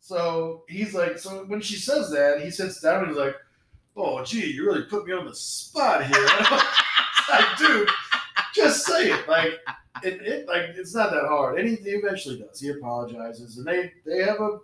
so 0.00 0.62
he's 0.68 0.92
like, 0.94 1.18
so 1.18 1.44
when 1.46 1.62
she 1.62 1.76
says 1.76 2.10
that, 2.10 2.42
he 2.42 2.50
sits 2.50 2.80
down 2.82 2.98
and 3.04 3.08
he's 3.08 3.16
like, 3.16 3.34
"Oh, 3.96 4.22
gee, 4.24 4.52
you 4.52 4.66
really 4.66 4.82
put 4.82 5.06
me 5.06 5.12
on 5.12 5.26
the 5.26 5.34
spot 5.34 6.04
here." 6.06 6.28
Like, 7.28 7.58
dude, 7.58 7.88
just 8.54 8.86
say 8.86 9.10
it. 9.10 9.28
Like, 9.28 9.54
it, 10.04 10.22
it, 10.22 10.48
like 10.48 10.62
it's 10.76 10.94
not 10.94 11.10
that 11.10 11.26
hard. 11.26 11.58
And 11.58 11.68
he, 11.68 11.76
he 11.76 11.90
eventually 11.90 12.38
does. 12.38 12.60
He 12.60 12.68
apologizes, 12.68 13.58
and 13.58 13.66
they 13.66 13.92
they 14.04 14.18
have 14.22 14.40
a 14.40 14.58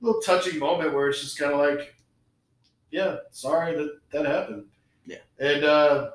little 0.00 0.20
touching 0.20 0.58
moment 0.58 0.94
where 0.94 1.08
it's 1.08 1.20
just 1.20 1.38
kind 1.38 1.52
of 1.52 1.58
like, 1.58 1.94
"Yeah, 2.90 3.16
sorry 3.30 3.74
that 3.76 3.98
that 4.12 4.26
happened." 4.26 4.64
Yeah. 5.06 5.18
And 5.38 5.64
uh, 5.64 6.10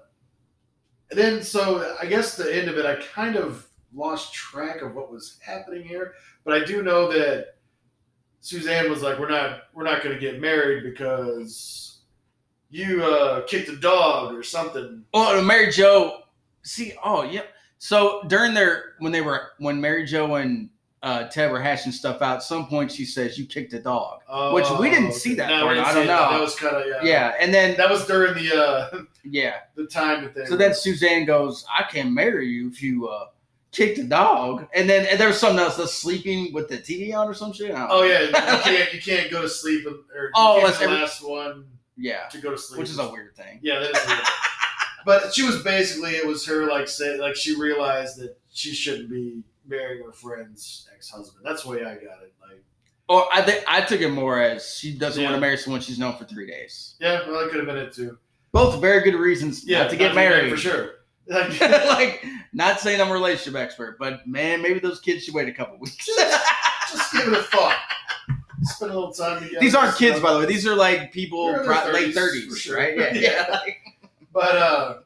and 1.12 1.20
then 1.20 1.44
so 1.44 1.96
I 2.02 2.06
guess 2.06 2.36
the 2.36 2.54
end 2.54 2.70
of 2.70 2.78
it, 2.78 2.86
I 2.86 2.96
kind 2.96 3.36
of 3.36 3.68
lost 3.94 4.34
track 4.34 4.82
of 4.82 4.96
what 4.96 5.12
was 5.12 5.38
happening 5.42 5.84
here, 5.84 6.14
but 6.44 6.54
I 6.54 6.66
do 6.66 6.84
know 6.84 7.12
that 7.12 7.56
Suzanne 8.42 8.90
was 8.90 9.02
like, 9.02 9.20
"We're 9.20 9.30
not, 9.30 9.64
we're 9.74 9.84
not 9.84 10.04
going 10.04 10.16
to 10.16 10.22
get 10.22 10.42
married 10.42 10.84
because 10.84 11.97
you 12.70 13.04
uh, 13.04 13.42
kicked 13.48 13.70
a 13.70 13.76
dog 13.76 14.34
or 14.34 14.44
something." 14.44 15.04
Oh, 15.14 15.42
Mary 15.42 15.72
Jo. 15.72 16.20
See, 16.64 16.94
oh 17.04 17.24
yeah. 17.24 17.44
So 17.80 18.24
during 18.28 18.54
their 18.54 18.96
when 19.00 19.12
they 19.12 19.22
were 19.22 19.50
when 19.60 19.80
Mary 19.80 20.06
Jo 20.06 20.36
and 20.36 20.70
uh, 21.04 21.26
Ted 21.26 21.52
were 21.52 21.62
hashing 21.62 21.92
stuff 21.92 22.22
out, 22.22 22.38
at 22.38 22.44
some 22.44 22.68
point 22.68 22.92
she 22.92 23.06
says 23.06 23.38
you 23.38 23.46
kicked 23.46 23.72
a 23.74 23.80
dog. 23.80 24.20
Which 24.54 24.66
we 24.80 24.90
didn't 24.90 25.14
see 25.14 25.36
that 25.36 25.48
No, 25.50 25.62
part. 25.62 25.78
I 25.78 25.94
don't 25.94 26.08
know. 26.08 26.30
That 26.32 26.42
was 26.42 26.56
kind 26.56 26.76
of 26.76 26.86
yeah. 26.88 27.04
Yeah, 27.04 27.34
and 27.40 27.54
then 27.54 27.78
That 27.78 27.90
was 27.90 28.06
during 28.08 28.34
the 28.34 28.56
uh, 28.62 29.02
yeah. 29.24 29.58
the 29.76 29.86
time 29.86 30.24
that 30.24 30.34
they. 30.36 30.46
So 30.46 30.58
then 30.58 30.74
Suzanne 30.74 31.26
goes, 31.26 31.66
"I 31.72 31.84
can't 31.84 32.12
marry 32.12 32.48
you 32.50 32.68
if 32.70 32.82
you 32.82 33.08
uh, 33.08 33.28
kicked 33.72 34.00
a 34.00 34.04
dog, 34.04 34.68
and 34.74 34.90
then 34.90 35.06
and 35.06 35.20
there 35.20 35.28
was 35.28 35.40
something 35.40 35.60
else. 35.60 35.78
The 35.78 35.88
sleeping 35.88 36.52
with 36.52 36.68
the 36.68 36.80
TV 36.80 37.16
on 37.16 37.28
or 37.30 37.34
some 37.36 37.54
shit. 37.54 37.72
Oh 37.72 37.76
know. 37.88 38.04
yeah, 38.04 38.22
you 38.24 38.32
can't 38.64 38.94
you 38.94 39.02
can't 39.02 39.32
go 39.32 39.42
to 39.44 39.48
sleep 39.50 39.86
or 39.88 40.32
Oh, 40.36 40.66
that's 40.66 40.80
the 40.80 40.86
every- 40.86 40.96
last 40.98 41.22
one 41.26 41.66
yeah, 41.98 42.28
to 42.32 42.38
go 42.40 42.52
to 42.52 42.58
sleep. 42.58 42.80
which 42.80 42.90
is 42.90 43.00
a 43.00 43.10
weird 43.10 43.36
thing. 43.36 43.60
Yeah, 43.62 43.80
that 43.80 43.96
is 43.96 44.08
weird. 44.08 44.20
but 45.06 45.34
she 45.34 45.44
was 45.44 45.62
basically 45.64 46.12
it 46.12 46.26
was 46.26 46.46
her 46.46 46.66
like 46.68 46.88
say 46.88 47.18
like 47.20 47.36
she 47.36 47.56
realized 47.56 48.18
that 48.20 48.38
she 48.52 48.72
shouldn't 48.74 49.10
be 49.10 49.42
marrying 49.68 50.04
her 50.06 50.12
friend's 50.14 50.88
ex 50.96 51.10
husband. 51.10 51.44
That's 51.46 51.64
the 51.64 51.70
way 51.70 51.82
I 51.82 51.96
got 51.96 52.22
it. 52.24 52.34
Like 52.42 52.64
Or 53.10 53.28
I 53.34 53.42
think 53.42 53.64
I 53.68 53.82
took 53.82 54.02
it 54.02 54.10
more 54.12 54.40
as 54.42 54.76
she 54.78 54.98
doesn't 54.98 55.22
want 55.24 55.36
to 55.36 55.42
marry 55.42 55.58
someone 55.58 55.82
she's 55.82 56.00
known 56.00 56.16
for 56.18 56.26
three 56.26 56.48
days. 56.48 56.96
yeah, 57.00 57.28
well 57.28 57.40
that 57.42 57.50
could 57.50 57.58
have 57.58 57.68
been 57.68 57.78
it 57.78 57.94
too. 57.94 58.18
Both 58.54 58.80
very 58.82 59.02
good 59.04 59.16
reasons 59.18 59.66
Yeah, 59.68 59.82
not 59.84 59.90
to 59.92 59.96
get 59.98 60.16
married. 60.16 60.50
for 60.52 60.58
sure. 60.58 60.92
Like, 61.30 61.60
like, 61.60 62.26
not 62.54 62.80
saying 62.80 63.02
I'm 63.02 63.10
a 63.10 63.14
relationship 63.14 63.60
expert, 63.60 64.00
but 64.00 64.26
man, 64.26 64.62
maybe 64.62 64.80
those 64.80 65.02
kids 65.02 65.26
should 65.26 65.34
wait 65.34 65.50
a 65.50 65.52
couple 65.52 65.78
weeks. 65.78 66.06
just 66.06 67.12
give 67.12 67.28
it 67.28 67.34
a 67.38 67.44
thought. 67.44 67.78
Spend 68.64 68.92
a 68.92 68.96
little 68.96 69.14
time 69.14 69.42
together. 69.44 69.60
These 69.60 69.76
aren't 69.76 69.98
kids, 69.98 70.20
by 70.20 70.34
the 70.34 70.40
way. 70.40 70.46
These 70.46 70.66
are 70.68 70.76
like 70.76 71.12
people 71.12 71.48
They're 71.48 71.62
in 71.64 71.68
their 71.68 71.94
late 71.94 72.16
30s, 72.16 72.56
sure. 72.58 72.78
right? 72.78 72.98
Yeah, 72.98 73.14
Yeah. 73.14 73.22
yeah. 73.66 73.74
But 74.34 74.56
uh, 74.56 74.98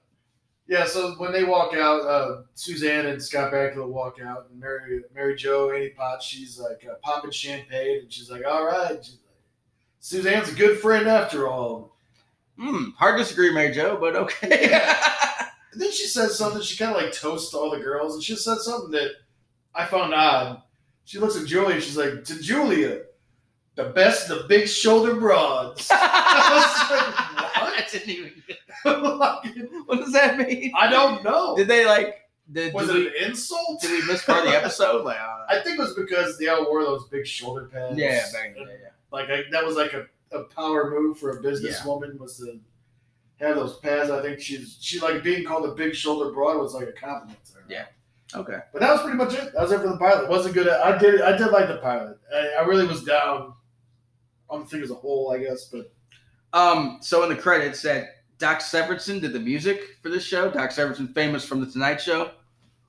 yeah. 0.68 0.86
So 0.86 1.12
when 1.18 1.32
they 1.32 1.44
walk 1.44 1.74
out, 1.74 2.02
uh, 2.02 2.42
Suzanne 2.56 3.06
and 3.08 3.22
Scott 3.22 3.52
Bakula 3.52 3.88
walk 3.88 4.18
out, 4.22 4.48
and 4.50 4.60
Mary 4.60 5.02
Mary 5.14 5.36
Jo 5.36 5.72
Annie 5.72 5.90
Potts, 5.90 6.26
she's 6.26 6.60
like 6.60 6.86
uh, 6.90 6.96
popping 7.02 7.32
champagne, 7.32 8.00
and 8.04 8.12
she's 8.14 8.30
like, 8.32 8.44
"All 8.46 8.66
right." 8.66 8.92
Like, 8.92 9.04
Suzanne's 10.00 10.50
a 10.52 10.56
good 10.56 10.80
friend 10.80 11.08
after 11.08 11.48
all. 11.48 11.96
Hmm, 12.58 12.90
hard 12.98 13.18
to 13.18 13.24
disagree, 13.24 13.54
Mary 13.54 13.72
Jo, 13.74 13.98
but 14.00 14.16
okay. 14.16 14.74
And 15.72 15.82
then 15.82 15.92
she 15.92 16.06
says 16.08 16.38
something. 16.38 16.62
She 16.62 16.78
kind 16.78 16.96
of 16.96 17.02
like 17.02 17.14
toasts 17.14 17.54
all 17.54 17.70
the 17.72 17.80
girls, 17.80 18.16
and 18.16 18.24
she 18.24 18.36
said 18.36 18.58
something 18.60 18.92
that 18.92 19.12
I 19.76 19.86
found 19.86 20.14
odd. 20.14 20.62
She 21.06 21.20
looks 21.20 21.36
at 21.38 21.48
Julia. 21.48 21.76
and 21.76 21.84
She's 21.84 21.98
like, 21.98 22.24
"To 22.26 22.40
Julia, 22.42 23.02
the 23.76 23.86
best, 23.86 24.28
the 24.28 24.46
big 24.48 24.68
shoulder 24.68 25.16
broads." 25.16 25.88
I 25.92 27.84
didn't 27.92 28.10
even. 28.10 28.32
Like, 28.86 29.44
What 29.86 30.00
does 30.00 30.14
that 30.14 30.38
mean? 30.38 30.72
I 30.78 30.90
don't 30.90 31.24
know. 31.24 31.56
Did 31.56 31.68
they 31.68 31.86
like? 31.86 32.30
Did, 32.52 32.74
Was 32.74 32.88
did, 32.88 32.96
it 32.96 33.00
we, 33.00 33.08
an 33.20 33.30
insult? 33.30 33.82
did 33.82 33.92
we 33.92 34.12
miss 34.12 34.26
part 34.26 34.40
of 34.40 34.52
the 34.52 34.58
episode? 34.58 35.06
Like, 35.06 35.18
uh, 35.20 35.46
I 35.48 35.62
think 35.64 35.78
it 35.78 35.82
was 35.82 35.94
because 35.94 36.38
they 36.38 36.48
all 36.48 36.66
wore 36.66 36.84
those 36.84 37.08
big 37.08 37.26
shoulder 37.26 37.70
pads. 37.72 37.98
yeah, 37.98 38.26
in 38.46 38.54
the 38.54 38.60
yeah. 38.62 38.90
Like 39.12 39.30
I, 39.30 39.44
that 39.52 39.66
was 39.66 39.76
like 39.76 39.94
a, 39.94 40.08
a 40.36 40.44
power 40.46 40.90
move 40.90 41.18
for 41.18 41.32
a 41.32 41.42
businesswoman 41.42 42.18
was 42.20 42.38
to 42.38 42.60
have 43.40 43.56
those 43.56 43.78
pads. 43.80 44.10
I 44.10 44.22
think 44.22 44.40
she's 44.40 44.78
she 44.82 45.00
like 45.00 45.24
being 45.24 45.46
called 45.46 45.66
a 45.66 45.74
big 45.76 45.96
shoulder 45.96 46.32
broad 46.34 46.58
was 46.58 46.74
like 46.74 46.88
a 46.88 46.94
compliment 46.94 47.44
to 47.46 47.54
her. 47.56 47.64
Yeah. 47.70 47.86
Okay. 48.34 48.60
But 48.74 48.82
that 48.82 48.92
was 48.92 49.02
pretty 49.02 49.18
much 49.18 49.34
it. 49.34 49.54
That 49.54 49.62
was 49.62 49.72
it 49.72 49.80
for 49.80 49.90
the 49.90 49.98
pilot. 49.98 50.24
It 50.24 50.30
wasn't 50.30 50.56
good. 50.56 50.68
I 50.68 50.98
did 50.98 51.22
I 51.22 51.38
did 51.38 51.52
like 51.52 51.68
the 51.68 51.78
pilot. 51.78 52.18
I, 52.34 52.56
I 52.60 52.66
really 52.66 52.88
was 52.88 53.04
down 53.04 53.54
on 54.52 54.62
the 54.62 54.66
thing 54.68 54.82
as 54.84 54.92
a 54.92 54.96
whole, 54.96 55.32
I 55.32 55.40
guess. 55.40 55.66
But 55.66 55.92
Um, 56.54 57.00
so 57.02 57.24
in 57.24 57.30
the 57.30 57.36
credits 57.36 57.80
said 57.80 58.10
Doc 58.38 58.60
Severinsen 58.60 59.22
did 59.22 59.34
the 59.34 59.40
music 59.40 59.82
for 60.02 60.10
this 60.10 60.24
show. 60.24 60.50
Doc 60.52 60.72
Severinsen, 60.72 61.14
famous 61.14 61.46
from 61.46 61.60
the 61.62 61.72
Tonight 61.72 62.02
Show, 62.02 62.32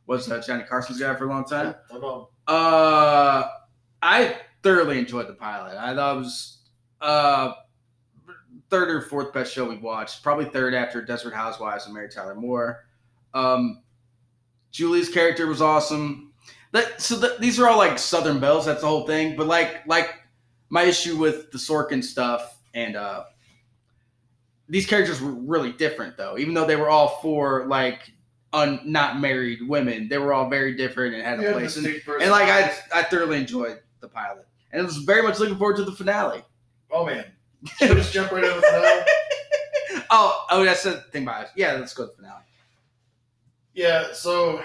was 0.06 0.30
uh, 0.30 0.42
Johnny 0.44 0.64
Carson's 0.64 0.98
guy 1.00 1.14
for 1.14 1.26
a 1.26 1.28
long 1.28 1.44
time. 1.44 1.74
I. 1.90 2.52
Uh, 2.52 3.48
I 4.02 4.36
thoroughly 4.62 4.98
enjoyed 4.98 5.28
the 5.28 5.34
pilot. 5.34 5.76
I 5.78 5.94
thought 5.94 6.16
it 6.16 6.18
was 6.18 6.58
uh 7.00 7.52
third 8.70 8.88
or 8.90 9.02
fourth 9.02 9.32
best 9.32 9.52
show 9.52 9.68
we 9.68 9.76
watched. 9.76 10.22
Probably 10.22 10.46
third 10.46 10.74
after 10.74 11.04
Desperate 11.04 11.34
Housewives 11.34 11.84
and 11.84 11.94
Mary 11.94 12.08
Tyler 12.08 12.34
Moore. 12.34 12.84
Um, 13.34 13.82
Julie's 14.70 15.08
character 15.10 15.46
was 15.46 15.60
awesome. 15.60 16.32
That 16.72 17.00
so 17.00 17.20
th- 17.20 17.38
these 17.38 17.60
are 17.60 17.68
all 17.68 17.76
like 17.78 17.98
Southern 17.98 18.40
Belles. 18.40 18.64
That's 18.66 18.80
the 18.80 18.86
whole 18.88 19.06
thing. 19.06 19.36
But 19.36 19.46
like 19.46 19.86
like 19.86 20.14
my 20.72 20.84
issue 20.84 21.16
with 21.18 21.52
the 21.52 21.58
Sorkin 21.58 22.02
stuff 22.02 22.56
and 22.72 22.96
uh 22.96 23.24
these 24.70 24.86
characters 24.86 25.20
were 25.20 25.32
really 25.32 25.70
different 25.72 26.16
though. 26.16 26.38
Even 26.38 26.54
though 26.54 26.64
they 26.66 26.76
were 26.76 26.88
all 26.88 27.18
for 27.20 27.66
like 27.66 28.10
un, 28.54 28.80
not 28.84 29.20
married 29.20 29.58
women, 29.68 30.08
they 30.08 30.16
were 30.16 30.32
all 30.32 30.48
very 30.48 30.74
different 30.74 31.14
and 31.14 31.22
had 31.22 31.38
a 31.40 31.42
Yeah, 31.42 31.52
place. 31.52 31.76
And, 31.76 31.86
and 31.86 32.30
like 32.30 32.48
I. 32.48 32.72
I 32.94 33.02
thoroughly 33.02 33.36
enjoyed 33.38 33.80
the 34.00 34.08
pilot, 34.08 34.46
and 34.72 34.80
I 34.80 34.84
was 34.84 34.96
very 34.96 35.22
much 35.22 35.38
looking 35.38 35.58
forward 35.58 35.76
to 35.76 35.84
the 35.84 35.92
finale. 35.92 36.42
oh 36.90 37.04
man, 37.04 37.26
should 37.76 37.96
just 37.98 38.14
jump 38.14 38.32
right 38.32 38.44
over 38.44 38.60
the 38.60 38.66
finale? 38.66 39.02
Oh, 40.14 40.46
oh, 40.50 40.64
that's 40.64 40.82
the 40.84 41.02
thing 41.12 41.22
about 41.24 41.44
it. 41.44 41.50
Yeah, 41.54 41.72
let's 41.72 41.92
go 41.94 42.04
to 42.04 42.10
the 42.10 42.16
finale. 42.16 42.42
Yeah. 43.74 44.12
So 44.14 44.62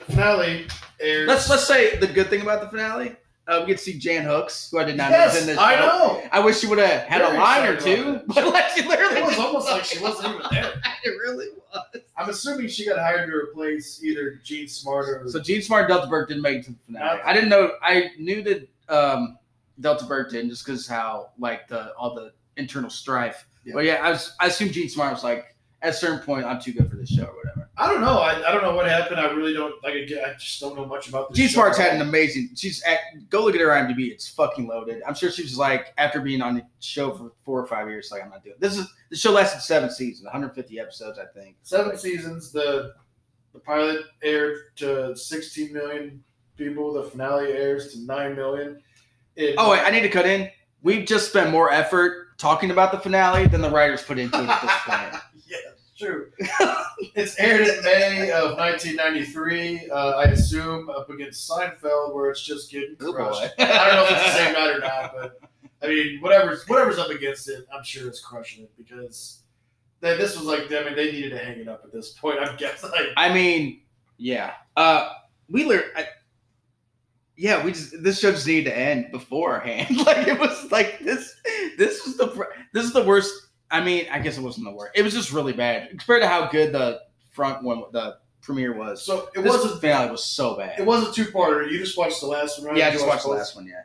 the 0.00 0.04
finale 0.12 0.66
airs. 1.00 1.26
Let's 1.28 1.48
let's 1.50 1.66
say 1.66 1.96
the 1.96 2.06
good 2.06 2.28
thing 2.30 2.42
about 2.42 2.60
the 2.60 2.68
finale. 2.68 3.16
Uh, 3.50 3.62
we 3.62 3.66
get 3.66 3.78
to 3.78 3.82
see 3.82 3.98
Jan 3.98 4.22
Hooks, 4.22 4.70
who 4.70 4.78
I 4.78 4.84
did 4.84 4.96
not 4.96 5.10
yes, 5.10 5.34
mention 5.34 5.48
this. 5.48 5.58
I 5.58 5.74
know. 5.74 6.22
I 6.30 6.38
wish 6.38 6.60
she 6.60 6.68
would 6.68 6.78
have 6.78 7.02
had 7.02 7.20
Very 7.20 7.36
a 7.36 7.40
line 7.40 7.68
or 7.68 7.76
two, 7.80 8.20
but 8.28 8.46
like 8.46 8.68
she 8.68 8.86
literally 8.86 9.16
It 9.16 9.24
was 9.24 9.38
almost 9.40 9.68
like 9.68 9.82
she 9.86 9.98
wasn't 9.98 10.36
even 10.36 10.42
there. 10.52 10.72
it 11.02 11.10
really 11.10 11.48
was. 11.56 12.02
I'm 12.16 12.28
assuming 12.28 12.68
she 12.68 12.86
got 12.86 13.00
hired 13.00 13.28
to 13.28 13.34
replace 13.34 14.04
either 14.04 14.40
Jean 14.44 14.68
Smart 14.68 15.08
or 15.08 15.28
So 15.28 15.40
Jean 15.40 15.62
Smart 15.62 15.86
and 15.86 15.94
Delta 15.94 16.06
Burke 16.06 16.28
didn't 16.28 16.44
make 16.44 16.58
it 16.58 16.64
to 16.66 16.70
the 16.70 16.78
finale. 16.86 17.20
I 17.24 17.32
didn't 17.32 17.48
know. 17.48 17.72
I 17.82 18.10
knew 18.20 18.40
that 18.44 18.68
um, 18.88 19.36
Delta 19.80 20.04
Burke 20.04 20.30
didn't, 20.30 20.50
just 20.50 20.64
because 20.64 20.86
how 20.86 21.30
like 21.36 21.66
the 21.66 21.92
all 21.94 22.14
the 22.14 22.32
internal 22.56 22.88
strife. 22.88 23.48
Yeah. 23.64 23.74
But 23.74 23.84
yeah, 23.84 23.94
I 23.94 24.10
was 24.10 24.32
I 24.38 24.46
assumed 24.46 24.74
Jean 24.74 24.88
Smart 24.88 25.12
was 25.12 25.24
like 25.24 25.56
at 25.82 25.90
a 25.90 25.92
certain 25.92 26.20
point 26.20 26.44
I'm 26.44 26.60
too 26.60 26.72
good 26.72 26.88
for 26.88 26.94
this 26.94 27.08
show 27.08 27.24
or 27.24 27.34
whatever. 27.34 27.59
I 27.80 27.88
don't 27.88 28.02
know. 28.02 28.18
I, 28.18 28.46
I 28.46 28.52
don't 28.52 28.62
know 28.62 28.74
what 28.74 28.86
happened. 28.86 29.18
I 29.18 29.30
really 29.30 29.54
don't 29.54 29.82
like. 29.82 29.94
I 29.94 30.34
just 30.38 30.60
don't 30.60 30.76
know 30.76 30.84
much 30.84 31.08
about 31.08 31.30
this. 31.30 31.38
Show 31.38 31.54
Smart's 31.54 31.78
had 31.78 31.94
an 31.94 32.02
amazing. 32.02 32.50
She's 32.54 32.82
at 32.82 32.98
go 33.30 33.42
look 33.42 33.54
at 33.54 33.60
her 33.62 33.68
IMDb. 33.68 34.10
It's 34.10 34.28
fucking 34.28 34.66
loaded. 34.66 35.02
I'm 35.08 35.14
sure 35.14 35.30
she 35.30 35.42
was 35.42 35.56
like 35.56 35.94
after 35.96 36.20
being 36.20 36.42
on 36.42 36.56
the 36.56 36.62
show 36.80 37.10
for 37.12 37.32
four 37.42 37.58
or 37.58 37.66
five 37.66 37.88
years, 37.88 38.10
like 38.12 38.22
I'm 38.22 38.28
not 38.28 38.44
doing 38.44 38.56
this. 38.58 38.76
Is 38.76 38.86
the 39.08 39.16
show 39.16 39.32
lasted 39.32 39.62
seven 39.62 39.90
seasons, 39.90 40.24
150 40.24 40.78
episodes, 40.78 41.18
I 41.18 41.24
think. 41.32 41.56
seven 41.62 41.96
seasons. 41.96 42.52
The 42.52 42.92
the 43.54 43.60
pilot 43.60 44.02
aired 44.22 44.76
to 44.76 45.16
16 45.16 45.72
million 45.72 46.22
people. 46.58 46.92
The 46.92 47.04
finale 47.04 47.50
airs 47.50 47.94
to 47.94 48.00
9 48.00 48.36
million. 48.36 48.82
It, 49.36 49.54
Oh 49.56 49.70
wait, 49.70 49.80
I 49.80 49.90
need 49.90 50.02
to 50.02 50.10
cut 50.10 50.26
in. 50.26 50.50
We've 50.82 51.06
just 51.06 51.30
spent 51.30 51.50
more 51.50 51.72
effort 51.72 52.36
talking 52.36 52.70
about 52.70 52.92
the 52.92 52.98
finale 52.98 53.46
than 53.46 53.62
the 53.62 53.70
writers 53.70 54.02
put 54.02 54.18
into 54.18 54.38
it 54.38 54.48
at 54.48 54.62
this 54.62 54.72
point. 54.84 55.22
true. 56.00 56.30
it's 57.14 57.38
aired 57.38 57.66
in 57.68 57.84
May 57.84 58.30
of 58.32 58.56
1993. 58.58 59.90
Uh, 59.90 60.10
I 60.16 60.24
assume 60.24 60.90
up 60.90 61.10
against 61.10 61.48
Seinfeld, 61.48 62.14
where 62.14 62.30
it's 62.30 62.42
just 62.42 62.70
getting 62.70 62.96
Oh, 63.00 63.12
crushed. 63.12 63.52
I 63.58 63.86
don't 63.86 63.96
know 63.96 64.04
if 64.04 64.10
it's 64.10 64.24
the 64.24 64.38
same 64.38 64.52
night 64.54 64.76
or 64.76 64.80
not, 64.80 65.14
but 65.14 65.40
I 65.82 65.88
mean, 65.88 66.20
whatever's 66.20 66.66
whatever's 66.68 66.98
up 66.98 67.10
against 67.10 67.48
it, 67.48 67.66
I'm 67.72 67.84
sure 67.84 68.08
it's 68.08 68.20
crushing 68.20 68.64
it 68.64 68.72
because 68.76 69.42
that 70.00 70.18
this 70.18 70.36
was 70.36 70.46
like, 70.46 70.70
I 70.72 70.84
mean, 70.84 70.96
they 70.96 71.12
needed 71.12 71.30
to 71.30 71.38
hang 71.38 71.58
it 71.58 71.68
up 71.68 71.82
at 71.84 71.92
this 71.92 72.10
point. 72.10 72.38
I'm 72.40 72.56
guessing. 72.56 72.90
Like, 72.90 73.08
I 73.16 73.32
mean, 73.32 73.82
yeah. 74.16 74.52
Uh, 74.76 75.10
learned. 75.48 75.84
I, 75.96 76.06
yeah, 77.36 77.64
we 77.64 77.72
just 77.72 78.02
this 78.02 78.20
show 78.20 78.32
just 78.32 78.46
needed 78.46 78.70
to 78.70 78.76
end 78.76 79.10
beforehand. 79.12 79.96
like 80.06 80.28
it 80.28 80.38
was 80.38 80.70
like 80.70 80.98
this. 81.00 81.34
This 81.78 82.04
was 82.04 82.16
the 82.18 82.46
this 82.74 82.84
is 82.84 82.92
the 82.92 83.04
worst. 83.04 83.32
I 83.70 83.80
mean, 83.82 84.06
I 84.10 84.18
guess 84.18 84.36
it 84.36 84.42
wasn't 84.42 84.66
the 84.66 84.72
worst. 84.72 84.92
It 84.96 85.02
was 85.02 85.14
just 85.14 85.32
really 85.32 85.52
bad 85.52 85.88
compared 85.90 86.22
to 86.22 86.28
how 86.28 86.48
good 86.48 86.72
the 86.72 87.00
front 87.30 87.62
one, 87.62 87.84
the 87.92 88.16
premiere 88.42 88.74
was. 88.76 89.04
so 89.04 89.28
it 89.34 89.42
this 89.42 89.52
wasn't 89.52 89.80
finale 89.80 90.10
was 90.10 90.24
so 90.24 90.56
bad. 90.56 90.78
it 90.78 90.86
was 90.86 91.08
a 91.08 91.12
two 91.12 91.26
parter. 91.26 91.70
You 91.70 91.78
just 91.78 91.96
watched 91.96 92.20
the 92.20 92.26
last 92.26 92.58
one, 92.58 92.68
right? 92.68 92.76
yeah, 92.76 92.88
I 92.88 92.90
just 92.90 93.06
watched 93.06 93.22
the 93.24 93.30
last 93.30 93.54
one. 93.54 93.66
Yeah. 93.66 93.82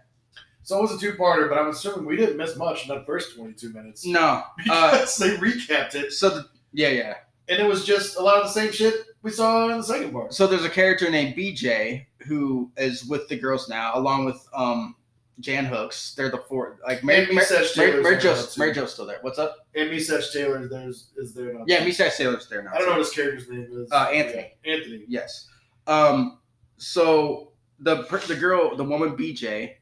So 0.63 0.79
it 0.79 0.81
was 0.81 0.93
a 0.93 0.97
two 0.99 1.13
parter, 1.13 1.47
but 1.47 1.59
I'm 1.59 1.69
assuming 1.69 2.05
we 2.05 2.15
didn't 2.15 2.37
miss 2.37 2.55
much 2.55 2.87
in 2.87 2.95
that 2.95 3.05
first 3.05 3.35
22 3.35 3.69
minutes. 3.73 4.05
No. 4.05 4.41
Uh, 4.69 4.91
Because 4.91 5.17
they 5.17 5.35
recapped 5.37 5.93
it, 5.93 6.11
so 6.11 6.29
the, 6.29 6.45
yeah, 6.73 6.89
yeah. 6.89 7.13
and 7.49 7.59
it 7.59 7.65
was 7.67 7.85
just 7.85 8.17
a 8.17 8.21
lot 8.21 8.37
of 8.37 8.43
the 8.45 8.49
same 8.51 8.71
shit 8.71 8.95
we 9.21 9.29
saw 9.29 9.69
in 9.69 9.77
the 9.77 9.83
second 9.83 10.11
part. 10.11 10.33
So 10.33 10.47
there's 10.47 10.63
a 10.65 10.69
character 10.69 11.09
named 11.11 11.35
BJ 11.35 12.05
who 12.27 12.71
is 12.77 13.05
with 13.05 13.27
the 13.27 13.37
girls 13.37 13.69
now, 13.69 13.91
along 13.95 14.25
with 14.25 14.47
um 14.55 14.95
Jan 15.39 15.65
Hooks. 15.65 16.13
They're 16.15 16.29
the 16.29 16.37
four. 16.37 16.79
Like 16.87 17.03
Mary, 17.03 17.27
Mary, 17.33 17.45
Mary, 17.75 18.01
Mary, 18.01 18.15
in 18.15 18.21
Jo. 18.21 18.45
Mary 18.57 18.73
Jo's 18.73 18.93
still 18.93 19.05
there. 19.05 19.19
What's 19.21 19.39
up? 19.39 19.57
And 19.75 19.89
Meshach 19.89 20.31
Taylor 20.31 20.67
there's 20.67 21.11
is 21.17 21.33
there 21.33 21.53
now. 21.53 21.63
Yeah, 21.67 21.83
Meshach 21.83 22.15
Taylor's 22.17 22.47
there 22.47 22.63
now. 22.63 22.71
I 22.73 22.77
don't 22.77 22.87
know 22.87 22.93
what 22.93 22.99
his 22.99 23.11
character's 23.11 23.49
name 23.49 23.67
is. 23.71 23.91
Uh, 23.91 24.09
Anthony. 24.13 24.53
Yeah, 24.63 24.73
Anthony. 24.73 25.03
Yes. 25.07 25.47
Um. 25.87 26.39
So 26.77 27.51
the 27.79 28.03
the 28.27 28.35
girl, 28.35 28.75
the 28.75 28.83
woman 28.83 29.17
BJ, 29.17 29.75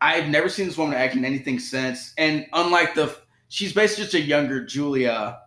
I've 0.00 0.28
never 0.28 0.48
seen 0.48 0.66
this 0.66 0.78
woman 0.78 0.94
act 0.94 1.16
in 1.16 1.24
anything 1.24 1.58
since. 1.58 2.12
And 2.18 2.46
unlike 2.52 2.94
the, 2.94 3.16
she's 3.48 3.72
basically 3.72 4.04
just 4.04 4.14
a 4.14 4.20
younger 4.20 4.64
Julia. 4.64 5.40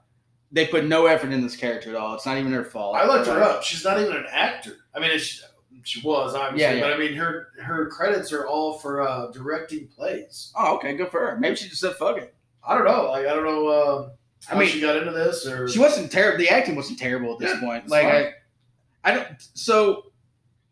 They 0.51 0.65
put 0.65 0.85
no 0.85 1.05
effort 1.05 1.31
in 1.31 1.41
this 1.41 1.55
character 1.55 1.91
at 1.91 1.95
all. 1.95 2.15
It's 2.15 2.25
not 2.25 2.39
even 2.39 2.51
her 2.53 2.63
fault. 2.63 2.95
I 2.95 3.05
looked 3.05 3.27
her 3.27 3.41
up. 3.43 3.61
She's 3.61 3.83
not 3.85 3.99
even 3.99 4.17
an 4.17 4.25
actor. 4.31 4.77
I 4.95 4.99
mean, 4.99 5.17
she, 5.19 5.41
she 5.84 6.01
was 6.01 6.36
obviously, 6.36 6.61
Yeah, 6.61 6.74
yeah. 6.74 6.82
but 6.82 6.93
I 6.93 6.97
mean, 6.97 7.13
her 7.13 7.49
her 7.61 7.88
credits 7.88 8.32
are 8.34 8.45
all 8.47 8.78
for 8.80 9.01
uh, 9.01 9.28
directing 9.32 9.88
plays. 9.88 10.51
Oh, 10.57 10.76
okay, 10.76 10.95
good 10.95 11.09
for 11.09 11.20
her. 11.20 11.38
Maybe 11.39 11.55
she 11.55 11.70
just 11.70 11.82
said 11.82 11.95
fuck 11.95 12.17
it. 12.17 12.34
I 12.67 12.76
don't 12.76 12.86
know. 12.86 13.09
Like 13.09 13.26
I 13.26 13.34
don't 13.34 13.45
know. 13.45 13.70
Um, 14.03 14.11
I 14.51 14.57
mean, 14.57 14.67
she 14.70 14.82
got 14.82 14.95
into 14.97 15.11
this 15.11 15.45
or 15.45 15.67
She 15.70 15.80
wasn't 15.80 16.11
terrible. 16.11 16.38
The 16.38 16.49
acting 16.49 16.76
wasn't 16.76 16.99
terrible 16.99 17.34
at 17.34 17.39
this 17.39 17.53
Yeah, 17.53 17.59
point. 17.59 17.88
Like 17.89 18.03
fine. 18.03 18.34
I, 19.03 19.11
I 19.11 19.15
don't. 19.15 19.28
So 19.53 20.11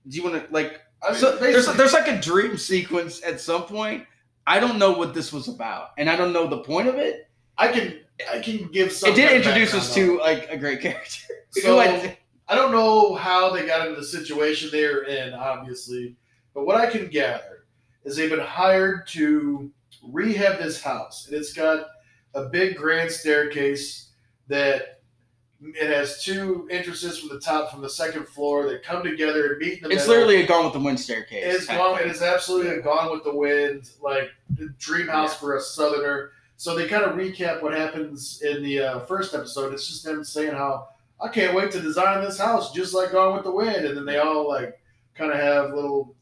Do 0.07 0.17
you 0.17 0.23
want 0.23 0.35
to 0.45 0.53
like? 0.53 0.81
I 1.03 1.11
mean, 1.11 1.19
so 1.19 1.35
there's 1.37 1.67
there's 1.75 1.93
like 1.93 2.07
a 2.07 2.19
dream 2.19 2.57
sequence 2.57 3.21
at 3.23 3.39
some 3.39 3.63
point. 3.63 4.05
I 4.45 4.59
don't 4.59 4.79
know 4.79 4.91
what 4.93 5.13
this 5.13 5.31
was 5.33 5.47
about, 5.49 5.89
and 5.97 6.09
I 6.09 6.15
don't 6.15 6.31
know 6.33 6.47
the 6.47 6.59
point 6.59 6.87
of 6.87 6.95
it. 6.95 7.29
I 7.57 7.67
can 7.69 7.99
I 8.31 8.39
can 8.39 8.67
give 8.71 8.91
some. 8.91 9.11
it 9.11 9.15
did 9.15 9.31
introduce 9.31 9.73
us 9.73 9.93
to 9.95 10.17
like 10.19 10.49
a 10.49 10.57
great 10.57 10.81
character. 10.81 11.21
So- 11.51 11.75
I- 12.49 12.55
don't 12.55 12.71
know 12.71 13.13
how 13.15 13.49
they 13.51 13.65
got 13.65 13.87
into 13.87 13.99
the 13.99 14.05
situation 14.07 14.69
they're 14.71 15.03
in, 15.03 15.33
obviously, 15.33 16.15
but 16.53 16.65
what 16.65 16.75
I 16.77 16.87
can 16.87 17.07
gather 17.07 17.65
is 18.03 18.15
they've 18.15 18.29
been 18.29 18.39
hired 18.39 19.07
to 19.09 19.69
rehab 20.03 20.57
this 20.59 20.81
house, 20.81 21.27
and 21.27 21.35
it's 21.35 21.53
got 21.53 21.87
a 22.33 22.43
big 22.45 22.75
grand 22.77 23.11
staircase 23.11 24.11
that 24.47 25.01
it 25.61 25.89
has 25.89 26.23
two 26.23 26.67
entrances 26.69 27.17
from 27.17 27.29
the 27.29 27.39
top 27.39 27.71
from 27.71 27.81
the 27.81 27.89
second 27.89 28.27
floor 28.27 28.69
that 28.69 28.83
come 28.83 29.03
together 29.03 29.47
and 29.53 29.57
meet 29.57 29.79
in 29.81 29.83
the 29.83 29.89
it's 29.89 30.07
middle. 30.07 30.23
literally 30.27 30.43
a 30.43 30.47
Gone 30.47 30.63
with 30.65 30.73
the 30.73 30.79
Wind 30.79 30.99
staircase. 30.99 31.43
It's 31.43 31.65
gone. 31.65 31.99
It 31.99 32.07
is 32.07 32.21
absolutely 32.21 32.75
a 32.77 32.81
Gone 32.81 33.11
with 33.11 33.23
the 33.23 33.33
Wind, 33.35 33.89
like 34.01 34.29
dream 34.77 35.07
house 35.07 35.33
Yeah. 35.33 35.39
for 35.39 35.55
a 35.57 35.59
Southerner. 35.61 36.31
So 36.57 36.75
they 36.75 36.87
kind 36.87 37.03
of 37.03 37.15
recap 37.15 37.61
what 37.63 37.73
happens 37.73 38.41
in 38.43 38.61
the 38.63 38.79
uh, 38.79 38.99
first 39.01 39.33
episode. 39.33 39.73
It's 39.73 39.87
just 39.87 40.03
them 40.03 40.23
saying 40.23 40.51
how 40.53 40.89
I 41.19 41.29
can't 41.29 41.55
wait 41.55 41.71
to 41.71 41.79
design 41.79 42.23
this 42.23 42.37
house 42.37 42.71
just 42.73 42.93
like 42.93 43.11
Gone 43.11 43.33
with 43.35 43.43
the 43.43 43.51
Wind, 43.51 43.85
and 43.85 43.97
then 43.97 44.05
they 44.05 44.17
all 44.19 44.47
like 44.47 44.79
kind 45.15 45.31
of 45.31 45.39
have 45.39 45.73
little, 45.73 46.15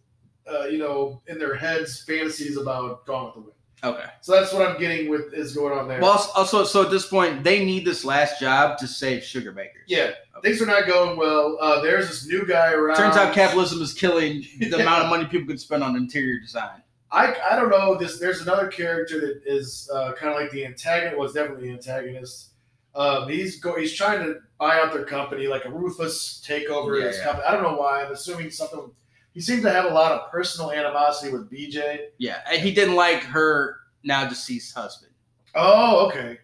uh, 0.49 0.65
you 0.65 0.77
know, 0.77 1.21
in 1.27 1.37
their 1.37 1.55
heads 1.55 2.01
fantasies 2.03 2.57
about 2.57 3.05
Gone 3.05 3.25
with 3.27 3.33
the 3.35 3.41
Wind. 3.41 3.51
Okay. 3.83 4.05
So 4.21 4.31
that's 4.31 4.51
what 4.53 4.67
I'm 4.67 4.79
getting 4.79 5.09
with 5.09 5.33
is 5.33 5.53
going 5.55 5.77
on 5.77 5.87
there. 5.87 5.99
Well, 6.01 6.31
also- 6.33 6.63
so 6.63 6.81
at 6.83 6.89
this 6.91 7.05
point, 7.07 7.43
they 7.43 7.63
need 7.63 7.85
this 7.85 8.03
last 8.05 8.39
job 8.39 8.77
to 8.79 8.87
save 8.87 9.21
Sugarbakers. 9.21 9.83
yeah, 9.87 10.11
things 10.41 10.61
are 10.61 10.65
not 10.65 10.87
going 10.87 11.17
well. 11.17 11.57
Uh, 11.61 11.81
there's 11.81 12.07
this 12.07 12.25
new 12.25 12.45
guy 12.47 12.71
around. 12.71 12.95
Turns 12.95 13.17
out 13.17 13.33
capitalism 13.33 13.81
is 13.81 13.93
killing 13.93 14.43
the 14.59 14.75
amount 14.81 15.03
of 15.03 15.09
money 15.09 15.25
people 15.25 15.45
can 15.47 15.57
spend 15.57 15.83
on 15.83 15.95
interior 15.97 16.39
design. 16.39 16.81
I, 17.11 17.35
I 17.51 17.55
don't 17.55 17.69
know 17.69 17.95
this. 17.95 18.17
There's 18.17 18.41
another 18.41 18.67
character 18.67 19.19
that 19.21 19.41
is 19.45 19.89
uh, 19.93 20.13
kind 20.13 20.33
of 20.33 20.39
like 20.41 20.51
the 20.51 20.65
antagonist. 20.65 21.17
Was 21.17 21.33
definitely 21.33 21.67
the 21.67 21.73
antagonist. 21.73 22.51
Um, 22.95 23.27
he's 23.27 23.59
go. 23.59 23.77
He's 23.77 23.93
trying 23.93 24.23
to 24.23 24.39
buy 24.57 24.79
out 24.79 24.93
their 24.93 25.03
company, 25.03 25.47
like 25.47 25.65
a 25.65 25.69
ruthless 25.69 26.43
takeover 26.47 26.97
of 26.97 27.07
his 27.07 27.17
yeah. 27.17 27.25
company. 27.25 27.45
I 27.45 27.51
don't 27.51 27.63
know 27.63 27.75
why. 27.75 28.03
I'm 28.03 28.11
assuming 28.11 28.49
something. 28.51 28.89
He 29.33 29.41
seems 29.41 29.63
to 29.63 29.71
have 29.71 29.85
a 29.85 29.93
lot 29.93 30.13
of 30.13 30.31
personal 30.31 30.71
animosity 30.71 31.33
with 31.33 31.51
BJ. 31.51 32.07
Yeah, 32.17 32.39
and 32.49 32.61
he 32.61 32.73
didn't 32.73 32.95
like 32.95 33.21
her 33.23 33.77
now 34.03 34.27
deceased 34.27 34.73
husband. 34.73 35.11
Oh, 35.55 36.07
okay. 36.07 36.39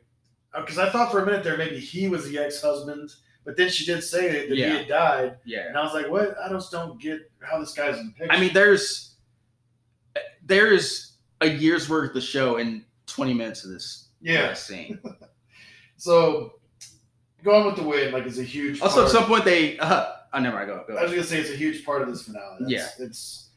Because 0.54 0.78
I 0.78 0.90
thought 0.90 1.12
for 1.12 1.22
a 1.22 1.26
minute 1.26 1.44
there 1.44 1.58
maybe 1.58 1.80
he 1.80 2.10
was 2.10 2.28
the 2.28 2.38
ex-husband, 2.38 3.12
but 3.46 3.56
then 3.56 3.70
she 3.70 3.86
did 3.86 4.02
say 4.04 4.48
that 4.48 4.56
Yeah. 4.56 4.70
he 4.70 4.78
had 4.80 4.88
died, 4.90 5.38
Yeah. 5.46 5.68
and 5.68 5.78
I 5.78 5.84
was 5.84 5.94
like, 5.94 6.10
"What? 6.10 6.36
I 6.38 6.50
just 6.50 6.72
don't 6.72 7.00
get 7.02 7.32
how 7.40 7.60
this 7.60 7.74
guy's 7.74 7.98
in 7.98 8.08
the 8.08 8.12
picture." 8.14 8.34
I 8.34 8.40
mean, 8.40 8.54
there's 8.54 9.16
there 10.44 10.74
is 10.74 11.14
a 11.40 11.48
year's 11.48 11.88
worth 11.88 12.10
of 12.10 12.14
the 12.14 12.22
show 12.22 12.58
in 12.58 12.84
20 13.06 13.34
minutes 13.34 13.64
of 13.64 13.72
this 13.72 14.10
yeah. 14.22 14.54
scene. 14.54 15.00
So, 16.02 16.54
going 17.44 17.64
with 17.64 17.76
the 17.76 17.84
wind 17.84 18.12
like 18.12 18.26
is 18.26 18.40
a 18.40 18.44
huge. 18.44 18.82
Also, 18.82 19.06
at 19.06 19.12
some 19.12 19.26
point 19.26 19.46
they. 19.46 19.78
Uh, 19.78 20.08
oh, 20.34 20.40
never 20.40 20.56
mind. 20.56 20.68
Go. 20.68 20.84
go. 20.88 20.98
I 20.98 21.04
was 21.04 21.12
gonna 21.12 21.24
say 21.24 21.40
it's 21.40 21.52
a 21.52 21.56
huge 21.56 21.86
part 21.86 22.02
of 22.02 22.10
this 22.10 22.24
finale. 22.24 22.58
That's, 22.62 22.72
Yeah. 22.72 23.06
it's 23.06 23.50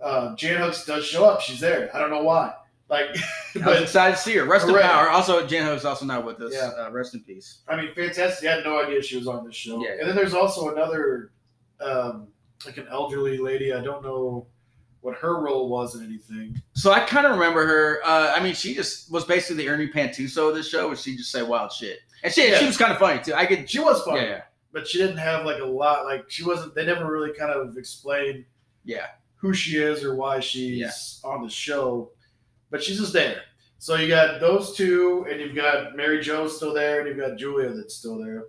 uh, 0.00 0.34
Jan 0.36 0.58
Hooks 0.62 0.86
does 0.86 1.04
show 1.04 1.26
up. 1.26 1.42
She's 1.42 1.60
there. 1.60 1.94
I 1.94 1.98
don't 1.98 2.08
know 2.08 2.22
why. 2.22 2.54
Like, 2.88 3.10
I 3.56 3.58
was 3.58 3.62
but 3.62 3.82
excited 3.82 4.16
to 4.16 4.22
see 4.22 4.36
her. 4.36 4.46
Rest 4.46 4.68
in 4.68 4.74
power. 4.74 5.10
Also, 5.10 5.46
Jan 5.46 5.66
Hooks 5.66 5.84
also 5.84 6.06
not 6.06 6.24
with 6.24 6.40
us. 6.40 6.54
Yeah. 6.54 6.70
Uh, 6.78 6.90
rest 6.90 7.12
in 7.12 7.20
peace. 7.20 7.58
I 7.68 7.76
mean, 7.76 7.94
fantastic. 7.94 8.48
I 8.48 8.54
had 8.54 8.64
no 8.64 8.82
idea 8.82 9.02
she 9.02 9.18
was 9.18 9.28
on 9.28 9.44
this 9.44 9.54
show. 9.54 9.84
Yeah. 9.84 9.96
And 10.00 10.08
then 10.08 10.16
there's 10.16 10.32
also 10.32 10.72
another, 10.72 11.30
um, 11.78 12.28
like 12.64 12.78
an 12.78 12.86
elderly 12.90 13.36
lady. 13.36 13.74
I 13.74 13.82
don't 13.82 14.02
know 14.02 14.46
what 15.02 15.16
her 15.16 15.40
role 15.40 15.68
was 15.68 15.94
in 15.94 16.04
anything. 16.04 16.60
So 16.74 16.92
I 16.92 17.00
kind 17.00 17.26
of 17.26 17.32
remember 17.32 17.66
her. 17.66 18.00
Uh, 18.04 18.32
I 18.36 18.42
mean, 18.42 18.54
she 18.54 18.74
just 18.74 19.10
was 19.10 19.24
basically 19.24 19.64
the 19.64 19.70
Ernie 19.70 19.88
Pantuso 19.88 20.48
of 20.50 20.54
this 20.54 20.68
show, 20.68 20.88
where 20.88 20.96
she 20.96 21.16
just 21.16 21.30
say 21.32 21.42
wild 21.42 21.72
shit, 21.72 22.00
and 22.22 22.32
she 22.32 22.48
Yeah. 22.50 22.58
she 22.58 22.66
was 22.66 22.76
kind 22.76 22.92
of 22.92 22.98
funny 22.98 23.20
too. 23.22 23.34
I 23.34 23.46
could. 23.46 23.68
She 23.70 23.78
was 23.80 24.02
funny, 24.02 24.22
Yeah, 24.22 24.42
but 24.72 24.86
she 24.86 24.98
didn't 24.98 25.16
have 25.18 25.44
like 25.46 25.60
a 25.60 25.64
lot. 25.66 26.04
Like 26.04 26.30
she 26.30 26.44
wasn't. 26.44 26.74
They 26.74 26.84
never 26.84 27.10
really 27.10 27.32
kind 27.32 27.50
of 27.52 27.76
explained 27.78 28.44
yeah. 28.84 29.06
who 29.36 29.52
she 29.54 29.78
is 29.78 30.04
or 30.04 30.14
why 30.16 30.40
she's 30.40 30.76
Yeah. 30.78 30.90
on 31.30 31.42
the 31.42 31.50
show, 31.50 32.10
but 32.70 32.82
she's 32.82 32.98
just 32.98 33.12
there. 33.12 33.42
So 33.78 33.94
you 33.94 34.08
got 34.08 34.40
those 34.40 34.76
two, 34.76 35.26
and 35.30 35.40
you've 35.40 35.54
got 35.56 35.96
Mary 35.96 36.20
Jo 36.20 36.46
still 36.48 36.74
there, 36.74 36.98
and 37.00 37.08
you've 37.08 37.16
got 37.26 37.38
Julia 37.38 37.70
that's 37.72 37.94
still 37.94 38.18
there, 38.18 38.44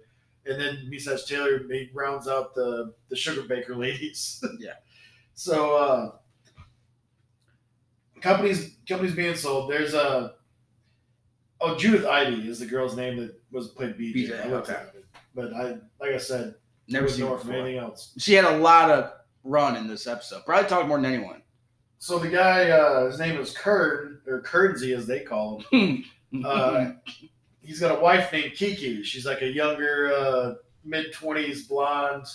and 0.45 0.60
then 0.60 0.89
Meshach 0.89 1.26
Taylor 1.26 1.62
rounds 1.93 2.28
out 2.28 2.54
the 2.56 2.93
the 3.08 3.16
Sugarbaker 3.16 3.78
ladies. 3.78 4.43
Yeah. 4.60 4.74
So 5.34 5.76
uh, 5.76 6.12
companies 8.22 8.76
companies 8.88 9.16
being 9.16 9.36
sold. 9.36 9.70
There's 9.72 9.94
a 9.94 10.36
oh 11.60 11.76
Judith 11.78 12.06
Ivey 12.06 12.48
is 12.48 12.60
the 12.60 12.66
girl's 12.66 12.96
name 12.96 13.18
that 13.18 13.36
was 13.52 13.70
played 13.70 13.98
BJ. 13.98 14.30
BJ, 14.30 14.46
I 14.46 14.50
looked 14.50 14.70
okay. 14.70 14.80
at 14.80 14.96
it, 14.96 15.06
but 15.36 15.54
I 15.54 15.78
like 16.00 16.14
I 16.14 16.18
said 16.18 16.56
Never 16.88 17.08
seen 17.08 17.26
her 17.26 17.36
before. 17.36 17.54
anything 17.54 17.78
else. 17.78 18.14
She 18.18 18.34
had 18.34 18.46
a 18.46 18.58
lot 18.58 18.90
of 18.90 19.12
run 19.44 19.78
in 19.78 19.88
this 19.88 20.08
episode. 20.08 20.46
Probably 20.46 20.68
talked 20.68 20.88
more 20.88 20.98
than 20.98 21.12
anyone. 21.12 21.42
So 22.00 22.20
the 22.20 22.30
guy, 22.30 22.70
uh, 22.72 23.06
his 23.06 23.20
name 23.20 23.40
is 23.40 23.56
Kern 23.56 24.20
or 24.28 24.42
Kernsey 24.42 24.96
as 24.96 25.06
they 25.08 25.22
call 25.22 25.64
him. 25.72 26.04
Uh, 26.46 26.94
he's 27.62 27.82
got 27.82 27.98
a 27.98 28.00
wife 28.00 28.32
named 28.32 28.54
Kiki. 28.54 29.04
She's 29.04 29.26
like 29.26 29.42
a 29.42 29.52
younger, 29.52 30.14
uh, 30.14 30.54
mid 30.86 31.12
twenties 31.12 31.68
blonde, 31.68 32.26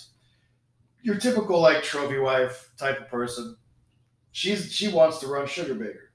your 1.01 1.17
typical 1.17 1.63
like 1.63 1.83
trophy 1.83 2.19
wife 2.19 2.73
type 2.77 3.01
of 3.01 3.09
person. 3.09 3.57
She's 4.37 4.71
she 4.71 4.89
wants 4.89 5.19
to 5.21 5.29
run 5.29 5.47
Sugarbaker. 5.47 6.09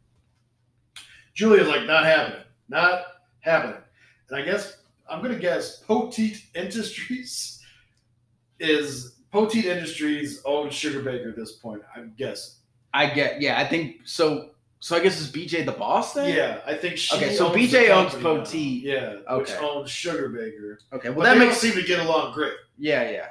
Julia's 1.34 1.68
like 1.68 1.88
not 1.88 2.06
happening, 2.06 2.44
not 2.70 3.02
happening. 3.40 3.82
And 4.30 4.40
I 4.40 4.46
guess 4.46 4.78
I'm 5.10 5.24
gonna 5.24 5.40
guess 5.40 5.82
Poteet 5.86 6.38
Industries 6.54 7.64
is 8.60 9.16
Poteet 9.34 9.66
Industries 9.66 10.40
owns 10.46 10.74
Sugarbaker 10.74 11.30
at 11.30 11.36
this 11.36 11.54
point. 11.54 11.82
I'm 11.96 12.14
guessing. 12.16 12.54
I 12.94 13.08
get. 13.08 13.42
Yeah, 13.42 13.60
I 13.60 13.66
think 13.66 14.02
so. 14.04 14.52
So 14.82 14.96
I 14.96 15.00
guess 15.00 15.20
is 15.20 15.32
BJ 15.32 15.66
the 15.66 15.72
boss 15.72 16.14
then? 16.14 16.30
Yeah, 16.32 16.62
I 16.68 16.76
think 16.76 16.98
she. 17.00 17.16
Okay, 17.16 17.34
so 17.34 17.48
owns 17.48 17.56
BJ 17.56 17.72
the 17.72 17.90
owns 17.90 18.12
company 18.12 18.36
now. 18.36 18.44
Poteet. 18.44 18.84
Yeah, 18.84 19.36
which 19.38 19.50
Okay. 19.50 19.66
owns 19.66 19.90
Sugarbaker. 19.90 20.76
Okay. 20.94 21.10
Well, 21.10 21.18
Well, 21.18 21.26
that 21.26 21.34
they 21.40 21.40
makes. 21.48 21.60
don't 21.60 21.72
seem 21.72 21.82
to 21.82 21.88
get 21.88 22.06
along 22.06 22.36
great. 22.36 22.54
Yeah, 22.78 23.10
yeah. 23.10 23.28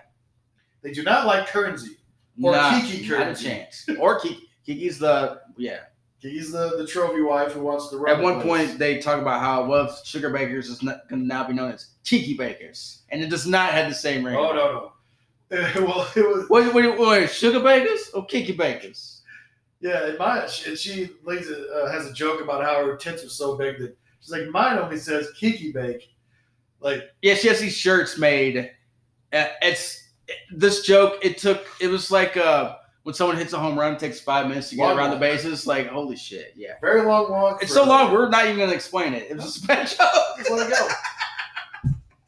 They 0.82 0.91
do 0.91 1.05
not 1.05 1.26
like 1.28 1.47
Kernsey. 1.49 1.91
or 2.43 2.51
Nah, 2.53 2.80
Kiki 2.80 3.07
Not 3.09 3.20
a 3.20 3.24
Currency. 3.24 3.45
chance. 3.45 3.86
Or 4.01 4.18
Kiki. 4.18 4.49
Kiki's 4.64 4.98
the 4.98 5.40
yeah. 5.56 5.80
He's 6.20 6.52
the, 6.52 6.76
the 6.76 6.86
trophy 6.86 7.22
wife 7.22 7.52
who 7.52 7.62
wants 7.62 7.88
the. 7.88 7.96
run. 7.96 8.16
At 8.16 8.22
one 8.22 8.42
place. 8.42 8.68
point, 8.68 8.78
they 8.78 8.98
talk 8.98 9.20
about 9.22 9.40
how 9.40 9.64
well 9.64 9.86
Sugarbakers 9.86 10.68
is 10.68 10.82
not, 10.82 11.08
can 11.08 11.26
now 11.26 11.46
be 11.46 11.54
known 11.54 11.72
as 11.72 11.94
Kiki 12.04 12.34
Bakers, 12.34 13.02
and 13.08 13.22
it 13.22 13.30
does 13.30 13.46
not 13.46 13.72
have 13.72 13.88
the 13.88 13.94
same 13.94 14.24
ring. 14.24 14.36
Oh 14.36 14.52
no 14.52 14.72
no. 14.72 14.92
well, 15.86 16.08
it 16.14 16.28
was 16.28 16.48
Wait, 16.48 16.72
wait, 16.74 16.98
wait, 16.98 17.28
Sugarbakers 17.28 18.14
or 18.14 18.26
Kiki 18.26 18.52
Bakers? 18.52 19.22
yeah. 19.80 20.06
And 20.06 20.18
my 20.18 20.46
and 20.66 20.78
she 20.78 21.11
lays 21.24 21.50
a, 21.50 21.66
uh, 21.68 21.90
has 21.90 22.06
a 22.06 22.12
joke 22.12 22.42
about 22.42 22.62
how 22.62 22.84
her 22.84 22.96
tits 22.96 23.24
are 23.24 23.30
so 23.30 23.56
big 23.56 23.78
that 23.78 23.96
she's 24.20 24.30
like 24.30 24.48
mine 24.48 24.78
only 24.78 24.98
says 24.98 25.32
Kiki 25.38 25.72
Bake. 25.72 26.12
Like 26.80 27.11
Yeah, 27.22 27.34
she 27.34 27.48
has 27.48 27.61
these 27.61 27.76
shirts 27.76 28.18
made. 28.18 28.70
It's 29.32 30.08
this 30.52 30.82
joke. 30.82 31.18
It 31.22 31.38
took. 31.38 31.66
It 31.80 31.88
was 31.88 32.11
like 32.11 32.36
uh, 32.36 32.76
when 33.11 33.14
someone 33.16 33.36
hits 33.36 33.52
a 33.52 33.58
home 33.58 33.76
run, 33.76 33.94
it 33.94 33.98
takes 33.98 34.20
five 34.20 34.46
minutes 34.46 34.70
to 34.70 34.76
get 34.76 34.86
Long 34.86 34.96
around 34.96 35.11
the 35.11 35.16
bases. 35.16 35.66
Like 35.66 35.88
holy 35.88 36.14
shit, 36.14 36.54
yeah. 36.56 36.74
very 36.80 37.02
long 37.02 37.28
walk. 37.28 37.61
It's 37.61 37.74
so 37.74 37.84
long. 37.84 38.12
We're 38.12 38.28
not 38.28 38.44
even 38.44 38.56
gonna 38.56 38.72
explain 38.72 39.14
it. 39.14 39.28
It 39.28 39.34
was 39.34 39.46
a 39.46 39.50
special. 39.50 40.06
Just 40.38 40.48
let 40.48 40.68
it 40.68 40.72
go. 40.72 40.88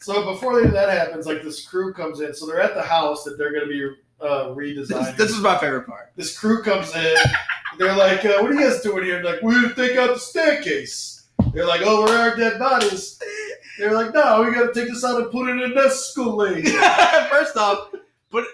So 0.01 0.25
before 0.33 0.61
that 0.67 0.91
happens, 0.91 1.25
like 1.25 1.45
this 1.45 1.65
crew 1.65 1.95
comes 1.95 2.21
in. 2.21 2.35
So 2.35 2.47
they're 2.47 2.61
at 2.61 2.75
the 2.75 2.83
house 2.83 3.23
that 3.23 3.39
they're 3.39 3.53
going 3.53 3.69
to 3.69 3.69
be 3.69 3.95
uh, 4.21 4.53
this, 4.55 4.91
redesigning. 4.91 5.17
this 5.17 5.31
is 5.31 5.39
my 5.39 5.57
favorite 5.59 5.87
part. 5.87 6.11
this 6.17 6.37
crew 6.37 6.65
comes 6.65 6.93
in. 6.97 7.17
They're 7.79 7.97
like, 7.97 8.25
uh, 8.25 8.39
"What 8.41 8.51
are 8.51 8.55
you 8.55 8.69
guys 8.69 8.83
doing 8.83 9.05
here?" 9.05 9.23
Like, 9.23 9.41
"We're 9.41 9.63
gonna 9.63 9.75
take 9.77 9.97
out 9.97 10.13
the 10.13 10.19
staircase." 10.19 11.29
They're 11.55 11.67
like, 11.67 11.83
"Oh, 11.85 12.03
we're 12.03 12.19
our 12.19 12.35
dead 12.37 12.59
bodies?" 12.59 13.21
They're 13.79 13.95
like, 13.95 14.13
"No, 14.13 14.43
we 14.43 14.53
gotta 14.53 14.75
take 14.75 14.89
this 14.89 15.05
out 15.05 15.21
and 15.21 15.31
put 15.31 15.49
it 15.49 15.63
in 15.63 15.71
an 15.71 15.79
escalator." 15.79 16.69
First 17.31 17.57
off, 17.57 17.93
put 18.31 18.45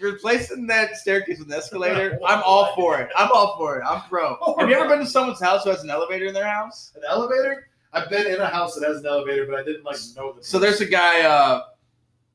replacing 0.00 0.66
that 0.68 0.96
staircase 0.96 1.38
with 1.38 1.48
an 1.48 1.54
escalator. 1.54 2.18
I'm 2.26 2.42
all 2.44 2.74
for 2.74 3.00
it. 3.00 3.10
I'm 3.16 3.30
all 3.32 3.56
for 3.56 3.78
it. 3.78 3.84
I'm 3.86 4.02
pro. 4.08 4.36
Have 4.58 4.68
you 4.68 4.76
ever 4.76 4.88
been 4.88 4.98
to 5.00 5.06
someone's 5.06 5.40
house 5.40 5.64
who 5.64 5.70
has 5.70 5.82
an 5.82 5.90
elevator 5.90 6.26
in 6.26 6.34
their 6.34 6.48
house? 6.48 6.92
An 6.96 7.02
elevator? 7.08 7.68
I've 7.92 8.10
been 8.10 8.26
in 8.26 8.40
a 8.40 8.46
house 8.46 8.74
that 8.74 8.86
has 8.86 8.98
an 8.98 9.06
elevator, 9.06 9.46
but 9.46 9.54
I 9.58 9.62
didn't 9.64 9.84
like 9.84 9.96
know 10.16 10.32
this. 10.32 10.46
So 10.46 10.58
there's 10.58 10.80
a 10.80 10.86
guy, 10.86 11.22
uh, 11.22 11.62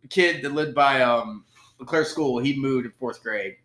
a 0.03 0.07
kid 0.07 0.43
that 0.43 0.51
lived 0.53 0.73
by 0.73 1.01
um, 1.01 1.45
Leclerc 1.79 2.07
School. 2.07 2.39
He 2.39 2.59
moved 2.59 2.85
in 2.85 2.91
fourth 2.99 3.21
grade. 3.21 3.57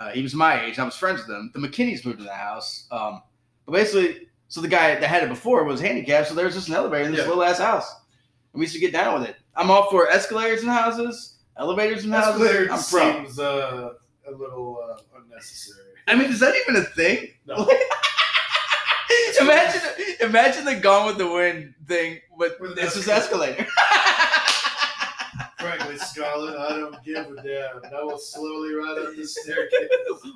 Uh, 0.00 0.10
he 0.10 0.22
was 0.22 0.32
my 0.34 0.64
age. 0.64 0.78
I 0.78 0.84
was 0.84 0.94
friends 0.96 1.20
with 1.26 1.36
him. 1.36 1.50
The 1.54 1.60
McKinneys 1.60 2.04
moved 2.06 2.20
in 2.20 2.24
the 2.24 2.32
house. 2.32 2.86
Um, 2.92 3.20
but 3.66 3.72
basically, 3.72 4.28
so 4.46 4.60
the 4.60 4.68
guy 4.68 4.94
that 4.94 5.02
had 5.02 5.24
it 5.24 5.28
before 5.28 5.64
was 5.64 5.80
handicapped. 5.80 6.28
So 6.28 6.34
there 6.34 6.46
was 6.46 6.54
just 6.54 6.68
an 6.68 6.74
elevator 6.74 7.04
in 7.06 7.10
this 7.10 7.22
Yeah. 7.22 7.26
little 7.28 7.42
ass 7.42 7.58
house, 7.58 7.92
and 8.52 8.60
we 8.60 8.64
used 8.66 8.74
to 8.74 8.80
get 8.80 8.92
down 8.92 9.18
with 9.20 9.28
it. 9.28 9.36
I'm 9.56 9.72
all 9.72 9.90
for 9.90 10.08
escalators 10.08 10.62
in 10.62 10.68
houses, 10.68 11.37
elevators 11.58 12.04
in 12.04 12.10
houses. 12.12 12.68
I'm 12.70 12.82
pro. 12.82 13.12
seems 13.24 13.38
uh, 13.38 13.92
a 14.26 14.30
little 14.30 14.82
uh, 14.82 14.98
unnecessary. 15.20 15.86
I 16.06 16.14
mean, 16.14 16.30
is 16.30 16.40
that 16.40 16.54
even 16.56 16.76
a 16.80 16.84
thing? 16.84 17.28
No. 17.46 17.56
imagine, 19.40 19.80
imagine 20.20 20.64
the 20.64 20.76
Gone 20.76 21.06
with 21.06 21.18
the 21.18 21.30
Wind 21.30 21.74
thing, 21.86 22.20
but 22.38 22.58
With 22.60 22.76
this 22.76 22.94
an 22.94 23.02
is 23.02 23.08
escalator. 23.08 23.66
Frankly, 25.58 25.98
Scarlett, 25.98 26.56
I 26.56 26.68
don't 26.76 27.02
give 27.02 27.26
a 27.26 27.42
damn. 27.42 27.82
And 27.84 27.94
I 27.94 28.02
will 28.04 28.18
slowly 28.18 28.74
ride 28.74 28.96
up 28.98 29.16
the 29.16 29.24
staircase. 29.26 29.88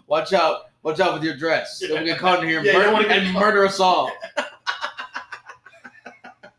watch 0.08 0.32
out! 0.32 0.70
Watch 0.82 0.98
out 0.98 1.14
with 1.14 1.22
your 1.22 1.36
dress. 1.36 1.78
Don't 1.78 2.04
get 2.04 2.18
caught 2.18 2.42
in 2.42 2.48
here 2.48 2.58
and, 2.58 2.66
Yeah, 2.66 2.72
you 2.72 2.82
don't 2.82 2.92
wanna 2.92 3.08
get 3.08 3.18
and 3.22 3.32
murder 3.32 3.64
us 3.64 3.78
all. 3.78 4.10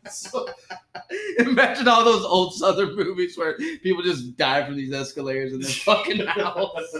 So, 0.10 0.46
Imagine 1.38 1.88
all 1.88 2.04
those 2.04 2.24
old 2.24 2.54
Southern 2.54 2.94
movies 2.96 3.38
where 3.38 3.56
people 3.82 4.02
just 4.02 4.36
die 4.36 4.64
from 4.64 4.76
these 4.76 4.92
escalators 4.92 5.52
in 5.52 5.60
their 5.60 5.70
fucking 5.70 6.26
house. 6.26 6.96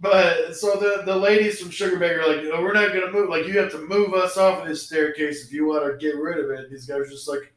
but 0.00 0.54
so 0.54 0.76
the 0.76 1.02
the 1.04 1.16
ladies 1.16 1.60
from 1.60 1.70
Sugarbaker 1.70 2.22
are 2.22 2.36
like, 2.36 2.44
no, 2.44 2.60
we're 2.62 2.72
not 2.72 2.92
gonna 2.92 3.10
move. 3.10 3.28
Like 3.28 3.46
you 3.46 3.58
have 3.58 3.72
to 3.72 3.78
move 3.86 4.14
us 4.14 4.36
off 4.36 4.62
of 4.62 4.68
this 4.68 4.86
staircase 4.86 5.44
if 5.44 5.52
you 5.52 5.66
want 5.66 5.84
to 5.84 5.96
get 5.96 6.16
rid 6.16 6.38
of 6.44 6.50
it. 6.50 6.70
These 6.70 6.86
guys 6.86 6.98
are 6.98 7.06
just 7.06 7.28
like, 7.28 7.53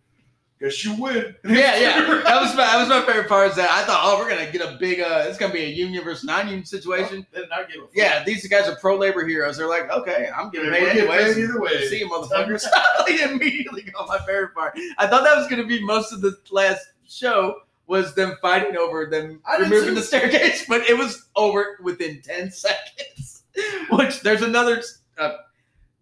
guess 0.60 0.84
you 0.84 0.94
win. 1.02 1.36
Yeah, 1.48 1.78
yeah. 1.78 2.02
That 2.24 2.42
was 2.42 2.56
my 2.56 2.66
that 2.66 2.78
was 2.80 2.90
my 2.90 3.02
favorite 3.02 3.28
part. 3.30 3.50
Is 3.52 3.56
that 3.58 3.70
I 3.70 3.84
thought, 3.84 4.02
oh, 4.04 4.18
we're 4.20 4.30
gonna 4.30 4.52
get 4.52 4.62
a 4.62 4.78
big. 4.80 5.00
uh 5.00 5.26
It's 5.28 5.38
gonna 5.38 5.54
be 5.54 5.64
a 5.64 5.70
union 5.70 6.04
versus 6.04 6.24
non-union 6.24 6.66
situation. 6.66 7.26
They 7.32 7.42
did 7.42 7.50
not 7.50 7.70
give 7.72 7.82
a. 7.84 7.88
Yeah, 7.94 8.24
these 8.24 8.48
guys 8.48 8.68
are 8.68 8.76
pro 8.78 8.98
labor 8.98 9.26
heroes. 9.28 9.58
They're 9.58 9.70
like, 9.70 9.90
okay, 9.92 10.30
I'm 10.36 10.50
getting 10.50 10.72
We'll 10.72 10.80
paid 10.80 10.98
anyways. 11.00 11.38
either 11.38 11.62
way. 11.62 11.88
See 11.88 12.00
you, 12.00 12.10
motherfuckers. 12.10 12.66
they 13.08 13.22
immediately 13.24 13.84
got 13.84 14.08
My 14.08 14.20
favorite 14.20 14.54
part. 14.54 14.78
I 14.98 15.08
thought 15.08 15.24
that 15.24 15.36
was 15.38 15.48
gonna 15.48 15.66
be 15.68 15.84
most 15.84 16.12
of 16.14 16.22
the 16.22 16.38
last 16.52 16.86
show 17.08 17.62
was 17.88 18.14
them 18.16 18.36
fighting 18.42 18.76
over 18.76 19.06
them 19.06 19.42
removing 19.60 19.96
the 19.96 20.02
staircase, 20.02 20.66
but 20.68 20.82
it 20.90 20.98
was 20.98 21.28
over 21.36 21.78
within 21.82 22.22
ten 22.22 22.52
seconds. 22.52 23.44
Which 23.92 24.22
there's 24.22 24.42
another. 24.42 24.84
Uh, 25.18 25.32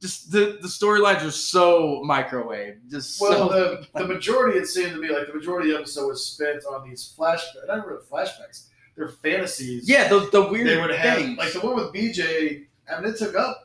just 0.05 0.31
the 0.31 0.57
the 0.61 0.67
storylines 0.67 1.23
are 1.25 1.31
so 1.31 2.01
microwave. 2.03 2.75
Just 2.89 3.19
Well, 3.19 3.49
so. 3.49 3.77
the, 3.93 3.99
the 4.01 4.07
majority, 4.07 4.59
it 4.59 4.67
seemed 4.67 4.91
to 4.91 4.97
me 5.01 5.09
like 5.09 5.27
the 5.27 5.33
majority 5.33 5.69
of 5.71 5.75
the 5.77 5.79
episode 5.81 6.07
was 6.07 6.25
spent 6.27 6.63
on 6.65 6.87
these 6.87 7.13
flashbacks. 7.17 7.67
Not 7.67 7.85
really 7.87 8.01
flashbacks. 8.11 8.67
They're 8.95 9.09
fantasies. 9.09 9.89
yeah, 9.89 10.07
the 10.07 10.29
the 10.31 10.47
weird 10.49 10.67
they 10.67 10.77
would 10.79 10.91
have 10.91 11.17
things. 11.17 11.37
like 11.37 11.53
the 11.53 11.59
one 11.61 11.75
with 11.75 11.93
BJ. 11.93 12.65
I 12.89 13.01
mean, 13.01 13.11
it 13.11 13.17
took 13.17 13.35
up 13.35 13.63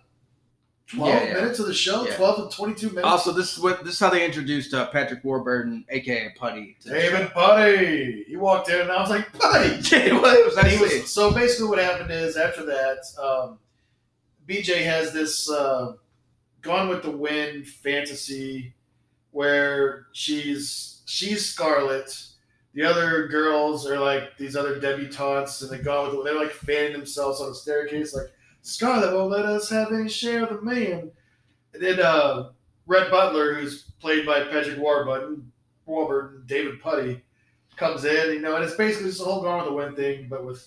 twelve 0.89 1.15
Yeah, 1.15 1.25
yeah. 1.25 1.35
minutes 1.35 1.59
of 1.61 1.67
the 1.67 1.75
show, 1.75 2.05
Yeah. 2.05 2.17
twelve 2.17 2.51
to 2.51 2.57
twenty-two 2.57 2.89
minutes. 2.89 3.07
Also, 3.07 3.31
this 3.33 3.53
is 3.53 3.61
what 3.63 3.85
this 3.85 3.95
is 3.95 4.01
how 4.01 4.11
they 4.11 4.25
introduced 4.25 4.75
uh, 4.75 4.89
Patrick 4.91 5.23
Warburton, 5.23 5.85
aka 5.91 6.35
Puddy. 6.37 6.77
to 6.83 6.89
David 6.91 7.31
Puddy. 7.31 8.25
He 8.27 8.37
walked 8.37 8.71
in, 8.71 8.81
and 8.81 8.91
I 8.91 9.01
was 9.01 9.11
like, 9.11 9.33
Puddy. 9.39 9.81
Yeah, 9.93 10.21
well, 10.21 10.35
it 10.37 10.45
was 10.47 10.57
And 10.57 10.67
he 10.67 10.79
was, 10.83 11.13
so 11.13 11.33
basically, 11.33 11.69
what 11.69 11.79
happened 11.79 12.11
is 12.11 12.37
after 12.37 12.65
that, 12.67 12.99
um, 13.23 13.59
BJ 14.49 14.83
has 14.85 15.13
this 15.13 15.49
uh, 15.49 15.93
Gone 16.63 16.89
with 16.89 17.03
the 17.03 17.11
Wind 17.11 17.67
fantasy 17.67 18.75
where 19.33 20.07
she's 20.13 21.03
she's 21.07 21.47
Scarlett. 21.47 22.27
The 22.75 22.85
other 22.85 23.27
girls 23.29 23.87
are 23.87 23.99
like 23.99 24.37
these 24.37 24.57
other 24.57 24.79
debutantes, 24.79 25.63
and 25.63 25.71
they 25.71 25.83
go 25.83 26.05
with 26.05 26.13
the, 26.13 26.23
they're 26.23 26.41
like 26.41 26.53
fanning 26.53 26.93
themselves 26.93 27.41
on 27.41 27.49
the 27.49 27.55
staircase, 27.55 28.15
like 28.15 28.31
Scarlett 28.63 29.15
won't 29.15 29.31
let 29.31 29.45
us 29.45 29.69
have 29.71 29.93
any 29.93 30.09
share 30.09 30.45
of 30.45 30.51
the 30.51 30.63
man. 30.63 31.11
And 31.75 31.83
then 31.83 32.01
uh, 32.01 32.51
Rhett 32.87 33.11
Butler, 33.11 33.55
who's 33.55 33.91
played 34.01 34.27
by 34.27 34.45
Patrick 34.45 34.79
Warburton, 34.79 35.51
Warburton, 35.87 36.45
David 36.47 36.81
Puddy, 36.81 37.23
comes 37.77 38.05
in, 38.05 38.33
you 38.33 38.41
know, 38.41 38.57
and 38.57 38.65
it's 38.65 38.75
basically 38.75 39.09
just 39.09 39.21
a 39.21 39.25
whole 39.25 39.43
Gone 39.43 39.59
with 39.59 39.67
the 39.67 39.75
Wind 39.75 39.97
thing, 39.97 40.27
but 40.29 40.45
with 40.45 40.67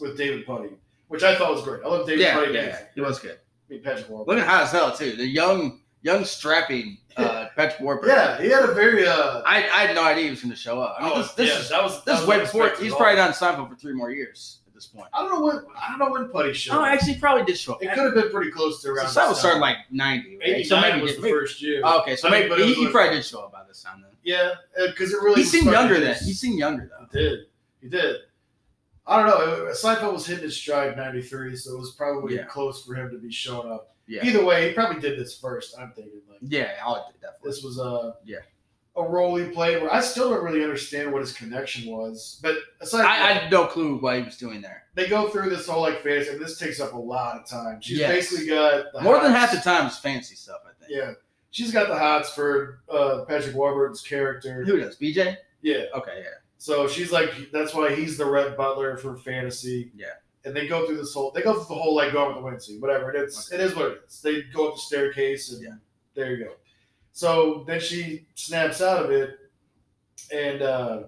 with 0.00 0.16
David 0.16 0.46
Puddy, 0.46 0.70
which 1.08 1.22
I 1.22 1.36
thought 1.36 1.52
was 1.52 1.62
great. 1.62 1.82
I 1.84 1.88
love 1.88 2.06
David 2.06 2.22
yeah, 2.22 2.34
Puddy. 2.34 2.54
yeah, 2.54 2.78
it 2.94 3.00
was 3.00 3.18
good. 3.18 3.38
I 3.68 3.72
mean, 3.72 3.82
Patrick 3.82 4.08
Warburton. 4.08 4.36
Looking 4.36 4.48
hot 4.50 4.62
as 4.64 4.72
hell 4.72 4.94
too. 4.96 5.12
The 5.16 5.26
young, 5.26 5.80
young 6.02 6.24
strapping 6.24 6.98
uh, 7.16 7.46
Patrick 7.56 7.80
Warburton. 7.80 8.10
Yeah, 8.10 8.40
he 8.40 8.48
had 8.48 8.62
a 8.64 8.72
very. 8.74 9.06
Uh, 9.06 9.42
I, 9.44 9.56
I 9.58 9.86
had 9.86 9.94
no 9.94 10.04
idea 10.04 10.24
he 10.24 10.30
was 10.30 10.40
going 10.42 10.50
to 10.52 10.56
show 10.56 10.80
up. 10.80 10.96
I 10.98 11.04
mean, 11.04 11.12
oh, 11.14 11.22
this, 11.22 11.32
this 11.32 11.48
yeah, 11.50 11.58
is 11.60 11.68
that 11.70 11.82
was 11.82 11.94
this 11.96 12.04
that 12.04 12.14
is 12.14 12.20
was 12.20 12.28
way 12.28 12.40
before. 12.40 12.70
He's 12.78 12.92
at 12.92 12.98
probably 12.98 13.16
not 13.16 13.28
on 13.28 13.34
Seinfeld 13.34 13.68
for 13.70 13.76
three 13.76 13.94
more 13.94 14.10
years 14.10 14.60
at 14.66 14.74
this 14.74 14.86
point. 14.86 15.08
I 15.14 15.22
don't 15.22 15.34
know 15.34 15.46
when. 15.46 15.56
I 15.76 15.88
don't 15.90 15.98
know 15.98 16.10
when 16.12 16.28
Putty 16.28 16.52
showed. 16.52 16.76
Oh, 16.78 16.84
actually, 16.84 17.16
probably 17.18 17.44
did 17.44 17.58
show 17.58 17.72
up. 17.72 17.82
it 17.82 17.92
could 17.94 18.04
have 18.04 18.14
been 18.14 18.30
pretty 18.30 18.50
close 18.50 18.82
to 18.82 18.90
around. 18.90 19.06
Seinfeld 19.06 19.28
this 19.30 19.38
started 19.38 19.54
time. 19.54 19.60
like 19.62 19.76
ninety. 19.90 20.38
Right? 20.38 20.66
So 20.66 20.78
nine 20.80 20.90
maybe 20.92 21.02
was 21.02 21.10
he 21.12 21.16
the 21.16 21.22
did- 21.22 21.30
first 21.32 21.62
year. 21.62 21.80
Oh, 21.82 22.00
okay, 22.02 22.16
so 22.16 22.28
I 22.28 22.30
mean, 22.30 22.40
maybe 22.42 22.48
but 22.50 22.58
he, 22.60 22.74
he 22.74 22.88
probably 22.88 23.16
did 23.16 23.24
show 23.24 23.40
up 23.40 23.52
by 23.52 23.64
this 23.66 23.82
time 23.82 24.02
then. 24.02 24.10
Yeah, 24.22 24.54
because 24.86 25.12
it 25.12 25.16
really. 25.22 25.42
He 25.42 25.44
seemed 25.44 25.66
younger 25.70 25.98
then. 25.98 26.16
He 26.22 26.32
seemed 26.32 26.58
younger 26.58 26.88
though. 26.90 27.06
He 27.10 27.18
did. 27.24 27.38
He 27.80 27.88
did. 27.88 28.16
I 29.06 29.22
don't 29.22 29.26
know. 29.28 29.66
Seinfeld 29.72 30.12
was 30.14 30.26
hitting 30.26 30.44
his 30.44 30.56
stride 30.56 30.96
'93, 30.96 31.54
so 31.56 31.74
it 31.74 31.78
was 31.78 31.92
probably 31.92 32.36
Yeah. 32.36 32.44
close 32.44 32.84
for 32.84 32.94
him 32.94 33.10
to 33.10 33.18
be 33.18 33.30
showing 33.30 33.70
up. 33.70 33.94
Yeah, 34.08 34.24
Either 34.24 34.44
way, 34.44 34.68
he 34.68 34.74
probably 34.74 35.00
did 35.00 35.18
this 35.18 35.38
first. 35.38 35.76
I'm 35.78 35.92
thinking 35.92 36.20
like 36.28 36.38
yeah, 36.42 36.72
I'll 36.84 37.12
that. 37.22 37.42
this 37.42 37.62
was 37.62 37.78
a 37.78 38.16
Yeah. 38.24 38.38
a 38.96 39.02
role 39.02 39.36
he 39.36 39.48
played 39.50 39.82
where 39.82 39.92
I 39.92 40.00
still 40.00 40.30
don't 40.30 40.42
really 40.44 40.62
understand 40.64 41.12
what 41.12 41.20
his 41.20 41.32
connection 41.32 41.90
was. 41.92 42.38
But 42.42 42.56
aside, 42.80 43.04
I, 43.04 43.28
I 43.28 43.32
had 43.32 43.50
no 43.52 43.66
clue 43.66 43.96
what 43.98 44.16
he 44.16 44.22
was 44.22 44.36
doing 44.38 44.60
there. 44.60 44.84
they 44.94 45.08
go 45.08 45.28
through 45.28 45.50
this 45.50 45.66
whole 45.68 45.82
like 45.82 46.02
fantasy, 46.02 46.30
and 46.30 46.40
this 46.40 46.58
takes 46.58 46.80
up 46.80 46.92
a 46.94 46.98
lot 46.98 47.36
of 47.40 47.46
time. 47.48 47.80
She's 47.80 47.98
Yes. 47.98 48.10
basically 48.10 48.46
got 48.48 48.92
the 48.92 49.02
More 49.02 49.20
than 49.20 49.32
half 49.32 49.52
the 49.52 49.58
time 49.58 49.86
is 49.86 49.98
fancy 49.98 50.34
stuff. 50.34 50.60
I 50.64 50.70
think. 50.80 50.90
Yeah, 50.90 51.12
she's 51.50 51.70
got 51.72 51.88
the 51.88 51.98
hots 51.98 52.30
for 52.30 52.80
uh, 52.88 53.24
Patrick 53.28 53.54
Warburton's 53.54 54.02
character. 54.02 54.64
Who 54.64 54.78
does? 54.78 54.96
BJ? 54.96 55.36
Yeah, 55.62 55.84
Okay, 55.94 56.22
yeah. 56.22 56.28
So 56.58 56.88
she's 56.88 57.12
like 57.12 57.30
that's 57.52 57.74
why 57.74 57.94
he's 57.94 58.16
the 58.16 58.24
Rhett 58.26 58.56
Butler 58.56 58.96
for 58.96 59.16
fantasy. 59.16 59.90
Yeah. 59.94 60.06
And 60.44 60.54
they 60.56 60.66
go 60.68 60.86
through 60.86 60.96
this 60.96 61.12
whole 61.12 61.30
they 61.32 61.42
go 61.42 61.54
through 61.54 61.74
the 61.76 61.80
whole 61.82 61.94
like 61.94 62.12
going 62.12 62.28
with 62.28 62.36
the 62.36 62.42
wind 62.42 62.62
scene, 62.62 62.80
whatever. 62.80 63.10
It's 63.12 63.52
it 63.52 63.60
is 63.60 63.74
what 63.76 63.86
it 63.92 63.98
is. 64.08 64.20
They 64.22 64.42
go 64.54 64.68
up 64.68 64.74
the 64.76 64.80
staircase 64.80 65.52
and 65.52 65.62
Yeah. 65.62 65.74
there 66.14 66.34
you 66.36 66.44
go. 66.44 66.52
So 67.12 67.64
then 67.66 67.80
she 67.80 68.26
snaps 68.34 68.80
out 68.80 69.04
of 69.04 69.10
it 69.10 69.38
and 70.32 70.62
uh 70.62 71.02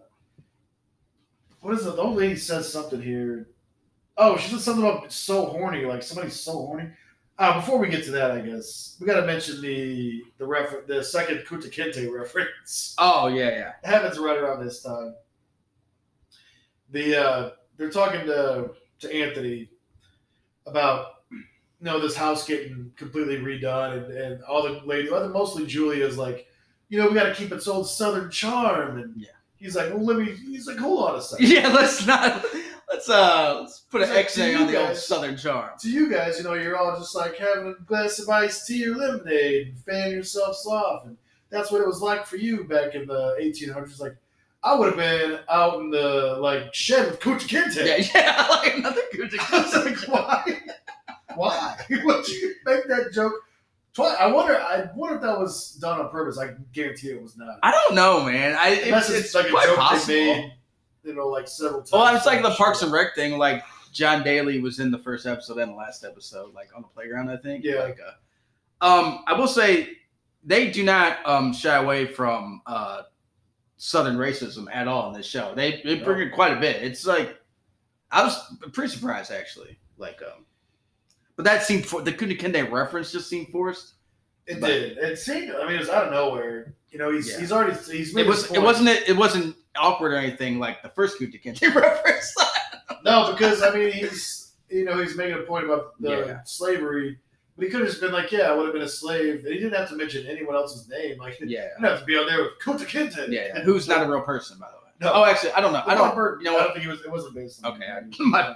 what 1.61 1.75
is 1.75 1.87
it? 1.87 1.97
The 1.97 2.03
old 2.03 2.17
lady 2.17 2.37
says 2.37 2.73
something 2.73 3.01
here. 3.03 3.49
Oh, 4.17 4.37
she 4.37 4.49
said 4.51 4.61
something 4.61 4.85
about 4.85 5.13
so 5.13 5.47
horny, 5.47 5.85
like 5.85 6.03
somebody's 6.03 6.39
so 6.39 6.53
horny. 6.53 6.89
Uh, 7.39 7.61
before 7.61 7.79
we 7.79 7.89
get 7.89 8.05
to 8.05 8.11
that, 8.11 8.33
I 8.33 8.41
guess 8.41 8.97
we 9.01 9.07
got 9.07 9.21
to 9.21 9.27
mention 9.27 9.61
the 9.63 10.23
the 10.39 10.47
refer- 10.47 10.85
the 10.89 11.03
second 11.05 11.39
Kunta 11.47 11.71
Kinte 11.71 12.13
reference 12.13 12.95
Oh 12.99 13.29
yeah, 13.29 13.51
yeah. 13.51 13.73
happens 13.85 14.19
right 14.19 14.37
around 14.37 14.65
this 14.65 14.83
time. 14.83 15.15
The 16.91 17.17
uh, 17.17 17.51
they're 17.77 17.91
talking 17.91 18.27
to 18.27 18.71
to 19.01 19.15
Anthony 19.15 19.71
about 20.67 21.07
you 21.31 21.41
know 21.81 22.01
this 22.01 22.17
house 22.17 22.47
getting 22.47 22.93
completely 22.97 23.37
redone 23.39 23.97
and, 24.05 24.13
and 24.13 24.43
all 24.45 24.63
the 24.63 24.81
lady, 24.85 25.11
well, 25.11 25.29
mostly 25.29 25.67
Julia's 25.67 26.19
like, 26.19 26.47
you 26.89 26.99
know, 26.99 27.09
we 27.09 27.15
got 27.15 27.25
to 27.25 27.35
keep 27.35 27.53
its 27.53 27.69
old 27.69 27.89
Southern 27.89 28.31
charm, 28.31 28.99
and 28.99 29.15
Yeah. 29.17 29.29
he's 29.57 29.77
like, 29.77 29.91
well, 29.93 30.05
let 30.05 30.17
me. 30.17 30.33
He's 30.35 30.67
like, 30.67 30.79
hold 30.79 31.09
on 31.11 31.19
a 31.19 31.23
second. 31.23 31.49
Yeah, 31.49 31.69
let's 31.69 32.07
not. 32.07 32.45
Let's 32.91 33.09
uh, 33.11 33.59
let's 33.61 33.81
put 33.81 34.01
an 34.01 34.09
like, 34.09 34.19
X 34.19 34.39
on 34.41 34.67
the 34.67 34.89
old 34.89 34.97
Southern 34.97 35.37
charm. 35.37 35.71
To 35.81 35.91
you 35.91 36.11
guys, 36.11 36.39
you 36.39 36.45
know, 36.45 36.55
you're 36.55 36.77
all 36.79 36.99
just 36.99 37.15
like 37.15 37.37
having 37.37 37.77
a 37.79 37.85
glass 37.85 38.19
of 38.19 38.29
iced 38.31 38.67
tea 38.67 38.87
or 38.89 38.97
lemonade 38.97 39.69
and 39.69 39.79
fanning 39.81 40.13
yourselves 40.15 40.65
off, 40.67 41.05
and 41.05 41.17
that's 41.51 41.71
what 41.71 41.83
it 41.83 41.87
was 41.87 42.01
like 42.01 42.25
for 42.27 42.37
you 42.37 42.65
back 42.65 42.95
in 42.95 43.07
the 43.07 43.37
1800s. 43.41 44.01
Like, 44.01 44.17
I 44.69 44.75
would 44.75 44.89
have 44.89 44.97
been 44.97 45.39
out 45.49 45.81
in 45.81 45.89
the 45.89 46.37
like 46.41 46.75
shed 46.75 47.11
with 47.11 47.21
Kunta 47.21 47.49
Kinte. 47.49 47.87
Yeah, 47.87 48.07
yeah, 48.15 48.47
like 48.51 48.77
another 48.77 49.01
I 49.15 49.63
was 49.63 49.75
like, 49.75 50.09
why? 50.09 50.61
Why? 51.37 51.77
Would 51.91 52.29
you 52.29 52.55
make 52.67 52.87
that 52.89 53.11
joke 53.15 53.33
twice? 53.95 54.15
I 54.21 54.27
wonder. 54.27 54.59
I 54.59 54.91
wonder 54.95 55.17
if 55.17 55.23
that 55.23 55.39
was 55.39 55.73
done 55.81 56.01
on 56.01 56.11
purpose. 56.11 56.39
I 56.39 56.51
guarantee 56.75 57.13
it 57.13 57.23
was 57.23 57.35
not. 57.39 57.59
I 57.63 57.71
don't 57.71 57.95
know, 57.95 58.25
man. 58.25 58.57
I 58.59 58.73
it's, 58.73 59.35
like 59.35 59.47
a 59.47 59.51
quite 59.51 59.67
joke 59.67 59.79
possible. 59.79 60.15
they 60.15 60.25
made, 60.27 60.53
you 61.05 61.15
know, 61.15 61.29
like 61.29 61.49
several 61.49 61.81
times. 61.81 61.93
Well, 61.93 62.15
it's 62.15 62.27
like 62.27 62.43
the 62.43 62.51
Parks 62.51 62.83
and 62.83 62.93
Rec 62.93 63.15
thing. 63.15 63.39
Like 63.39 63.65
John 63.93 64.23
Daly 64.23 64.61
was 64.61 64.81
in 64.81 64.91
the 64.91 64.99
first 64.99 65.27
episode 65.27 65.57
and 65.59 65.73
the 65.73 65.77
last 65.77 66.05
episode, 66.05 66.53
like 66.53 66.69
on 66.77 66.83
the 66.83 66.89
playground. 66.89 67.31
I 67.31 67.39
think. 67.39 67.65
Yeah. 67.65 67.85
Like, 67.85 67.99
uh, 68.83 68.85
um, 68.85 69.25
I 69.27 69.33
will 69.33 69.49
say 69.49 69.97
they 70.45 70.71
do 70.71 70.85
not 70.85 71.25
um 71.25 71.55
shy 71.55 71.77
away 71.77 72.05
from 72.05 72.61
uh 72.67 73.03
Southern 73.79 74.17
racism 74.17 74.67
at 74.73 74.89
all 74.89 75.09
in 75.09 75.15
this 75.17 75.27
show. 75.27 75.55
They 75.55 75.81
they 75.85 75.97
bring 76.01 76.21
it 76.27 76.33
quite 76.33 76.53
a 76.57 76.61
bit. 76.61 76.83
It's 76.83 77.07
like 77.07 77.39
I 78.11 78.23
was 78.25 78.37
pretty 78.73 78.93
surprised 78.93 79.31
actually. 79.33 79.79
Like, 79.97 80.21
um, 80.23 80.45
but 81.37 81.45
that 81.45 81.63
seemed 81.63 81.87
for 81.87 82.03
the 82.03 82.13
Kunta 82.13 82.39
Kinte 82.39 82.71
reference 82.71 83.13
just 83.13 83.29
seemed 83.31 83.49
forced. 83.49 83.95
It 84.47 84.61
but- 84.61 84.67
did. 84.69 84.99
It 84.99 85.19
seemed. 85.19 85.53
I 85.53 85.65
mean, 85.67 85.77
it 85.77 85.81
was 85.81 85.89
out 85.89 86.07
of 86.07 86.13
nowhere. 86.13 86.75
You 86.91 86.99
know, 86.99 87.13
he's 87.13 87.31
Yeah. 87.31 87.39
he's 87.41 87.53
already 87.53 87.77
he's 87.91 88.15
made 88.15 88.23
It 88.27 88.29
was. 88.29 88.51
It 88.51 88.61
wasn't. 88.63 88.89
it, 88.89 89.09
it 89.11 89.17
wasn't 89.17 89.57
awkward 89.77 90.13
or 90.13 90.17
anything 90.17 90.59
like 90.59 90.83
the 90.83 90.89
first 90.91 91.21
Kunta 91.21 91.41
Kinte 91.43 91.73
reference. 91.75 92.35
No, 93.05 93.33
because 93.33 93.63
I 93.63 93.71
mean, 93.75 93.93
he's 93.93 94.53
you 94.71 94.85
know 94.85 94.99
he's 95.01 95.17
making 95.17 95.35
a 95.39 95.43
point 95.43 95.67
about 95.67 96.01
the 96.01 96.11
Yeah. 96.11 96.39
slavery, 96.45 97.19
but 97.59 97.65
he 97.65 97.71
could 97.71 97.81
have 97.81 97.89
just 97.89 98.01
been 98.01 98.13
like, 98.13 98.31
yeah, 98.31 98.43
I 98.51 98.55
would 98.55 98.67
have 98.67 98.73
been 98.73 98.83
a 98.83 98.89
slave. 98.89 99.45
And 99.45 99.53
he 99.53 99.59
didn't 99.59 99.75
have 99.75 99.89
to 99.91 99.97
mention 99.97 100.25
anyone 100.27 100.55
else's 100.55 100.89
name. 100.89 101.19
Like, 101.19 101.39
yeah. 101.45 101.65
didn't 101.77 101.83
have 101.91 101.99
to 101.99 102.05
be 102.07 102.17
on 102.17 102.27
there 102.27 102.43
with 102.45 102.53
Kunta 102.65 102.87
Kinte. 102.87 103.29
Yeah, 103.29 103.49
yeah. 103.49 103.61
Who's 103.63 103.89
not 103.89 104.07
a 104.07 104.09
real 104.09 104.23
person, 104.23 104.59
by 104.59 104.69
the 104.69 104.77
way. 104.77 104.93
No, 105.01 105.13
Oh, 105.13 105.25
actually, 105.25 105.51
I 105.53 105.61
don't 105.61 105.73
know. 105.73 105.83
I 105.85 105.95
don't. 105.95 106.09
Robert, 106.09 106.39
You 106.41 106.45
know 106.47 106.57
I 106.59 106.63
don't 106.65 106.73
think 106.75 106.87
it 106.87 106.89
was. 106.89 107.01
It 107.03 107.11
wasn't 107.11 107.35
based. 107.35 107.65
on 107.65 107.73
Okay. 107.75 107.87
I- 107.87 108.55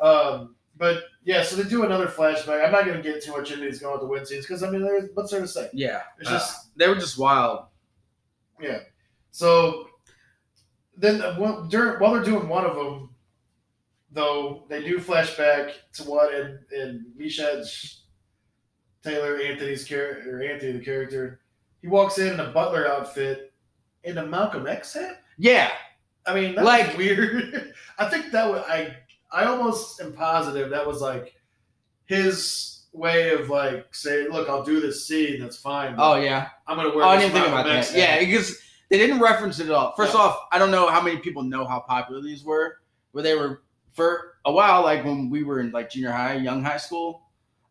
Um, 0.00 0.54
but 0.76 1.04
yeah, 1.24 1.42
so 1.42 1.56
they 1.56 1.68
do 1.68 1.84
another 1.84 2.06
flashback. 2.06 2.64
I'm 2.64 2.70
not 2.72 2.84
going 2.84 2.96
to 2.96 3.02
get 3.02 3.22
too 3.22 3.32
much 3.32 3.50
into 3.50 3.64
these 3.64 3.80
going 3.80 3.92
with 3.94 4.00
the 4.02 4.06
win 4.06 4.24
scenes 4.24 4.44
because 4.46 4.62
I 4.62 4.70
mean, 4.70 4.82
there's, 4.82 5.10
what's 5.14 5.30
there 5.32 5.40
to 5.40 5.48
say? 5.48 5.68
Yeah, 5.72 6.02
It's 6.20 6.28
uh, 6.28 6.32
just 6.34 6.76
they 6.76 6.86
were 6.88 6.94
just 6.94 7.18
wild. 7.18 7.64
yeah. 8.60 8.80
So 9.32 9.88
then 10.96 11.20
uh, 11.20 11.34
one- 11.36 11.68
during 11.68 11.98
while 12.00 12.12
they're 12.12 12.22
doing 12.22 12.48
one 12.48 12.64
of 12.64 12.76
them, 12.76 13.10
though, 14.18 14.64
they 14.68 14.82
do 14.82 14.98
flashback 14.98 15.72
to 15.94 16.02
what 16.04 16.34
in 16.34 16.58
in 16.72 17.06
Meshach 17.16 17.98
Taylor 19.04 19.36
Anthony's 19.36 19.84
character 19.84 20.38
or 20.38 20.42
Anthony 20.42 20.72
the 20.72 20.84
character. 20.84 21.40
He 21.82 21.88
walks 21.88 22.18
in 22.18 22.32
in 22.34 22.40
a 22.40 22.50
butler 22.50 22.86
outfit 22.88 23.52
in 24.04 24.18
a 24.18 24.26
Malcolm 24.26 24.66
X 24.66 24.94
hat. 24.94 25.22
Yeah, 25.38 25.70
I 26.26 26.34
mean, 26.34 26.54
that's 26.56 26.64
Like- 26.66 26.96
weird. 26.98 27.72
I 27.98 28.08
think 28.08 28.32
that 28.32 28.50
was 28.50 28.62
I. 28.68 28.96
I 29.30 29.44
almost 29.44 30.00
am 30.00 30.14
positive 30.14 30.70
that 30.70 30.86
was 30.86 31.02
like 31.02 31.34
his 32.06 32.86
way 32.92 33.30
of 33.30 33.50
like 33.50 33.94
saying, 33.94 34.30
"Look, 34.30 34.48
I'll 34.48 34.64
do 34.64 34.80
this 34.80 35.06
scene. 35.06 35.38
That's 35.40 35.56
fine. 35.58 35.94
Oh 35.98 36.16
yeah. 36.16 36.48
I'm 36.66 36.76
gonna 36.76 36.94
wear." 36.94 37.04
Oh, 37.04 37.08
I 37.08 37.18
didn't 37.18 37.32
think 37.34 37.46
about 37.46 37.66
that. 37.66 37.94
Yeah, 37.94 38.18
because 38.18 38.58
they 38.90 38.96
didn't 38.98 39.20
reference 39.20 39.60
it 39.60 39.66
at 39.66 39.72
all. 39.72 39.94
First 39.96 40.14
Yeah. 40.14 40.20
off, 40.20 40.48
I 40.50 40.58
don't 40.58 40.70
know 40.70 40.88
how 40.88 41.02
many 41.02 41.18
people 41.18 41.42
know 41.42 41.66
how 41.66 41.80
popular 41.80 42.22
these 42.22 42.42
were. 42.42 42.78
Where 43.12 43.22
they 43.22 43.34
were 43.34 43.62
for 43.92 44.34
a 44.44 44.52
while, 44.52 44.82
like 44.82 45.04
when 45.04 45.30
we 45.30 45.42
were 45.42 45.60
in 45.60 45.70
like 45.72 45.90
junior 45.90 46.10
high, 46.12 46.34
young 46.36 46.62
high 46.62 46.76
school. 46.78 47.22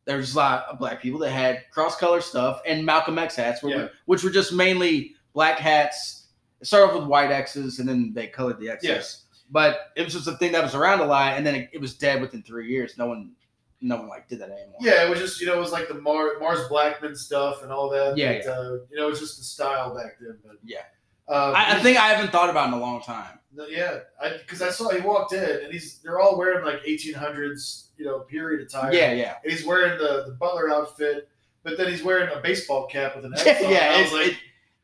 There 0.05 0.15
was 0.17 0.33
a 0.35 0.37
lot 0.37 0.65
of 0.71 0.79
black 0.79 1.01
people 1.01 1.19
that 1.19 1.31
had 1.31 1.63
cross 1.71 1.97
color 1.97 2.21
stuff 2.21 2.61
and 2.65 2.85
Malcolm 2.85 3.17
X 3.19 3.35
hats, 3.35 3.61
were, 3.61 3.69
Yeah. 3.71 3.87
which 4.05 4.23
were 4.23 4.29
just 4.29 4.53
mainly 4.53 5.15
black 5.33 5.59
hats. 5.59 6.27
It 6.61 6.67
started 6.67 6.93
off 6.93 6.99
with 7.01 7.09
white 7.09 7.29
X's 7.29 7.79
and 7.79 7.89
then 7.89 8.13
they 8.13 8.27
colored 8.27 8.57
the 8.59 8.69
X's. 8.69 8.87
Yes. 8.87 9.23
But 9.51 9.91
it 9.97 10.03
was 10.05 10.13
just 10.13 10.27
a 10.27 10.37
thing 10.37 10.53
that 10.53 10.63
was 10.63 10.75
around 10.75 11.01
a 11.01 11.05
lot, 11.05 11.33
and 11.37 11.45
then 11.45 11.55
it, 11.55 11.69
it 11.73 11.81
was 11.81 11.93
dead 11.93 12.21
within 12.21 12.41
three 12.41 12.69
years. 12.69 12.97
No 12.97 13.07
one, 13.07 13.33
no 13.81 13.97
one 13.97 14.07
like 14.07 14.27
did 14.29 14.39
that 14.39 14.49
anymore. 14.49 14.77
Yeah, 14.81 15.05
it 15.05 15.09
was 15.09 15.19
just 15.19 15.39
you 15.41 15.47
know 15.47 15.53
it 15.55 15.59
was 15.59 15.71
like 15.73 15.87
the 15.89 15.93
Mar- 15.95 16.39
Mars 16.39 16.67
Blackman 16.69 17.15
stuff 17.15 17.61
and 17.63 17.71
all 17.71 17.89
that. 17.89 18.15
Yeah, 18.17 18.33
that, 18.43 18.47
Uh, 18.47 18.71
you 18.89 18.97
know, 18.97 19.07
it 19.07 19.09
was 19.09 19.19
just 19.19 19.37
the 19.37 19.43
style 19.43 19.93
back 19.95 20.17
then. 20.21 20.37
But 20.45 20.55
Yeah. 20.63 20.81
Uh, 21.27 21.53
I, 21.55 21.75
I 21.77 21.79
think 21.81 21.97
I 21.97 22.07
haven't 22.09 22.31
thought 22.31 22.49
about 22.49 22.65
it 22.69 22.73
in 22.73 22.79
a 22.79 22.81
long 22.81 23.01
time. 23.01 23.39
yeah, 23.69 23.99
because 24.39 24.61
I, 24.61 24.69
saw 24.69 24.89
he 24.89 25.01
walked 25.01 25.33
in 25.33 25.43
and 25.43 25.71
he's 25.73 25.99
they're 26.03 26.19
all 26.19 26.37
wearing 26.37 26.63
like 26.65 26.83
1800s 26.83 27.87
you 27.97 28.05
know 28.05 28.19
period 28.19 28.61
attire. 28.61 28.93
Yeah, 28.93 29.11
yeah. 29.13 29.35
and 29.43 29.51
he's 29.51 29.65
wearing 29.65 29.97
the, 29.97 30.23
the 30.27 30.33
butler 30.39 30.69
outfit, 30.71 31.27
but 31.63 31.77
then 31.77 31.87
he's 31.89 32.03
wearing 32.03 32.29
a 32.35 32.39
baseball 32.39 32.87
cap 32.87 33.15
with 33.15 33.25
an 33.25 33.33
X 33.37 33.45
Yeah, 33.45 33.69
yeah, 33.69 33.91
I 33.95 33.99
it, 33.99 34.01
was 34.03 34.11
like, 34.13 34.27
it, 34.27 34.37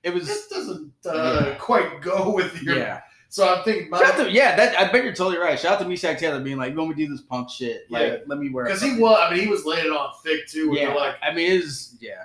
it 0.04 0.14
was. 0.14 0.28
this 0.28 0.48
doesn't 0.48 0.92
uh, 1.06 1.56
quite 1.60 2.02
go 2.02 2.32
with 2.34 2.62
your. 2.64 2.78
Yeah, 2.78 3.02
So 3.30 3.48
I'm 3.54 3.64
thinking, 3.64 3.94
out 3.94 4.18
to, 4.18 4.30
yeah. 4.32 4.56
That 4.56 4.78
I 4.78 4.92
bet 4.92 5.04
you're 5.04 5.14
totally 5.14 5.38
right. 5.38 5.58
Shout 5.60 5.74
out 5.74 5.80
to 5.80 5.88
Meshach 5.88 6.20
Taylor 6.20 6.40
being 6.42 6.58
like, 6.58 6.76
"When 6.76 6.88
we 6.88 6.96
do 6.96 7.08
this 7.08 7.22
punk 7.22 7.50
shit, 7.52 7.84
like, 7.90 8.02
Yeah. 8.02 8.18
let 8.28 8.40
me 8.40 8.50
wear." 8.50 8.66
because 8.66 8.82
he 8.82 8.98
was, 9.00 9.18
I 9.22 9.32
mean, 9.32 9.40
he 9.42 9.48
was 9.48 9.66
laying 9.66 9.86
it 9.86 9.92
on 9.92 10.14
thick 10.24 10.48
too. 10.48 10.74
Yeah, 10.76 10.94
like, 10.94 11.16
I 11.22 11.34
mean, 11.34 11.50
is 11.52 11.96
yeah, 12.02 12.24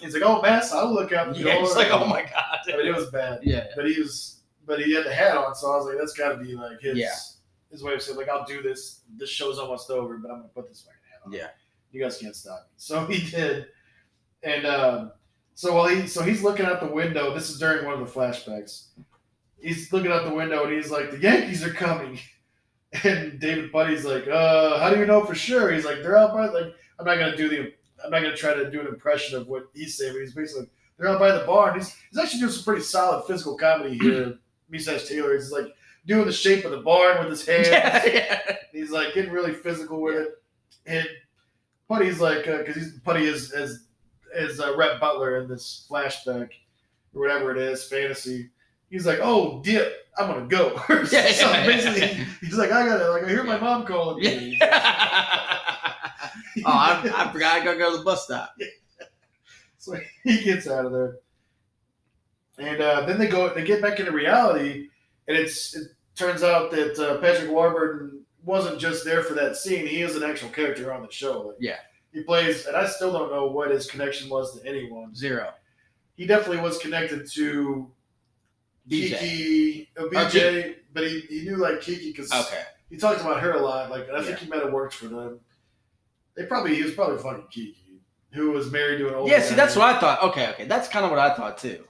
he's 0.00 0.14
like, 0.14 0.22
oh, 0.24 0.40
mass, 0.42 0.72
I'll 0.72 0.92
look 0.92 1.12
out 1.12 1.32
the 1.34 1.40
yeah. 1.40 1.54
door. 1.54 1.64
It's 1.64 1.76
like, 1.76 1.90
oh 1.90 2.06
my 2.06 2.22
god. 2.22 2.58
I 2.72 2.76
mean, 2.76 2.86
it 2.86 2.94
was 2.96 3.10
bad. 3.10 3.40
yeah, 3.42 3.66
But 3.76 3.88
he 3.88 4.00
was, 4.00 4.40
but 4.66 4.80
he 4.80 4.94
had 4.94 5.04
the 5.04 5.12
hat 5.14 5.36
on, 5.36 5.54
so 5.54 5.72
I 5.72 5.76
was 5.76 5.86
like, 5.86 5.98
that's 5.98 6.12
got 6.14 6.30
to 6.32 6.36
be 6.38 6.54
like 6.54 6.80
his 6.80 6.98
Yeah. 6.98 7.14
his 7.70 7.82
way 7.82 7.94
of 7.94 8.02
saying, 8.02 8.18
like, 8.18 8.28
I'll 8.28 8.44
do 8.44 8.62
this. 8.62 9.00
This 9.16 9.30
show's 9.30 9.58
almost 9.58 9.90
over, 9.90 10.16
but 10.18 10.30
I'm 10.30 10.38
gonna 10.38 10.48
put 10.48 10.68
this 10.68 10.82
fucking 10.82 10.98
hat 11.12 11.20
on. 11.26 11.32
yeah. 11.32 11.48
You 11.92 12.02
guys 12.02 12.18
can't 12.18 12.36
stop 12.36 12.60
me. 12.68 12.72
So 12.76 13.04
he 13.10 13.30
did, 13.30 13.66
and 14.42 14.64
um, 14.66 15.12
so 15.54 15.74
while 15.74 15.88
he, 15.88 16.06
so 16.06 16.22
he's 16.22 16.42
looking 16.42 16.64
out 16.66 16.80
the 16.80 16.86
window. 16.86 17.34
This 17.34 17.50
is 17.50 17.58
during 17.58 17.84
one 17.84 18.00
of 18.00 18.00
the 18.00 18.20
flashbacks. 18.20 18.88
He's 19.60 19.92
looking 19.92 20.10
out 20.10 20.24
the 20.24 20.32
window 20.34 20.64
and 20.64 20.72
he's 20.72 20.90
like, 20.90 21.10
the 21.10 21.18
Yankees 21.18 21.62
are 21.64 21.72
coming. 21.72 22.18
And 23.04 23.38
David 23.38 23.70
Puddy's 23.70 24.04
like, 24.04 24.26
uh, 24.26 24.80
how 24.80 24.90
do 24.92 24.98
you 24.98 25.06
know 25.06 25.24
for 25.24 25.34
sure? 25.36 25.70
He's 25.70 25.84
like, 25.84 26.02
they're 26.02 26.18
out 26.18 26.34
by 26.34 26.46
like, 26.46 26.74
I'm 26.98 27.06
not 27.06 27.18
gonna 27.20 27.36
do 27.36 27.48
the, 27.48 27.72
I'm 28.04 28.10
not 28.10 28.22
gonna 28.22 28.36
try 28.36 28.54
to 28.54 28.70
do 28.70 28.80
an 28.80 28.86
impression 28.86 29.38
of 29.38 29.48
what 29.48 29.64
he's 29.74 29.96
saying, 29.96 30.12
but 30.12 30.20
he's 30.20 30.34
basically 30.34 30.68
they're 30.98 31.08
out 31.08 31.18
by 31.18 31.32
the 31.32 31.44
barn. 31.44 31.74
He's 31.78 31.94
he's 32.10 32.18
actually 32.18 32.40
doing 32.40 32.52
some 32.52 32.64
pretty 32.64 32.82
solid 32.82 33.24
physical 33.26 33.56
comedy 33.56 33.98
here. 33.98 34.38
Meshach 34.70 35.06
Taylor 35.08 35.34
is 35.34 35.50
like 35.50 35.74
doing 36.06 36.26
the 36.26 36.32
shape 36.32 36.64
of 36.64 36.70
the 36.70 36.78
barn 36.78 37.18
with 37.18 37.30
his 37.30 37.46
hands. 37.46 37.68
yeah, 37.68 38.06
yeah. 38.06 38.56
He's 38.72 38.90
like 38.90 39.14
getting 39.14 39.32
really 39.32 39.52
physical 39.52 40.00
with 40.00 40.14
it. 40.16 40.28
And 40.86 41.06
Puddy's 41.88 42.20
like, 42.20 42.44
because 42.44 42.76
he's 42.76 43.00
Puddy 43.00 43.24
is 43.26 43.50
as 43.50 43.86
as 44.34 44.60
uh, 44.60 44.76
Rhett 44.76 45.00
Butler 45.00 45.40
in 45.42 45.48
this 45.48 45.86
flashback 45.90 46.50
or 47.14 47.20
whatever 47.22 47.50
it 47.50 47.58
is, 47.58 47.84
fantasy. 47.84 48.50
He's 48.90 49.06
like, 49.06 49.18
oh, 49.22 49.60
dip, 49.62 50.08
I'm 50.16 50.28
gonna 50.28 50.46
go. 50.46 50.80
Yeah, 50.88 51.32
so 51.32 51.50
yeah, 51.50 51.66
basically, 51.66 52.24
he's 52.40 52.56
like, 52.56 52.70
I 52.70 52.86
gotta, 52.86 53.10
like, 53.10 53.24
I 53.24 53.28
hear 53.28 53.44
my 53.44 53.58
mom 53.58 53.86
calling 53.86 54.22
me. 54.22 54.58
oh, 56.58 56.62
I, 56.66 57.00
I 57.14 57.32
forgot 57.32 57.60
I 57.60 57.64
gotta 57.64 57.78
go 57.78 57.92
to 57.92 57.98
the 57.98 58.04
bus 58.04 58.24
stop. 58.24 58.54
So 59.78 59.96
he 60.24 60.42
gets 60.44 60.68
out 60.68 60.84
of 60.84 60.92
there, 60.92 61.16
and 62.58 62.82
uh, 62.82 63.06
then 63.06 63.18
they 63.18 63.28
go. 63.28 63.54
They 63.54 63.64
get 63.64 63.80
back 63.80 63.98
into 63.98 64.12
reality, 64.12 64.88
and 65.26 65.36
it's 65.38 65.74
it 65.74 65.88
turns 66.14 66.42
out 66.42 66.70
that 66.72 66.98
uh, 66.98 67.16
Patrick 67.18 67.50
Warburton 67.50 68.20
wasn't 68.44 68.78
just 68.78 69.06
there 69.06 69.22
for 69.22 69.32
that 69.34 69.56
scene. 69.56 69.86
He 69.86 70.02
is 70.02 70.16
an 70.16 70.22
actual 70.22 70.50
character 70.50 70.92
on 70.92 71.00
the 71.02 71.10
show. 71.10 71.46
Like, 71.46 71.56
Yeah. 71.60 71.76
he 72.12 72.22
plays, 72.24 72.66
and 72.66 72.76
I 72.76 72.86
still 72.88 73.10
don't 73.10 73.30
know 73.32 73.46
what 73.46 73.70
his 73.70 73.90
connection 73.90 74.28
was 74.28 74.60
to 74.60 74.68
anyone. 74.68 75.14
Zero. 75.14 75.50
He 76.14 76.26
definitely 76.26 76.60
was 76.62 76.76
connected 76.76 77.26
to 77.32 77.90
BJ. 78.86 79.18
Kiki, 79.18 79.88
uh, 79.98 80.02
Oh, 80.02 80.08
BJ, 80.10 80.74
but 80.92 81.04
he, 81.06 81.20
he 81.20 81.42
knew 81.44 81.56
like 81.56 81.80
Kiki 81.80 82.10
because 82.10 82.30
Okay. 82.30 82.62
he 82.90 82.98
talked 82.98 83.22
about 83.22 83.40
her 83.40 83.52
a 83.52 83.62
lot. 83.62 83.88
Like, 83.90 84.10
I 84.10 84.22
think 84.22 84.40
he 84.40 84.46
might 84.48 84.62
have 84.62 84.74
worked 84.74 84.92
for 84.92 85.06
them. 85.08 85.40
They 86.40 86.46
probably 86.46 86.74
he 86.74 86.82
was 86.82 86.94
probably 86.94 87.18
fucking 87.18 87.48
Kiki, 87.50 88.00
who 88.32 88.52
was 88.52 88.72
married 88.72 88.96
to 89.00 89.08
an 89.08 89.14
old. 89.14 89.28
Yeah, 89.28 89.42
see, 89.42 89.54
that's 89.54 89.76
what 89.76 89.94
I 89.94 90.00
thought. 90.00 90.22
Okay, 90.22 90.48
okay, 90.48 90.64
that's 90.64 90.88
kind 90.88 91.04
of 91.04 91.10
what 91.10 91.20
I 91.20 91.34
thought 91.34 91.58
too. 91.58 91.84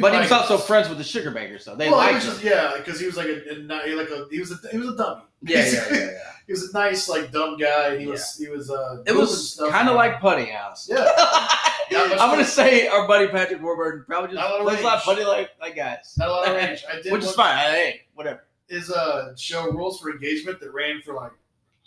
But 0.00 0.12
he 0.12 0.18
was 0.18 0.32
also 0.32 0.58
friends 0.58 0.88
with 0.88 0.98
the 0.98 1.04
Sugarbakers, 1.04 1.62
though. 1.62 1.76
They 1.76 1.88
well, 1.88 1.98
liked 1.98 2.24
him. 2.24 2.32
just 2.32 2.42
yeah, 2.42 2.72
because 2.76 2.98
he 2.98 3.06
was 3.06 3.16
like 3.16 3.28
a, 3.28 3.52
a 3.52 3.94
like 3.94 4.10
a 4.10 4.26
he 4.28 4.40
was 4.40 4.50
a 4.50 4.68
he 4.72 4.78
was 4.78 4.88
a 4.88 4.96
dummy. 4.96 5.22
Yeah, 5.42 5.58
yeah, 5.58 5.72
yeah, 5.72 5.96
yeah. 5.98 6.10
He 6.48 6.52
was 6.52 6.68
a 6.68 6.72
nice 6.72 7.08
like 7.08 7.30
dumb 7.30 7.56
guy. 7.56 7.96
He 7.96 8.08
was 8.08 8.36
he 8.36 8.48
was 8.48 8.72
uh. 8.72 9.04
It 9.06 9.14
was 9.14 9.62
kind 9.70 9.88
of 9.88 9.94
like 9.94 10.20
Putty 10.20 10.46
House. 10.46 10.88
yeah. 10.90 11.06
I'm 11.92 12.18
gonna 12.18 12.44
say 12.44 12.88
our 12.88 13.06
buddy 13.06 13.28
Patrick 13.28 13.62
Warburton 13.62 14.04
probably 14.04 14.34
Not 14.34 14.50
a 14.50 14.64
lot 14.64 14.72
just 14.72 14.80
plays 14.80 14.80
a 14.80 14.84
lot 14.84 14.98
of 14.98 15.04
putty 15.04 15.24
like 15.24 15.50
like 15.60 15.76
guys, 15.76 16.12
Not 16.18 16.28
a 16.28 16.32
lot 16.32 16.48
of 16.48 16.56
range. 16.56 16.84
I 16.92 17.00
did 17.00 17.12
which 17.12 17.22
is 17.22 17.36
fine. 17.36 17.56
Hey, 17.56 18.00
whatever. 18.14 18.48
Is 18.68 18.90
a 18.90 19.32
show 19.36 19.70
Rules 19.70 20.00
for 20.00 20.10
Engagement 20.10 20.58
that 20.58 20.72
ran 20.72 21.02
for 21.02 21.14
like 21.14 21.30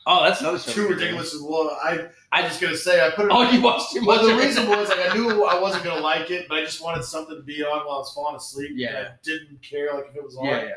Oh, 0.10 0.24
that's 0.24 0.40
another 0.40 0.58
show. 0.58 0.72
too 0.72 0.88
ridiculous 0.88 1.36
as 1.36 1.42
well. 1.42 1.78
I 1.84 2.08
I 2.32 2.40
I 2.40 2.42
just 2.44 2.62
gonna 2.62 2.78
say 2.78 3.06
I 3.06 3.10
put 3.12 3.26
it. 3.26 3.32
Oh, 3.34 3.50
you 3.52 3.62
watched 3.62 3.92
too 3.92 4.00
much. 4.02 4.08
Well, 4.22 4.28
the 4.28 4.36
reason 4.42 4.68
was 4.70 4.88
like 4.90 5.12
I 5.12 5.14
knew 5.14 5.44
I 5.44 5.60
wasn't 5.60 5.84
gonna 5.84 6.00
like 6.02 6.32
it, 6.32 6.48
but 6.48 6.60
I 6.60 6.62
just 6.64 6.82
wanted 6.82 7.04
something 7.04 7.36
to 7.36 7.42
be 7.44 7.62
on 7.64 7.86
while 7.86 7.96
I 7.96 8.00
was 8.00 8.14
falling 8.14 8.38
asleep. 8.38 8.72
and 8.72 8.80
Yeah. 8.80 9.10
I 9.12 9.16
didn't 9.24 9.62
care 9.62 9.94
like 9.94 10.06
if 10.10 10.16
it 10.16 10.24
was 10.24 10.38
on. 10.38 10.46
yeah, 10.46 10.64
yeah. 10.64 10.70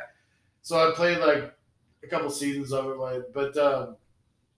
So 0.63 0.77
I 0.91 0.95
played 0.95 1.19
like 1.19 1.55
a 2.03 2.07
couple 2.09 2.29
seasons 2.31 2.73
of 2.73 2.87
it, 2.87 2.97
like, 2.99 3.23
but 3.33 3.57
um, 3.57 3.97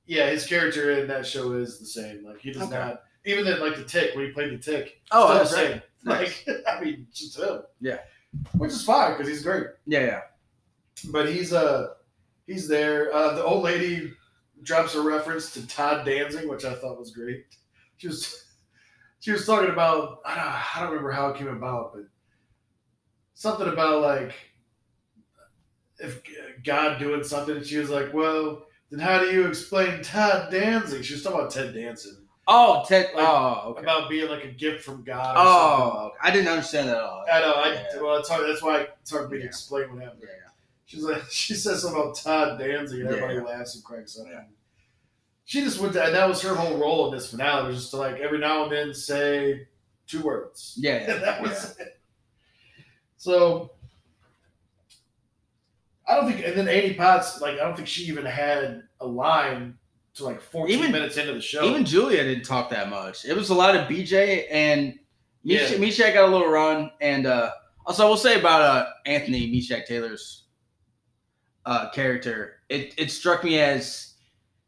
yeah, 0.07 0.31
his 0.31 0.47
character 0.47 0.93
in 0.93 1.07
that 1.09 1.27
show 1.27 1.53
is 1.53 1.79
the 1.79 1.87
same. 1.87 2.25
Like 2.25 2.41
he 2.41 2.53
does 2.53 2.62
Okay. 2.62 2.73
not 2.73 3.03
even 3.25 3.47
in 3.47 3.61
like 3.61 3.77
the 3.77 3.85
Tick 3.85 4.14
when 4.16 4.25
he 4.27 4.33
played 4.33 4.53
the 4.53 4.59
Tick. 4.59 5.01
Oh, 5.11 5.27
still 5.27 5.39
that's 5.39 5.51
the 5.51 5.57
same. 5.57 5.83
Nice. 6.05 6.47
Like 6.47 6.57
I 6.68 6.81
mean, 6.83 7.07
just 7.12 7.39
him. 7.39 7.62
Yeah. 7.81 7.99
which 8.57 8.70
is 8.70 8.85
fine 8.85 9.12
because 9.12 9.29
he's 9.29 9.43
great. 9.43 9.66
Yeah, 9.87 10.01
yeah. 10.01 10.20
But 11.11 11.29
he's 11.29 11.53
uh 11.53 11.89
he's 12.47 12.66
there. 12.68 13.12
Uh, 13.14 13.35
the 13.35 13.45
old 13.45 13.62
lady 13.64 14.12
drops 14.62 14.94
a 14.94 15.02
reference 15.02 15.52
to 15.54 15.66
Todd 15.66 16.06
Danzig, 16.06 16.48
which 16.48 16.64
I 16.64 16.74
thought 16.74 16.98
was 16.98 17.10
great. 17.10 17.44
She 17.96 18.08
was 18.08 18.44
she 19.20 19.32
was 19.32 19.46
talking 19.46 19.70
about 19.70 20.20
I 20.24 20.34
don't, 20.34 20.76
I 20.76 20.80
don't 20.80 20.90
remember 20.90 21.12
how 21.12 21.28
it 21.28 21.36
came 21.36 21.48
about, 21.48 21.92
but 21.94 22.04
something 23.34 23.68
about 23.68 24.02
like 24.02 24.34
if 25.98 26.22
God 26.64 26.98
doing 26.98 27.22
something. 27.24 27.56
And 27.56 27.66
she 27.66 27.78
was 27.78 27.90
like, 27.90 28.12
"Well, 28.12 28.66
then 28.90 29.00
how 29.00 29.20
do 29.20 29.26
you 29.26 29.46
explain 29.46 30.02
Todd 30.02 30.50
Danzig?" 30.50 31.04
She 31.04 31.14
was 31.14 31.22
talking 31.22 31.40
about 31.40 31.52
Ted 31.52 31.74
Danson 31.74 32.22
Oh, 32.48 32.84
Ted. 32.86 33.10
Like, 33.14 33.26
oh, 33.26 33.62
okay. 33.70 33.82
about 33.82 34.10
being 34.10 34.28
like 34.28 34.44
a 34.44 34.50
gift 34.50 34.84
from 34.84 35.04
God. 35.04 35.36
Or 35.36 35.40
oh, 35.40 35.44
something. 35.44 36.00
Oh, 36.00 36.06
okay. 36.06 36.16
I 36.22 36.30
didn't 36.32 36.48
understand 36.48 36.88
that 36.88 36.96
at 36.96 37.02
all. 37.02 37.24
I 37.32 37.40
know. 37.40 37.52
I 37.52 37.72
Yeah. 37.72 38.02
well, 38.02 38.16
it's 38.16 38.28
hard, 38.28 38.48
that's 38.48 38.62
why 38.62 38.88
it's 39.00 39.10
hard 39.10 39.28
for 39.28 39.34
me 39.34 39.40
to 39.40 39.46
explain 39.46 39.94
what 39.94 40.02
happened. 40.02 40.22
Yeah, 40.24 40.30
yeah. 40.34 40.41
She's 40.93 41.05
like, 41.05 41.22
she 41.30 41.55
says 41.55 41.80
something 41.82 41.99
about 42.01 42.16
Todd 42.16 42.59
Danzig, 42.59 43.01
and 43.01 43.09
everybody 43.09 43.34
Yeah. 43.36 43.43
laughs 43.45 43.74
and 43.76 43.82
cracks 43.82 44.18
up. 44.20 44.26
Yeah. 44.30 44.43
She 45.47 45.62
just 45.62 45.80
went 45.80 45.95
to, 45.95 46.05
and 46.05 46.14
that 46.14 46.28
was 46.28 46.43
her 46.43 46.55
whole 46.55 46.76
role 46.76 47.07
in 47.09 47.14
this 47.16 47.30
finale, 47.30 47.68
was 47.68 47.76
just 47.78 47.90
to 47.93 47.97
like 47.97 48.16
every 48.16 48.38
now 48.38 48.64
and 48.64 48.72
then 48.72 48.93
say 48.95 49.66
two 50.07 50.20
words. 50.22 50.74
Yeah, 50.78 51.03
yeah, 51.09 51.16
that 51.18 51.40
was 51.43 51.76
it. 51.78 51.99
So 53.16 53.72
I 56.07 56.16
don't 56.16 56.30
think, 56.30 56.45
and 56.47 56.57
then 56.57 56.68
Annie 56.68 56.95
Potts, 56.95 57.40
like, 57.40 57.55
I 57.55 57.64
don't 57.64 57.74
think 57.76 57.88
she 57.88 58.03
even 58.05 58.24
had 58.26 58.82
a 59.01 59.07
line 59.07 59.78
to 60.14 60.24
like 60.24 60.43
14 60.43 60.78
Even- 60.78 60.93
minutes 60.93 61.16
into 61.16 61.32
the 61.32 61.40
show. 61.40 61.64
Even 61.64 61.86
Julia 61.86 62.22
didn't 62.22 62.45
talk 62.45 62.68
that 62.70 62.90
much. 62.90 63.24
It 63.24 63.34
was 63.34 63.49
a 63.49 63.55
lot 63.55 63.74
of 63.74 63.88
BJ 63.88 64.47
and 64.51 64.99
Misha, 65.43 65.72
Yeah. 65.72 65.78
Misha 65.78 66.12
got 66.12 66.28
a 66.28 66.32
little 66.32 66.49
run, 66.51 66.90
and 67.01 67.26
uh, 67.26 67.51
Also, 67.86 68.07
I 68.07 68.09
will 68.09 68.16
say 68.16 68.38
about 68.38 68.61
uh, 68.62 68.86
Anthony 69.07 69.51
Meshach 69.51 69.86
Taylor's 69.88 70.41
uh, 71.66 71.90
character, 71.90 72.56
it, 72.68 72.94
it 72.98 73.10
struck 73.10 73.44
me 73.44 73.58
as 73.60 74.14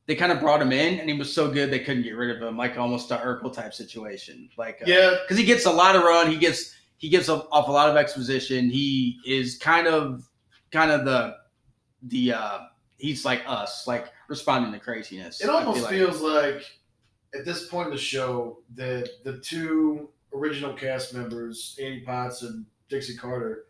they 0.07 0.15
kind 0.15 0.33
of 0.33 0.41
brought 0.41 0.61
him 0.61 0.73
in 0.73 1.01
and 1.01 1.09
he 1.09 1.17
was 1.17 1.33
so 1.33 1.51
good 1.51 1.71
they 1.71 1.79
couldn't 1.79 2.03
get 2.03 2.17
rid 2.17 2.35
of 2.35 2.43
him, 2.43 2.57
like 2.57 2.77
almost 2.77 3.11
a 3.11 3.17
Urkel 3.17 3.53
type 3.53 3.73
situation. 3.73 4.49
Like, 4.57 4.81
uh, 4.83 4.85
Yeah, 4.87 5.17
because 5.23 5.39
he 5.39 5.45
gets 5.45 5.67
a 5.67 5.73
lot 5.73 5.97
of 5.97 6.03
run, 6.03 6.31
he 6.31 6.37
gets 6.37 6.75
he 6.99 7.09
gets 7.09 7.29
off 7.29 7.47
off 7.51 7.69
a 7.69 7.73
lot 7.73 7.89
of 7.89 7.97
exposition. 7.97 8.71
He 8.71 9.19
is 9.27 9.59
kind 9.59 9.87
of 9.87 10.29
kind 10.71 10.91
of 10.91 11.05
the 11.05 11.37
the 12.03 12.33
uh 12.35 12.59
he's 12.99 13.25
like 13.25 13.43
us, 13.47 13.87
like 13.87 14.07
responding 14.29 14.73
to 14.73 14.79
craziness. 14.79 15.41
it 15.41 15.49
almost 15.49 15.77
feel 15.77 15.85
like. 15.85 15.93
feels 15.93 16.21
like 16.21 16.65
at 17.35 17.45
this 17.45 17.69
point 17.69 17.89
in 17.89 17.93
the 17.93 18.01
show 18.01 18.59
that 18.75 19.09
the 19.25 19.39
two 19.39 20.11
original 20.35 20.75
cast 20.75 21.15
members, 21.15 21.79
Annie 21.83 22.01
Potts 22.01 22.43
and 22.43 22.67
Dixie 22.89 23.17
Carter, 23.17 23.65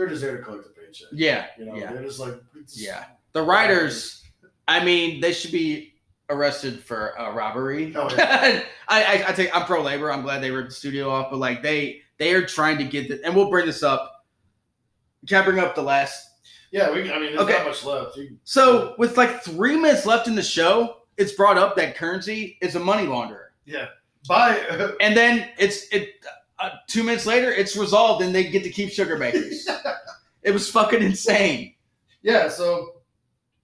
they're 0.00 0.08
just 0.08 0.22
there 0.22 0.36
to 0.38 0.42
collect 0.42 0.64
the 0.64 0.70
paycheck. 0.70 1.08
yeah, 1.12 1.46
You 1.58 1.66
know, 1.66 1.76
yeah, 1.76 1.92
they're 1.92 2.02
just 2.02 2.18
like, 2.20 2.32
it's- 2.54 2.80
yeah. 2.80 3.04
The 3.32 3.42
writers, 3.42 4.24
I 4.66 4.82
mean, 4.84 5.20
they 5.20 5.32
should 5.32 5.52
be 5.52 5.94
arrested 6.30 6.82
for 6.82 7.18
uh, 7.20 7.32
robbery. 7.32 7.92
Oh, 7.94 8.08
I, 8.18 8.64
I, 8.88 9.24
I 9.28 9.32
take 9.32 9.54
I'm 9.54 9.66
pro 9.66 9.82
labor. 9.82 10.10
I'm 10.10 10.22
glad 10.22 10.42
they 10.42 10.50
ripped 10.50 10.70
the 10.70 10.74
studio 10.74 11.10
off, 11.10 11.30
but 11.30 11.38
like 11.38 11.62
they 11.62 12.00
they 12.18 12.34
are 12.34 12.44
trying 12.44 12.78
to 12.78 12.84
get 12.84 13.08
the 13.08 13.24
and 13.24 13.34
we'll 13.36 13.50
bring 13.50 13.66
this 13.66 13.82
up. 13.82 14.24
Can 15.28 15.42
I 15.42 15.44
bring 15.44 15.58
up 15.58 15.74
the 15.74 15.82
last 15.82 16.26
yeah. 16.72 16.90
We, 16.90 17.02
I 17.12 17.18
mean, 17.18 17.36
there's 17.36 17.38
Okay. 17.40 17.52
not 17.52 17.66
much 17.66 17.84
left. 17.84 18.16
You, 18.16 18.36
So 18.44 18.94
with 18.98 19.16
like 19.16 19.42
three 19.42 19.76
minutes 19.76 20.06
left 20.06 20.26
in 20.28 20.34
the 20.34 20.42
show, 20.42 20.96
it's 21.16 21.32
brought 21.32 21.58
up 21.58 21.76
that 21.76 21.96
currency 21.96 22.58
is 22.62 22.74
a 22.76 22.80
money 22.80 23.06
launderer, 23.06 23.48
yeah, 23.66 23.86
buy. 24.28 24.56
and 25.00 25.16
then 25.16 25.50
it's 25.58 25.88
it. 25.92 26.14
Uh, 26.60 26.70
two 26.86 27.02
minutes 27.02 27.24
later, 27.24 27.50
it's 27.50 27.76
resolved, 27.76 28.22
and 28.22 28.34
they 28.34 28.50
get 28.50 28.62
to 28.62 28.70
keep 28.70 28.90
Sugarbakers. 28.90 29.66
it 30.42 30.50
was 30.50 30.70
fucking 30.70 31.02
insane. 31.02 31.74
yeah, 32.22 32.48
so 32.48 33.00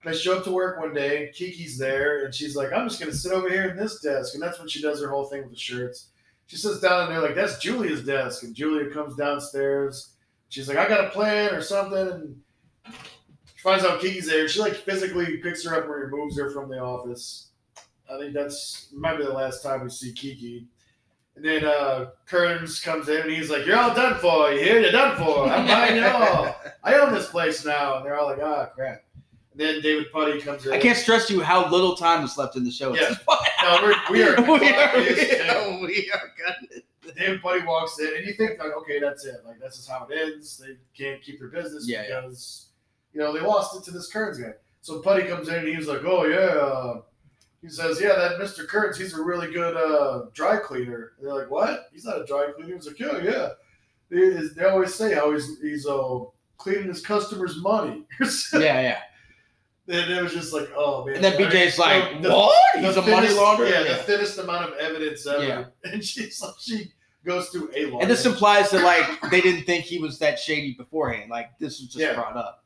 I 0.05 0.13
show 0.13 0.37
up 0.37 0.43
to 0.45 0.51
work 0.51 0.79
one 0.79 0.93
day. 0.93 1.31
Kiki's 1.33 1.77
there, 1.77 2.25
and 2.25 2.33
she's 2.33 2.55
like, 2.55 2.71
"I'm 2.73 2.87
just 2.87 2.99
gonna 2.99 3.13
sit 3.13 3.31
over 3.31 3.49
here 3.49 3.69
in 3.69 3.77
this 3.77 3.99
desk," 3.99 4.33
and 4.33 4.41
that's 4.41 4.57
when 4.57 4.67
she 4.67 4.81
does 4.81 5.01
her 5.01 5.09
whole 5.09 5.25
thing 5.25 5.41
with 5.41 5.51
the 5.51 5.57
shirts. 5.57 6.07
She 6.47 6.55
sits 6.55 6.79
down 6.79 7.03
and 7.03 7.11
they're 7.11 7.21
like, 7.21 7.35
"That's 7.35 7.59
Julia's 7.59 8.05
desk," 8.05 8.43
and 8.43 8.55
Julia 8.55 8.89
comes 8.89 9.15
downstairs. 9.15 10.13
She's 10.49 10.67
like, 10.67 10.77
"I 10.77 10.87
got 10.87 11.05
a 11.05 11.09
plan 11.09 11.53
or 11.53 11.61
something," 11.61 12.07
and 12.07 12.41
she 12.85 13.61
finds 13.61 13.83
out 13.83 13.99
Kiki's 13.99 14.27
there. 14.27 14.47
She 14.47 14.59
like 14.59 14.75
physically 14.75 15.37
picks 15.37 15.63
her 15.65 15.75
up 15.75 15.83
and 15.83 15.91
removes 15.91 16.37
her 16.37 16.49
from 16.51 16.69
the 16.69 16.79
office. 16.79 17.51
I 18.09 18.17
think 18.17 18.33
that's 18.33 18.89
might 18.93 19.17
be 19.17 19.25
the 19.25 19.33
last 19.33 19.61
time 19.61 19.83
we 19.83 19.89
see 19.89 20.13
Kiki. 20.13 20.67
And 21.37 21.45
then 21.45 21.65
uh 21.65 22.07
Kearns 22.25 22.79
comes 22.79 23.07
in 23.09 23.21
and 23.21 23.31
he's 23.31 23.51
like, 23.51 23.65
"You're 23.67 23.77
all 23.77 23.93
done 23.93 24.15
for. 24.19 24.51
You 24.51 24.59
hear? 24.59 24.81
You're 24.81 24.91
done 24.91 25.15
for. 25.17 25.45
I'm 25.47 25.67
buying 25.67 25.95
you 25.95 26.05
all. 26.07 26.59
I 26.83 26.95
own 26.95 27.13
this 27.13 27.29
place 27.29 27.63
now." 27.63 27.97
And 27.97 28.05
they're 28.05 28.17
all 28.19 28.25
like, 28.25 28.39
"Ah, 28.41 28.65
crap." 28.73 29.03
And 29.51 29.61
then 29.61 29.81
David 29.81 30.11
Puddy 30.11 30.41
comes 30.41 30.65
in. 30.65 30.73
I 30.73 30.79
can't 30.79 30.97
stress 30.97 31.27
to 31.27 31.35
you 31.35 31.41
how 31.43 31.69
little 31.69 31.95
time 31.95 32.25
is 32.25 32.37
left 32.39 32.55
in 32.55 32.63
the 32.63 32.71
show. 32.71 32.95
Yeah. 32.95 33.15
No, 33.63 33.79
we're, 33.81 33.95
we 34.11 34.23
are. 34.23 34.35
we 34.43 34.69
are, 34.69 34.97
is- 34.97 35.17
we 35.17 35.49
are, 35.49 35.79
we 35.81 36.11
are 36.13 36.31
gutted. 36.37 36.83
David 37.17 37.41
Puddy 37.41 37.65
walks 37.65 37.99
in, 37.99 38.15
and 38.15 38.25
you 38.25 38.33
think 38.33 38.59
like, 38.59 38.71
okay, 38.77 38.99
that's 38.99 39.25
it. 39.25 39.37
Like 39.45 39.59
this 39.59 39.77
is 39.77 39.87
how 39.87 40.07
it 40.09 40.15
ends. 40.17 40.57
They 40.57 40.77
can't 40.97 41.21
keep 41.21 41.39
their 41.39 41.49
business 41.49 41.87
Yeah, 41.87 42.03
yeah. 42.07 42.21
because 42.21 42.67
you 43.13 43.19
know 43.19 43.33
they 43.33 43.41
lost 43.41 43.75
it 43.75 43.83
to 43.85 43.91
this 43.91 44.09
Kearns 44.11 44.37
guy. 44.39 44.53
So 44.81 45.01
Puddy 45.01 45.27
comes 45.27 45.49
in 45.49 45.55
and 45.55 45.67
he's 45.67 45.87
like, 45.87 46.01
oh 46.05 46.25
yeah. 46.25 47.01
He 47.61 47.69
says, 47.69 47.99
yeah, 47.99 48.15
that 48.15 48.39
Mr. 48.39 48.67
Kurtz, 48.67 48.97
he's 48.97 49.13
a 49.13 49.21
really 49.21 49.51
good 49.51 49.75
uh, 49.75 50.25
dry 50.33 50.57
cleaner. 50.57 51.13
And 51.17 51.27
they're 51.27 51.33
like, 51.35 51.49
what? 51.49 51.87
He's 51.91 52.05
not 52.05 52.21
a 52.21 52.25
dry 52.25 52.51
cleaner. 52.55 52.75
He's 52.75 52.85
like, 52.87 52.99
yeah, 52.99 53.17
yeah. 53.21 53.49
They, 54.09 54.29
they 54.55 54.65
always 54.65 54.93
say 54.95 55.13
how 55.13 55.33
he's 55.33 55.59
he's 55.59 55.85
uh, 55.87 56.19
cleaning 56.57 56.87
his 56.87 57.01
customers' 57.01 57.57
money. 57.61 58.05
Yeah, 58.53 58.81
yeah. 58.81 58.99
and 59.89 60.11
it 60.11 60.21
was 60.23 60.33
just 60.33 60.53
like, 60.53 60.69
oh 60.75 61.05
man. 61.05 61.15
And 61.15 61.23
then 61.23 61.33
I 61.33 61.37
mean, 61.37 61.47
BJ's 61.49 61.77
like, 61.79 62.21
the- 62.21 62.29
the- 62.29 62.35
"What? 62.35 62.63
the 62.75 62.81
He's 62.87 62.97
a 62.97 63.01
money 63.01 63.27
thinnest- 63.27 63.37
launderer." 63.37 63.69
Yeah, 63.69 63.81
Yeah. 63.83 63.97
the 63.97 64.03
thinnest 64.03 64.37
amount 64.37 64.71
of 64.71 64.77
evidence 64.77 65.25
ever. 65.27 65.43
Yeah. 65.45 65.65
And 65.91 66.03
she's 66.03 66.41
like, 66.41 66.53
she 66.59 66.93
goes 67.25 67.49
through 67.49 67.69
a. 67.75 67.97
And 67.97 68.09
this 68.09 68.25
implies 68.25 68.69
that 68.71 68.83
like 68.83 69.29
they 69.31 69.41
didn't 69.41 69.63
think 69.65 69.83
he 69.83 69.99
was 69.99 70.19
that 70.19 70.39
shady 70.39 70.73
beforehand. 70.75 71.29
Like 71.29 71.57
this 71.59 71.79
was 71.81 71.87
just 71.89 71.97
Yeah. 71.97 72.13
brought 72.13 72.37
up. 72.37 72.63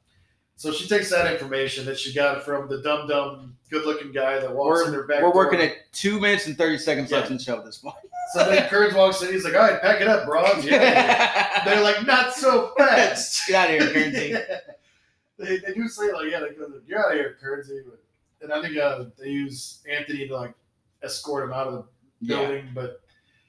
So 0.62 0.72
she 0.72 0.88
takes 0.88 1.10
that 1.10 1.32
information 1.34 1.86
that 1.86 1.98
she 1.98 2.14
got 2.14 2.44
from 2.44 2.68
the 2.70 2.84
dumb 2.84 3.08
dumb 3.08 3.58
good 3.72 3.84
looking 3.84 4.12
guy 4.12 4.38
that 4.40 4.54
walks 4.56 4.82
We're, 4.82 4.86
in 4.86 4.92
their 4.92 5.08
back. 5.08 5.24
we're 5.24 5.32
door. 5.34 5.46
working 5.46 5.60
at 5.60 5.92
two 5.92 6.20
minutes 6.20 6.46
and 6.46 6.56
thirty 6.56 6.78
seconds 6.78 7.12
left 7.12 7.26
Yeah. 7.26 7.32
in 7.32 7.38
the 7.38 7.44
show 7.44 7.58
at 7.58 7.66
this 7.66 7.80
point. 7.80 7.96
So 8.34 8.46
then 8.48 8.70
Kearns 8.70 8.94
walks 8.94 9.24
in. 9.24 9.34
He's 9.34 9.44
like, 9.44 9.56
"All 9.56 9.62
right, 9.62 9.82
pack 9.82 10.02
it 10.02 10.08
up, 10.08 10.28
bro. 10.28 10.44
Yeah. 10.62 11.64
They're 11.66 11.82
like, 11.82 12.06
"Not 12.06 12.36
so 12.36 12.74
fast." 12.78 13.42
Get 13.48 13.56
out 13.72 13.76
of 13.76 13.82
here, 13.82 13.92
Guernsey. 14.12 14.34
they, 15.40 15.58
they 15.58 15.74
do 15.74 15.88
say 15.88 16.14
like, 16.14 16.30
"Yeah, 16.30 16.42
they 16.42 16.54
go, 16.54 16.68
you're 16.86 17.00
out 17.04 17.12
of 17.14 17.18
here, 17.18 17.38
Kearnsey." 17.44 17.82
And 18.44 18.54
I 18.54 18.62
think 18.62 18.78
uh, 18.78 19.06
they 19.18 19.30
use 19.30 19.80
Anthony 19.92 20.28
to 20.28 20.36
like 20.36 20.54
escort 21.02 21.46
him 21.46 21.54
out 21.54 21.66
of 21.70 21.74
the 21.74 21.86
Yeah. 22.20 22.38
building. 22.40 22.70
But 22.76 23.02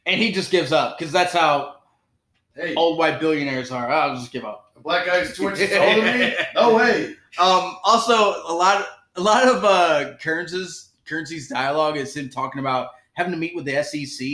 And 0.07 0.19
he 0.19 0.33
just 0.33 0.51
gives 0.51 0.73
up 0.73 0.99
because 0.99 1.13
that's 1.13 1.35
how 1.35 1.77
hey, 2.57 2.75
old 2.75 2.97
white 2.97 3.21
billionaires 3.21 3.71
are. 3.71 3.87
I'll 3.91 4.17
just 4.17 4.33
give 4.33 4.47
up. 4.47 4.62
Black 4.83 5.07
guy's 5.07 5.35
two 5.37 5.49
inches 5.49 5.71
taller 5.77 6.01
than 6.01 6.21
me? 6.21 6.35
No 6.55 6.75
way. 6.77 7.15
Um, 7.39 7.77
also, 7.85 8.15
a 8.47 8.55
lot, 8.55 8.87
a 9.17 9.21
lot 9.21 9.47
of 9.49 9.65
uh, 9.65 10.17
Kearns's 10.19 10.91
Kearnsey's 11.07 11.49
dialogue 11.49 11.97
is 11.97 12.17
him 12.17 12.29
talking 12.29 12.61
about 12.61 12.89
having 13.15 13.33
to 13.33 13.39
meet 13.39 13.55
with 13.55 13.65
the 13.65 13.83
SEC. 13.83 14.27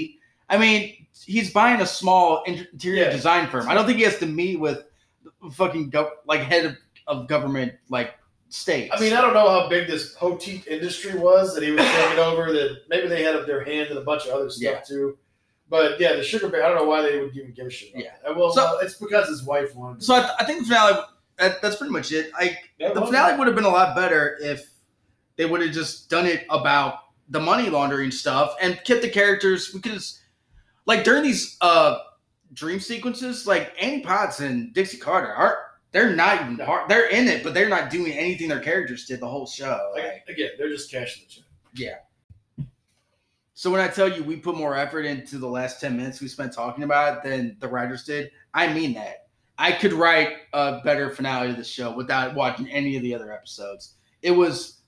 I 0.50 0.56
mean, 0.58 1.06
he's 1.24 1.52
buying 1.52 1.80
a 1.80 1.86
small 1.86 2.42
interior 2.44 3.04
Yeah. 3.04 3.10
design 3.10 3.48
firm. 3.48 3.68
I 3.68 3.74
don't 3.74 3.86
think 3.86 3.98
he 3.98 4.04
has 4.04 4.18
to 4.18 4.26
meet 4.26 4.58
with 4.58 4.84
fucking 5.52 5.90
gov- 5.90 6.10
like 6.26 6.40
head 6.40 6.64
of, 6.66 6.76
of 7.06 7.28
government 7.28 7.72
like 7.90 8.14
states. 8.48 8.92
I 8.96 9.00
mean, 9.00 9.12
I 9.12 9.20
don't 9.20 9.34
know 9.34 9.48
how 9.48 9.68
big 9.68 9.86
this 9.88 10.14
poteet 10.14 10.66
industry 10.66 11.18
was 11.18 11.54
that 11.54 11.62
he 11.62 11.70
was 11.70 11.84
taking 11.84 12.18
over. 12.18 12.50
That 12.52 12.78
maybe 12.88 13.08
they 13.08 13.22
had 13.22 13.36
up 13.36 13.46
their 13.46 13.62
hand 13.64 13.90
in 13.90 13.96
a 13.96 14.00
bunch 14.02 14.24
of 14.26 14.30
other 14.30 14.48
stuff 14.50 14.62
Yeah. 14.62 14.80
too. 14.80 15.18
But 15.70 16.00
yeah, 16.00 16.14
the 16.14 16.22
sugar 16.22 16.48
bear. 16.48 16.64
I 16.64 16.68
don't 16.68 16.76
know 16.78 16.84
why 16.88 17.02
they 17.02 17.18
would 17.20 17.36
even 17.36 17.52
give 17.52 17.66
a 17.66 17.70
shit. 17.70 17.90
About 17.90 18.04
Yeah. 18.04 18.10
that. 18.24 18.36
Well, 18.36 18.52
So- 18.52 18.78
it's 18.80 18.94
because 18.94 19.28
his 19.28 19.42
wife 19.44 19.74
wanted. 19.74 20.02
So 20.02 20.14
I, 20.14 20.20
th- 20.20 20.32
I 20.38 20.44
think 20.44 20.60
the 20.60 20.64
finale. 20.66 21.00
That, 21.38 21.62
that's 21.62 21.76
pretty 21.76 21.92
much 21.92 22.10
it. 22.10 22.32
Like 22.32 22.56
Yeah, 22.78 22.92
the 22.92 23.04
finale 23.06 23.38
would 23.38 23.46
have 23.46 23.54
been 23.54 23.64
a 23.64 23.68
lot 23.70 23.94
better 23.94 24.36
if 24.40 24.70
they 25.36 25.44
would 25.46 25.60
have 25.60 25.70
just 25.70 26.10
done 26.10 26.26
it 26.26 26.44
about 26.50 26.94
the 27.28 27.38
money 27.38 27.70
laundering 27.70 28.10
stuff 28.10 28.56
and 28.60 28.80
kept 28.84 29.02
the 29.02 29.08
characters 29.08 29.70
because, 29.70 30.20
like 30.86 31.04
during 31.04 31.22
these 31.22 31.56
uh 31.60 31.98
dream 32.54 32.80
sequences, 32.80 33.46
like 33.46 33.72
Annie 33.80 34.00
Potts 34.00 34.40
and 34.40 34.72
Dixie 34.74 34.96
Carter 34.96 35.32
are 35.32 35.58
they're 35.92 36.10
not 36.16 36.40
even 36.42 36.56
part. 36.56 36.88
They're 36.88 37.08
in 37.08 37.28
it, 37.28 37.44
but 37.44 37.54
they're 37.54 37.68
not 37.68 37.88
doing 37.90 38.12
anything 38.12 38.48
their 38.48 38.58
characters 38.60 39.04
did 39.06 39.20
the 39.20 39.28
whole 39.28 39.46
show. 39.46 39.92
Like, 39.94 40.04
Like, 40.04 40.24
again, 40.28 40.50
they're 40.58 40.68
just 40.70 40.90
cashing 40.90 41.24
the 41.28 41.34
check. 41.34 41.44
So 43.58 43.72
when 43.72 43.80
I 43.80 43.88
tell 43.88 44.08
you 44.08 44.22
we 44.22 44.36
put 44.36 44.56
more 44.56 44.76
effort 44.76 45.04
into 45.04 45.36
the 45.36 45.48
last 45.48 45.80
ten 45.80 45.96
minutes 45.96 46.20
we 46.20 46.28
spent 46.28 46.52
talking 46.52 46.84
about 46.84 47.16
it 47.16 47.28
than 47.28 47.56
the 47.58 47.66
writers 47.66 48.04
did, 48.04 48.30
I 48.54 48.72
mean 48.72 48.94
that. 48.94 49.26
I 49.58 49.72
could 49.72 49.92
write 49.92 50.36
a 50.52 50.80
better 50.84 51.10
finale 51.10 51.48
to 51.48 51.54
the 51.56 51.64
show 51.64 51.90
without 51.92 52.36
watching 52.36 52.70
any 52.70 52.94
of 52.96 53.02
the 53.02 53.12
other 53.16 53.32
episodes. 53.32 53.94
It 54.22 54.30
was 54.30 54.78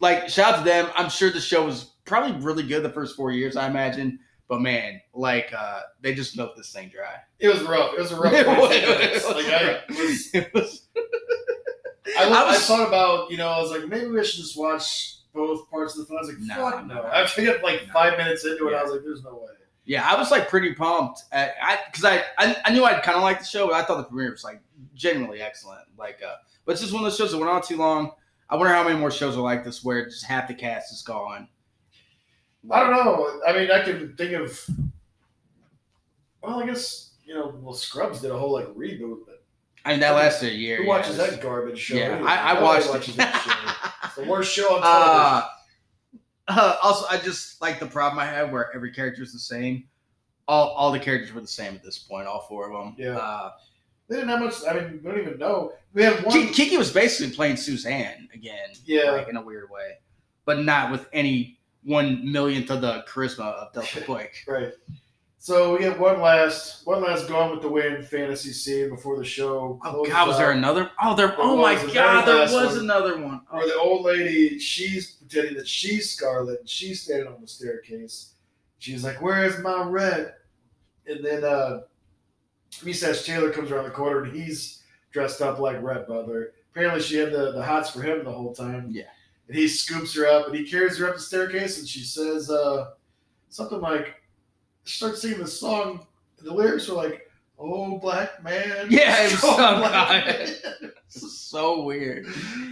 like 0.00 0.28
shout 0.28 0.52
out 0.52 0.58
to 0.58 0.64
them. 0.66 0.90
I'm 0.94 1.08
sure 1.08 1.30
the 1.30 1.40
show 1.40 1.64
was 1.64 1.94
probably 2.04 2.38
really 2.42 2.64
good 2.64 2.82
the 2.82 2.90
first 2.90 3.16
four 3.16 3.32
years, 3.32 3.56
I 3.56 3.66
imagine. 3.66 4.18
But 4.46 4.60
man, 4.60 5.00
like 5.14 5.50
uh 5.56 5.80
they 6.02 6.14
just 6.14 6.36
milked 6.36 6.58
this 6.58 6.70
thing 6.70 6.90
dry. 6.90 7.14
It 7.38 7.48
was 7.48 7.62
rough. 7.62 7.94
It 7.94 8.00
was 8.00 8.12
a 8.12 8.20
rough. 8.20 8.32
It 8.34 8.46
was- 8.46 8.70
it 8.74 9.14
was 9.14 9.24
Like 9.24 9.46
I 9.46 9.80
was, 9.88 10.34
It 10.34 10.52
was- 10.52 10.82
I, 12.18 12.28
I 12.28 12.50
I 12.50 12.56
thought 12.58 12.86
about, 12.88 13.30
you 13.30 13.38
know, 13.38 13.48
I 13.48 13.58
was 13.62 13.70
like, 13.70 13.88
maybe 13.88 14.06
we 14.08 14.22
should 14.22 14.40
just 14.40 14.58
watch 14.58 15.17
both 15.34 15.68
parts 15.70 15.94
of 15.94 16.00
the 16.00 16.06
film. 16.06 16.18
I 16.18 16.20
was 16.22 16.28
like, 16.30 16.38
No, 16.40 16.70
fuck 16.70 16.86
no. 16.86 16.94
no. 16.94 17.02
After 17.06 17.42
I 17.42 17.44
got 17.44 17.62
like 17.62 17.86
No. 17.86 17.92
five 17.92 18.18
minutes 18.18 18.44
into 18.44 18.68
it, 18.68 18.72
Yeah. 18.72 18.78
I 18.78 18.82
was 18.82 18.92
like, 18.92 19.02
there's 19.02 19.22
no 19.24 19.34
way. 19.34 19.48
Yeah, 19.84 20.06
I 20.06 20.18
was 20.18 20.30
like 20.30 20.48
pretty 20.48 20.74
pumped. 20.74 21.22
At, 21.32 21.54
I 21.62 21.78
because 21.86 22.04
I, 22.04 22.22
I 22.36 22.56
I 22.66 22.72
knew 22.72 22.84
I'd 22.84 23.02
kind 23.02 23.16
of 23.16 23.22
like 23.22 23.38
the 23.38 23.44
show, 23.46 23.66
but 23.68 23.74
I 23.74 23.82
thought 23.84 23.96
the 23.96 24.04
premiere 24.04 24.30
was 24.32 24.44
like 24.44 24.60
genuinely 24.94 25.40
excellent. 25.40 25.80
Like, 25.96 26.20
uh, 26.22 26.34
but 26.66 26.72
it's 26.72 26.82
just 26.82 26.92
one 26.92 27.02
of 27.02 27.10
those 27.10 27.16
shows 27.16 27.32
that 27.32 27.38
went 27.38 27.50
on 27.50 27.62
too 27.62 27.78
long. 27.78 28.10
I 28.50 28.56
wonder 28.56 28.72
how 28.72 28.84
many 28.84 28.98
more 28.98 29.10
shows 29.10 29.36
are 29.36 29.40
like 29.40 29.64
this 29.64 29.82
where 29.82 30.04
just 30.04 30.24
half 30.26 30.46
the 30.48 30.54
cast 30.54 30.92
is 30.92 31.00
gone. 31.02 31.48
I 32.70 32.80
don't 32.80 32.90
know. 32.90 33.40
I 33.46 33.52
mean, 33.54 33.70
I 33.70 33.82
can 33.82 34.14
think 34.16 34.32
of. 34.34 34.60
Well, 36.42 36.62
I 36.62 36.66
guess 36.66 37.12
you 37.24 37.34
know. 37.34 37.54
Well, 37.60 37.74
Scrubs 37.74 38.20
did 38.20 38.30
a 38.30 38.36
whole 38.38 38.52
like 38.52 38.66
reboot, 38.68 39.20
but 39.26 39.42
I 39.86 39.92
mean, 39.92 40.00
that 40.00 40.10
lasted 40.14 40.52
a 40.52 40.54
year. 40.54 40.76
who 40.76 40.82
yeah, 40.82 40.88
watches 40.88 41.16
that 41.16 41.40
garbage 41.40 41.78
show? 41.78 41.96
Yeah, 41.96 42.04
anyway? 42.10 42.28
I, 42.28 42.56
I 42.56 42.62
watched 42.62 43.16
that 43.16 43.32
show. 43.42 43.88
The 44.18 44.28
worst 44.28 44.52
show 44.52 44.76
on 44.76 44.82
television. 44.82 45.48
uh, 46.48 46.48
uh, 46.48 46.76
also, 46.82 47.06
I 47.08 47.18
just 47.18 47.60
like 47.60 47.78
the 47.80 47.86
problem 47.86 48.18
I 48.18 48.26
have 48.26 48.50
where 48.50 48.74
every 48.74 48.92
character 48.92 49.22
is 49.22 49.32
the 49.32 49.38
same. 49.38 49.84
All, 50.46 50.68
all 50.70 50.90
the 50.90 50.98
characters 50.98 51.32
were 51.32 51.40
the 51.42 51.46
same 51.46 51.74
at 51.74 51.84
this 51.84 51.98
point, 51.98 52.26
all 52.26 52.46
four 52.48 52.70
of 52.70 52.72
them. 52.72 52.94
Yeah. 52.98 53.18
Uh, 53.18 53.50
they 54.08 54.16
didn't 54.16 54.30
have 54.30 54.40
much. 54.40 54.54
I 54.68 54.72
mean, 54.72 55.00
we 55.04 55.10
don't 55.10 55.20
even 55.20 55.38
know. 55.38 55.72
We 55.92 56.02
had 56.02 56.24
one. 56.24 56.32
Ki- 56.32 56.50
Kiki 56.52 56.76
was 56.78 56.90
basically 56.90 57.34
playing 57.34 57.56
Suzanne 57.56 58.28
again. 58.32 58.70
Yeah. 58.86 59.10
Like 59.10 59.28
in 59.28 59.36
a 59.36 59.42
weird 59.42 59.68
way, 59.70 59.98
but 60.46 60.60
not 60.60 60.90
with 60.90 61.06
any 61.12 61.58
one 61.84 62.32
millionth 62.32 62.70
of 62.70 62.80
the 62.80 63.04
charisma 63.06 63.40
of 63.52 63.72
Delta 63.74 64.00
Quake. 64.06 64.44
Right. 64.48 64.72
So 65.40 65.76
we 65.78 65.84
have 65.84 66.00
one 66.00 66.20
last, 66.20 66.84
one 66.84 67.00
last 67.02 67.28
Gone 67.28 67.52
with 67.52 67.62
the 67.62 67.68
Wind 67.68 68.04
fantasy 68.06 68.52
scene 68.52 68.88
before 68.90 69.16
the 69.16 69.24
show. 69.24 69.78
Oh 69.84 70.04
God, 70.04 70.26
was 70.28 70.36
there 70.36 70.50
another? 70.50 70.90
Oh, 71.00 71.14
there. 71.14 71.28
There 71.28 71.36
Oh 71.38 71.56
my 71.56 71.74
God, 71.94 72.24
there 72.26 72.40
was 72.40 72.52
one. 72.52 72.78
another 72.78 73.20
one. 73.22 73.40
Where 73.48 73.62
Oh, 73.62 73.68
the 73.68 73.76
old 73.76 74.04
lady, 74.04 74.58
she's 74.58 75.12
pretending 75.12 75.54
that 75.54 75.68
she's 75.68 76.10
Scarlett, 76.10 76.60
and 76.60 76.68
she's 76.68 77.02
standing 77.02 77.28
on 77.28 77.40
the 77.40 77.46
staircase. 77.46 78.34
She's 78.78 79.04
like, 79.04 79.22
"Where's 79.22 79.62
my 79.62 79.84
red?" 79.84 80.34
And 81.06 81.24
then 81.24 81.44
uh, 81.44 81.80
Meshach 82.84 83.24
Taylor 83.24 83.50
comes 83.50 83.70
around 83.70 83.84
the 83.84 83.90
corner, 83.90 84.24
and 84.24 84.36
he's 84.36 84.82
dressed 85.12 85.40
up 85.40 85.60
like 85.60 85.80
Rhett 85.82 86.08
Butler. 86.08 86.52
Apparently, 86.72 87.00
she 87.00 87.16
had 87.16 87.32
the, 87.32 87.52
the 87.52 87.62
hots 87.62 87.90
for 87.90 88.02
him 88.02 88.24
the 88.24 88.32
whole 88.32 88.54
time. 88.54 88.88
Yeah. 88.90 89.04
And 89.46 89.56
he 89.56 89.66
scoops 89.68 90.14
her 90.16 90.26
up, 90.26 90.48
and 90.48 90.54
he 90.56 90.68
carries 90.68 90.98
her 90.98 91.08
up 91.08 91.14
the 91.14 91.20
staircase, 91.20 91.78
and 91.78 91.88
she 91.88 92.00
says 92.00 92.50
uh, 92.50 92.90
something 93.48 93.80
like, 93.80 94.16
starts 94.94 95.22
singing 95.22 95.38
the 95.38 95.46
song. 95.46 96.06
And 96.38 96.48
the 96.48 96.54
lyrics 96.54 96.88
are 96.88 96.94
like, 96.94 97.30
"Oh, 97.58 97.98
black 97.98 98.42
man." 98.42 98.86
Yeah, 98.90 99.24
it 99.26 99.32
was 99.32 99.40
oh, 99.44 99.56
so 99.56 99.80
man." 99.80 100.92
so 101.08 101.82
weird. 101.82 102.26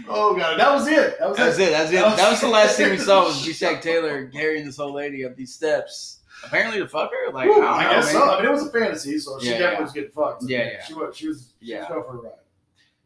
Oh 0.08 0.36
god, 0.36 0.58
that 0.58 0.72
was 0.72 0.86
it. 0.88 1.18
That 1.18 1.28
was 1.28 1.38
That 1.38 1.46
was 1.48 1.58
it. 1.58 1.68
it. 1.68 1.70
That's 1.72 1.90
it. 1.90 1.94
That 1.94 2.06
was- 2.06 2.16
That 2.16 2.30
was 2.30 2.40
the 2.40 2.48
last 2.48 2.76
thing 2.76 2.90
we 2.90 2.98
saw 2.98 3.24
was 3.24 3.46
Meshach 3.46 3.82
Taylor 3.82 4.26
carrying 4.26 4.66
this 4.66 4.78
old 4.78 4.94
lady 4.94 5.24
up 5.24 5.34
these 5.36 5.52
steps. 5.54 6.20
Apparently 6.44 6.78
to 6.80 6.86
fuck 6.88 7.10
her. 7.10 7.32
Like 7.32 7.48
Woo, 7.48 7.54
I, 7.54 7.56
don't 7.56 7.64
I, 7.64 7.82
know, 7.84 7.90
guess 7.90 8.12
man. 8.12 8.22
so. 8.22 8.30
I 8.30 8.36
mean, 8.36 8.44
it 8.50 8.52
was 8.52 8.66
a 8.66 8.70
fantasy, 8.70 9.18
so 9.18 9.38
she 9.40 9.46
definitely 9.48 9.74
yeah. 9.76 9.80
was 9.82 9.92
getting 9.92 10.10
fucked. 10.10 10.42
Yeah, 10.46 10.64
yeah. 10.64 10.84
She 10.84 10.94
was. 10.94 11.16
She 11.16 11.28
was. 11.28 11.52
She 11.62 11.70
Yeah. 11.72 11.78
was 11.80 11.88
going 11.88 12.02
for 12.04 12.18
a 12.18 12.20
ride. 12.20 12.32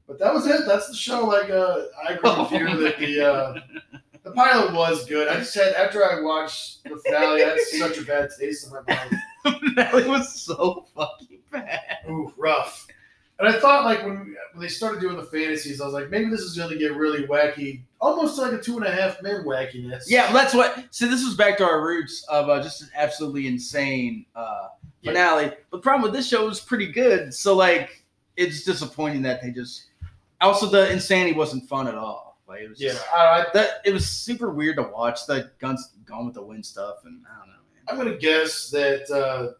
But 0.08 0.18
that 0.18 0.34
was 0.34 0.46
it. 0.48 0.62
That's 0.66 0.88
the 0.88 0.94
show. 0.96 1.24
Like, 1.24 1.48
uh, 1.48 1.82
I 2.08 2.14
agree 2.14 2.30
with 2.40 2.50
you 2.52 2.82
that 2.82 2.98
the 2.98 3.20
uh, 3.32 3.60
the 4.22 4.30
pilot 4.32 4.72
was 4.74 5.06
good. 5.06 5.28
I 5.28 5.36
just 5.36 5.54
had 5.54 5.72
after 5.74 6.04
I 6.04 6.20
watched 6.20 6.84
the 6.84 6.96
finale, 7.04 7.42
I 7.42 7.48
had 7.50 7.60
such 7.60 7.98
a 7.98 8.02
bad 8.02 8.30
taste 8.38 8.66
in 8.66 8.72
my 8.72 8.80
mouth. 8.94 9.12
it 9.94 10.08
was 10.08 10.40
so 10.40 10.86
fucking 10.94 11.40
bad. 11.50 11.80
Ooh, 12.08 12.32
rough. 12.36 12.86
And 13.38 13.48
I 13.48 13.58
thought 13.58 13.86
like 13.86 14.02
when 14.04 14.36
when 14.52 14.60
they 14.60 14.68
started 14.68 15.00
doing 15.00 15.16
the 15.16 15.22
fantasies, 15.24 15.80
I 15.80 15.86
was 15.86 15.94
like, 15.94 16.10
maybe 16.10 16.28
this 16.28 16.40
is 16.40 16.56
going 16.56 16.68
to 16.68 16.76
get 16.76 16.94
really 16.94 17.26
wacky, 17.26 17.80
almost 17.98 18.38
like 18.38 18.52
a 18.52 18.58
two 18.60 18.76
and 18.76 18.84
a 18.86 18.90
half 18.92 19.22
men 19.22 19.44
wackiness. 19.46 20.04
Yeah, 20.06 20.30
that's 20.32 20.52
what. 20.52 20.84
So 20.90 21.06
this 21.06 21.24
was 21.24 21.34
back 21.36 21.56
to 21.58 21.64
our 21.64 21.82
roots 21.82 22.22
of 22.28 22.50
uh, 22.50 22.62
just 22.62 22.82
an 22.82 22.88
absolutely 22.94 23.46
insane 23.46 24.26
uh, 24.36 24.68
Yeah. 25.00 25.12
finale. 25.12 25.46
But 25.70 25.78
the 25.78 25.78
problem 25.78 26.02
with 26.02 26.12
this 26.12 26.28
show 26.28 26.44
was 26.44 26.60
pretty 26.60 26.92
good. 26.92 27.32
So 27.32 27.56
like, 27.56 28.04
it's 28.36 28.62
disappointing 28.64 29.22
that 29.22 29.40
they 29.42 29.50
just. 29.52 29.86
Also, 30.42 30.66
the 30.66 30.90
insanity 30.90 31.34
wasn't 31.34 31.66
fun 31.68 31.86
at 31.88 31.94
all. 31.94 32.29
Like 32.50 32.62
it 32.62 32.68
was. 32.70 32.80
Yeah. 32.80 32.92
Just, 32.92 33.06
I, 33.14 33.46
that 33.54 33.68
it 33.84 33.92
was 33.94 34.06
super 34.06 34.50
weird 34.50 34.76
to 34.76 34.82
watch 34.82 35.26
the 35.26 35.50
guns 35.60 35.92
gone 36.04 36.26
with 36.26 36.34
the 36.34 36.42
wind 36.42 36.66
stuff, 36.66 36.96
and 37.04 37.22
I 37.32 37.38
don't 37.38 37.48
know, 37.48 37.54
man. 37.54 37.82
I'm 37.88 37.96
gonna 37.96 38.18
guess 38.18 38.70
that 38.70 39.10
uh, 39.10 39.52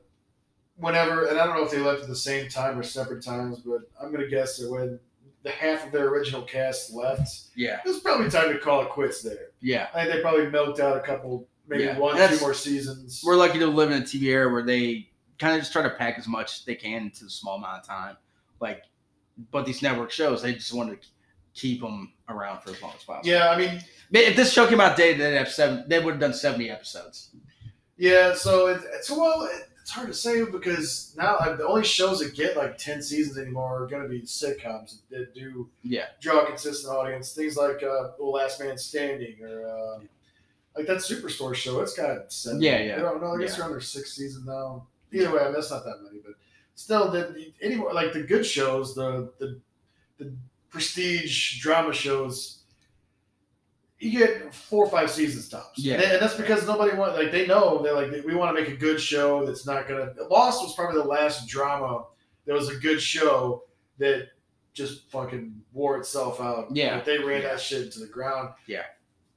whenever, 0.76 1.26
and 1.26 1.38
I 1.38 1.46
don't 1.46 1.56
know 1.56 1.64
if 1.64 1.70
they 1.70 1.78
left 1.78 2.02
at 2.02 2.08
the 2.08 2.16
same 2.16 2.48
time 2.48 2.78
or 2.78 2.82
separate 2.82 3.24
times, 3.24 3.60
but 3.60 3.82
I'm 4.02 4.10
gonna 4.12 4.28
guess 4.28 4.58
that 4.58 4.70
when 4.70 4.98
the 5.42 5.50
half 5.50 5.86
of 5.86 5.92
their 5.92 6.08
original 6.08 6.42
cast 6.42 6.92
left, 6.92 7.28
Yeah, 7.56 7.78
it 7.84 7.88
was 7.88 8.00
probably 8.00 8.28
time 8.28 8.52
to 8.52 8.58
call 8.58 8.82
it 8.82 8.90
quits 8.90 9.22
there. 9.22 9.48
yeah. 9.60 9.88
I 9.94 10.02
think 10.04 10.14
they 10.16 10.20
probably 10.20 10.48
milked 10.50 10.80
out 10.80 10.96
a 10.96 11.00
couple, 11.00 11.48
maybe 11.66 11.84
Yeah. 11.84 11.98
one, 11.98 12.16
two 12.28 12.38
more 12.40 12.52
seasons. 12.52 13.22
We're 13.24 13.36
lucky 13.36 13.58
to 13.60 13.66
live 13.66 13.90
in 13.90 14.02
a 14.02 14.04
TV 14.04 14.24
era 14.24 14.52
where 14.52 14.62
they 14.62 15.08
kind 15.38 15.54
of 15.54 15.60
just 15.60 15.72
try 15.72 15.82
to 15.82 15.88
pack 15.90 16.18
as 16.18 16.28
much 16.28 16.58
as 16.58 16.64
they 16.66 16.74
can 16.74 17.04
into 17.04 17.24
a 17.24 17.30
small 17.30 17.56
amount 17.56 17.80
of 17.80 17.86
time. 17.86 18.16
Like, 18.60 18.82
but 19.50 19.64
these 19.64 19.80
network 19.80 20.10
shows, 20.10 20.42
they 20.42 20.52
just 20.52 20.74
wanted 20.74 21.00
to 21.00 21.08
keep 21.54 21.80
them 21.80 22.12
around 22.30 22.60
for 22.62 22.70
as 22.70 22.80
long 22.82 22.92
as 22.96 23.02
possible. 23.04 23.28
Yeah, 23.28 23.50
I 23.50 23.56
mean, 23.58 23.82
If 24.12 24.36
this 24.36 24.52
show 24.52 24.66
came 24.66 24.80
out 24.80 24.96
today, 24.96 25.14
they'd 25.14 25.36
have 25.36 25.48
seven. 25.48 25.84
They 25.88 25.98
would 25.98 26.12
have 26.12 26.20
done 26.20 26.34
seventy 26.34 26.70
episodes. 26.70 27.30
yeah. 27.96 28.34
So 28.34 28.68
it, 28.68 28.80
it's 28.94 29.10
well, 29.10 29.42
it, 29.44 29.68
it's 29.80 29.90
hard 29.90 30.08
to 30.08 30.14
say 30.14 30.44
because 30.44 31.14
now 31.16 31.36
like, 31.40 31.56
the 31.58 31.66
only 31.66 31.84
shows 31.84 32.20
that 32.20 32.34
get 32.34 32.56
like 32.56 32.76
ten 32.78 33.02
seasons 33.02 33.38
anymore 33.38 33.82
are 33.82 33.86
going 33.86 34.02
to 34.02 34.08
be 34.08 34.22
sitcoms 34.22 34.98
that 35.10 35.34
do 35.34 35.68
Yeah, 35.82 36.06
draw 36.20 36.40
a 36.42 36.46
consistent 36.46 36.92
audience. 36.94 37.32
Things 37.34 37.56
like 37.56 37.82
uh, 37.82 38.10
The 38.18 38.24
Last 38.24 38.60
Man 38.60 38.76
Standing 38.78 39.36
or 39.42 39.66
uh, 39.68 40.00
like 40.76 40.86
that 40.86 40.98
Superstore 40.98 41.54
show. 41.54 41.80
It's 41.80 41.94
got 41.94 42.32
seven. 42.32 42.60
Yeah, 42.62 42.80
yeah. 42.82 42.96
I 42.96 42.98
don't 43.00 43.20
know. 43.20 43.34
I 43.34 43.38
guess 43.40 43.50
Yeah. 43.52 43.56
they're 43.58 43.66
under 43.66 43.80
six 43.80 43.92
sixth 44.10 44.14
season 44.14 44.44
now. 44.46 44.86
Either 45.12 45.32
way, 45.32 45.40
I 45.40 45.44
mean, 45.46 45.54
that's 45.54 45.70
not 45.72 45.84
that 45.84 46.02
many, 46.04 46.20
but 46.24 46.34
still, 46.76 47.10
the, 47.10 47.52
anymore 47.60 47.92
like 47.92 48.12
the 48.12 48.22
good 48.22 48.46
shows, 48.46 48.94
the 48.94 49.32
the 49.38 49.58
the 50.18 50.32
prestige 50.70 51.60
drama 51.60 51.92
shows. 51.92 52.58
You 53.98 54.18
get 54.18 54.54
four 54.54 54.86
or 54.86 54.90
five 54.90 55.10
seasons 55.10 55.48
tops, 55.50 55.78
Yeah. 55.78 55.94
and, 55.96 56.02
and 56.04 56.22
that's 56.22 56.34
because 56.34 56.66
nobody 56.66 56.96
want 56.96 57.14
like 57.16 57.30
they 57.30 57.46
know 57.46 57.82
they're 57.82 57.92
like 57.92 58.24
we 58.24 58.34
want 58.34 58.56
to 58.56 58.62
make 58.62 58.72
a 58.72 58.76
good 58.76 58.98
show 59.00 59.44
that's 59.44 59.66
not 59.66 59.86
gonna. 59.86 60.14
Lost 60.30 60.62
was 60.62 60.74
probably 60.74 61.02
the 61.02 61.06
last 61.08 61.46
drama 61.48 62.04
that 62.46 62.54
was 62.54 62.70
a 62.70 62.76
good 62.76 63.00
show 63.02 63.64
that 63.98 64.28
just 64.72 65.10
fucking 65.10 65.60
wore 65.74 65.98
itself 65.98 66.40
out. 66.40 66.68
Yeah. 66.74 66.94
Like, 66.94 67.04
they 67.04 67.18
ran 67.18 67.42
Yeah. 67.42 67.48
that 67.48 67.60
shit 67.60 67.92
to 67.92 68.00
the 68.00 68.06
ground. 68.06 68.54
Yeah. 68.66 68.84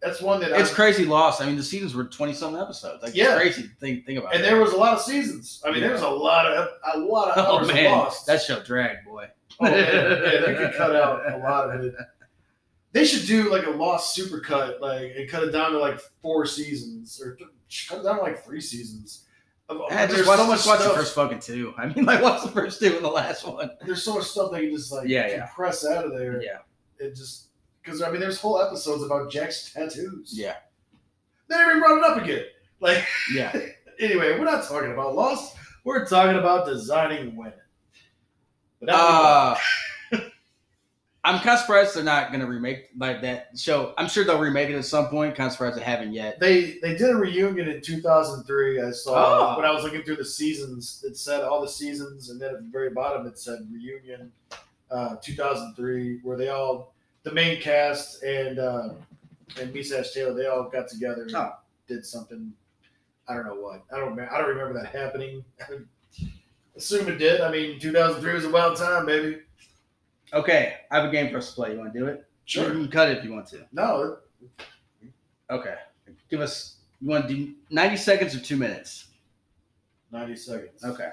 That's 0.04 0.22
one 0.22 0.41
that 0.41 0.51
it's 0.51 0.72
I, 0.72 0.76
crazy. 0.76 1.06
Lost. 1.06 1.41
I 1.41 1.45
mean, 1.45 1.56
the 1.56 1.64
seasons 1.64 1.95
were 1.95 2.04
twenty 2.04 2.34
something 2.34 2.62
episodes. 2.62 3.01
Like, 3.01 3.16
Yeah. 3.16 3.36
it's 3.39 3.56
crazy. 3.56 3.70
thing. 3.80 4.04
Think 4.06 4.20
about. 4.20 4.34
and 4.36 4.43
it. 4.43 4.45
there 4.45 4.60
was 4.60 4.74
a 4.74 4.78
lot 4.78 4.93
of 4.93 5.01
seasons. 5.01 5.62
I 5.66 5.72
mean, 5.72 5.82
there 5.82 5.91
was 5.93 6.01
a 6.01 6.10
lot 6.10 6.45
of 6.45 6.68
a 6.93 6.99
lot 6.99 7.30
of 7.38 7.45
Oh 7.47 7.58
hours 7.58 7.70
of 7.70 7.76
man, 7.76 7.91
lost. 7.91 8.26
that 8.28 8.41
show 8.41 8.62
dragged, 8.62 9.06
boy. 9.06 9.28
oh, 9.62 9.68
yeah, 9.68 10.41
they 10.45 10.56
could 10.56 10.74
cut 10.76 10.95
out 10.95 11.32
a 11.34 11.38
lot 11.38 11.70
of 11.74 11.86
it. 11.86 11.95
They 12.91 13.06
should 13.06 13.26
do 13.26 13.49
like 13.49 13.66
a 13.66 13.70
lost 13.72 14.18
supercut, 14.18 14.80
like 14.82 15.14
and 15.18 15.30
cut 15.30 15.43
it 15.43 15.51
down 15.51 15.72
to 15.72 15.80
like 15.80 15.99
four 16.22 16.45
seasons, 16.45 17.22
or 17.24 17.36
cut 17.88 17.99
it 17.99 18.04
down 18.04 18.18
to 18.18 18.22
like 18.22 18.43
three 18.45 18.62
seasons. 18.62 19.26
Of- 19.70 19.82
Yeah, 19.89 20.06
there's 20.06 20.26
so 20.26 20.45
much 20.45 20.66
watch 20.68 20.80
the 20.84 20.89
first 20.89 21.16
fucking 21.16 21.39
two. 21.39 21.74
I 21.78 21.88
mean, 21.88 22.04
like, 22.06 22.22
watch 22.22 22.43
the 22.43 22.51
first 22.51 22.80
two 22.82 22.95
and 22.97 23.06
the 23.06 23.10
last 23.10 23.47
one. 23.47 23.72
There's 23.86 24.04
so 24.04 24.16
much 24.16 24.26
stuff 24.26 24.51
they 24.51 24.66
can 24.68 24.76
just 24.76 24.91
like 24.91 25.08
Yeah, 25.08 25.28
yeah. 25.28 25.45
compress 25.47 25.86
out 25.88 26.06
of 26.06 26.12
there. 26.12 26.41
Yeah, 26.43 26.58
It 26.99 27.16
just 27.16 27.47
because 27.84 28.02
I 28.02 28.10
mean, 28.12 28.20
there's 28.22 28.40
whole 28.40 28.62
episodes 28.62 29.04
about 29.04 29.32
Jack's 29.32 29.72
tattoos. 29.74 30.32
yeah, 30.34 30.56
They 31.48 31.56
never 31.58 31.72
even 31.72 31.82
brought 31.82 31.98
it 31.98 32.04
up 32.04 32.24
again. 32.24 32.46
Like 32.80 33.06
yeah. 33.34 33.52
anyway, 34.00 34.38
we're 34.40 34.46
not 34.46 34.66
talking 34.68 34.92
about 34.92 35.16
lost. 35.16 35.56
We're 35.84 36.06
talking 36.06 36.38
about 36.38 36.66
designing 36.66 37.36
women. 37.36 37.54
But 38.80 38.90
Uh, 38.90 39.56
I'm 41.26 41.40
kind 41.40 41.52
of 41.52 41.60
surprised 41.60 41.96
they're 41.96 42.04
not 42.04 42.34
gonna 42.34 42.46
remake 42.46 42.90
like 42.98 43.22
that 43.22 43.52
show. 43.58 43.94
I'm 43.98 44.10
sure 44.10 44.26
they'll 44.26 44.40
remake 44.40 44.70
it 44.70 44.76
at 44.76 44.84
some 44.84 45.08
point. 45.08 45.36
Kind 45.36 45.48
of 45.48 45.54
surprised 45.54 45.78
they 45.78 45.82
haven't 45.84 46.12
yet. 46.14 46.38
they 46.42 46.80
they 46.82 46.98
did 46.98 47.10
a 47.12 47.16
reunion 47.16 47.70
in 47.70 47.82
2003. 47.82 48.82
I 48.82 48.92
saw 48.92 49.54
Oh. 49.54 49.58
when 49.58 49.66
I 49.66 49.72
was 49.72 49.84
looking 49.84 50.04
through 50.04 50.18
the 50.18 50.26
seasons. 50.26 51.02
It 51.08 51.16
said 51.16 51.44
all 51.44 51.62
the 51.62 51.70
seasons, 51.70 52.30
and 52.30 52.42
then 52.42 52.50
at 52.56 52.62
the 52.62 52.70
very 52.70 52.90
bottom 52.90 53.26
it 53.26 53.40
said 53.40 53.60
reunion 53.72 54.34
uh, 54.92 55.16
2003, 55.24 56.20
where 56.24 56.36
they 56.38 56.50
all 56.50 56.93
the 57.24 57.32
main 57.32 57.62
cast 57.62 58.24
and 58.24 58.60
uh, 58.60 58.90
and 59.60 59.74
Meshach 59.74 60.14
Taylor 60.14 60.34
they 60.34 60.46
all 60.48 60.70
got 60.70 60.88
together 60.88 61.24
and 61.24 61.36
Oh. 61.36 61.54
did 61.88 62.06
something. 62.06 62.54
I 63.28 63.34
don't 63.36 63.46
know 63.46 63.56
what. 63.56 63.84
I 63.94 63.98
don't. 64.00 64.20
I 64.20 64.38
don't 64.38 64.50
remember 64.50 64.74
that 64.74 64.88
happening. 64.94 65.44
Assume 66.76 67.08
it 67.08 67.18
did. 67.18 67.40
I 67.42 67.52
mean, 67.52 67.80
2003 67.80 68.34
was 68.34 68.46
a 68.46 68.50
wild 68.50 68.78
time, 68.78 69.06
baby. 69.06 69.40
Okay, 70.34 70.76
I 70.92 70.96
have 71.00 71.06
a 71.08 71.12
game 71.12 71.32
for 71.32 71.38
us 71.38 71.50
to 71.50 71.56
play. 71.56 71.72
You 71.74 71.78
want 71.80 71.94
to 71.94 72.00
do 72.00 72.08
it? 72.08 72.26
You 72.48 72.64
can 72.66 72.88
cut 72.90 73.10
it 73.10 73.20
if 73.20 73.24
you 73.24 73.32
want 73.32 73.48
to. 73.50 73.66
No, 73.72 74.18
Okay, 75.50 75.76
give 76.30 76.42
us. 76.42 76.78
You 77.00 77.10
want 77.10 77.28
to 77.28 77.36
do 77.36 77.54
90 77.70 77.98
seconds 77.98 78.36
or 78.36 78.40
two 78.40 78.58
minutes? 78.58 79.08
90 80.12 80.36
seconds. 80.36 80.84
Okay. 80.84 81.10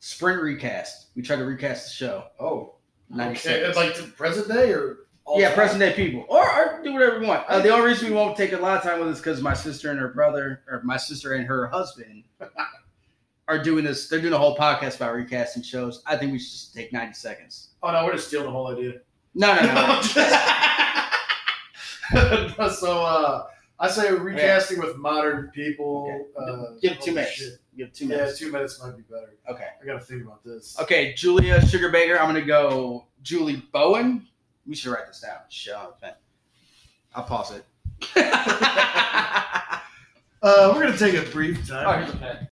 Sprint 0.00 0.40
recast. 0.40 1.08
We 1.16 1.22
try 1.22 1.36
to 1.36 1.44
recast 1.44 1.88
the 1.88 1.92
show. 1.94 2.24
Oh, 2.40 2.74
90 3.10 3.30
okay. 3.32 3.38
seconds. 3.40 3.76
Like 3.76 3.96
the 3.96 4.04
present 4.04 4.48
day 4.48 4.72
or 4.72 4.98
yeah, 5.36 5.54
present 5.54 5.80
day 5.80 5.92
people, 5.92 6.24
or, 6.28 6.48
or 6.48 6.80
do 6.82 6.92
whatever 6.92 7.18
we 7.20 7.26
want. 7.26 7.46
Uh, 7.48 7.60
the 7.60 7.68
only 7.70 7.86
reason 7.88 8.08
we 8.08 8.14
won't 8.14 8.36
take 8.36 8.52
a 8.52 8.56
lot 8.58 8.76
of 8.78 8.82
time 8.82 9.00
with 9.00 9.08
this 9.08 9.18
because 9.18 9.42
my 9.42 9.54
sister 9.54 9.90
and 9.90 9.98
her 9.98 10.08
brother, 10.08 10.62
or 10.68 10.80
my 10.84 10.96
sister 10.96 11.34
and 11.34 11.46
her 11.46 11.66
husband, 11.68 12.24
are 13.48 13.62
doing 13.62 13.84
this. 13.84 14.08
They're 14.08 14.20
doing 14.20 14.34
a 14.34 14.38
whole 14.38 14.56
podcast 14.56 14.96
about 14.96 15.14
recasting 15.14 15.62
shows. 15.62 16.02
I 16.06 16.16
think 16.16 16.32
we 16.32 16.38
should 16.38 16.52
just 16.52 16.74
take 16.74 16.92
ninety 16.92 17.14
seconds. 17.14 17.70
Oh 17.82 17.92
no, 17.92 18.04
we're 18.04 18.12
just 18.14 18.28
stealing 18.28 18.46
the 18.46 18.52
whole 18.52 18.68
idea. 18.68 18.94
No, 19.34 19.54
no, 19.54 19.62
no. 19.62 19.74
no. 22.58 22.68
so 22.70 23.04
uh, 23.04 23.46
I 23.78 23.88
say 23.88 24.12
recasting 24.12 24.78
with 24.80 24.96
modern 24.96 25.50
people. 25.54 26.26
Uh, 26.38 26.74
Give 26.80 26.98
two 27.00 27.12
minutes. 27.12 27.32
shit. 27.34 27.52
Give 27.76 27.92
two 27.92 28.06
Yeah, 28.06 28.16
minutes. 28.16 28.38
two 28.38 28.50
minutes 28.50 28.82
might 28.82 28.96
be 28.96 29.02
better. 29.02 29.34
Okay. 29.48 29.66
I 29.80 29.86
gotta 29.86 30.00
think 30.00 30.24
about 30.24 30.42
this. 30.44 30.76
Okay, 30.80 31.14
Julia 31.14 31.60
Sugarbaker. 31.60 32.18
I'm 32.18 32.26
gonna 32.26 32.42
go 32.42 33.06
Julie 33.22 33.62
Bowen. 33.72 34.26
We 34.68 34.76
should 34.76 34.92
write 34.92 35.06
this 35.06 35.20
down. 35.20 35.38
Shit 35.48 35.74
on 35.74 35.86
the 35.86 35.92
pen. 36.06 36.14
I'll 37.14 37.24
pause 37.24 37.52
it. 37.52 37.64
Uh, 40.40 40.70
we're 40.72 40.80
gonna 40.84 40.96
take 40.96 41.14
a 41.16 41.28
brief 41.32 41.66
time, 41.66 42.04
here's 42.04 42.14
a 42.14 42.16
pen. 42.16 42.48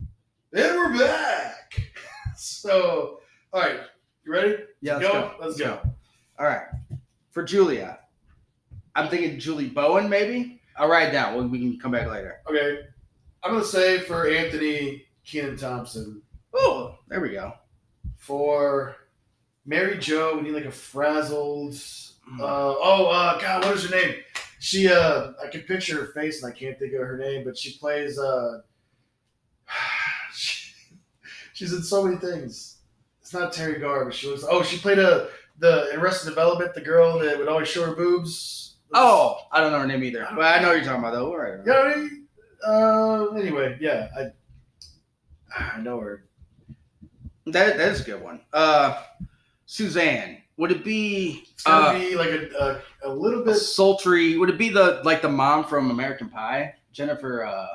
and 0.53 0.77
we're 0.77 0.97
back. 0.99 1.83
So, 2.37 3.19
all 3.53 3.61
right, 3.61 3.81
you 4.25 4.33
ready? 4.33 4.57
Yeah, 4.81 4.99
let's 4.99 5.09
go. 5.09 5.13
go. 5.13 5.35
Let's 5.41 5.59
go. 5.59 5.81
All 6.39 6.47
right. 6.47 6.63
For 7.33 7.43
Julia, 7.43 7.99
I'm 8.95 9.09
thinking 9.09 9.41
Julie 9.41 9.69
Bowen, 9.69 10.09
maybe. 10.09 10.61
I'll 10.77 10.89
write 10.89 11.09
it 11.09 11.13
down. 11.13 11.37
We 11.37 11.47
we 11.47 11.59
can 11.59 11.77
come 11.81 11.91
back 11.91 12.07
later. 12.09 12.37
Okay, 12.49 12.83
I'm 13.43 13.53
gonna 13.53 13.65
say 13.65 13.99
for 13.99 14.29
Anthony 14.29 15.05
Kenan 15.25 15.57
Thompson. 15.57 16.23
Oh, 16.55 16.99
there 17.09 17.21
we 17.21 17.31
go. 17.31 17.53
For 18.17 18.95
Mary 19.65 19.99
Jo, 19.99 20.37
we 20.37 20.43
need 20.43 20.53
like 20.53 20.65
a 20.65 20.71
frazzled. 20.71 21.75
Uh, 22.41 22.43
oh, 22.43 23.07
uh, 23.07 23.41
God, 23.41 23.65
what 23.65 23.77
is 23.77 23.89
her 23.89 23.97
name? 23.97 24.17
She, 24.59 24.89
uh, 24.89 25.33
I 25.43 25.49
can 25.49 25.63
picture 25.63 26.01
her 26.01 26.13
face 26.13 26.43
and 26.43 26.53
I 26.53 26.57
can't 26.57 26.79
think 26.79 26.93
of 26.95 27.01
her 27.01 27.19
name, 27.19 27.45
but 27.45 27.59
she 27.59 27.77
plays. 27.79 28.19
Uh, 28.19 28.61
she, 30.35 30.73
she's 31.53 31.73
in 31.73 31.83
so 31.83 32.05
many 32.05 32.17
things. 32.17 32.79
It's 33.21 33.33
not 33.33 33.53
Teri 33.53 33.81
Garr, 33.81 34.05
but 34.05 34.15
she 34.15 34.29
was. 34.29 34.45
Oh, 34.45 34.63
she 34.63 34.79
played 34.79 34.99
a 34.99 35.29
the 35.59 35.91
in 35.93 36.01
Arrested 36.01 36.29
Development, 36.29 36.75
the 36.75 36.81
girl 36.81 37.19
that 37.19 37.39
would 37.39 37.49
always 37.49 37.69
show 37.69 37.87
her 37.87 37.95
boobs. 37.95 38.77
Oh, 38.95 39.39
I 39.51 39.61
don't 39.61 39.73
know 39.73 39.79
her 39.81 39.87
name 39.87 40.05
either, 40.05 40.27
but 40.35 40.45
I 40.45 40.61
know 40.61 40.69
what 40.69 40.77
you're 40.77 40.85
talking 40.85 41.01
about 41.01 41.13
though. 41.13 41.27
All 41.27 41.39
right. 41.39 41.59
You 41.59 41.73
know 41.73 41.85
what 41.85 41.97
I 41.97 42.01
mean? 42.01 42.27
Uh, 42.67 43.27
anyway, 43.37 43.79
yeah, 43.81 44.09
I 44.17 45.75
I 45.77 45.81
know 45.81 45.99
her. 46.01 46.25
That 47.47 47.77
that 47.77 47.93
is 47.93 48.03
a 48.03 48.05
good 48.05 48.23
one. 48.23 48.41
Uh, 48.53 49.03
Suzanne. 49.77 50.37
Would 50.59 50.71
it 50.71 50.85
be 50.85 51.45
It's 51.55 51.63
gonna 51.63 51.87
uh, 51.87 51.99
be 51.99 52.15
like 52.15 52.29
a, 52.29 52.83
a, 53.05 53.09
a 53.09 53.11
little 53.11 53.41
a 53.41 53.45
bit. 53.47 53.55
sultry? 53.57 54.37
Would 54.37 54.51
it 54.51 54.59
be 54.59 54.69
the 54.69 55.01
like 55.03 55.23
the 55.23 55.31
mom 55.31 55.65
from 55.65 55.91
American 55.91 56.29
Pie, 56.29 56.75
Jennifer? 56.93 57.45
Uh, 57.47 57.67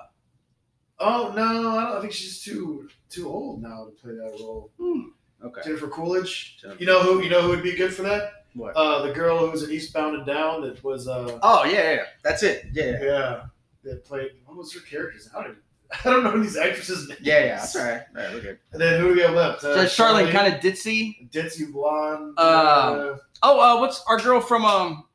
Oh 0.99 1.31
no, 1.35 1.43
I 1.77 1.83
don't 1.85 1.97
I 1.97 2.01
think 2.01 2.13
she's 2.13 2.43
too 2.43 2.87
too 3.09 3.27
old 3.27 3.63
now 3.63 3.85
to 3.85 3.91
play 3.91 4.13
that 4.13 4.37
role. 4.39 4.69
hmm, 4.79 5.01
okay. 5.43 5.61
Jennifer 5.63 5.87
Coolidge. 5.87 6.57
Jennifer- 6.61 6.79
You 6.79 6.85
know 6.85 7.01
who? 7.01 7.23
You 7.23 7.29
know 7.31 7.41
who 7.41 7.49
would 7.49 7.63
be 7.63 7.75
good 7.75 7.93
for 7.93 8.03
that? 8.03 8.45
What? 8.53 8.75
Uh, 8.75 9.01
the 9.07 9.13
girl 9.13 9.39
who 9.39 9.49
was 9.51 9.63
in 9.63 9.71
Eastbound 9.71 10.15
and 10.15 10.25
Down 10.25 10.61
that 10.61 10.83
was 10.83 11.07
uh 11.07 11.39
oh 11.41 11.65
yeah, 11.65 11.93
yeah, 11.93 12.03
that's 12.23 12.43
it. 12.43 12.65
Yeah, 12.73 12.85
yeah, 12.85 13.03
yeah 13.03 13.41
that 13.85 14.05
played 14.05 14.31
what 14.45 14.55
was 14.55 14.71
her 14.73 14.81
character's? 14.81 15.25
Don't 15.33 15.43
even, 15.45 15.57
I 16.05 16.09
don't 16.09 16.23
know 16.23 16.41
these 16.41 16.57
actresses' 16.57 17.07
names. 17.07 17.21
yeah. 17.23 17.39
yeah 17.45 17.55
that's 17.57 17.75
all 17.75 17.83
right. 17.85 18.01
All 18.15 18.23
right, 18.23 18.33
we're 18.33 18.41
good. 18.41 18.59
And 18.73 18.81
then 18.81 18.99
who 19.01 19.09
do 19.09 19.15
we 19.15 19.21
have 19.21 19.33
left? 19.35 19.63
Uh, 19.63 19.87
So 19.87 20.03
Charlene, 20.03 20.31
kind 20.31 20.53
of 20.53 20.59
ditzy. 20.59 21.29
ditzy 21.31 21.71
blonde. 21.71 22.33
Uh, 22.37 22.41
uh, 22.41 23.17
Oh, 23.43 23.59
uh, 23.59 23.79
what's 23.79 24.03
our 24.07 24.17
girl 24.19 24.41
from 24.41 24.65
um 24.65 25.05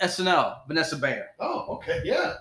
SNL, 0.00 0.66
Vanessa 0.68 0.96
Bayer? 0.96 1.28
oh, 1.40 1.66
okay, 1.76 2.00
yeah, 2.04 2.34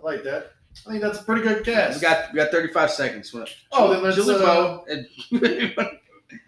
I 0.00 0.02
like 0.02 0.22
that. 0.24 0.52
I 0.86 0.90
think 0.90 1.02
that's 1.02 1.20
a 1.20 1.24
pretty 1.24 1.42
good 1.42 1.58
We 1.66 1.72
cast. 1.72 2.00
got 2.02 2.32
we 2.32 2.36
got 2.38 2.50
35 2.50 2.90
seconds. 2.90 3.34
Oh, 3.72 3.92
then 3.92 4.02
let's, 4.02 4.16
Julie 4.16 4.34
uh, 4.34 4.38
Bowe 4.38 4.84
and- 4.88 5.06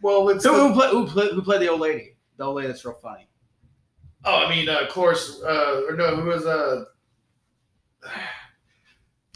well, 0.03 0.25
let's. 0.25 0.45
who, 0.45 0.73
play, 0.75 0.91
who, 0.91 1.07
play, 1.07 1.29
who 1.31 1.43
played 1.43 1.61
the 1.63 1.69
old 1.69 1.81
lady? 1.81 2.17
The 2.37 2.45
old 2.45 2.57
lady 2.57 2.69
that's 2.69 2.85
real 2.85 2.95
funny. 3.03 3.29
oh, 4.25 4.37
I 4.45 4.51
mean, 4.51 4.69
uh, 4.69 4.81
of 4.81 4.89
course, 4.89 5.41
uh, 5.43 5.83
or 5.89 5.97
no, 5.97 6.17
who 6.17 6.29
was 6.29 6.45
uh. 6.47 6.85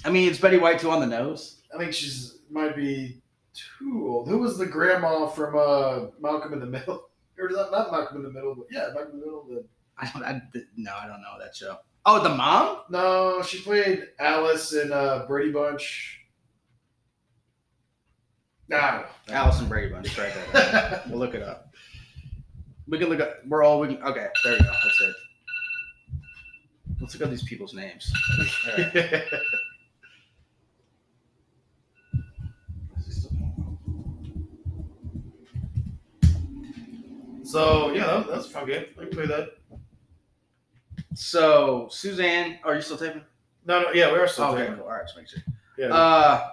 I 0.05 0.11
mean, 0.11 0.28
it's 0.28 0.38
Betty 0.38 0.59
White 0.59 0.78
too 0.78 0.90
on 0.90 1.01
the 1.01 1.07
nose. 1.07 1.62
I 1.74 1.78
think 1.78 1.92
she's 1.92 2.38
might 2.51 2.74
be 2.74 3.20
too 3.55 4.07
old. 4.09 4.28
Who 4.28 4.38
was 4.38 4.59
the 4.59 4.66
grandma 4.66 5.26
from 5.26 5.57
uh, 5.57 6.11
Malcolm 6.20 6.53
in 6.53 6.61
the 6.61 6.66
Middle? 6.66 7.07
Or 7.38 7.48
not, 7.48 7.72
not 7.72 7.90
Malcolm 7.90 8.18
in 8.18 8.22
the 8.24 8.30
Middle, 8.30 8.55
but 8.55 8.66
yeah, 8.70 8.88
Malcolm 8.92 9.14
in 9.14 9.20
the 9.20 9.24
Middle. 9.24 9.46
The, 9.48 9.64
I 9.96 10.11
don't. 10.12 10.22
I, 10.22 10.42
no, 10.76 10.92
I 10.94 11.07
don't 11.07 11.22
know 11.22 11.38
that 11.40 11.57
show. 11.57 11.78
Oh, 12.05 12.22
the 12.22 12.28
mom? 12.28 12.80
no, 12.90 13.42
she 13.42 13.62
played 13.62 14.09
Alice 14.18 14.74
in 14.74 14.92
uh, 14.92 15.24
Brady 15.26 15.51
Bunch. 15.51 16.20
Nah. 18.68 19.05
Allison 19.30 19.68
Brady 19.68 19.90
Bunch. 19.90 20.18
Right 20.18 20.32
there. 20.53 21.03
We'll 21.09 21.18
look 21.18 21.34
it 21.34 21.42
up. 21.42 21.74
We 22.86 22.98
can 22.98 23.09
look 23.09 23.20
up. 23.20 23.36
We're 23.46 23.62
all. 23.62 23.80
We 23.80 23.88
can, 23.88 24.03
okay, 24.03 24.26
there 24.44 24.53
you 24.53 24.59
go. 24.59 24.64
That's 24.64 25.01
it. 25.01 25.16
Let's 27.01 27.14
look 27.14 27.22
up 27.24 27.30
these 27.30 27.42
people's 27.42 27.72
names. 27.72 28.12
All 28.68 28.84
right. 28.94 29.24
So 37.51 37.92
yeah, 37.92 38.07
that, 38.07 38.28
that's 38.28 38.46
a 38.46 38.51
fun 38.51 38.66
game. 38.66 38.84
I 38.98 39.03
can 39.03 39.11
play 39.11 39.26
that. 39.26 39.48
So 41.14 41.88
Suzanne, 41.90 42.59
are 42.64 42.74
you 42.76 42.80
still 42.80 42.96
taping? 42.96 43.22
No, 43.66 43.82
no, 43.82 43.90
yeah, 43.92 44.12
we 44.12 44.18
are 44.18 44.28
still 44.28 44.44
okay, 44.46 44.64
playing. 44.66 44.74
cool. 44.76 44.84
All 44.84 44.90
right, 44.92 45.03
just 45.05 45.16
make 45.16 45.28
sure. 45.28 45.42
Yeah. 45.76 45.88
Uh, 45.94 46.51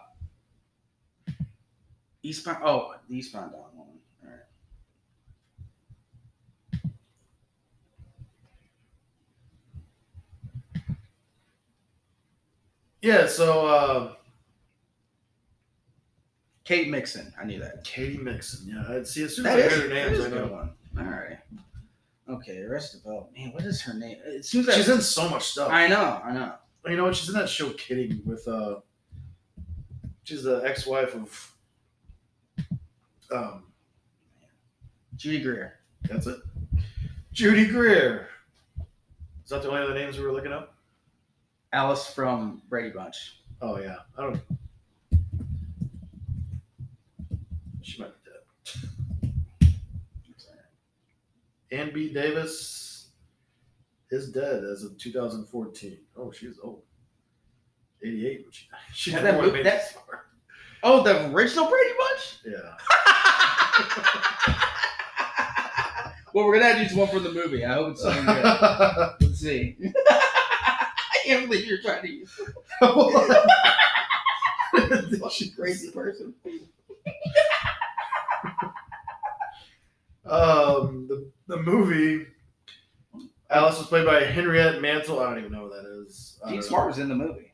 Eastbound. 2.24 2.58
Oh, 2.64 2.95
the 3.08 3.16
Eastbound 3.16 3.52
Down 3.52 3.62
one. 3.76 3.88
All 4.26 4.32
right. 6.84 6.91
yeah. 13.02 13.28
So 13.28 13.68
uh, 13.68 14.14
Kate 16.64 16.89
Mixon. 16.89 17.34
I 17.39 17.45
knew 17.45 17.60
that. 17.60 17.84
Katy 17.84 18.18
Mixon. 18.18 18.68
Yeah, 18.68 18.95
I'd 18.95 19.08
see 19.08 19.24
as 19.24 19.36
soon 19.36 19.45
as 19.45 19.56
That 19.56 19.72
I 19.72 19.76
heard 19.76 19.89
her 19.89 19.93
name, 20.18 20.22
I 20.34 20.36
know. 20.36 20.48
one. 20.48 20.70
All 20.98 21.04
right. 21.06 21.38
Okay, 22.30 22.62
the 22.62 22.70
rest 22.70 22.95
of 22.95 23.02
oh 23.08 23.28
man, 23.36 23.52
what 23.54 23.64
is 23.64 23.82
her 23.84 23.93
name? 23.93 24.18
As 24.38 24.50
soon 24.50 24.62
as 24.62 24.70
I- 24.70 24.74
She's 24.78 24.89
in 24.89 25.02
so 25.02 25.30
much 25.30 25.45
stuff. 25.45 25.72
I 25.72 25.88
know, 25.88 26.22
I 26.24 26.34
know. 26.34 26.54
You 26.88 26.95
know 26.98 27.04
what? 27.06 27.16
She's 27.16 27.30
in 27.30 27.36
that 27.36 27.50
show 27.50 27.70
Kidding 27.72 28.22
with 28.26 28.48
uh 28.48 28.80
she's 30.24 30.43
the 30.43 30.62
ex-wife 30.66 31.16
of 31.16 31.54
um 33.32 33.64
Judy 35.16 35.41
Greer. 35.41 35.80
that's 36.04 36.28
it. 36.28 36.39
Judy 37.34 37.68
Greer. 37.68 38.28
Is 39.43 39.50
that 39.50 39.62
the 39.62 39.70
only 39.70 39.82
other 39.82 39.93
names 39.93 40.18
we 40.18 40.26
were 40.26 40.32
looking 40.34 40.52
up? 40.54 40.76
Alice 41.74 42.08
from 42.08 42.62
Brady 42.70 42.89
Bunch. 42.89 43.41
Oh 43.62 43.80
yeah. 43.80 43.98
I 44.18 44.22
don't 44.24 44.39
She 47.82 48.02
might 48.02 48.12
be 48.24 48.32
dead. 49.66 49.74
Ann 51.72 51.91
B. 51.93 52.13
Davis 52.13 53.09
is 54.09 54.32
dead 54.32 54.63
as 54.63 54.84
of 54.84 54.97
2014. 54.97 55.97
Oh, 56.15 56.32
she's 56.32 56.57
old. 56.63 56.82
88 58.03 58.41
when 58.45 58.51
she 58.93 59.11
Had 59.11 59.24
that 59.24 59.41
movie- 59.41 59.63
that- 59.63 59.93
Oh, 60.84 61.01
the 61.03 61.32
original 61.34 61.68
Brady 61.68 61.89
Bunch? 61.97 62.38
Yeah. 62.45 62.78
well, 66.34 66.45
we're 66.45 66.53
gonna 66.53 66.65
have 66.65 66.78
to 66.78 66.84
use 66.84 66.93
one 66.93 67.07
from 67.07 67.24
the 67.24 67.32
movie. 67.32 67.65
I 67.65 67.74
hope 67.74 67.93
it's 67.93 68.01
something 68.03 68.26
good. 68.26 68.43
Let's 69.28 69.39
see. 69.39 69.76
I 70.07 70.88
can't 71.26 71.49
believe 71.49 71.65
you're 71.65 71.82
trying 71.82 72.03
to 72.03 72.09
use 72.09 72.39
She- 75.32 75.49
crazy 75.49 75.89
person. 75.91 76.36
Um, 80.30 81.07
the, 81.07 81.32
the 81.47 81.57
movie, 81.61 82.25
Alice 83.49 83.78
was 83.78 83.87
played 83.87 84.05
by 84.05 84.24
Henriette 84.24 84.82
Mantel. 84.82 85.20
I 85.20 85.29
don't 85.29 85.39
even 85.39 85.51
know 85.51 85.67
who 85.67 85.70
that 85.70 86.04
is. 86.05 86.39
I 86.43 86.47
Jean 86.49 86.55
don't 86.58 86.63
know. 86.63 86.67
Smart 86.70 86.87
was 86.87 86.99
in 86.99 87.09
the 87.09 87.16
movie. 87.16 87.54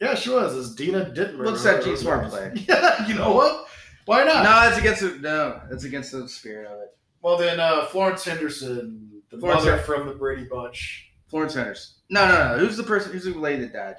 Yeah, 0.00 0.14
she 0.14 0.30
was. 0.30 0.56
It's 0.56 0.74
Dina 0.76 1.06
Dittmeyer. 1.14 1.44
Looks 1.44 1.64
like 1.64 1.82
Jean 1.82 1.94
Or- 1.94 1.96
Smart 1.96 2.28
played. 2.28 2.64
Yeah, 2.68 3.06
you 3.08 3.14
know 3.14 3.32
what? 3.32 3.66
Why 4.06 4.24
not? 4.24 4.36
No, 4.44 4.50
not? 4.50 4.60
that's 4.66 4.78
against 4.78 5.00
the 5.02 5.18
no, 5.20 5.60
that's 5.70 5.84
against 5.84 6.12
the 6.12 6.28
spirit 6.28 6.66
of 6.66 6.80
it. 6.80 6.96
Well, 7.20 7.36
then 7.36 7.58
uh, 7.60 7.86
Florence 7.86 8.24
Henderson, 8.24 9.10
the 9.30 9.38
Florence 9.38 9.64
mother 9.64 9.76
Hen- 9.76 9.84
from 9.84 10.06
the 10.06 10.14
Brady 10.14 10.44
Bunch. 10.50 11.10
Florence 11.26 11.52
Henderson. 11.54 11.96
No, 12.08 12.26
no, 12.26 12.56
no. 12.56 12.58
Who's 12.64 12.76
the 12.76 12.84
person? 12.84 13.12
Who's 13.12 13.24
the 13.24 13.34
lady 13.34 13.62
that 13.62 13.72
died? 13.72 13.96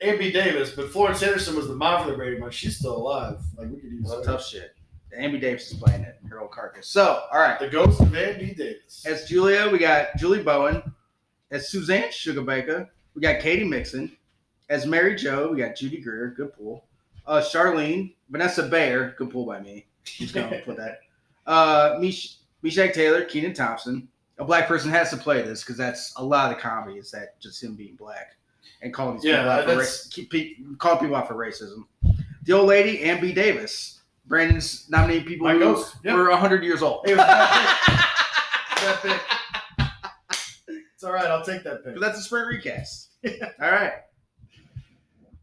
A.B. 0.00 0.32
Davis, 0.32 0.70
but 0.70 0.90
Florence 0.90 1.20
Henderson 1.20 1.54
was 1.56 1.68
the 1.68 1.74
mom 1.74 2.02
from 2.02 2.12
the 2.12 2.16
Brady 2.16 2.38
Bunch. 2.40 2.54
She's 2.54 2.78
still 2.78 2.96
alive. 2.96 3.40
Like 3.58 3.68
we 3.70 3.76
could 3.80 3.90
use 3.90 4.06
Well, 4.08 4.18
her. 4.18 4.24
tough 4.24 4.46
shit. 4.46 4.73
Amy 5.16 5.38
Davis 5.38 5.70
is 5.70 5.78
playing 5.78 6.02
it. 6.02 6.18
Her 6.28 6.40
old 6.40 6.50
carcass. 6.50 6.86
So, 6.88 7.24
all 7.32 7.40
right. 7.40 7.58
The 7.58 7.68
ghost 7.68 8.00
of 8.00 8.14
A.B. 8.14 8.54
Davis. 8.54 9.04
As 9.06 9.24
Julia, 9.28 9.68
we 9.70 9.78
got 9.78 10.08
Julie 10.16 10.42
Bowen. 10.42 10.82
As 11.50 11.68
Suzanne 11.68 12.08
Sugarbaker, 12.08 12.88
we 13.14 13.20
got 13.22 13.40
Katy 13.40 13.64
Mixon. 13.64 14.16
As 14.70 14.86
Mary 14.86 15.14
Jo, 15.14 15.50
we 15.52 15.58
got 15.58 15.76
Judy 15.76 15.98
Greer. 16.00 16.34
Good 16.36 16.54
pull. 16.56 16.84
Uh, 17.26 17.40
Charlene, 17.40 18.14
Vanessa 18.30 18.62
Bayer. 18.64 19.14
Good 19.18 19.30
pull 19.30 19.46
by 19.46 19.60
me. 19.60 19.86
Just 20.04 20.34
gonna 20.34 20.60
put 20.64 20.76
that. 20.76 21.00
Uh, 21.46 21.96
Mish, 22.00 22.38
Taylor, 22.62 23.24
Kenan 23.24 23.54
Thompson. 23.54 24.08
A 24.38 24.44
black 24.44 24.66
person 24.66 24.90
has 24.90 25.10
to 25.10 25.16
play 25.16 25.42
this 25.42 25.62
because 25.62 25.76
that's 25.76 26.12
a 26.16 26.24
lot 26.24 26.50
of 26.50 26.56
the 26.56 26.62
comedy 26.62 26.98
is 26.98 27.10
that 27.12 27.38
just 27.40 27.62
him 27.62 27.76
being 27.76 27.94
black 27.94 28.36
and 28.82 28.92
calling 28.92 29.14
these 29.16 29.24
Yeah, 29.26 29.36
people 29.38 29.50
out 29.50 29.64
for 29.64 29.78
ra- 29.78 29.86
keep 30.10 30.78
calling 30.78 30.98
people 30.98 31.14
out 31.14 31.28
for 31.28 31.34
racism. 31.34 31.84
The 32.42 32.52
old 32.52 32.66
lady, 32.68 33.02
Ann 33.04 33.20
B. 33.20 33.32
Davis. 33.32 34.00
Brandon's 34.26 34.88
nominating 34.90 35.26
people 35.26 35.46
My 35.46 35.54
who 35.54 35.58
ghost. 35.60 35.96
Yeah. 36.04 36.14
were 36.14 36.30
hundred 36.36 36.64
years 36.64 36.82
old. 36.82 37.06
Hey, 37.06 37.12
it 37.12 37.16
was 37.16 37.26
that 37.26 38.98
pick. 39.02 39.20
It's 40.94 41.04
all 41.04 41.12
right. 41.12 41.26
I'll 41.26 41.44
take 41.44 41.62
that 41.64 41.84
pick. 41.84 41.94
But 41.94 42.00
that's 42.00 42.18
a 42.18 42.22
sprint 42.22 42.48
recast. 42.48 43.10
All 43.60 43.70
right. 43.70 43.92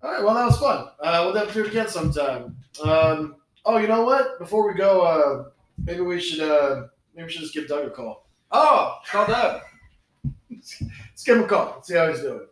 All 0.04 0.12
right. 0.12 0.24
Well, 0.24 0.34
that 0.34 0.46
was 0.46 0.58
fun. 0.58 0.88
Uh, 1.00 1.22
we'll 1.26 1.36
have 1.36 1.50
to 1.50 1.54
do 1.54 1.62
it 1.66 1.68
again 1.70 1.88
sometime. 1.88 2.56
Um, 2.84 3.36
oh, 3.66 3.78
you 3.78 3.88
know 3.88 4.04
what? 4.04 4.40
Before 4.40 4.68
we 4.68 4.74
go, 4.76 5.02
uh, 5.02 5.50
maybe 5.84 6.02
we 6.02 6.20
should 6.20 6.40
uh, 6.42 6.88
maybe 7.14 7.26
we 7.26 7.32
should 7.32 7.42
just 7.42 7.54
give 7.54 7.68
Doug 7.68 7.86
a 7.86 7.90
call. 7.92 8.28
Oh, 8.52 8.98
call 9.08 9.28
Doug. 9.28 9.62
Let's 10.50 11.24
give 11.24 11.38
him 11.38 11.44
a 11.44 11.48
call. 11.48 11.74
Let's 11.76 11.88
see 11.88 11.96
how 11.96 12.10
he's 12.10 12.22
doing. 12.22 12.48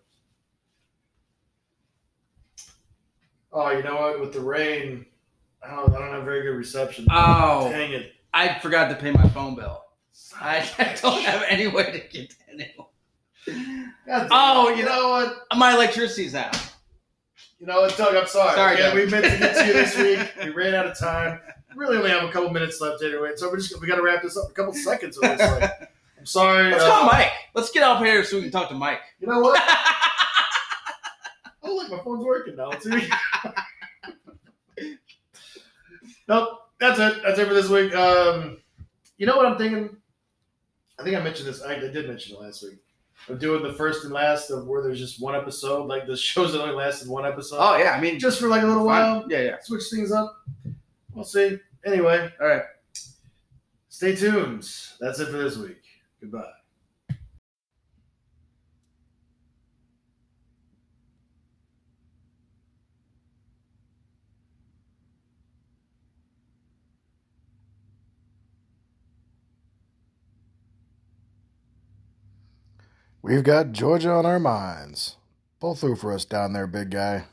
Oh, 3.51 3.71
you 3.71 3.81
know 3.83 3.95
what? 3.95 4.19
With 4.19 4.33
the 4.33 4.41
rain, 4.41 5.05
I 5.63 5.75
don't, 5.75 5.93
I 5.95 5.99
don't 5.99 6.11
have 6.13 6.23
very 6.23 6.41
good 6.43 6.55
reception. 6.57 7.05
Oh, 7.11 7.69
Dang 7.69 7.91
it. 7.91 8.13
I 8.33 8.59
forgot 8.59 8.89
to 8.89 8.95
pay 8.95 9.11
my 9.11 9.27
phone 9.29 9.55
bill. 9.55 9.83
I, 10.39 10.57
I 10.79 10.95
don't 11.01 11.21
have 11.23 11.43
any 11.47 11.67
way 11.67 11.91
to 11.91 11.99
get 12.17 12.33
anymore. 12.51 12.87
God 14.07 14.27
Oh, 14.31 14.69
you 14.69 14.83
know 14.85 15.09
what? 15.09 15.57
My 15.57 15.73
electricity's 15.73 16.35
out. 16.35 16.55
You 17.59 17.65
know 17.67 17.81
what, 17.81 17.97
Doug? 17.97 18.15
I'm 18.15 18.27
sorry. 18.27 18.55
Sorry, 18.55 18.77
yeah, 18.77 18.87
Doug. 18.87 18.95
we 18.95 19.05
meant 19.07 19.25
to 19.25 19.37
get 19.37 19.55
to 19.55 19.65
you 19.67 19.73
this 19.73 19.97
week. 20.37 20.45
We 20.45 20.51
ran 20.51 20.75
out 20.75 20.85
of 20.87 20.97
time. 20.97 21.41
We 21.75 21.79
really 21.83 21.97
only 21.97 22.09
have 22.09 22.23
a 22.23 22.31
couple 22.31 22.49
minutes 22.51 22.79
left 22.79 23.03
anyway, 23.03 23.31
so 23.35 23.49
we're 23.49 23.57
just 23.57 23.79
we 23.81 23.87
got 23.87 23.95
to 23.95 24.01
wrap 24.01 24.21
this 24.21 24.37
up. 24.37 24.45
in 24.45 24.51
A 24.51 24.53
couple 24.53 24.73
seconds 24.73 25.17
of 25.17 25.23
this. 25.23 25.39
Like, 25.41 25.91
I'm 26.17 26.25
sorry. 26.25 26.71
Let's 26.71 26.83
uh, 26.83 26.89
call 26.89 27.05
Mike. 27.07 27.31
Let's 27.53 27.71
get 27.71 27.83
up 27.83 27.99
here 28.01 28.23
so 28.23 28.37
we 28.37 28.43
can 28.43 28.51
talk 28.51 28.69
to 28.69 28.75
Mike. 28.75 29.01
You 29.19 29.27
know 29.27 29.39
what? 29.39 29.61
Oh, 31.61 31.75
look, 31.75 31.91
my 31.91 31.99
phone's 31.99 32.23
working 32.23 32.55
now. 32.55 32.71
Nope, 36.29 36.49
that's 36.79 36.99
it. 36.99 37.21
That's 37.23 37.39
it 37.39 37.47
for 37.47 37.53
this 37.55 37.69
week. 37.69 37.93
Um, 37.95 38.59
you 39.17 39.25
know 39.25 39.35
what 39.35 39.45
I'm 39.47 39.57
thinking? 39.57 39.97
I 40.99 41.03
think 41.03 41.17
I 41.17 41.21
mentioned 41.21 41.49
this. 41.49 41.61
I, 41.63 41.75
I 41.75 41.79
did 41.79 42.07
mention 42.07 42.35
it 42.35 42.41
last 42.41 42.63
week. 42.63 42.77
I'm 43.27 43.37
doing 43.37 43.63
the 43.63 43.73
first 43.73 44.05
and 44.05 44.13
last 44.13 44.49
of 44.49 44.67
where 44.67 44.81
there's 44.81 44.99
just 44.99 45.21
one 45.21 45.35
episode. 45.35 45.87
Like 45.87 46.05
the 46.07 46.15
shows 46.31 46.53
that 46.53 46.61
only 46.61 46.75
lasted 46.75 47.09
one 47.09 47.25
episode. 47.25 47.57
oh 47.59 47.77
yeah, 47.77 47.91
I 47.91 47.99
mean, 47.99 48.19
just 48.19 48.39
for 48.39 48.47
like 48.47 48.61
a 48.63 48.67
little 48.67 48.85
while. 48.85 49.25
Yeah, 49.27 49.41
yeah. 49.41 49.55
Switch 49.61 49.83
things 49.91 50.11
up. 50.11 50.37
We'll 51.13 51.25
see. 51.25 51.59
Anyway, 51.85 52.31
All 52.39 52.47
right. 52.47 52.63
stay 53.89 54.15
tuned. 54.15 54.69
That's 54.99 55.19
it 55.19 55.27
for 55.29 55.37
this 55.37 55.57
week. 55.57 55.81
Goodbye. 56.21 56.43
We've 73.29 73.43
got 73.43 73.73
Georgia 73.73 74.09
on 74.09 74.25
our 74.25 74.39
minds. 74.39 75.17
Pull 75.59 75.75
through 75.75 75.97
for 75.97 76.11
us 76.11 76.25
down 76.25 76.53
there, 76.53 76.65
big 76.65 76.89
guy. 76.89 77.25